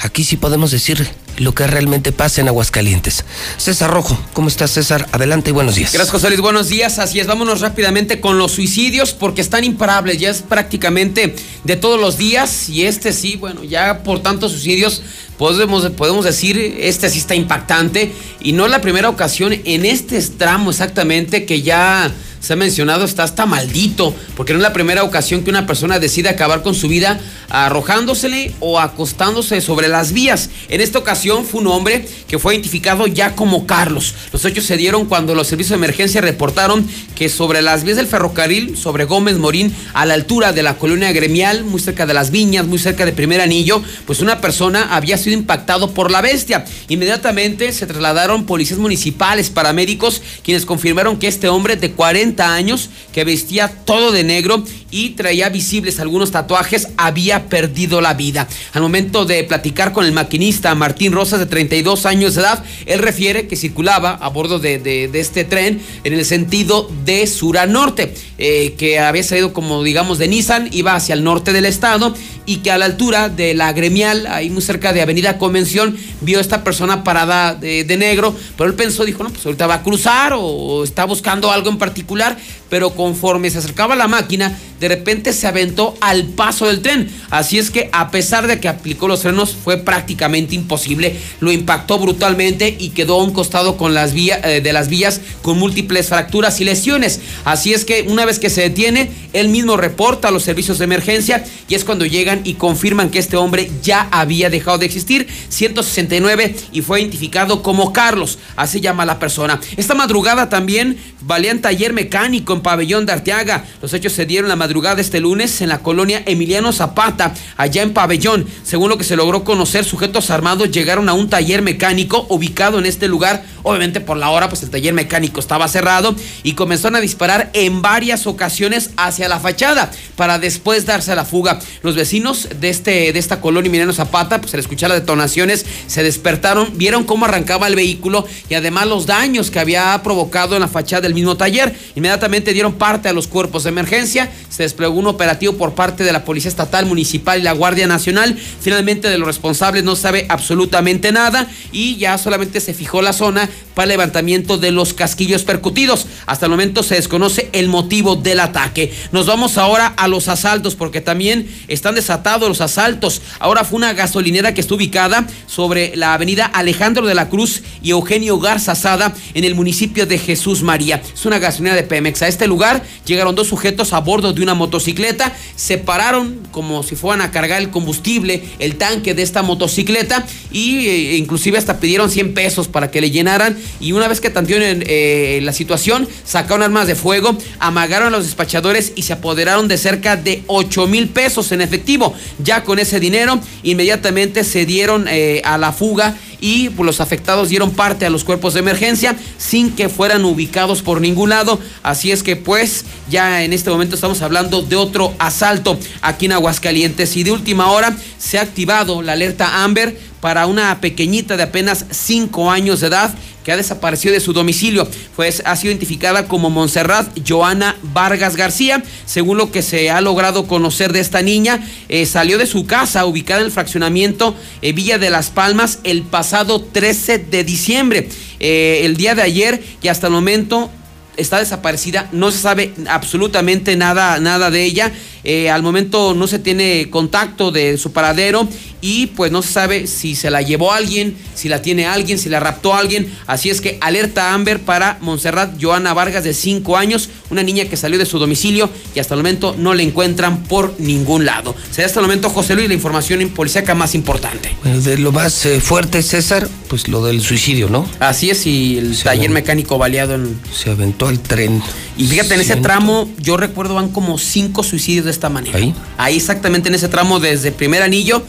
Aquí 0.00 0.24
sí 0.24 0.36
podemos 0.36 0.72
decir 0.72 1.08
lo 1.38 1.54
que 1.54 1.66
realmente 1.66 2.12
pasa 2.12 2.40
en 2.40 2.48
Aguascalientes. 2.48 3.24
César 3.56 3.90
Rojo, 3.90 4.18
¿cómo 4.32 4.48
estás 4.48 4.72
César? 4.72 5.08
Adelante 5.12 5.50
y 5.50 5.52
buenos 5.52 5.74
días. 5.74 5.92
Gracias, 5.92 6.12
José 6.12 6.28
Luis. 6.28 6.40
Buenos 6.40 6.68
días. 6.68 6.98
Así 6.98 7.20
es, 7.20 7.26
vámonos 7.26 7.60
rápidamente 7.60 8.20
con 8.20 8.38
los 8.38 8.52
suicidios 8.52 9.12
porque 9.12 9.40
están 9.40 9.64
imparables. 9.64 10.18
Ya 10.18 10.30
es 10.30 10.42
prácticamente 10.42 11.34
de 11.64 11.76
todos 11.76 12.00
los 12.00 12.18
días. 12.18 12.68
Y 12.68 12.84
este 12.84 13.12
sí, 13.12 13.36
bueno, 13.36 13.64
ya 13.64 14.02
por 14.02 14.22
tantos 14.22 14.52
suicidios 14.52 15.02
podemos, 15.38 15.88
podemos 15.90 16.24
decir, 16.24 16.58
este 16.80 17.10
sí 17.10 17.18
está 17.18 17.34
impactante. 17.34 18.12
Y 18.40 18.52
no 18.52 18.64
es 18.66 18.70
la 18.70 18.80
primera 18.80 19.08
ocasión 19.08 19.52
en 19.64 19.84
este 19.84 20.20
tramo 20.22 20.70
exactamente 20.70 21.44
que 21.44 21.62
ya 21.62 22.12
se 22.44 22.52
ha 22.52 22.56
mencionado, 22.56 23.06
está 23.06 23.22
hasta 23.22 23.46
maldito, 23.46 24.14
porque 24.36 24.52
no 24.52 24.58
es 24.58 24.62
la 24.62 24.74
primera 24.74 25.02
ocasión 25.02 25.42
que 25.42 25.50
una 25.50 25.66
persona 25.66 25.98
decide 25.98 26.28
acabar 26.28 26.62
con 26.62 26.74
su 26.74 26.88
vida 26.88 27.18
arrojándosele 27.48 28.52
o 28.60 28.78
acostándose 28.78 29.62
sobre 29.62 29.88
las 29.88 30.12
vías. 30.12 30.50
En 30.68 30.82
esta 30.82 30.98
ocasión 30.98 31.23
fue 31.24 31.60
un 31.62 31.68
hombre 31.68 32.06
que 32.28 32.38
fue 32.38 32.54
identificado 32.54 33.06
ya 33.06 33.34
como 33.34 33.66
Carlos. 33.66 34.14
Los 34.30 34.44
hechos 34.44 34.64
se 34.64 34.76
dieron 34.76 35.06
cuando 35.06 35.34
los 35.34 35.46
servicios 35.46 35.70
de 35.70 35.76
emergencia 35.76 36.20
reportaron 36.20 36.86
que 37.14 37.30
sobre 37.30 37.62
las 37.62 37.82
vías 37.82 37.96
del 37.96 38.06
ferrocarril, 38.06 38.76
sobre 38.76 39.04
Gómez 39.06 39.38
Morín, 39.38 39.74
a 39.94 40.04
la 40.04 40.14
altura 40.14 40.52
de 40.52 40.62
la 40.62 40.76
colonia 40.76 41.12
gremial, 41.12 41.64
muy 41.64 41.80
cerca 41.80 42.04
de 42.04 42.12
las 42.12 42.30
viñas, 42.30 42.66
muy 42.66 42.78
cerca 42.78 43.06
de 43.06 43.12
Primer 43.12 43.40
Anillo, 43.40 43.82
pues 44.06 44.20
una 44.20 44.42
persona 44.42 44.94
había 44.94 45.16
sido 45.16 45.34
impactado 45.34 45.92
por 45.92 46.10
la 46.10 46.20
bestia. 46.20 46.66
Inmediatamente 46.88 47.72
se 47.72 47.86
trasladaron 47.86 48.44
policías 48.44 48.78
municipales, 48.78 49.48
paramédicos, 49.48 50.20
quienes 50.42 50.66
confirmaron 50.66 51.18
que 51.18 51.28
este 51.28 51.48
hombre 51.48 51.76
de 51.76 51.92
40 51.92 52.54
años, 52.54 52.90
que 53.12 53.24
vestía 53.24 53.68
todo 53.68 54.12
de 54.12 54.24
negro 54.24 54.62
y 54.90 55.10
traía 55.10 55.48
visibles 55.48 56.00
algunos 56.00 56.32
tatuajes, 56.32 56.88
había 56.98 57.46
perdido 57.46 58.02
la 58.02 58.12
vida. 58.12 58.46
Al 58.74 58.82
momento 58.82 59.24
de 59.24 59.42
platicar 59.44 59.92
con 59.92 60.04
el 60.04 60.12
maquinista 60.12 60.74
Martín 60.74 61.13
Rosas, 61.14 61.40
de 61.40 61.46
32 61.46 62.06
años 62.06 62.34
de 62.34 62.42
edad, 62.42 62.64
él 62.86 62.98
refiere 62.98 63.46
que 63.46 63.56
circulaba 63.56 64.10
a 64.10 64.28
bordo 64.28 64.58
de, 64.58 65.10
este 65.14 65.44
tren 65.44 65.80
en 66.04 66.12
el 66.12 66.24
sentido 66.24 66.90
de 67.04 67.26
sur 67.26 67.58
a 67.58 67.66
norte, 67.66 68.14
eh, 68.38 68.74
que 68.76 68.98
había 68.98 69.22
salido 69.22 69.52
como 69.52 69.82
digamos 69.82 70.18
de 70.18 70.28
Nissan, 70.28 70.68
iba 70.72 70.94
hacia 70.94 71.14
el 71.14 71.24
norte 71.24 71.52
del 71.52 71.64
estado 71.64 72.14
y 72.46 72.58
que 72.58 72.70
a 72.70 72.78
la 72.78 72.84
altura 72.86 73.28
de 73.28 73.54
la 73.54 73.72
gremial, 73.72 74.26
ahí 74.26 74.50
muy 74.50 74.62
cerca 74.62 74.92
de 74.92 75.02
Avenida 75.02 75.38
Convención, 75.38 75.96
vio 76.20 76.38
a 76.38 76.40
esta 76.40 76.64
persona 76.64 77.04
parada 77.04 77.54
de, 77.54 77.84
negro, 77.94 78.34
pero 78.56 78.68
él 78.68 78.76
pensó, 78.76 79.04
dijo, 79.04 79.22
no, 79.22 79.30
pues 79.30 79.46
ahorita 79.46 79.66
va 79.66 79.74
a 79.74 79.82
cruzar 79.82 80.32
o, 80.32 80.40
o 80.40 80.84
está 80.84 81.04
buscando 81.04 81.50
algo 81.52 81.70
en 81.70 81.78
particular, 81.78 82.36
pero 82.68 82.90
conforme 82.90 83.50
se 83.50 83.58
acercaba 83.58 83.94
la 83.94 84.08
máquina, 84.08 84.58
de 84.80 84.88
repente 84.88 85.32
se 85.32 85.46
aventó 85.46 85.96
al 86.00 86.24
paso 86.24 86.66
del 86.66 86.82
tren. 86.82 87.08
Así 87.30 87.58
es 87.58 87.70
que 87.70 87.88
a 87.92 88.10
pesar 88.10 88.46
de 88.46 88.58
que 88.58 88.68
aplicó 88.68 89.06
los 89.06 89.22
frenos, 89.22 89.54
fue 89.54 89.76
prácticamente 89.76 90.54
imposible. 90.54 91.03
Lo 91.40 91.52
impactó 91.52 91.98
brutalmente 91.98 92.74
y 92.78 92.90
quedó 92.90 93.20
a 93.20 93.24
un 93.24 93.32
costado 93.32 93.76
con 93.76 93.94
las 93.94 94.14
eh, 94.14 94.60
de 94.62 94.72
las 94.72 94.88
vías 94.88 95.20
con 95.42 95.58
múltiples 95.58 96.08
fracturas 96.08 96.60
y 96.60 96.64
lesiones. 96.64 97.20
Así 97.44 97.72
es 97.72 97.84
que 97.84 98.06
una 98.08 98.24
vez 98.24 98.38
que 98.38 98.50
se 98.50 98.62
detiene, 98.62 99.10
él 99.32 99.48
mismo 99.48 99.76
reporta 99.76 100.28
a 100.28 100.30
los 100.30 100.42
servicios 100.42 100.78
de 100.78 100.84
emergencia 100.84 101.44
y 101.68 101.74
es 101.74 101.84
cuando 101.84 102.06
llegan 102.06 102.40
y 102.44 102.54
confirman 102.54 103.10
que 103.10 103.18
este 103.18 103.36
hombre 103.36 103.70
ya 103.82 104.08
había 104.10 104.50
dejado 104.50 104.78
de 104.78 104.86
existir. 104.86 105.26
169 105.48 106.54
y 106.72 106.82
fue 106.82 107.00
identificado 107.00 107.62
como 107.62 107.92
Carlos. 107.92 108.38
Así 108.56 108.80
llama 108.80 109.04
la 109.04 109.18
persona. 109.18 109.60
Esta 109.76 109.94
madrugada 109.94 110.48
también 110.48 110.96
valían 111.22 111.60
taller 111.60 111.92
mecánico 111.92 112.52
en 112.52 112.60
Pabellón 112.60 113.06
de 113.06 113.12
Arteaga. 113.12 113.64
Los 113.82 113.92
hechos 113.92 114.12
se 114.12 114.26
dieron 114.26 114.48
la 114.48 114.56
madrugada 114.56 115.00
este 115.00 115.20
lunes 115.20 115.60
en 115.60 115.68
la 115.68 115.78
colonia 115.78 116.22
Emiliano 116.26 116.72
Zapata, 116.72 117.34
allá 117.56 117.82
en 117.82 117.92
Pabellón. 117.92 118.46
Según 118.62 118.90
lo 118.90 118.98
que 118.98 119.04
se 119.04 119.16
logró 119.16 119.44
conocer, 119.44 119.84
sujetos 119.84 120.30
armados 120.30 120.70
llegaron 120.70 120.93
a 120.94 121.12
un 121.12 121.28
taller 121.28 121.60
mecánico 121.60 122.26
ubicado 122.28 122.78
en 122.78 122.86
este 122.86 123.08
lugar. 123.08 123.44
Obviamente 123.64 124.00
por 124.00 124.16
la 124.16 124.30
hora, 124.30 124.48
pues 124.48 124.62
el 124.62 124.70
taller 124.70 124.94
mecánico 124.94 125.40
estaba 125.40 125.66
cerrado 125.68 126.14
y 126.42 126.52
comenzaron 126.52 126.96
a 126.96 127.00
disparar 127.00 127.50
en 127.54 127.82
varias 127.82 128.26
ocasiones 128.26 128.90
hacia 128.96 129.28
la 129.28 129.40
fachada 129.40 129.90
para 130.16 130.38
después 130.38 130.86
darse 130.86 131.12
a 131.12 131.16
la 131.16 131.24
fuga. 131.24 131.58
Los 131.82 131.96
vecinos 131.96 132.48
de, 132.60 132.68
este, 132.68 133.12
de 133.12 133.18
esta 133.18 133.40
colonia 133.40 133.68
Emiliano 133.68 133.92
Zapata, 133.92 134.40
pues 134.40 134.54
al 134.54 134.60
escuchar 134.60 134.90
las 134.90 135.00
detonaciones, 135.00 135.64
se 135.86 136.02
despertaron, 136.02 136.76
vieron 136.76 137.04
cómo 137.04 137.24
arrancaba 137.24 137.66
el 137.66 137.74
vehículo 137.74 138.26
y 138.48 138.54
además 138.54 138.86
los 138.86 139.06
daños 139.06 139.50
que 139.50 139.58
había 139.58 140.00
provocado 140.02 140.54
en 140.54 140.60
la 140.60 140.68
fachada 140.68 141.02
del 141.02 141.14
mismo 141.14 141.36
taller. 141.36 141.74
Inmediatamente 141.96 142.52
dieron 142.52 142.74
parte 142.74 143.08
a 143.08 143.12
los 143.12 143.26
cuerpos 143.26 143.64
de 143.64 143.70
emergencia, 143.70 144.30
se 144.50 144.62
desplegó 144.62 144.94
un 144.94 145.06
operativo 145.06 145.54
por 145.54 145.74
parte 145.74 146.04
de 146.04 146.12
la 146.12 146.24
Policía 146.24 146.50
Estatal, 146.50 146.86
Municipal 146.86 147.40
y 147.40 147.42
la 147.42 147.52
Guardia 147.52 147.86
Nacional. 147.86 148.38
Finalmente 148.60 149.08
de 149.08 149.18
los 149.18 149.26
responsables 149.26 149.82
no 149.84 149.96
sabe 149.96 150.26
absolutamente 150.28 150.73
nada 150.82 151.48
y 151.72 151.96
ya 151.96 152.18
solamente 152.18 152.60
se 152.60 152.74
fijó 152.74 153.02
la 153.02 153.12
zona 153.12 153.48
para 153.74 153.84
el 153.84 153.90
levantamiento 153.90 154.58
de 154.58 154.70
los 154.70 154.94
casquillos 154.94 155.42
percutidos. 155.42 156.06
Hasta 156.26 156.46
el 156.46 156.50
momento 156.50 156.82
se 156.82 156.94
desconoce 156.94 157.48
el 157.52 157.68
motivo 157.68 158.16
del 158.16 158.40
ataque. 158.40 158.92
Nos 159.12 159.26
vamos 159.26 159.58
ahora 159.58 159.86
a 159.96 160.08
los 160.08 160.28
asaltos 160.28 160.74
porque 160.74 161.00
también 161.00 161.48
están 161.68 161.94
desatados 161.94 162.48
los 162.48 162.60
asaltos. 162.60 163.20
Ahora 163.38 163.64
fue 163.64 163.76
una 163.76 163.92
gasolinera 163.92 164.54
que 164.54 164.60
está 164.60 164.74
ubicada 164.74 165.26
sobre 165.46 165.96
la 165.96 166.14
avenida 166.14 166.46
Alejandro 166.46 167.06
de 167.06 167.14
la 167.14 167.28
Cruz 167.28 167.62
y 167.82 167.90
Eugenio 167.90 168.38
Garza 168.38 168.74
Sada 168.74 169.14
en 169.34 169.44
el 169.44 169.54
municipio 169.54 170.06
de 170.06 170.18
Jesús 170.18 170.62
María. 170.62 171.02
Es 171.12 171.26
una 171.26 171.38
gasolinera 171.38 171.76
de 171.76 171.82
Pemex. 171.82 172.22
A 172.22 172.28
este 172.28 172.46
lugar 172.46 172.82
llegaron 173.04 173.34
dos 173.34 173.48
sujetos 173.48 173.92
a 173.92 174.00
bordo 174.00 174.32
de 174.32 174.42
una 174.42 174.54
motocicleta, 174.54 175.32
se 175.56 175.78
pararon 175.78 176.40
como 176.50 176.82
si 176.82 176.96
fueran 176.96 177.22
a 177.22 177.30
cargar 177.30 177.60
el 177.60 177.70
combustible, 177.70 178.44
el 178.58 178.76
tanque 178.76 179.14
de 179.14 179.22
esta 179.22 179.42
motocicleta 179.42 180.24
y 180.52 180.63
eh, 180.70 181.16
inclusive 181.16 181.58
hasta 181.58 181.80
pidieron 181.80 182.10
100 182.10 182.34
pesos 182.34 182.68
para 182.68 182.90
que 182.90 183.00
le 183.00 183.10
llenaran 183.10 183.56
y 183.80 183.92
una 183.92 184.08
vez 184.08 184.20
que 184.20 184.30
tantearon 184.30 184.82
eh, 184.86 185.40
la 185.42 185.52
situación, 185.52 186.08
sacaron 186.24 186.62
armas 186.62 186.86
de 186.86 186.94
fuego, 186.94 187.36
amagaron 187.58 188.08
a 188.08 188.16
los 188.16 188.24
despachadores 188.24 188.92
y 188.96 189.02
se 189.02 189.12
apoderaron 189.12 189.68
de 189.68 189.78
cerca 189.78 190.16
de 190.16 190.42
8 190.46 190.86
mil 190.86 191.08
pesos 191.08 191.52
en 191.52 191.60
efectivo. 191.60 192.14
Ya 192.42 192.64
con 192.64 192.78
ese 192.78 193.00
dinero, 193.00 193.40
inmediatamente 193.62 194.44
se 194.44 194.66
dieron 194.66 195.06
eh, 195.08 195.42
a 195.44 195.58
la 195.58 195.72
fuga 195.72 196.16
y 196.44 196.68
pues, 196.68 196.84
los 196.84 197.00
afectados 197.00 197.48
dieron 197.48 197.70
parte 197.70 198.04
a 198.04 198.10
los 198.10 198.22
cuerpos 198.22 198.52
de 198.52 198.60
emergencia 198.60 199.16
sin 199.38 199.74
que 199.74 199.88
fueran 199.88 200.26
ubicados 200.26 200.82
por 200.82 201.00
ningún 201.00 201.30
lado. 201.30 201.58
Así 201.82 202.12
es 202.12 202.22
que 202.22 202.36
pues 202.36 202.84
ya 203.08 203.44
en 203.44 203.54
este 203.54 203.70
momento 203.70 203.94
estamos 203.94 204.20
hablando 204.20 204.60
de 204.60 204.76
otro 204.76 205.14
asalto 205.18 205.78
aquí 206.02 206.26
en 206.26 206.32
Aguascalientes 206.32 207.16
y 207.16 207.22
de 207.22 207.32
última 207.32 207.70
hora 207.70 207.96
se 208.18 208.38
ha 208.38 208.42
activado 208.42 209.00
la 209.00 209.12
alerta 209.12 209.64
Amber 209.64 209.98
para 210.20 210.46
una 210.46 210.82
pequeñita 210.82 211.38
de 211.38 211.44
apenas 211.44 211.86
5 211.90 212.50
años 212.50 212.80
de 212.80 212.88
edad 212.88 213.14
que 213.44 213.52
ha 213.52 213.56
desaparecido 213.56 214.14
de 214.14 214.20
su 214.20 214.32
domicilio. 214.32 214.88
Pues 215.14 215.42
ha 215.44 215.54
sido 215.56 215.70
identificada 215.70 216.26
como 216.26 216.50
Montserrat 216.50 217.16
Joana 217.26 217.76
Vargas 217.82 218.36
García. 218.36 218.82
Según 219.06 219.38
lo 219.38 219.52
que 219.52 219.62
se 219.62 219.90
ha 219.90 220.00
logrado 220.00 220.46
conocer 220.46 220.92
de 220.92 221.00
esta 221.00 221.22
niña, 221.22 221.60
eh, 221.88 222.06
salió 222.06 222.38
de 222.38 222.46
su 222.46 222.66
casa 222.66 223.04
ubicada 223.06 223.40
en 223.40 223.46
el 223.46 223.52
fraccionamiento 223.52 224.34
eh, 224.62 224.72
Villa 224.72 224.98
de 224.98 225.10
las 225.10 225.30
Palmas 225.30 225.78
el 225.84 226.02
pasado 226.02 226.60
13 226.60 227.18
de 227.18 227.44
diciembre. 227.44 228.08
Eh, 228.40 228.80
el 228.84 228.96
día 228.96 229.14
de 229.14 229.22
ayer 229.22 229.62
y 229.82 229.88
hasta 229.88 230.08
el 230.08 230.12
momento 230.12 230.70
está 231.16 231.38
desaparecida, 231.38 232.08
no 232.12 232.30
se 232.30 232.38
sabe 232.38 232.72
absolutamente 232.88 233.76
nada, 233.76 234.18
nada 234.20 234.50
de 234.50 234.64
ella. 234.64 234.92
Eh, 235.24 235.50
al 235.50 235.62
momento 235.62 236.14
no 236.14 236.26
se 236.26 236.38
tiene 236.38 236.88
contacto 236.90 237.50
de 237.50 237.78
su 237.78 237.92
paradero 237.92 238.48
y 238.80 239.06
pues 239.06 239.32
no 239.32 239.40
se 239.40 239.50
sabe 239.50 239.86
si 239.86 240.14
se 240.14 240.30
la 240.30 240.42
llevó 240.42 240.72
alguien, 240.72 241.16
si 241.34 241.48
la 241.48 241.62
tiene 241.62 241.86
alguien, 241.86 242.18
si 242.18 242.28
la 242.28 242.38
raptó 242.38 242.74
alguien. 242.74 243.10
Así 243.26 243.48
es 243.48 243.62
que 243.62 243.78
alerta 243.80 244.34
Amber 244.34 244.60
para 244.60 244.98
Montserrat 245.00 245.54
Joana 245.60 245.94
Vargas 245.94 246.24
de 246.24 246.34
5 246.34 246.76
años, 246.76 247.08
una 247.30 247.42
niña 247.42 247.64
que 247.64 247.78
salió 247.78 247.98
de 247.98 248.04
su 248.04 248.18
domicilio 248.18 248.68
y 248.94 248.98
hasta 248.98 249.14
el 249.14 249.20
momento 249.20 249.54
no 249.58 249.72
la 249.72 249.82
encuentran 249.82 250.42
por 250.44 250.78
ningún 250.78 251.24
lado. 251.24 251.56
Será 251.70 251.86
hasta 251.86 252.00
el 252.00 252.06
momento 252.06 252.28
José 252.28 252.54
Luis 252.54 252.68
la 252.68 252.74
información 252.74 253.26
policíaca 253.30 253.74
más 253.74 253.94
importante. 253.94 254.54
Bueno, 254.62 254.80
de 254.82 254.98
lo 254.98 255.12
más 255.12 255.46
eh, 255.46 255.60
fuerte, 255.60 256.02
César, 256.02 256.46
pues 256.68 256.88
lo 256.88 257.04
del 257.04 257.22
suicidio, 257.22 257.70
¿no? 257.70 257.88
Así 258.00 258.28
es, 258.30 258.46
y 258.46 258.76
el 258.76 258.98
taller 259.02 259.30
mecánico 259.30 259.78
baleado 259.78 260.14
en... 260.14 260.38
Se 260.52 260.70
aventó 260.70 261.06
al 261.06 261.20
tren. 261.20 261.62
Y 261.96 262.06
fíjate, 262.06 262.34
en 262.34 262.40
ese 262.40 262.56
tramo, 262.56 263.08
yo 263.18 263.36
recuerdo 263.36 263.74
van 263.74 263.88
como 263.88 264.18
cinco 264.18 264.62
suicidios 264.62 265.04
de 265.04 265.10
esta 265.10 265.28
manera. 265.28 265.58
Ahí. 265.58 265.74
Ahí 265.96 266.16
exactamente 266.16 266.68
en 266.68 266.74
ese 266.74 266.88
tramo, 266.88 267.20
desde 267.20 267.52
primer 267.52 267.82
anillo 267.82 268.22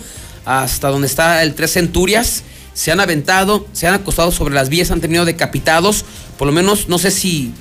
hasta 0.45 0.89
donde 0.89 1.07
está 1.07 1.41
el 1.41 1.55
Tres 1.55 1.73
Centurias, 1.73 2.43
se 2.73 2.91
han 2.91 2.99
aventado, 2.99 3.65
se 3.73 3.87
han 3.87 3.95
acostado 3.95 4.31
sobre 4.31 4.53
las 4.53 4.69
vías, 4.69 4.91
han 4.91 5.01
terminado 5.01 5.25
decapitados. 5.25 6.05
Por 6.37 6.45
lo 6.45 6.53
menos, 6.53 6.87
no 6.87 6.99
sé 6.99 7.09
si 7.09 7.51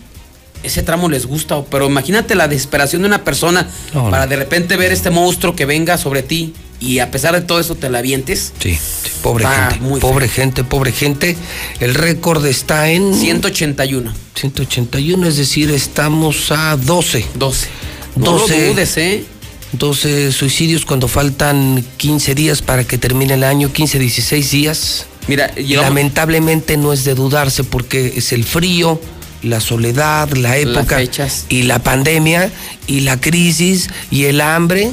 ese 0.62 0.82
tramo 0.82 1.09
les 1.09 1.26
gusta, 1.26 1.62
pero 1.70 1.86
imagínate 1.86 2.35
la 2.35 2.48
desesperación 2.48 3.02
de 3.02 3.09
una 3.09 3.24
persona 3.24 3.68
No, 3.93 4.10
para 4.10 4.26
de 4.26 4.36
repente 4.36 4.76
ver 4.76 4.93
este 4.93 5.10
monstruo 5.10 5.55
que 5.55 5.66
venga 5.66 5.97
sobre 5.98 6.22
ti 6.22 6.55
y 6.80 6.98
a 6.98 7.10
pesar 7.10 7.34
de 7.34 7.40
todo 7.40 7.60
eso 7.60 7.74
te 7.74 7.88
la 7.90 7.98
avientes. 7.98 8.52
Sí, 8.60 8.74
sí, 8.74 9.10
pobre 9.22 9.46
gente. 9.46 9.80
muy 9.80 10.01
pobre 10.01 10.28
gente, 10.28 10.64
pobre 10.64 10.92
gente. 10.92 11.36
El 11.80 11.94
récord 11.94 12.44
está 12.46 12.90
en. 12.90 13.14
181. 13.14 14.12
181, 14.34 15.26
es 15.28 15.36
decir, 15.36 15.70
estamos 15.70 16.51
a 16.51 16.76
12. 16.76 17.24
12. 17.34 17.68
No 18.16 18.38
lo 18.38 18.46
dudes, 18.46 18.96
¿eh? 18.96 19.24
12 19.72 20.30
suicidios 20.32 20.84
cuando 20.84 21.09
faltan 21.09 21.84
15 21.96 22.34
días 22.34 22.62
para 22.62 22.84
que 22.84 22.96
termine 22.98 23.34
el 23.34 23.42
año, 23.44 23.72
15, 23.72 23.98
16 23.98 24.51
días. 24.51 25.06
Mira, 25.26 25.52
llevamos- 25.55 25.88
lamentablemente 25.90 26.76
no 26.76 26.92
es 26.92 27.05
de 27.05 27.14
dudarse 27.14 27.64
porque 27.64 28.12
es 28.16 28.32
el 28.32 28.44
frío, 28.44 29.01
la 29.42 29.60
soledad, 29.60 30.30
la 30.34 30.59
época 30.59 30.96
fechas. 30.96 31.46
y 31.48 31.62
la 31.62 31.78
pandemia 31.82 32.52
y 32.86 33.01
la 33.01 33.20
crisis 33.20 33.88
y 34.10 34.24
el 34.26 34.40
hambre. 34.40 34.92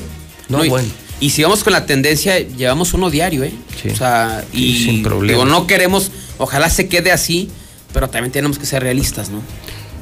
No, 0.50 0.58
No, 0.60 0.66
y, 0.66 0.70
bueno. 0.70 0.88
Y 1.22 1.30
si 1.30 1.44
vamos 1.44 1.64
con 1.64 1.72
la 1.72 1.86
tendencia, 1.86 2.40
llevamos 2.40 2.94
uno 2.94 3.10
diario, 3.10 3.44
¿eh? 3.46 3.54
O 3.90 3.96
sea, 3.96 4.44
y 4.52 4.74
Sí, 4.74 4.84
sin 4.86 5.04
problema. 5.04 5.32
digo, 5.32 5.46
no 5.46 5.68
queremos, 5.68 6.12
ojalá 6.38 6.70
se 6.70 6.90
quede 6.90 7.12
así, 7.14 7.50
pero 7.94 8.10
también 8.10 8.32
tenemos 8.34 8.58
que 8.60 8.66
ser 8.66 8.84
realistas, 8.84 9.30
¿no? 9.30 9.42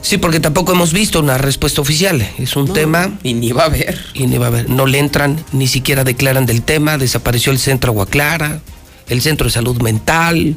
Sí, 0.02 0.18
porque 0.18 0.40
tampoco 0.40 0.72
hemos 0.72 0.94
visto 0.94 1.20
una 1.20 1.38
respuesta 1.38 1.82
oficial. 1.82 2.26
Es 2.38 2.56
un 2.56 2.66
No, 2.68 2.74
tema. 2.74 3.20
Y 3.22 3.34
ni 3.34 3.52
va 3.52 3.64
a 3.64 3.66
haber. 3.66 4.00
Y 4.14 4.28
ni 4.28 4.38
va 4.38 4.46
a 4.46 4.48
haber. 4.48 4.70
No 4.70 4.86
le 4.86 4.98
entran, 4.98 5.44
ni 5.52 5.68
siquiera 5.68 6.06
declaran 6.06 6.46
del 6.46 6.62
tema. 6.62 6.98
Desapareció 6.98 7.52
el 7.52 7.60
centro 7.60 7.91
Agua 7.91 8.06
Clara, 8.06 8.62
el 9.10 9.22
centro 9.22 9.48
de 9.48 9.52
salud 9.52 9.82
mental. 9.82 10.56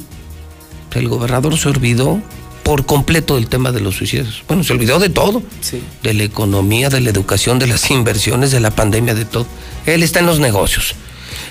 El 0.93 1.07
gobernador 1.09 1.57
se 1.57 1.67
olvidó 1.67 2.21
por 2.63 2.85
completo 2.85 3.35
del 3.35 3.47
tema 3.47 3.71
de 3.71 3.81
los 3.81 3.95
suicidios. 3.95 4.43
Bueno, 4.47 4.63
se 4.63 4.73
olvidó 4.73 4.99
de 4.99 5.09
todo. 5.09 5.43
Sí. 5.61 5.81
De 6.01 6.13
la 6.13 6.23
economía, 6.23 6.89
de 6.89 7.01
la 7.01 7.09
educación, 7.09 7.59
de 7.59 7.67
las 7.67 7.89
inversiones, 7.91 8.51
de 8.51 8.59
la 8.59 8.71
pandemia, 8.71 9.13
de 9.13 9.25
todo. 9.25 9.45
Él 9.85 10.01
está 10.03 10.19
en 10.19 10.25
los 10.25 10.39
negocios. 10.39 10.95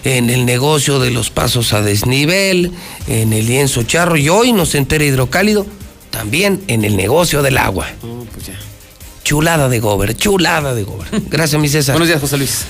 En 0.05 0.31
el 0.31 0.47
negocio 0.47 0.99
de 0.99 1.11
los 1.11 1.31
pasos 1.31 1.73
a 1.73 1.83
desnivel, 1.83 2.73
en 3.07 3.33
el 3.33 3.47
lienzo 3.47 3.83
charro 3.85 4.17
y 4.17 4.29
hoy 4.29 4.53
nos 4.53 4.75
entera 4.75 5.05
hidrocálido, 5.05 5.65
también 6.11 6.63
en 6.67 6.85
el 6.85 6.97
negocio 6.97 7.43
del 7.43 7.57
agua. 7.59 7.87
No, 8.03 8.27
pues 8.33 8.47
ya. 8.47 8.55
Chulada 9.23 9.69
de 9.69 9.79
Gober, 9.79 10.17
chulada 10.17 10.75
de 10.75 10.83
Gober. 10.83 11.09
Gracias, 11.31 11.61
mi 11.61 11.69
César. 11.69 11.95
Buenos 11.95 12.09
días, 12.09 12.21
José 12.21 12.37
Luis. 12.39 12.63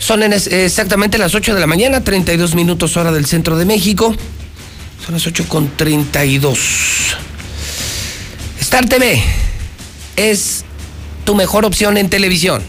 Son 0.00 0.22
en 0.22 0.32
es- 0.32 0.48
exactamente 0.48 1.16
las 1.18 1.34
8 1.34 1.54
de 1.54 1.60
la 1.60 1.66
mañana, 1.68 2.02
32 2.02 2.54
minutos 2.56 2.96
hora 2.96 3.12
del 3.12 3.26
centro 3.26 3.56
de 3.56 3.64
México. 3.64 4.14
Son 5.04 5.14
las 5.14 5.26
8 5.26 5.44
con 5.48 5.68
32. 5.76 6.58
Star 8.70 8.84
es 10.16 10.66
tu 11.24 11.34
mejor 11.34 11.64
opción 11.64 11.96
en 11.96 12.10
televisión. 12.10 12.62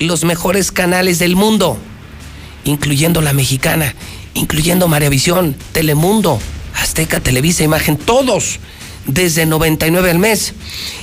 Los 0.00 0.24
mejores 0.24 0.72
canales 0.72 1.20
del 1.20 1.36
mundo, 1.36 1.78
incluyendo 2.64 3.20
la 3.20 3.32
mexicana, 3.32 3.94
incluyendo 4.34 4.88
Maravisión, 4.88 5.54
Telemundo, 5.70 6.40
Azteca, 6.74 7.20
Televisa, 7.20 7.62
Imagen, 7.62 7.96
todos 7.96 8.58
desde 9.06 9.46
99 9.46 10.10
al 10.10 10.18
mes. 10.18 10.52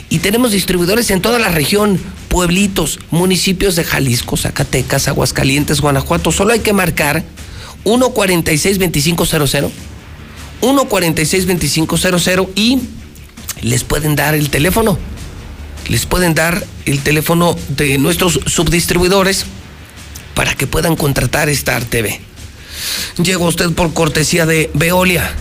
Y 0.09 0.19
tenemos 0.19 0.51
distribuidores 0.51 1.09
en 1.09 1.21
toda 1.21 1.39
la 1.39 1.47
región, 1.47 1.97
pueblitos, 2.27 2.99
municipios 3.11 3.77
de 3.77 3.85
Jalisco, 3.85 4.35
Zacatecas, 4.35 5.07
Aguascalientes, 5.07 5.79
Guanajuato. 5.79 6.33
Solo 6.33 6.51
hay 6.51 6.59
que 6.59 6.73
marcar 6.73 7.23
146-2500, 7.85 9.69
146-2500 10.61 12.49
y 12.55 12.79
les 13.61 13.83
pueden 13.83 14.15
dar 14.15 14.35
el 14.35 14.49
teléfono. 14.49 14.97
Les 15.87 16.05
pueden 16.05 16.35
dar 16.35 16.65
el 16.85 17.01
teléfono 17.01 17.55
de 17.69 17.97
nuestros 17.97 18.39
subdistribuidores 18.45 19.45
para 20.35 20.53
que 20.53 20.67
puedan 20.67 20.95
contratar 20.95 21.49
Star 21.49 21.83
TV. 21.85 22.19
Llega 23.21 23.39
usted 23.39 23.71
por 23.71 23.93
cortesía 23.93 24.45
de 24.45 24.69
Veolia, 24.73 25.33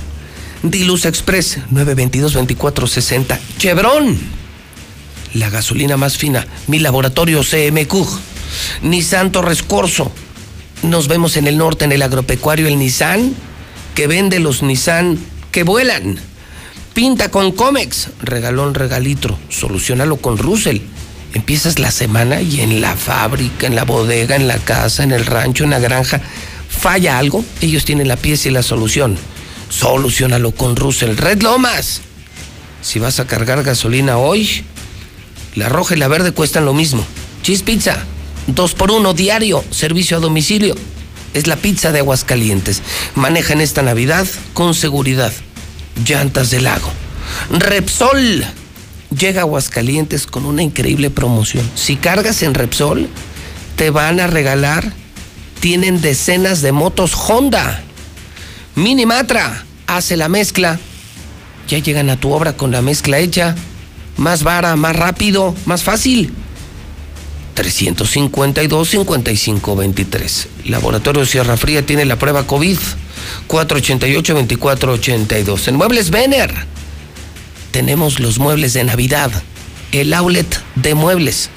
Diluz 0.62 1.04
Express 1.04 1.58
922-2460, 1.70 3.38
Chevron, 3.58 4.18
la 5.34 5.50
gasolina 5.50 5.96
más 5.96 6.16
fina, 6.16 6.46
mi 6.66 6.78
laboratorio 6.78 7.42
CMQ, 7.42 7.94
Nissan 8.82 9.32
Torres 9.32 9.62
Corso. 9.62 10.10
Nos 10.82 11.08
vemos 11.08 11.36
en 11.36 11.46
el 11.46 11.58
norte, 11.58 11.84
en 11.84 11.92
el 11.92 12.02
agropecuario, 12.02 12.66
el 12.66 12.78
Nissan, 12.78 13.34
que 13.94 14.06
vende 14.06 14.38
los 14.40 14.62
Nissan 14.62 15.18
que 15.52 15.62
vuelan. 15.62 16.18
Pinta 16.96 17.30
con 17.30 17.52
Comex, 17.52 18.08
regalón, 18.22 18.72
regalitro, 18.72 19.38
solucionalo 19.50 20.16
con 20.16 20.38
Russell. 20.38 20.78
Empiezas 21.34 21.78
la 21.78 21.90
semana 21.90 22.40
y 22.40 22.62
en 22.62 22.80
la 22.80 22.96
fábrica, 22.96 23.66
en 23.66 23.74
la 23.74 23.84
bodega, 23.84 24.34
en 24.34 24.48
la 24.48 24.56
casa, 24.56 25.02
en 25.02 25.12
el 25.12 25.26
rancho, 25.26 25.64
en 25.64 25.68
la 25.68 25.78
granja, 25.78 26.22
falla 26.70 27.18
algo, 27.18 27.44
ellos 27.60 27.84
tienen 27.84 28.08
la 28.08 28.16
pieza 28.16 28.48
y 28.48 28.52
la 28.52 28.62
solución. 28.62 29.18
Solucionalo 29.68 30.52
con 30.52 30.74
Russell. 30.74 31.18
Red 31.18 31.42
Lomas. 31.42 32.00
Si 32.80 32.98
vas 32.98 33.20
a 33.20 33.26
cargar 33.26 33.62
gasolina 33.62 34.16
hoy, 34.16 34.64
la 35.54 35.68
roja 35.68 35.96
y 35.96 35.98
la 35.98 36.08
verde 36.08 36.32
cuestan 36.32 36.64
lo 36.64 36.72
mismo. 36.72 37.04
Cheese 37.42 37.62
Pizza, 37.62 38.06
dos 38.46 38.72
por 38.72 38.90
uno 38.90 39.12
diario, 39.12 39.62
servicio 39.68 40.16
a 40.16 40.20
domicilio. 40.20 40.74
Es 41.34 41.46
la 41.46 41.56
pizza 41.56 41.92
de 41.92 41.98
Aguascalientes. 41.98 42.80
Maneja 43.16 43.52
en 43.52 43.60
esta 43.60 43.82
Navidad 43.82 44.26
con 44.54 44.72
seguridad. 44.72 45.34
Llantas 46.04 46.50
del 46.50 46.64
lago. 46.64 46.90
Repsol 47.50 48.44
llega 49.16 49.40
a 49.40 49.44
Aguascalientes 49.44 50.26
con 50.26 50.44
una 50.44 50.62
increíble 50.62 51.10
promoción. 51.10 51.68
Si 51.74 51.96
cargas 51.96 52.42
en 52.42 52.54
Repsol, 52.54 53.08
te 53.76 53.90
van 53.90 54.20
a 54.20 54.26
regalar. 54.26 54.92
Tienen 55.60 56.00
decenas 56.00 56.62
de 56.62 56.72
motos 56.72 57.14
Honda. 57.14 57.82
Minimatra 58.74 59.64
hace 59.86 60.16
la 60.16 60.28
mezcla. 60.28 60.78
Ya 61.68 61.78
llegan 61.78 62.10
a 62.10 62.20
tu 62.20 62.32
obra 62.32 62.56
con 62.56 62.70
la 62.70 62.82
mezcla 62.82 63.18
hecha. 63.18 63.56
Más 64.16 64.42
vara, 64.42 64.76
más 64.76 64.94
rápido, 64.94 65.54
más 65.64 65.82
fácil. 65.82 66.32
352-5523. 67.56 70.46
Laboratorio 70.66 71.24
Sierra 71.24 71.56
Fría 71.56 71.84
tiene 71.84 72.04
la 72.04 72.18
prueba 72.18 72.46
COVID. 72.46 72.78
488-2482. 73.48 75.68
En 75.68 75.76
Muebles 75.76 76.10
Vener 76.10 76.52
tenemos 77.70 78.18
los 78.20 78.38
muebles 78.38 78.72
de 78.72 78.84
Navidad. 78.84 79.30
El 79.92 80.14
outlet 80.14 80.62
de 80.74 80.94
muebles. 80.94 81.50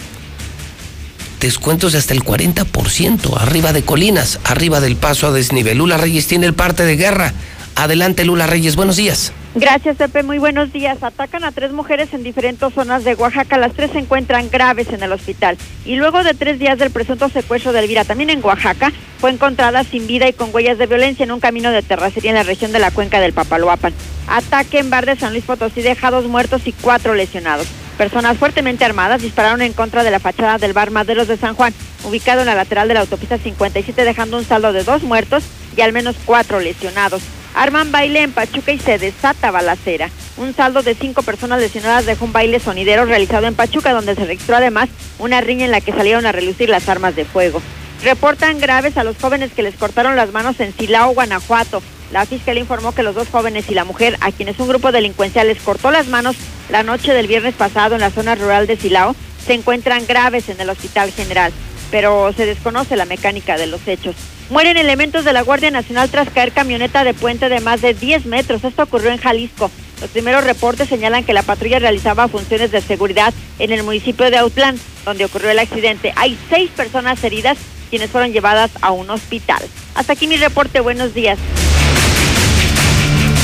Descuentos 1.40 1.94
de 1.94 2.00
hasta 2.00 2.14
el 2.14 2.24
40%. 2.24 3.40
Arriba 3.40 3.74
de 3.74 3.84
colinas, 3.84 4.40
arriba 4.44 4.82
del 4.82 4.98
paso 4.98 5.28
a 5.28 5.32
desnivel. 5.32 5.78
Lula 5.78 5.98
Reyes 5.98 6.28
tiene 6.28 6.46
el 6.46 6.54
parte 6.54 6.84
de 6.84 6.98
guerra. 6.98 7.34
Adelante, 7.76 8.26
Lula 8.26 8.48
Reyes. 8.48 8.76
Buenos 8.76 8.98
días. 8.98 9.32
Gracias, 9.56 9.98
Pepe. 9.98 10.22
Muy 10.22 10.38
buenos 10.38 10.72
días. 10.72 11.02
Atacan 11.02 11.44
a 11.44 11.52
tres 11.52 11.72
mujeres 11.72 12.14
en 12.14 12.24
diferentes 12.24 12.72
zonas 12.72 13.04
de 13.04 13.16
Oaxaca. 13.16 13.58
Las 13.58 13.74
tres 13.74 13.90
se 13.92 13.98
encuentran 13.98 14.50
graves 14.52 14.90
en 14.94 15.02
el 15.02 15.12
hospital. 15.12 15.58
Y 15.86 15.96
luego 15.96 16.24
de 16.24 16.36
tres 16.36 16.60
días 16.60 16.78
del 16.78 16.92
presunto 16.92 17.30
secuestro 17.30 17.74
de 17.74 17.80
Elvira, 17.80 18.06
también 18.06 18.30
en 18.30 18.46
Oaxaca, 18.46 18.92
fue 19.18 19.32
encontrada 19.32 19.84
sin 19.84 20.06
vida 20.06 20.28
y 20.28 20.34
con 20.34 20.54
huellas 20.54 20.78
de 20.78 20.86
violencia 20.86 21.24
en 21.24 21.32
un 21.32 21.40
camino 21.40 21.72
de 21.72 21.82
terracería 21.82 22.30
en 22.30 22.38
la 22.38 22.44
región 22.44 22.72
de 22.72 22.78
la 22.78 22.92
cuenca 22.92 23.20
del 23.20 23.34
Papaloapan. 23.34 23.94
Ataque 24.28 24.78
en 24.78 24.92
bar 24.92 25.08
de 25.08 25.16
San 25.16 25.32
Luis 25.32 25.46
Potosí 25.46 25.82
deja 25.82 26.12
dos 26.12 26.26
muertos 26.26 26.68
y 26.68 26.72
cuatro 26.72 27.16
lesionados. 27.16 27.68
Personas 27.98 28.38
fuertemente 28.38 28.86
armadas 28.86 29.24
dispararon 29.24 29.64
en 29.64 29.74
contra 29.74 30.04
de 30.04 30.12
la 30.12 30.20
fachada 30.20 30.60
del 30.60 30.74
bar 30.74 30.92
Maderos 30.92 31.28
de 31.28 31.38
San 31.38 31.56
Juan, 31.56 31.74
ubicado 32.04 32.42
en 32.42 32.46
la 32.46 32.56
lateral 32.56 32.88
de 32.88 32.94
la 32.94 33.00
autopista 33.02 33.40
57, 33.40 34.06
dejando 34.06 34.38
un 34.38 34.46
saldo 34.46 34.72
de 34.72 34.84
dos 34.84 35.02
muertos 35.02 35.44
y 35.76 35.82
al 35.82 35.92
menos 35.92 36.16
cuatro 36.24 36.60
lesionados. 36.60 37.24
Arman 37.56 37.92
baile 37.92 38.22
en 38.22 38.32
Pachuca 38.32 38.72
y 38.72 38.80
se 38.80 38.98
desata 38.98 39.52
balacera. 39.52 40.10
Un 40.38 40.56
saldo 40.56 40.82
de 40.82 40.96
cinco 40.96 41.24
personas 41.24 41.60
lesionadas 41.60 42.06
dejó 42.06 42.26
un 42.26 42.34
baile 42.34 42.60
sonidero 42.60 43.06
realizado 43.06 43.48
en 43.48 43.56
Pachuca, 43.56 43.94
donde 43.94 44.16
se 44.16 44.26
registró 44.26 44.56
además 44.56 44.90
una 45.18 45.42
riña 45.42 45.66
en 45.66 45.72
la 45.72 45.82
que 45.82 45.92
salieron 45.92 46.26
a 46.26 46.32
relucir 46.32 46.70
las 46.70 46.88
armas 46.88 47.16
de 47.16 47.26
fuego. 47.26 47.62
Reportan 48.04 48.60
graves 48.60 48.98
a 48.98 49.04
los 49.04 49.18
jóvenes 49.18 49.52
que 49.52 49.64
les 49.64 49.76
cortaron 49.76 50.16
las 50.16 50.32
manos 50.32 50.60
en 50.62 50.74
Silao, 50.74 51.14
Guanajuato. 51.14 51.82
La 52.14 52.26
fiscalía 52.26 52.62
informó 52.62 52.94
que 52.94 53.04
los 53.04 53.14
dos 53.14 53.28
jóvenes 53.28 53.70
y 53.70 53.74
la 53.74 53.84
mujer, 53.84 54.18
a 54.22 54.32
quienes 54.32 54.58
un 54.60 54.70
grupo 54.70 54.92
delincuencial 54.92 55.48
les 55.48 55.62
cortó 55.62 55.92
las 55.92 56.08
manos 56.08 56.38
la 56.70 56.84
noche 56.84 57.14
del 57.14 57.28
viernes 57.28 57.56
pasado 57.56 57.96
en 57.96 58.02
la 58.02 58.10
zona 58.10 58.36
rural 58.36 58.68
de 58.68 58.78
Silao, 58.78 59.16
se 59.46 59.54
encuentran 59.54 60.06
graves 60.08 60.48
en 60.48 60.62
el 60.62 60.70
Hospital 60.70 61.12
General, 61.12 61.52
pero 61.92 62.32
se 62.34 62.46
desconoce 62.46 62.96
la 62.96 63.06
mecánica 63.06 63.58
de 63.58 63.68
los 63.68 63.86
hechos. 63.88 64.16
Mueren 64.50 64.78
elementos 64.78 65.26
de 65.26 65.34
la 65.34 65.44
Guardia 65.44 65.70
Nacional 65.70 66.10
tras 66.10 66.30
caer 66.30 66.52
camioneta 66.52 67.04
de 67.04 67.14
puente 67.14 67.50
de 67.50 67.60
más 67.60 67.82
de 67.82 67.94
10 67.94 68.26
metros. 68.26 68.64
Esto 68.64 68.84
ocurrió 68.84 69.12
en 69.12 69.20
Jalisco. 69.20 69.70
Los 70.02 70.10
primeros 70.10 70.44
reportes 70.44 70.90
señalan 70.90 71.24
que 71.24 71.34
la 71.34 71.44
patrulla 71.44 71.78
realizaba 71.78 72.28
funciones 72.28 72.72
de 72.72 72.82
seguridad 72.82 73.32
en 73.60 73.72
el 73.72 73.84
municipio 73.84 74.32
de 74.32 74.38
Autlán, 74.38 74.80
donde 75.06 75.26
ocurrió 75.26 75.52
el 75.52 75.60
accidente. 75.60 76.14
Hay 76.16 76.38
seis 76.50 76.72
personas 76.72 77.24
heridas 77.24 77.58
quienes 77.92 78.10
fueron 78.10 78.32
llevadas 78.32 78.72
a 78.82 78.92
un 78.92 79.10
hospital. 79.12 79.62
Hasta 79.94 80.14
aquí 80.14 80.26
mi 80.26 80.38
reporte. 80.38 80.80
Buenos 80.80 81.14
días. 81.14 81.38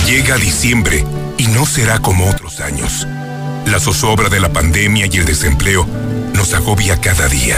Llega 0.08 0.38
diciembre 0.38 1.04
y 1.38 1.48
no 1.48 1.66
será 1.66 2.00
como 2.00 2.30
otros 2.30 2.62
años. 2.62 3.08
La 3.68 3.80
zozobra 3.80 4.30
de 4.30 4.40
la 4.40 4.54
pandemia 4.54 5.08
y 5.12 5.18
el 5.18 5.26
desempleo 5.26 5.88
nos 6.34 6.54
agobia 6.54 7.00
cada 7.02 7.28
día. 7.28 7.58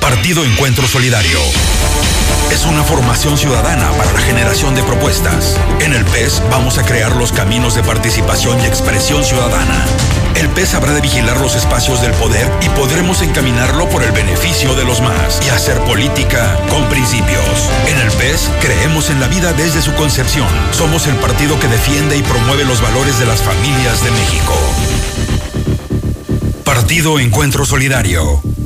Partido 0.00 0.44
Encuentro 0.44 0.88
Solidario. 0.88 1.38
Es 2.50 2.64
una 2.64 2.82
formación 2.82 3.38
ciudadana 3.38 3.90
para 3.92 4.12
la 4.12 4.20
generación 4.20 4.74
de 4.74 4.82
propuestas. 4.82 5.56
En 5.80 5.92
el 5.92 6.04
PES 6.04 6.42
vamos 6.50 6.78
a 6.78 6.84
crear 6.84 7.14
los 7.14 7.32
caminos 7.32 7.74
de 7.74 7.82
participación 7.82 8.60
y 8.60 8.64
expresión 8.64 9.24
ciudadana. 9.24 9.84
El 10.34 10.48
PES 10.48 10.74
habrá 10.74 10.92
de 10.92 11.00
vigilar 11.00 11.40
los 11.40 11.54
espacios 11.54 12.00
del 12.00 12.12
poder 12.12 12.50
y 12.62 12.68
podremos 12.70 13.22
encaminarlo 13.22 13.88
por 13.88 14.02
el 14.02 14.12
beneficio 14.12 14.74
de 14.74 14.84
los 14.84 15.00
más 15.00 15.40
y 15.46 15.50
hacer 15.50 15.78
política 15.80 16.58
con 16.68 16.88
principios. 16.88 17.70
En 17.86 17.98
el 17.98 18.10
PES 18.12 18.50
creemos 18.60 19.10
en 19.10 19.20
la 19.20 19.28
vida 19.28 19.52
desde 19.52 19.82
su 19.82 19.94
concepción. 19.94 20.48
Somos 20.72 21.06
el 21.06 21.16
partido 21.16 21.60
que 21.60 21.68
defiende 21.68 22.16
y 22.16 22.22
promueve 22.22 22.64
los 22.64 22.80
valores 22.80 23.18
de 23.18 23.26
las 23.26 23.42
familias 23.42 24.02
de 24.02 24.10
México. 24.10 24.54
Partido 26.64 27.20
Encuentro 27.20 27.64
Solidario. 27.64 28.40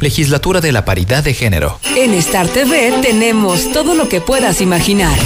Legislatura 0.00 0.60
de 0.60 0.72
la 0.72 0.84
Paridad 0.84 1.22
de 1.22 1.34
Género. 1.34 1.78
En 1.96 2.14
Star 2.14 2.48
TV 2.48 2.94
tenemos 3.02 3.70
todo 3.72 3.94
lo 3.94 4.08
que 4.08 4.22
puedas 4.22 4.62
imaginar. 4.62 5.16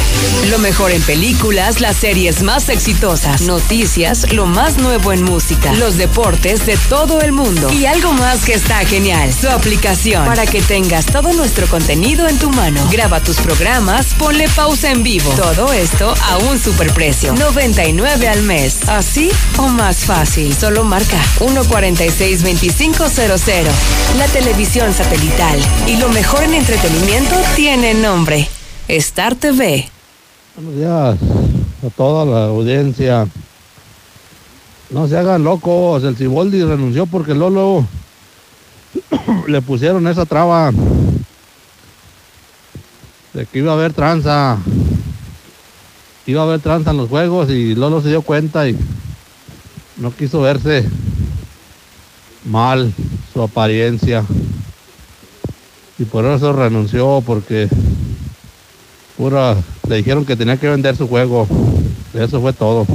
Lo 0.50 0.58
mejor 0.58 0.90
en 0.90 1.00
películas, 1.02 1.80
las 1.80 1.96
series 1.96 2.42
más 2.42 2.68
exitosas, 2.68 3.40
noticias, 3.42 4.32
lo 4.32 4.46
más 4.46 4.78
nuevo 4.78 5.12
en 5.12 5.22
música, 5.22 5.72
los 5.74 5.96
deportes 5.96 6.66
de 6.66 6.76
todo 6.88 7.20
el 7.20 7.30
mundo 7.32 7.70
y 7.72 7.86
algo 7.86 8.12
más 8.12 8.44
que 8.44 8.54
está 8.54 8.84
genial, 8.84 9.32
su 9.32 9.48
aplicación 9.48 10.24
para 10.24 10.46
que 10.46 10.60
tengas 10.60 11.06
todo 11.06 11.32
nuestro 11.32 11.66
contenido 11.66 12.26
en 12.28 12.38
tu 12.38 12.50
mano. 12.50 12.88
Graba 12.90 13.20
tus 13.20 13.36
programas, 13.36 14.06
ponle 14.18 14.48
pausa 14.48 14.90
en 14.90 15.04
vivo. 15.04 15.30
Todo 15.34 15.72
esto 15.72 16.12
a 16.28 16.38
un 16.38 16.58
superprecio, 16.58 17.32
99 17.34 18.28
al 18.28 18.42
mes. 18.42 18.88
Así 18.88 19.30
o 19.58 19.68
más 19.68 19.98
fácil. 19.98 20.56
Solo 20.56 20.82
marca 20.84 21.20
146-2500. 21.38 23.70
La 24.18 24.26
televisión 24.28 24.63
satelital 24.64 25.60
y 25.86 25.98
lo 25.98 26.08
mejor 26.08 26.42
en 26.42 26.54
entretenimiento 26.54 27.36
tiene 27.54 27.92
nombre. 27.94 28.48
Star 28.88 29.34
TV. 29.34 29.88
Buenos 30.56 30.76
días 30.76 31.16
a 31.86 31.90
toda 31.94 32.24
la 32.24 32.46
audiencia. 32.46 33.28
No 34.90 35.06
se 35.06 35.18
hagan 35.18 35.44
locos, 35.44 36.02
el 36.04 36.16
Ciboldi 36.16 36.64
renunció 36.64 37.04
porque 37.06 37.34
Lolo 37.34 37.86
le 39.46 39.60
pusieron 39.60 40.06
esa 40.08 40.24
traba 40.24 40.72
de 43.34 43.46
que 43.46 43.58
iba 43.58 43.72
a 43.72 43.74
haber 43.74 43.92
tranza. 43.92 44.58
Iba 46.26 46.40
a 46.40 46.44
haber 46.44 46.60
tranza 46.60 46.90
en 46.90 46.96
los 46.96 47.10
juegos 47.10 47.50
y 47.50 47.74
Lolo 47.74 48.00
se 48.00 48.08
dio 48.08 48.22
cuenta 48.22 48.66
y 48.66 48.76
no 49.98 50.10
quiso 50.10 50.40
verse 50.40 50.88
mal 52.44 52.92
su 53.34 53.42
apariencia. 53.42 54.24
Y 55.98 56.04
por 56.04 56.24
eso 56.24 56.52
renunció, 56.52 57.22
porque 57.26 57.68
pura, 59.16 59.56
le 59.88 59.96
dijeron 59.96 60.24
que 60.24 60.36
tenía 60.36 60.56
que 60.56 60.68
vender 60.68 60.96
su 60.96 61.08
juego. 61.08 61.46
Eso 62.14 62.40
fue 62.40 62.52
todo. 62.52 62.86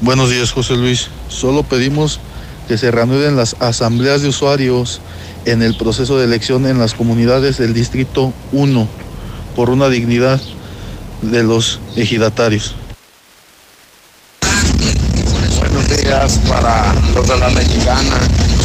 Buenos 0.00 0.30
días, 0.30 0.52
José 0.52 0.76
Luis. 0.76 1.08
Solo 1.28 1.62
pedimos 1.62 2.20
que 2.68 2.76
se 2.76 2.90
reanuden 2.90 3.36
las 3.36 3.54
asambleas 3.60 4.22
de 4.22 4.28
usuarios 4.28 5.00
en 5.44 5.62
el 5.62 5.76
proceso 5.76 6.18
de 6.18 6.24
elección 6.24 6.66
en 6.66 6.78
las 6.78 6.94
comunidades 6.94 7.58
del 7.58 7.72
Distrito 7.72 8.32
1 8.52 8.88
por 9.54 9.70
una 9.70 9.88
dignidad 9.88 10.40
de 11.22 11.44
los 11.44 11.80
ejidatarios. 11.94 12.74
Buenos 15.58 15.88
días 15.88 16.40
para 16.48 16.94
los 17.14 17.28
de 17.28 17.38
la 17.38 17.48
mexicana. 17.50 18.55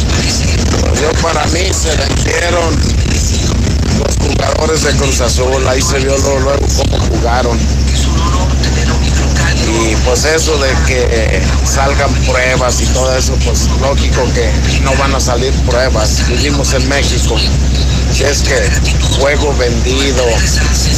Yo 1.00 1.10
para 1.22 1.44
mí 1.46 1.72
se 1.72 1.94
vencieron 1.96 2.76
los 3.98 4.16
jugadores 4.16 4.82
de 4.84 4.92
Cruz 4.92 5.20
Azul, 5.20 5.66
ahí 5.68 5.82
se 5.82 5.98
vio 5.98 6.16
luego, 6.18 6.66
cómo 6.76 6.98
jugaron. 7.06 7.58
Y 9.68 9.96
pues 10.04 10.24
eso 10.24 10.56
de 10.58 10.70
que 10.86 11.42
salgan 11.64 12.12
pruebas 12.26 12.80
y 12.80 12.86
todo 12.86 13.16
eso, 13.16 13.34
pues 13.44 13.68
lógico 13.80 14.22
que 14.34 14.50
no 14.82 14.94
van 14.96 15.14
a 15.14 15.20
salir 15.20 15.52
pruebas. 15.66 16.26
Vivimos 16.28 16.72
en 16.74 16.88
México. 16.88 17.36
Si 18.12 18.24
es 18.24 18.42
que 18.42 18.70
juego 19.18 19.54
vendido, 19.56 20.24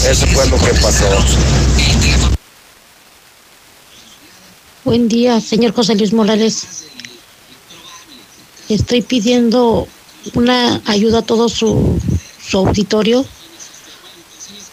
eso 0.08 0.26
fue 0.28 0.46
lo 0.48 0.58
que 0.58 0.74
pasó. 0.74 1.08
Buen 4.84 5.08
día, 5.08 5.40
señor 5.40 5.72
José 5.72 5.94
Luis 5.94 6.12
Morales. 6.12 6.66
Estoy 8.68 9.02
pidiendo 9.02 9.86
una 10.34 10.80
ayuda 10.86 11.18
a 11.18 11.22
todo 11.22 11.48
su, 11.48 11.98
su 12.46 12.58
auditorio 12.58 13.24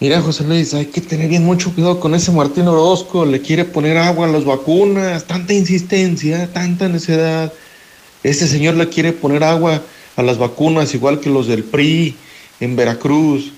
Mira, 0.00 0.20
José 0.20 0.44
Luis, 0.44 0.74
hay 0.74 0.84
que 0.84 1.00
tener 1.00 1.30
bien 1.30 1.46
mucho 1.46 1.72
cuidado 1.72 1.98
con 1.98 2.14
ese 2.14 2.30
Martín 2.30 2.68
Orozco. 2.68 3.24
Le 3.24 3.40
quiere 3.40 3.64
poner 3.64 3.96
agua 3.96 4.26
a 4.26 4.30
las 4.30 4.44
vacunas. 4.44 5.24
Tanta 5.24 5.54
insistencia, 5.54 6.52
tanta 6.52 6.90
necedad. 6.90 7.50
Este 8.22 8.46
señor 8.46 8.74
le 8.74 8.90
quiere 8.90 9.14
poner 9.14 9.44
agua 9.44 9.80
a 10.16 10.22
las 10.22 10.36
vacunas, 10.36 10.92
igual 10.92 11.20
que 11.20 11.30
los 11.30 11.46
del 11.46 11.64
PRI 11.64 12.14
en 12.60 12.76
Veracruz. 12.76 13.50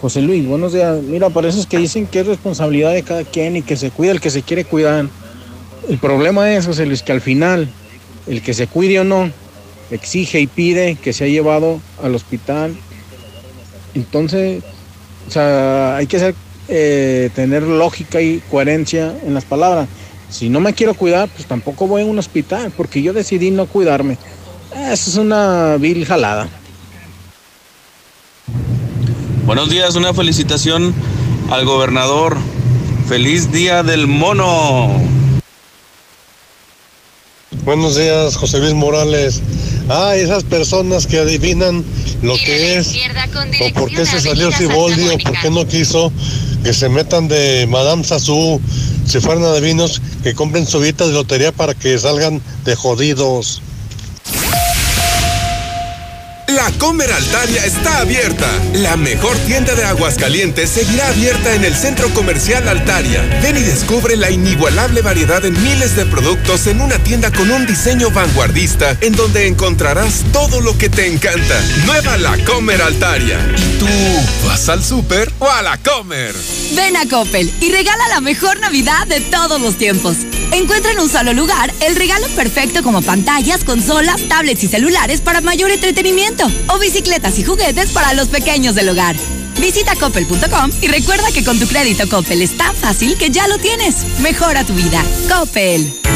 José 0.00 0.22
Luis, 0.22 0.44
buenos 0.44 0.72
días. 0.72 1.00
Mira, 1.04 1.28
es 1.44 1.66
que 1.66 1.78
dicen 1.78 2.08
que 2.08 2.18
es 2.18 2.26
responsabilidad 2.26 2.92
de 2.94 3.04
cada 3.04 3.22
quien 3.22 3.56
y 3.56 3.62
que 3.62 3.76
se 3.76 3.92
cuida 3.92 4.10
el 4.10 4.20
que 4.20 4.30
se 4.30 4.42
quiere 4.42 4.64
cuidar. 4.64 5.08
El 5.88 5.98
problema 5.98 6.52
es, 6.52 6.66
José 6.66 6.84
Luis, 6.84 7.04
que 7.04 7.12
al 7.12 7.20
final, 7.20 7.68
el 8.26 8.42
que 8.42 8.54
se 8.54 8.66
cuide 8.66 8.98
o 8.98 9.04
no, 9.04 9.30
exige 9.90 10.40
y 10.40 10.46
pide 10.46 10.96
que 10.96 11.12
sea 11.12 11.26
llevado 11.26 11.80
al 12.02 12.14
hospital. 12.14 12.76
Entonces, 13.94 14.62
o 15.26 15.30
sea, 15.30 15.96
hay 15.96 16.06
que 16.06 16.34
eh, 16.68 17.30
tener 17.34 17.62
lógica 17.62 18.20
y 18.20 18.42
coherencia 18.50 19.14
en 19.24 19.34
las 19.34 19.44
palabras. 19.44 19.88
Si 20.30 20.48
no 20.48 20.60
me 20.60 20.74
quiero 20.74 20.94
cuidar, 20.94 21.28
pues 21.28 21.46
tampoco 21.46 21.86
voy 21.86 22.02
a 22.02 22.06
un 22.06 22.18
hospital, 22.18 22.72
porque 22.76 23.02
yo 23.02 23.12
decidí 23.12 23.50
no 23.50 23.66
cuidarme. 23.66 24.18
Eso 24.74 25.10
es 25.10 25.16
una 25.16 25.76
vil 25.76 26.04
jalada. 26.04 26.48
Buenos 29.46 29.70
días, 29.70 29.96
una 29.96 30.12
felicitación 30.12 30.94
al 31.50 31.64
gobernador. 31.64 32.36
Feliz 33.08 33.50
día 33.50 33.82
del 33.82 34.06
mono. 34.06 35.17
Buenos 37.68 37.96
días, 37.96 38.34
José 38.34 38.60
Luis 38.60 38.72
Morales. 38.72 39.42
Ah, 39.90 40.16
esas 40.16 40.42
personas 40.42 41.06
que 41.06 41.18
adivinan 41.18 41.84
lo 42.22 42.34
que 42.36 42.78
es 42.78 42.94
o 43.60 43.74
por 43.74 43.90
qué 43.90 44.06
se 44.06 44.22
salió 44.22 44.50
Siboldi 44.50 45.06
o 45.08 45.18
por 45.18 45.38
qué 45.38 45.50
no 45.50 45.68
quiso 45.68 46.10
que 46.64 46.72
se 46.72 46.88
metan 46.88 47.28
de 47.28 47.66
Madame 47.68 48.04
Sassou, 48.04 48.58
si 49.06 49.20
fueran 49.20 49.44
adivinos, 49.44 50.00
que 50.22 50.32
compren 50.32 50.66
su 50.66 50.80
de 50.80 50.94
lotería 51.12 51.52
para 51.52 51.74
que 51.74 51.98
salgan 51.98 52.40
de 52.64 52.74
jodidos. 52.74 53.60
La 56.58 56.72
Comer 56.72 57.12
Altaria 57.12 57.64
está 57.64 57.98
abierta. 57.98 58.50
La 58.72 58.96
mejor 58.96 59.36
tienda 59.46 59.76
de 59.76 59.84
Aguascalientes 59.84 60.68
seguirá 60.68 61.06
abierta 61.06 61.54
en 61.54 61.64
el 61.64 61.72
Centro 61.72 62.12
Comercial 62.14 62.66
Altaria. 62.66 63.22
Ven 63.40 63.56
y 63.58 63.60
descubre 63.60 64.16
la 64.16 64.32
inigualable 64.32 65.00
variedad 65.00 65.44
en 65.44 65.54
miles 65.62 65.94
de 65.94 66.04
productos 66.04 66.66
en 66.66 66.80
una 66.80 66.98
tienda 66.98 67.30
con 67.30 67.48
un 67.52 67.64
diseño 67.64 68.10
vanguardista 68.10 68.96
en 69.02 69.12
donde 69.12 69.46
encontrarás 69.46 70.24
todo 70.32 70.60
lo 70.60 70.76
que 70.76 70.88
te 70.88 71.06
encanta. 71.06 71.62
Nueva 71.86 72.16
La 72.16 72.36
Comer 72.44 72.82
Altaria. 72.82 73.38
¿Y 73.56 73.78
tú 73.78 73.86
vas 74.44 74.68
al 74.68 74.82
súper 74.82 75.32
o 75.38 75.48
a 75.48 75.62
la 75.62 75.78
Comer? 75.78 76.34
Ven 76.74 76.96
a 76.96 77.08
Coppel 77.08 77.52
y 77.60 77.70
regala 77.70 78.08
la 78.08 78.20
mejor 78.20 78.58
Navidad 78.58 79.06
de 79.06 79.20
todos 79.20 79.60
los 79.60 79.78
tiempos. 79.78 80.16
Encuentra 80.52 80.92
en 80.92 81.00
un 81.00 81.08
solo 81.08 81.32
lugar 81.32 81.72
el 81.80 81.96
regalo 81.96 82.26
perfecto 82.28 82.82
como 82.82 83.02
pantallas, 83.02 83.64
consolas, 83.64 84.22
tablets 84.28 84.64
y 84.64 84.68
celulares 84.68 85.20
para 85.20 85.40
mayor 85.40 85.70
entretenimiento 85.70 86.46
o 86.68 86.78
bicicletas 86.78 87.38
y 87.38 87.44
juguetes 87.44 87.90
para 87.90 88.14
los 88.14 88.28
pequeños 88.28 88.74
del 88.74 88.88
hogar. 88.88 89.16
Visita 89.60 89.94
coppel.com 89.96 90.70
y 90.80 90.88
recuerda 90.88 91.30
que 91.32 91.44
con 91.44 91.58
tu 91.58 91.66
crédito 91.66 92.08
Coppel 92.08 92.42
es 92.42 92.56
tan 92.56 92.74
fácil 92.74 93.16
que 93.18 93.30
ya 93.30 93.48
lo 93.48 93.58
tienes. 93.58 93.96
Mejora 94.20 94.64
tu 94.64 94.72
vida. 94.74 95.02
Coppel. 95.28 96.08